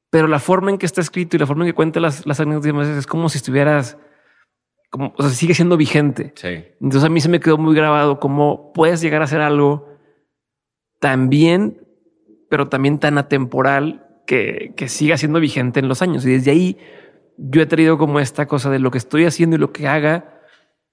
pero 0.10 0.28
la 0.28 0.40
forma 0.40 0.72
en 0.72 0.78
que 0.78 0.86
está 0.86 1.02
escrito 1.02 1.36
y 1.36 1.40
la 1.40 1.46
forma 1.46 1.64
en 1.64 1.72
que 1.72 1.76
cuenta 1.76 2.00
las, 2.00 2.26
las 2.26 2.40
anécdotas 2.40 2.88
es 2.88 3.08
como 3.08 3.30
si 3.30 3.38
estuvieras, 3.38 3.98
como, 4.90 5.14
o 5.18 5.22
sea, 5.22 5.32
sigue 5.32 5.54
siendo 5.54 5.78
vigente. 5.78 6.34
Sí. 6.36 6.66
Entonces 6.82 7.04
a 7.04 7.10
mí 7.10 7.22
se 7.22 7.30
me 7.30 7.40
quedó 7.40 7.58
muy 7.58 7.76
grabado 7.76 8.20
cómo 8.20 8.74
puedes 8.74 9.02
llegar 9.02 9.22
a 9.22 9.26
hacer 9.26 9.42
algo 9.42 9.88
tan 11.00 11.30
bien, 11.30 11.86
pero 12.50 12.70
también 12.70 13.00
tan 13.00 13.18
atemporal 13.18 14.08
que, 14.26 14.74
que 14.76 14.90
siga 14.90 15.18
siendo 15.18 15.40
vigente 15.40 15.80
en 15.80 15.88
los 15.88 16.02
años. 16.02 16.26
Y 16.26 16.32
desde 16.32 16.52
ahí 16.52 16.78
yo 17.38 17.62
he 17.62 17.66
traído 17.66 17.98
como 17.98 18.20
esta 18.20 18.48
cosa 18.48 18.70
de 18.70 18.80
lo 18.80 18.92
que 18.92 18.98
estoy 18.98 19.26
haciendo 19.26 19.56
y 19.56 19.60
lo 19.60 19.72
que 19.72 19.88
haga, 19.88 20.42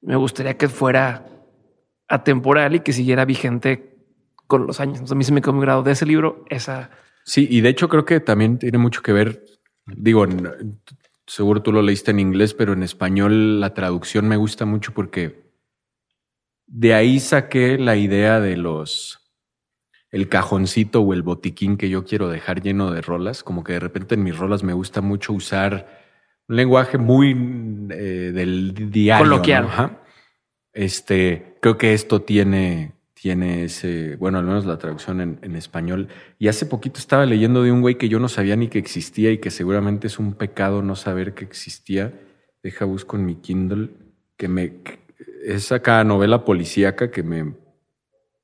me 0.00 0.16
gustaría 0.16 0.56
que 0.56 0.68
fuera 0.68 1.35
atemporal 2.08 2.74
y 2.74 2.80
que 2.80 2.92
siguiera 2.92 3.24
vigente 3.24 3.96
con 4.46 4.66
los 4.66 4.80
años. 4.80 4.96
Entonces 4.96 5.12
a 5.12 5.18
mí 5.18 5.24
se 5.24 5.32
me 5.32 5.40
quedó 5.40 5.52
muy 5.52 5.62
grabado 5.62 5.82
de 5.82 5.92
ese 5.92 6.06
libro, 6.06 6.44
esa... 6.48 6.90
Sí, 7.24 7.46
y 7.50 7.60
de 7.60 7.70
hecho 7.70 7.88
creo 7.88 8.04
que 8.04 8.20
también 8.20 8.58
tiene 8.58 8.78
mucho 8.78 9.02
que 9.02 9.12
ver, 9.12 9.44
digo, 9.86 10.24
seguro 11.26 11.62
tú 11.62 11.72
lo 11.72 11.82
leíste 11.82 12.12
en 12.12 12.20
inglés, 12.20 12.54
pero 12.54 12.72
en 12.72 12.84
español 12.84 13.60
la 13.60 13.74
traducción 13.74 14.28
me 14.28 14.36
gusta 14.36 14.64
mucho 14.64 14.92
porque 14.94 15.50
de 16.66 16.94
ahí 16.94 17.18
saqué 17.18 17.78
la 17.78 17.96
idea 17.96 18.38
de 18.38 18.56
los, 18.56 19.18
el 20.12 20.28
cajoncito 20.28 21.00
o 21.00 21.12
el 21.12 21.22
botiquín 21.22 21.76
que 21.76 21.88
yo 21.88 22.04
quiero 22.04 22.28
dejar 22.28 22.62
lleno 22.62 22.92
de 22.92 23.02
rolas, 23.02 23.42
como 23.42 23.64
que 23.64 23.72
de 23.72 23.80
repente 23.80 24.14
en 24.14 24.22
mis 24.22 24.38
rolas 24.38 24.62
me 24.62 24.72
gusta 24.72 25.00
mucho 25.00 25.32
usar 25.32 26.04
un 26.48 26.56
lenguaje 26.56 26.96
muy 26.96 27.32
eh, 27.90 28.30
del 28.32 28.90
diario. 28.90 29.24
Coloquial. 29.24 29.68
¿no? 29.76 30.05
Este, 30.76 31.56
creo 31.62 31.78
que 31.78 31.94
esto 31.94 32.20
tiene, 32.20 32.92
tiene 33.14 33.64
ese, 33.64 34.16
bueno, 34.16 34.38
al 34.38 34.44
menos 34.44 34.66
la 34.66 34.76
traducción 34.76 35.38
en, 35.40 35.56
español. 35.56 36.08
Y 36.38 36.48
hace 36.48 36.66
poquito 36.66 37.00
estaba 37.00 37.24
leyendo 37.24 37.62
de 37.62 37.72
un 37.72 37.80
güey 37.80 37.96
que 37.96 38.10
yo 38.10 38.20
no 38.20 38.28
sabía 38.28 38.56
ni 38.56 38.68
que 38.68 38.78
existía 38.78 39.32
y 39.32 39.38
que 39.38 39.50
seguramente 39.50 40.06
es 40.06 40.18
un 40.18 40.34
pecado 40.34 40.82
no 40.82 40.94
saber 40.94 41.32
que 41.32 41.44
existía. 41.44 42.12
Deja 42.62 42.84
busco 42.84 43.16
en 43.16 43.24
mi 43.24 43.36
Kindle 43.36 43.88
que 44.36 44.48
me 44.48 44.82
que- 44.82 44.98
es 45.46 45.72
novela 46.04 46.44
policíaca 46.44 47.10
que 47.10 47.22
me 47.22 47.54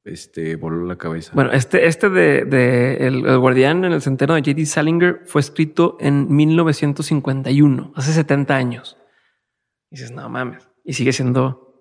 este 0.04 0.56
voló 0.56 0.86
la 0.86 0.96
cabeza. 0.96 1.32
Bueno, 1.34 1.52
este, 1.52 1.86
este 1.86 2.08
de, 2.08 2.44
de 2.46 3.06
el, 3.08 3.26
el 3.26 3.38
Guardián 3.38 3.84
en 3.84 3.92
el 3.92 4.00
Centeno 4.00 4.34
de 4.34 4.40
J.D. 4.40 4.64
Salinger 4.64 5.20
fue 5.26 5.42
escrito 5.42 5.98
en 6.00 6.34
1951, 6.34 7.92
hace 7.94 8.12
70 8.14 8.54
años. 8.56 8.96
Y 9.90 9.96
dices, 9.96 10.12
no 10.12 10.28
mames. 10.30 10.66
Y 10.82 10.94
sigue 10.94 11.12
siendo. 11.12 11.71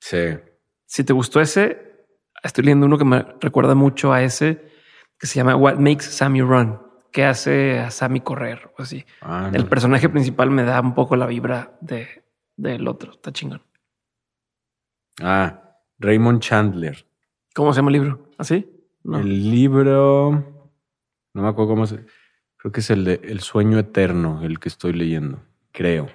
Sí. 0.00 0.38
Si 0.86 1.04
te 1.04 1.12
gustó 1.12 1.40
ese, 1.40 2.06
estoy 2.42 2.64
leyendo 2.64 2.86
uno 2.86 2.96
que 2.96 3.04
me 3.04 3.22
recuerda 3.40 3.74
mucho 3.74 4.12
a 4.12 4.22
ese 4.22 4.70
que 5.18 5.26
se 5.26 5.34
llama 5.36 5.54
What 5.56 5.76
Makes 5.78 6.04
Sammy 6.06 6.40
Run, 6.40 6.80
que 7.12 7.24
hace 7.24 7.78
a 7.78 7.90
Sammy 7.90 8.20
correr 8.20 8.70
o 8.78 8.82
así. 8.82 9.04
Ah, 9.20 9.50
El 9.52 9.64
no. 9.64 9.68
personaje 9.68 10.08
principal 10.08 10.50
me 10.50 10.62
da 10.62 10.80
un 10.80 10.94
poco 10.94 11.14
la 11.16 11.26
vibra 11.26 11.76
de, 11.82 12.24
del 12.56 12.88
otro. 12.88 13.12
Está 13.12 13.32
chingón. 13.32 13.62
Ah, 15.20 15.74
Raymond 15.98 16.40
Chandler. 16.40 17.06
¿Cómo 17.54 17.72
se 17.72 17.78
llama 17.80 17.90
el 17.90 17.94
libro? 17.94 18.30
¿Así? 18.38 18.66
No. 19.02 19.18
El 19.18 19.50
libro 19.50 20.30
no 21.34 21.42
me 21.42 21.48
acuerdo 21.48 21.70
cómo 21.70 21.86
se 21.86 22.04
creo 22.56 22.72
que 22.72 22.80
es 22.80 22.90
el 22.90 23.04
de 23.04 23.20
El 23.24 23.40
sueño 23.40 23.78
eterno, 23.78 24.42
el 24.42 24.58
que 24.58 24.68
estoy 24.68 24.92
leyendo, 24.92 25.42
creo. 25.72 26.08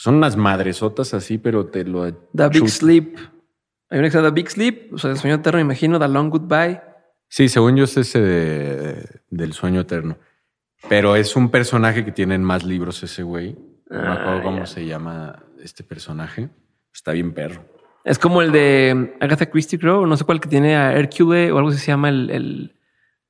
Son 0.00 0.14
unas 0.14 0.36
madresotas 0.36 1.12
así, 1.12 1.36
pero 1.36 1.66
te 1.66 1.84
lo 1.84 2.10
The 2.10 2.48
Big 2.48 2.62
chut- 2.62 2.68
Sleep. 2.68 3.16
Hay 3.90 3.98
una 3.98 4.08
que 4.08 4.12
se 4.12 4.16
llama 4.18 4.28
The 4.30 4.34
Big 4.34 4.50
Sleep, 4.50 4.94
o 4.94 4.98
sea, 4.98 5.10
el 5.10 5.18
sueño 5.18 5.36
eterno, 5.36 5.58
me 5.58 5.62
imagino, 5.62 5.98
The 5.98 6.08
Long 6.08 6.30
Goodbye. 6.30 6.80
Sí, 7.28 7.48
según 7.50 7.76
yo 7.76 7.84
es 7.84 7.96
ese 7.98 8.20
de, 8.20 9.06
del 9.28 9.52
sueño 9.52 9.80
eterno. 9.80 10.16
Pero 10.88 11.16
es 11.16 11.36
un 11.36 11.50
personaje 11.50 12.04
que 12.04 12.12
tiene 12.12 12.34
en 12.34 12.42
más 12.42 12.64
libros 12.64 13.02
ese 13.02 13.22
güey. 13.22 13.58
No 13.90 14.00
me 14.00 14.08
acuerdo 14.08 14.38
Ah, 14.38 14.42
cómo 14.42 14.66
se 14.66 14.86
llama 14.86 15.44
este 15.62 15.84
personaje. 15.84 16.48
Está 16.94 17.12
bien 17.12 17.32
perro. 17.34 17.62
Es 18.04 18.18
como 18.18 18.40
el 18.40 18.50
de 18.52 19.14
Agatha 19.20 19.50
Christie, 19.50 19.78
creo, 19.78 20.06
no 20.06 20.16
sé 20.16 20.24
cuál 20.24 20.40
que 20.40 20.48
tiene 20.48 20.76
a 20.76 20.92
Hercule 20.94 21.52
o 21.52 21.58
algo 21.58 21.68
así 21.70 21.78
se 21.78 21.88
llama 21.88 22.08
el, 22.08 22.30
el- 22.30 22.76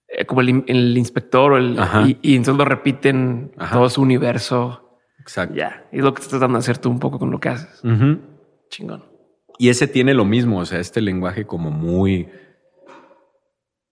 eh, 0.07 0.25
como 0.25 0.41
el, 0.43 0.63
el 0.69 0.97
inspector 0.97 1.53
o 1.53 1.57
el, 1.57 1.77
y, 2.07 2.19
y 2.23 2.37
entonces 2.37 2.57
lo 2.59 2.65
repiten 2.65 3.53
Ajá. 3.59 3.75
todo 3.77 3.89
su 3.91 4.01
universo. 4.03 4.90
Exacto. 5.31 5.55
Ya, 5.55 5.89
y 5.93 5.99
es 5.99 6.05
lo 6.05 6.13
que 6.13 6.23
estás 6.23 6.31
tratando 6.31 6.59
de 6.59 6.63
hacer 6.65 6.79
tú 6.79 6.91
un 6.91 6.99
poco 6.99 7.21
con 7.21 7.31
lo 7.31 7.39
que 7.39 7.51
haces. 7.51 7.81
Chingón. 8.69 9.05
Y 9.59 9.69
ese 9.69 9.87
tiene 9.87 10.13
lo 10.13 10.25
mismo, 10.25 10.59
o 10.59 10.67
sea, 10.67 10.81
este 10.81 11.01
lenguaje 11.01 11.47
como 11.47 11.71
muy, 11.71 12.29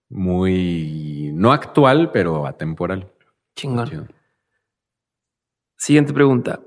muy, 0.09 1.31
no 1.33 1.53
actual, 1.53 2.11
pero 2.11 2.45
atemporal. 2.45 3.09
Chingón. 3.55 4.11
Siguiente 5.77 6.11
pregunta. 6.11 6.59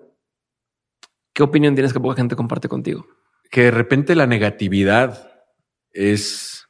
¿Qué 1.35 1.43
opinión 1.43 1.75
tienes 1.75 1.93
que 1.93 2.01
poca 2.01 2.17
gente 2.17 2.35
comparte 2.35 2.69
contigo? 2.69 3.07
Que 3.51 3.65
de 3.65 3.73
repente 3.73 4.15
la 4.15 4.27
negatividad 4.27 5.45
es, 5.91 6.67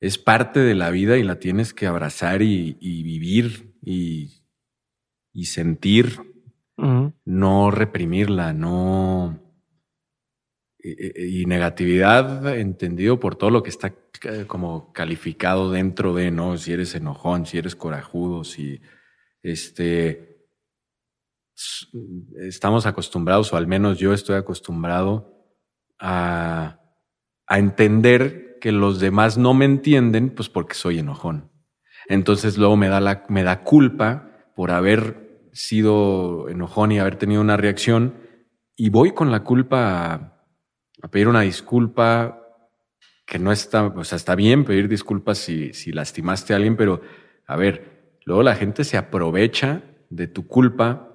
es 0.00 0.18
parte 0.18 0.58
de 0.58 0.74
la 0.74 0.90
vida 0.90 1.18
y 1.18 1.22
la 1.22 1.38
tienes 1.38 1.72
que 1.72 1.86
abrazar 1.86 2.42
y, 2.42 2.72
vivir 2.80 3.76
y, 3.80 4.42
y 5.32 5.44
sentir, 5.44 6.31
no 6.76 7.70
reprimirla, 7.70 8.52
no... 8.52 9.38
Y, 10.84 11.42
y, 11.42 11.46
negatividad 11.46 12.58
entendido 12.58 13.20
por 13.20 13.36
todo 13.36 13.50
lo 13.50 13.62
que 13.62 13.70
está 13.70 13.94
como 14.48 14.92
calificado 14.92 15.70
dentro 15.70 16.12
de, 16.12 16.32
¿no? 16.32 16.58
Si 16.58 16.72
eres 16.72 16.96
enojón, 16.96 17.46
si 17.46 17.58
eres 17.58 17.76
corajudo, 17.76 18.42
si 18.42 18.80
este 19.44 20.32
estamos 22.40 22.86
acostumbrados, 22.86 23.52
o 23.52 23.56
al 23.56 23.66
menos 23.66 23.98
yo 23.98 24.12
estoy 24.12 24.36
acostumbrado 24.36 25.54
a, 25.98 26.80
a 27.46 27.58
entender 27.58 28.58
que 28.60 28.72
los 28.72 29.00
demás 29.00 29.38
no 29.38 29.54
me 29.54 29.64
entienden, 29.64 30.30
pues 30.30 30.48
porque 30.48 30.74
soy 30.74 30.98
enojón. 30.98 31.50
Entonces 32.08 32.58
luego 32.58 32.76
me 32.76 32.88
da, 32.88 33.00
la, 33.00 33.24
me 33.28 33.42
da 33.42 33.62
culpa 33.62 34.52
por 34.54 34.70
haber 34.70 35.21
sido 35.52 36.48
enojón 36.48 36.92
y 36.92 36.98
haber 36.98 37.16
tenido 37.16 37.40
una 37.40 37.56
reacción 37.56 38.14
y 38.76 38.88
voy 38.88 39.12
con 39.12 39.30
la 39.30 39.44
culpa 39.44 40.12
a, 40.12 40.44
a 41.02 41.08
pedir 41.08 41.28
una 41.28 41.42
disculpa 41.42 42.38
que 43.26 43.38
no 43.38 43.52
está, 43.52 43.86
o 43.86 44.04
sea, 44.04 44.16
está 44.16 44.34
bien 44.34 44.64
pedir 44.64 44.88
disculpas 44.88 45.38
si, 45.38 45.72
si 45.72 45.92
lastimaste 45.92 46.52
a 46.52 46.56
alguien, 46.56 46.76
pero 46.76 47.00
a 47.46 47.56
ver, 47.56 48.18
luego 48.24 48.42
la 48.42 48.56
gente 48.56 48.84
se 48.84 48.96
aprovecha 48.96 49.82
de 50.10 50.26
tu 50.26 50.46
culpa 50.46 51.08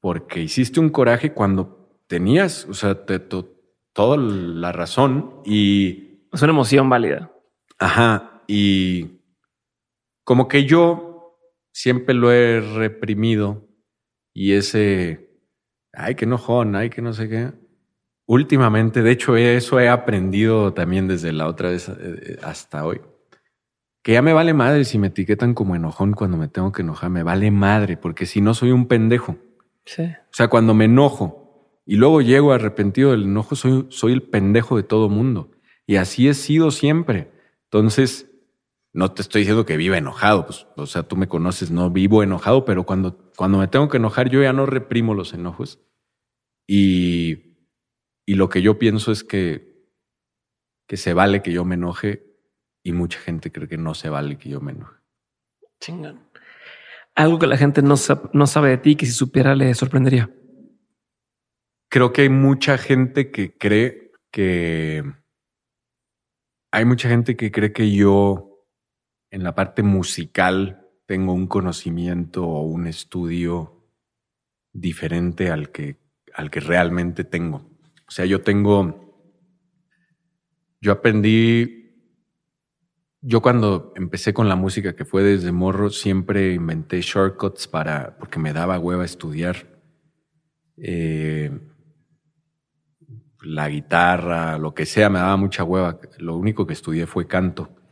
porque 0.00 0.42
hiciste 0.42 0.80
un 0.80 0.90
coraje 0.90 1.32
cuando 1.32 2.02
tenías, 2.06 2.66
o 2.66 2.74
sea, 2.74 3.06
te, 3.06 3.18
toda 3.18 4.16
la 4.18 4.72
razón 4.72 5.40
y... 5.44 6.28
Es 6.32 6.42
una 6.42 6.52
emoción 6.52 6.88
válida. 6.90 7.32
Ajá, 7.78 8.42
y 8.48 9.20
como 10.24 10.48
que 10.48 10.64
yo 10.64 11.38
siempre 11.72 12.14
lo 12.14 12.32
he 12.32 12.60
reprimido 12.60 13.63
y 14.34 14.52
ese, 14.52 15.30
ay, 15.92 16.16
que 16.16 16.24
enojón, 16.24 16.74
ay, 16.74 16.90
que 16.90 17.00
no 17.00 17.12
sé 17.12 17.28
qué. 17.28 17.52
Últimamente, 18.26 19.02
de 19.02 19.12
hecho, 19.12 19.36
eso 19.36 19.78
he 19.78 19.88
aprendido 19.88 20.74
también 20.74 21.06
desde 21.06 21.32
la 21.32 21.46
otra 21.46 21.70
vez 21.70 21.88
eh, 21.88 22.38
hasta 22.42 22.84
hoy. 22.84 23.00
Que 24.02 24.12
ya 24.12 24.22
me 24.22 24.32
vale 24.32 24.52
madre 24.52 24.84
si 24.84 24.98
me 24.98 25.06
etiquetan 25.06 25.54
como 25.54 25.76
enojón 25.76 26.12
cuando 26.12 26.36
me 26.36 26.48
tengo 26.48 26.72
que 26.72 26.82
enojar, 26.82 27.10
me 27.10 27.22
vale 27.22 27.50
madre, 27.50 27.96
porque 27.96 28.26
si 28.26 28.40
no 28.40 28.54
soy 28.54 28.72
un 28.72 28.86
pendejo. 28.86 29.32
O 29.32 30.32
sea, 30.32 30.48
cuando 30.48 30.74
me 30.74 30.86
enojo 30.86 31.80
y 31.86 31.96
luego 31.96 32.20
llego 32.20 32.52
arrepentido 32.52 33.12
del 33.12 33.22
enojo, 33.24 33.54
soy, 33.54 33.86
soy 33.90 34.12
el 34.14 34.22
pendejo 34.22 34.76
de 34.76 34.82
todo 34.82 35.08
mundo. 35.08 35.52
Y 35.86 35.96
así 35.96 36.28
he 36.28 36.34
sido 36.34 36.70
siempre. 36.70 37.30
Entonces, 37.64 38.30
no 38.94 39.12
te 39.12 39.20
estoy 39.20 39.42
diciendo 39.42 39.66
que 39.66 39.76
viva 39.76 39.98
enojado, 39.98 40.46
pues, 40.46 40.66
o 40.76 40.86
sea, 40.86 41.02
tú 41.02 41.16
me 41.16 41.28
conoces, 41.28 41.70
no 41.70 41.90
vivo 41.90 42.22
enojado, 42.22 42.64
pero 42.64 42.84
cuando, 42.84 43.30
cuando 43.36 43.58
me 43.58 43.68
tengo 43.68 43.88
que 43.88 43.98
enojar, 43.98 44.30
yo 44.30 44.42
ya 44.42 44.54
no 44.54 44.64
reprimo 44.64 45.12
los 45.12 45.34
enojos. 45.34 45.80
Y, 46.66 47.58
y 48.24 48.34
lo 48.34 48.48
que 48.48 48.62
yo 48.62 48.78
pienso 48.78 49.12
es 49.12 49.22
que, 49.22 49.90
que 50.88 50.96
se 50.96 51.12
vale 51.12 51.42
que 51.42 51.52
yo 51.52 51.66
me 51.66 51.74
enoje 51.74 52.24
y 52.82 52.92
mucha 52.92 53.18
gente 53.18 53.52
cree 53.52 53.68
que 53.68 53.76
no 53.76 53.94
se 53.94 54.08
vale 54.08 54.38
que 54.38 54.48
yo 54.48 54.62
me 54.62 54.72
enoje. 54.72 54.96
Chingan 55.80 56.30
algo 57.14 57.38
que 57.38 57.46
la 57.46 57.56
gente 57.56 57.82
no, 57.82 57.94
no 58.32 58.46
sabe 58.46 58.70
de 58.70 58.78
ti 58.78 58.96
que 58.96 59.06
si 59.06 59.12
supiera 59.12 59.54
le 59.54 59.72
sorprendería? 59.74 60.30
Creo 61.88 62.12
que 62.12 62.22
hay 62.22 62.28
mucha 62.28 62.76
gente 62.78 63.30
que 63.30 63.56
cree 63.56 64.12
que... 64.30 65.04
Hay 66.72 66.84
mucha 66.84 67.08
gente 67.08 67.36
que 67.36 67.52
cree 67.52 67.72
que 67.72 67.92
yo 67.92 68.53
en 69.34 69.42
la 69.42 69.56
parte 69.56 69.82
musical 69.82 70.88
tengo 71.06 71.32
un 71.32 71.48
conocimiento 71.48 72.46
o 72.46 72.62
un 72.62 72.86
estudio 72.86 73.84
diferente 74.72 75.50
al 75.50 75.72
que, 75.72 75.98
al 76.32 76.52
que 76.52 76.60
realmente 76.60 77.24
tengo. 77.24 77.68
O 78.06 78.10
sea, 78.10 78.26
yo 78.26 78.42
tengo... 78.42 79.00
Yo 80.80 80.92
aprendí 80.92 81.80
yo 83.22 83.42
cuando 83.42 83.92
empecé 83.96 84.32
con 84.32 84.48
la 84.48 84.54
música, 84.54 84.94
que 84.94 85.04
fue 85.04 85.24
desde 85.24 85.50
morro, 85.50 85.90
siempre 85.90 86.52
inventé 86.52 87.00
shortcuts 87.00 87.66
para, 87.66 88.16
porque 88.18 88.38
me 88.38 88.52
daba 88.52 88.78
hueva 88.78 89.04
estudiar 89.04 89.80
eh, 90.76 91.58
la 93.42 93.68
guitarra, 93.68 94.58
lo 94.58 94.74
que 94.74 94.86
sea, 94.86 95.08
me 95.10 95.18
daba 95.18 95.36
mucha 95.38 95.64
hueva. 95.64 95.98
Lo 96.18 96.36
único 96.36 96.66
que 96.66 96.74
estudié 96.74 97.06
fue 97.06 97.26
canto. 97.26 97.83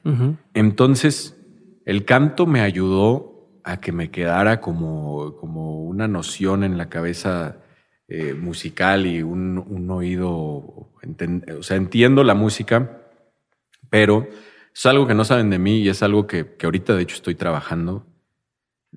Entonces, 0.54 1.40
el 1.84 2.04
canto 2.04 2.46
me 2.46 2.60
ayudó 2.60 3.60
a 3.64 3.80
que 3.80 3.92
me 3.92 4.10
quedara 4.10 4.60
como, 4.60 5.36
como 5.36 5.84
una 5.84 6.08
noción 6.08 6.64
en 6.64 6.76
la 6.76 6.88
cabeza 6.88 7.58
eh, 8.08 8.34
musical 8.34 9.06
y 9.06 9.22
un, 9.22 9.58
un 9.58 9.90
oído, 9.90 10.32
o 10.36 11.62
sea, 11.62 11.76
entiendo 11.76 12.24
la 12.24 12.34
música, 12.34 13.02
pero 13.90 14.28
es 14.74 14.86
algo 14.86 15.06
que 15.06 15.14
no 15.14 15.24
saben 15.24 15.50
de 15.50 15.58
mí 15.58 15.78
y 15.78 15.88
es 15.88 16.02
algo 16.02 16.26
que, 16.26 16.56
que 16.56 16.66
ahorita 16.66 16.94
de 16.94 17.02
hecho 17.02 17.16
estoy 17.16 17.34
trabajando. 17.34 18.06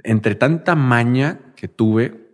Entre 0.03 0.35
tanta 0.35 0.75
maña 0.75 1.53
que 1.55 1.67
tuve, 1.67 2.25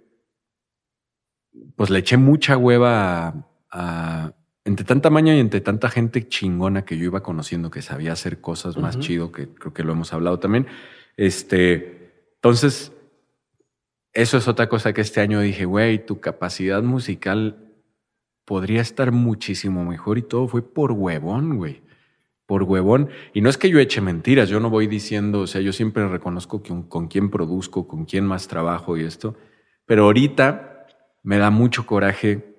pues 1.76 1.90
le 1.90 2.00
eché 2.00 2.18
mucha 2.18 2.58
hueva 2.58 3.48
a, 3.72 4.34
entre 4.64 4.86
tanta 4.86 5.10
maña 5.10 5.36
y 5.36 5.40
entre 5.40 5.62
tanta 5.62 5.90
gente 5.90 6.28
chingona 6.28 6.86
que 6.86 6.98
yo 6.98 7.06
iba 7.06 7.24
conociendo 7.24 7.72
que 7.72 7.82
sabía 7.82 8.14
hacer 8.14 8.42
cosas 8.42 8.78
más 8.78 9.00
chido, 9.00 9.32
que 9.32 9.48
creo 9.50 9.74
que 9.74 9.84
lo 9.84 9.94
hemos 9.94 10.14
hablado 10.14 10.40
también. 10.40 10.68
Este, 11.18 12.30
entonces, 12.36 12.92
eso 14.14 14.38
es 14.38 14.48
otra 14.48 14.70
cosa 14.70 14.94
que 14.94 15.02
este 15.02 15.22
año 15.22 15.40
dije, 15.42 15.66
güey, 15.66 16.06
tu 16.06 16.20
capacidad 16.20 16.84
musical 16.84 17.74
podría 18.46 18.82
estar 18.82 19.12
muchísimo 19.12 19.86
mejor 19.86 20.18
y 20.18 20.22
todo 20.22 20.48
fue 20.48 20.62
por 20.62 20.92
huevón, 20.92 21.58
güey 21.58 21.82
por 22.52 22.64
huevón. 22.64 23.10
Y 23.34 23.40
no 23.40 23.50
es 23.50 23.58
que 23.58 23.70
yo 23.70 23.80
eche 23.80 24.02
mentiras, 24.02 24.50
yo 24.50 24.60
no 24.60 24.70
voy 24.70 24.86
diciendo, 24.86 25.40
o 25.40 25.48
sea, 25.48 25.62
yo 25.62 25.72
siempre 25.72 26.06
reconozco 26.10 26.62
con 26.90 27.08
quién 27.08 27.30
produzco, 27.30 27.88
con 27.88 28.04
quién 28.04 28.26
más 28.26 28.50
trabajo 28.50 28.98
y 28.98 29.06
esto, 29.06 29.38
pero 29.86 30.04
ahorita 30.04 30.86
me 31.24 31.38
da 31.38 31.50
mucho 31.50 31.86
coraje 31.86 32.51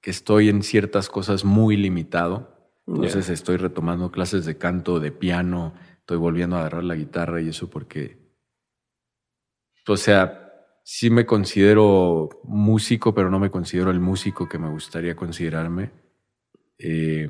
que 0.00 0.10
estoy 0.10 0.48
en 0.48 0.62
ciertas 0.62 1.08
cosas 1.08 1.44
muy 1.44 1.76
limitado. 1.76 2.56
Entonces 2.86 3.28
estoy 3.28 3.58
retomando 3.58 4.10
clases 4.10 4.46
de 4.46 4.56
canto, 4.56 4.98
de 4.98 5.12
piano, 5.12 5.74
estoy 5.98 6.16
volviendo 6.16 6.56
a 6.56 6.60
agarrar 6.60 6.84
la 6.84 6.94
guitarra 6.94 7.40
y 7.42 7.48
eso 7.48 7.68
porque, 7.68 8.16
o 9.86 9.96
sea, 9.96 10.48
sí 10.82 11.10
me 11.10 11.26
considero 11.26 12.30
músico, 12.44 13.14
pero 13.14 13.30
no 13.30 13.38
me 13.38 13.50
considero 13.50 13.90
el 13.90 14.00
músico 14.00 14.48
que 14.48 14.58
me 14.58 14.70
gustaría 14.70 15.14
considerarme. 15.14 15.90
Eh, 16.78 17.28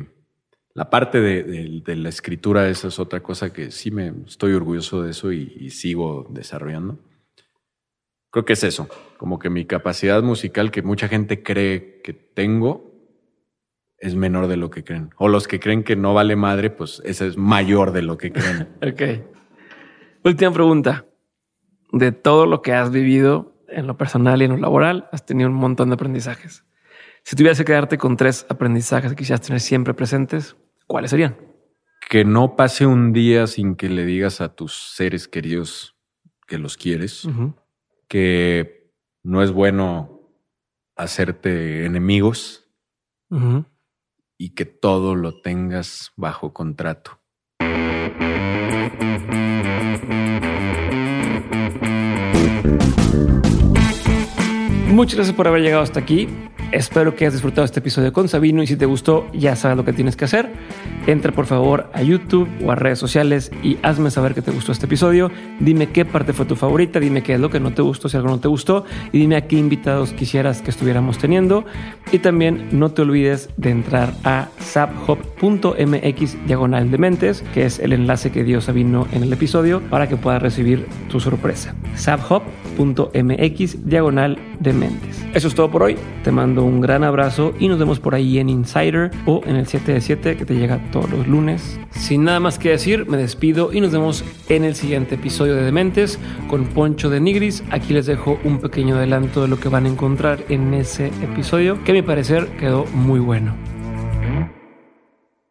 la 0.74 0.90
parte 0.90 1.20
de, 1.20 1.96
la 1.96 2.08
escritura, 2.08 2.68
esa 2.68 2.86
es 2.86 3.00
otra 3.00 3.20
cosa 3.20 3.52
que 3.52 3.72
sí 3.72 3.90
me 3.90 4.12
estoy 4.24 4.52
orgulloso 4.52 5.02
de 5.02 5.10
eso 5.10 5.32
y, 5.32 5.70
sigo 5.70 6.28
desarrollando. 6.30 7.00
Creo 8.30 8.44
que 8.44 8.52
es 8.52 8.64
eso, 8.64 8.88
como 9.16 9.38
que 9.38 9.48
mi 9.48 9.64
capacidad 9.64 10.22
musical 10.22 10.70
que 10.70 10.82
mucha 10.82 11.09
gente 11.09 11.42
cree 11.42 12.02
que 12.02 12.12
tengo 12.12 12.88
es 13.98 14.14
menor 14.14 14.46
de 14.46 14.56
lo 14.56 14.70
que 14.70 14.84
creen. 14.84 15.10
O 15.16 15.28
los 15.28 15.48
que 15.48 15.59
creen 15.60 15.82
que 15.82 15.96
no 15.96 16.14
vale 16.14 16.36
madre, 16.36 16.70
pues 16.70 17.02
esa 17.05 17.26
es 17.26 17.36
mayor 17.36 17.92
de 17.92 18.02
lo 18.02 18.18
que 18.18 18.32
creen. 18.32 18.68
ok. 18.82 19.24
Última 20.24 20.52
pregunta. 20.52 21.06
De 21.90 22.12
todo 22.12 22.46
lo 22.46 22.60
que 22.60 22.74
has 22.74 22.90
vivido 22.90 23.55
en 23.68 23.86
lo 23.86 23.96
personal 23.96 24.42
y 24.42 24.44
en 24.44 24.52
lo 24.52 24.56
laboral, 24.59 25.09
has 25.10 25.24
tenido 25.24 25.48
un 25.48 25.56
montón 25.56 25.88
de 25.88 25.94
aprendizajes. 25.94 26.64
Si 27.24 27.34
tuvieras 27.34 27.59
que 27.59 27.64
quedarte 27.64 27.98
con 27.98 28.16
tres 28.16 28.46
aprendizajes 28.48 29.10
que 29.10 29.16
quisieras 29.16 29.40
tener 29.40 29.60
siempre 29.60 29.94
presentes, 29.94 30.56
¿cuáles 30.86 31.10
serían? 31.10 31.36
Que 32.09 32.24
no 32.24 32.56
pase 32.56 32.86
un 32.86 33.12
día 33.12 33.46
sin 33.46 33.74
que 33.74 33.88
le 33.88 34.05
digas 34.05 34.40
a 34.40 34.55
tus 34.55 34.94
seres 34.94 35.28
queridos 35.28 35.96
que 36.46 36.59
los 36.59 36.76
quieres, 36.76 37.28
que 38.09 38.93
no 39.22 39.43
es 39.43 39.52
bueno 39.52 40.20
hacerte 40.97 41.85
enemigos 41.85 42.68
y 44.39 44.55
que 44.55 44.64
todo 44.64 45.14
lo 45.14 45.40
tengas 45.40 46.12
bajo 46.16 46.52
contrato. 46.52 47.20
Muchas 54.89 55.16
gracias 55.16 55.36
por 55.36 55.47
haber 55.47 55.62
llegado 55.62 55.82
hasta 55.82 56.01
aquí. 56.01 56.26
Espero 56.70 57.16
que 57.16 57.24
hayas 57.24 57.32
disfrutado 57.32 57.64
este 57.64 57.80
episodio 57.80 58.12
con 58.12 58.28
Sabino 58.28 58.62
y 58.62 58.66
si 58.66 58.76
te 58.76 58.84
gustó 58.84 59.26
ya 59.32 59.56
sabes 59.56 59.76
lo 59.78 59.86
que 59.86 59.94
tienes 59.94 60.16
que 60.16 60.26
hacer. 60.26 60.50
Entra 61.06 61.32
por 61.32 61.46
favor 61.46 61.88
a 61.94 62.02
YouTube 62.02 62.46
o 62.62 62.70
a 62.70 62.74
redes 62.74 62.98
sociales 62.98 63.50
y 63.62 63.78
hazme 63.82 64.10
saber 64.10 64.34
que 64.34 64.42
te 64.42 64.50
gustó 64.50 64.72
este 64.72 64.84
episodio. 64.84 65.30
Dime 65.60 65.90
qué 65.90 66.04
parte 66.04 66.34
fue 66.34 66.44
tu 66.44 66.56
favorita, 66.56 67.00
dime 67.00 67.22
qué 67.22 67.34
es 67.34 67.40
lo 67.40 67.48
que 67.48 67.58
no 67.58 67.72
te 67.72 67.80
gustó, 67.80 68.10
si 68.10 68.18
algo 68.18 68.28
no 68.28 68.38
te 68.38 68.48
gustó 68.48 68.84
y 69.12 69.18
dime 69.18 69.36
a 69.36 69.46
qué 69.46 69.56
invitados 69.56 70.12
quisieras 70.12 70.60
que 70.60 70.70
estuviéramos 70.70 71.16
teniendo. 71.16 71.64
Y 72.12 72.18
también 72.18 72.68
no 72.70 72.90
te 72.90 73.00
olvides 73.00 73.48
de 73.56 73.70
entrar 73.70 74.12
a 74.24 74.48
subhop.mx 74.60 76.46
diagonal 76.46 76.90
de 76.90 76.98
mentes, 76.98 77.42
que 77.54 77.64
es 77.64 77.78
el 77.78 77.94
enlace 77.94 78.30
que 78.30 78.44
dio 78.44 78.60
Sabino 78.60 79.08
en 79.12 79.22
el 79.22 79.32
episodio 79.32 79.80
para 79.88 80.06
que 80.06 80.18
puedas 80.18 80.42
recibir 80.42 80.86
tu 81.08 81.18
sorpresa. 81.18 81.74
subhop.mx 82.78 83.88
diagonal 83.88 84.38
de 84.60 84.72
mentes. 84.72 85.24
Eso 85.34 85.48
es 85.48 85.55
todo 85.55 85.70
por 85.70 85.82
hoy. 85.82 85.96
Te 86.24 86.32
mando 86.32 86.64
un 86.64 86.80
gran 86.80 87.05
abrazo 87.05 87.52
y 87.59 87.68
nos 87.68 87.78
vemos 87.78 88.00
por 88.00 88.14
ahí 88.14 88.38
en 88.38 88.48
Insider 88.48 89.10
o 89.26 89.42
en 89.44 89.56
el 89.56 89.66
7 89.66 89.92
de 89.92 90.00
7 90.00 90.36
que 90.36 90.44
te 90.44 90.55
llega 90.55 90.80
todos 90.90 91.10
los 91.10 91.26
lunes. 91.26 91.78
Sin 91.90 92.24
nada 92.24 92.40
más 92.40 92.59
que 92.59 92.70
decir, 92.70 93.06
me 93.06 93.16
despido 93.16 93.72
y 93.72 93.80
nos 93.80 93.92
vemos 93.92 94.24
en 94.48 94.64
el 94.64 94.74
siguiente 94.74 95.16
episodio 95.16 95.55
de 95.55 95.64
Dementes 95.64 96.18
con 96.48 96.64
Poncho 96.66 97.10
de 97.10 97.20
Nigris. 97.20 97.62
Aquí 97.70 97.92
les 97.92 98.06
dejo 98.06 98.38
un 98.44 98.59
pequeño 98.59 98.96
adelanto 98.96 99.42
de 99.42 99.48
lo 99.48 99.59
que 99.59 99.68
van 99.68 99.86
a 99.86 99.88
encontrar 99.88 100.44
en 100.48 100.74
ese 100.74 101.09
episodio 101.22 101.82
que 101.84 101.92
a 101.92 101.94
mi 101.94 102.02
parecer 102.02 102.46
quedó 102.59 102.86
muy 102.94 103.20
bueno 103.20 103.77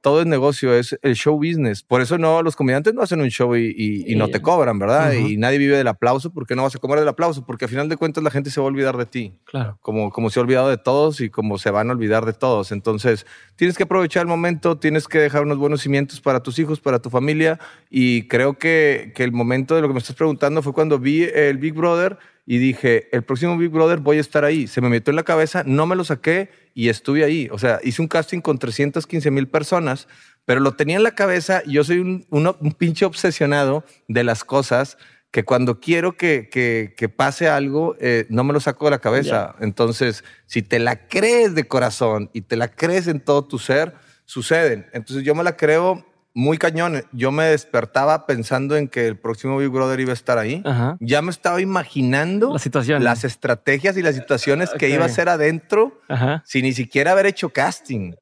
todo 0.01 0.21
es 0.21 0.27
negocio, 0.27 0.73
es 0.73 0.97
el 1.01 1.15
show 1.15 1.35
business. 1.35 1.83
Por 1.83 2.01
eso 2.01 2.17
no, 2.17 2.41
los 2.41 2.55
comediantes 2.55 2.93
no 2.93 3.01
hacen 3.01 3.21
un 3.21 3.29
show 3.29 3.55
y, 3.55 4.13
no 4.15 4.29
te 4.29 4.41
cobran, 4.41 4.79
¿verdad? 4.79 5.13
Y 5.13 5.37
nadie 5.37 5.57
vive 5.57 5.77
del 5.77 5.87
aplauso. 5.87 6.31
¿Por 6.31 6.47
qué 6.47 6.55
no 6.55 6.63
vas 6.63 6.75
a 6.75 6.79
comer 6.79 6.99
del 6.99 7.07
aplauso? 7.07 7.45
Porque 7.45 7.65
al 7.65 7.69
final 7.69 7.89
de 7.89 7.97
cuentas 7.97 8.23
la 8.23 8.31
gente 8.31 8.49
se 8.49 8.59
va 8.59 8.65
a 8.65 8.69
olvidar 8.69 8.97
de 8.97 9.05
ti. 9.05 9.33
Claro. 9.45 9.77
Como, 9.81 10.11
como 10.11 10.29
se 10.29 10.39
ha 10.39 10.43
olvidado 10.43 10.69
de 10.69 10.77
todos 10.77 11.21
y 11.21 11.29
como 11.29 11.57
se 11.57 11.71
van 11.71 11.89
a 11.89 11.93
olvidar 11.93 12.25
de 12.25 12.33
todos. 12.33 12.71
Entonces, 12.71 13.25
tienes 13.55 13.77
que 13.77 13.83
aprovechar 13.83 14.21
el 14.21 14.27
momento, 14.27 14.77
tienes 14.77 15.07
que 15.07 15.19
dejar 15.19 15.43
unos 15.43 15.57
buenos 15.57 15.81
cimientos 15.81 16.21
para 16.21 16.41
tus 16.41 16.59
hijos, 16.59 16.79
para 16.79 16.99
tu 16.99 17.09
familia. 17.09 17.59
Y 17.89 18.27
creo 18.27 18.57
que, 18.57 19.11
que 19.15 19.23
el 19.23 19.31
momento 19.31 19.75
de 19.75 19.81
lo 19.81 19.87
que 19.87 19.93
me 19.93 19.99
estás 19.99 20.15
preguntando 20.15 20.61
fue 20.61 20.73
cuando 20.73 20.99
vi 20.99 21.23
el 21.23 21.57
Big 21.57 21.73
Brother 21.73 22.17
y 22.49 22.59
dije, 22.59 23.09
el 23.11 23.23
próximo 23.23 23.57
Big 23.57 23.69
Brother 23.69 23.99
voy 23.99 24.19
a 24.19 24.21
estar 24.21 24.45
ahí. 24.45 24.67
Se 24.67 24.79
me 24.79 24.87
metió 24.87 25.11
en 25.11 25.17
la 25.17 25.23
cabeza, 25.23 25.63
no 25.65 25.85
me 25.85 25.97
lo 25.97 26.05
saqué 26.05 26.49
y 26.73 26.87
estuve 26.87 27.25
ahí. 27.25 27.49
O 27.51 27.59
sea, 27.59 27.81
hice 27.83 28.01
un 28.01 28.07
casting 28.07 28.39
con 28.39 28.57
315 28.57 29.29
mil 29.31 29.49
personas, 29.49 30.07
pero 30.45 30.61
lo 30.61 30.71
tenía 30.71 30.95
en 30.95 31.03
la 31.03 31.13
cabeza 31.13 31.61
y 31.65 31.73
yo 31.73 31.83
soy 31.83 31.99
un, 31.99 32.25
un, 32.29 32.71
pinche 32.71 33.03
obsesionado 33.03 33.83
de 34.07 34.23
las 34.23 34.45
cosas 34.45 34.97
que 35.29 35.43
cuando 35.43 35.81
quiero 35.81 36.15
que, 36.15 36.47
que, 36.49 37.09
pase 37.09 37.49
algo, 37.49 37.97
eh, 37.99 38.25
no 38.29 38.45
me 38.45 38.53
lo 38.53 38.61
saco 38.61 38.85
de 38.85 38.91
la 38.91 38.99
cabeza. 38.99 39.55
Entonces, 39.59 40.23
si 40.45 40.61
te 40.61 40.79
la 40.79 41.09
crees 41.09 41.53
de 41.53 41.67
corazón 41.67 42.29
y 42.31 42.41
te 42.41 42.55
la 42.55 42.69
crees 42.69 43.07
en 43.07 43.19
todo 43.19 43.43
tu 43.43 43.59
ser, 43.59 43.93
suceden. 44.23 44.87
Entonces 44.93 45.25
yo 45.25 45.35
me 45.35 45.43
la 45.43 45.57
creo 45.57 46.05
muy 46.37 46.59
cañón. 46.59 47.03
Yo 47.13 47.31
me 47.31 47.45
despertaba 47.45 48.27
pensando 48.27 48.77
en 48.77 48.89
que 48.89 49.07
el 49.07 49.17
próximo 49.17 49.57
Big 49.57 49.69
Brother 49.69 49.99
iba 49.99 50.11
a 50.11 50.13
estar 50.13 50.37
ahí. 50.37 50.61
Ya 50.99 51.23
me 51.23 51.31
estaba 51.31 51.61
imaginando 51.61 52.55
las 52.99 53.23
estrategias 53.23 53.97
y 53.97 54.03
las 54.03 54.13
situaciones 54.13 54.69
que 54.69 54.87
iba 54.89 55.03
a 55.03 55.09
ser 55.09 55.29
adentro 55.29 55.99
sin 56.45 56.63
ni 56.65 56.73
siquiera 56.73 57.13
haber 57.13 57.25
hecho 57.25 57.49
casting. 57.49 58.13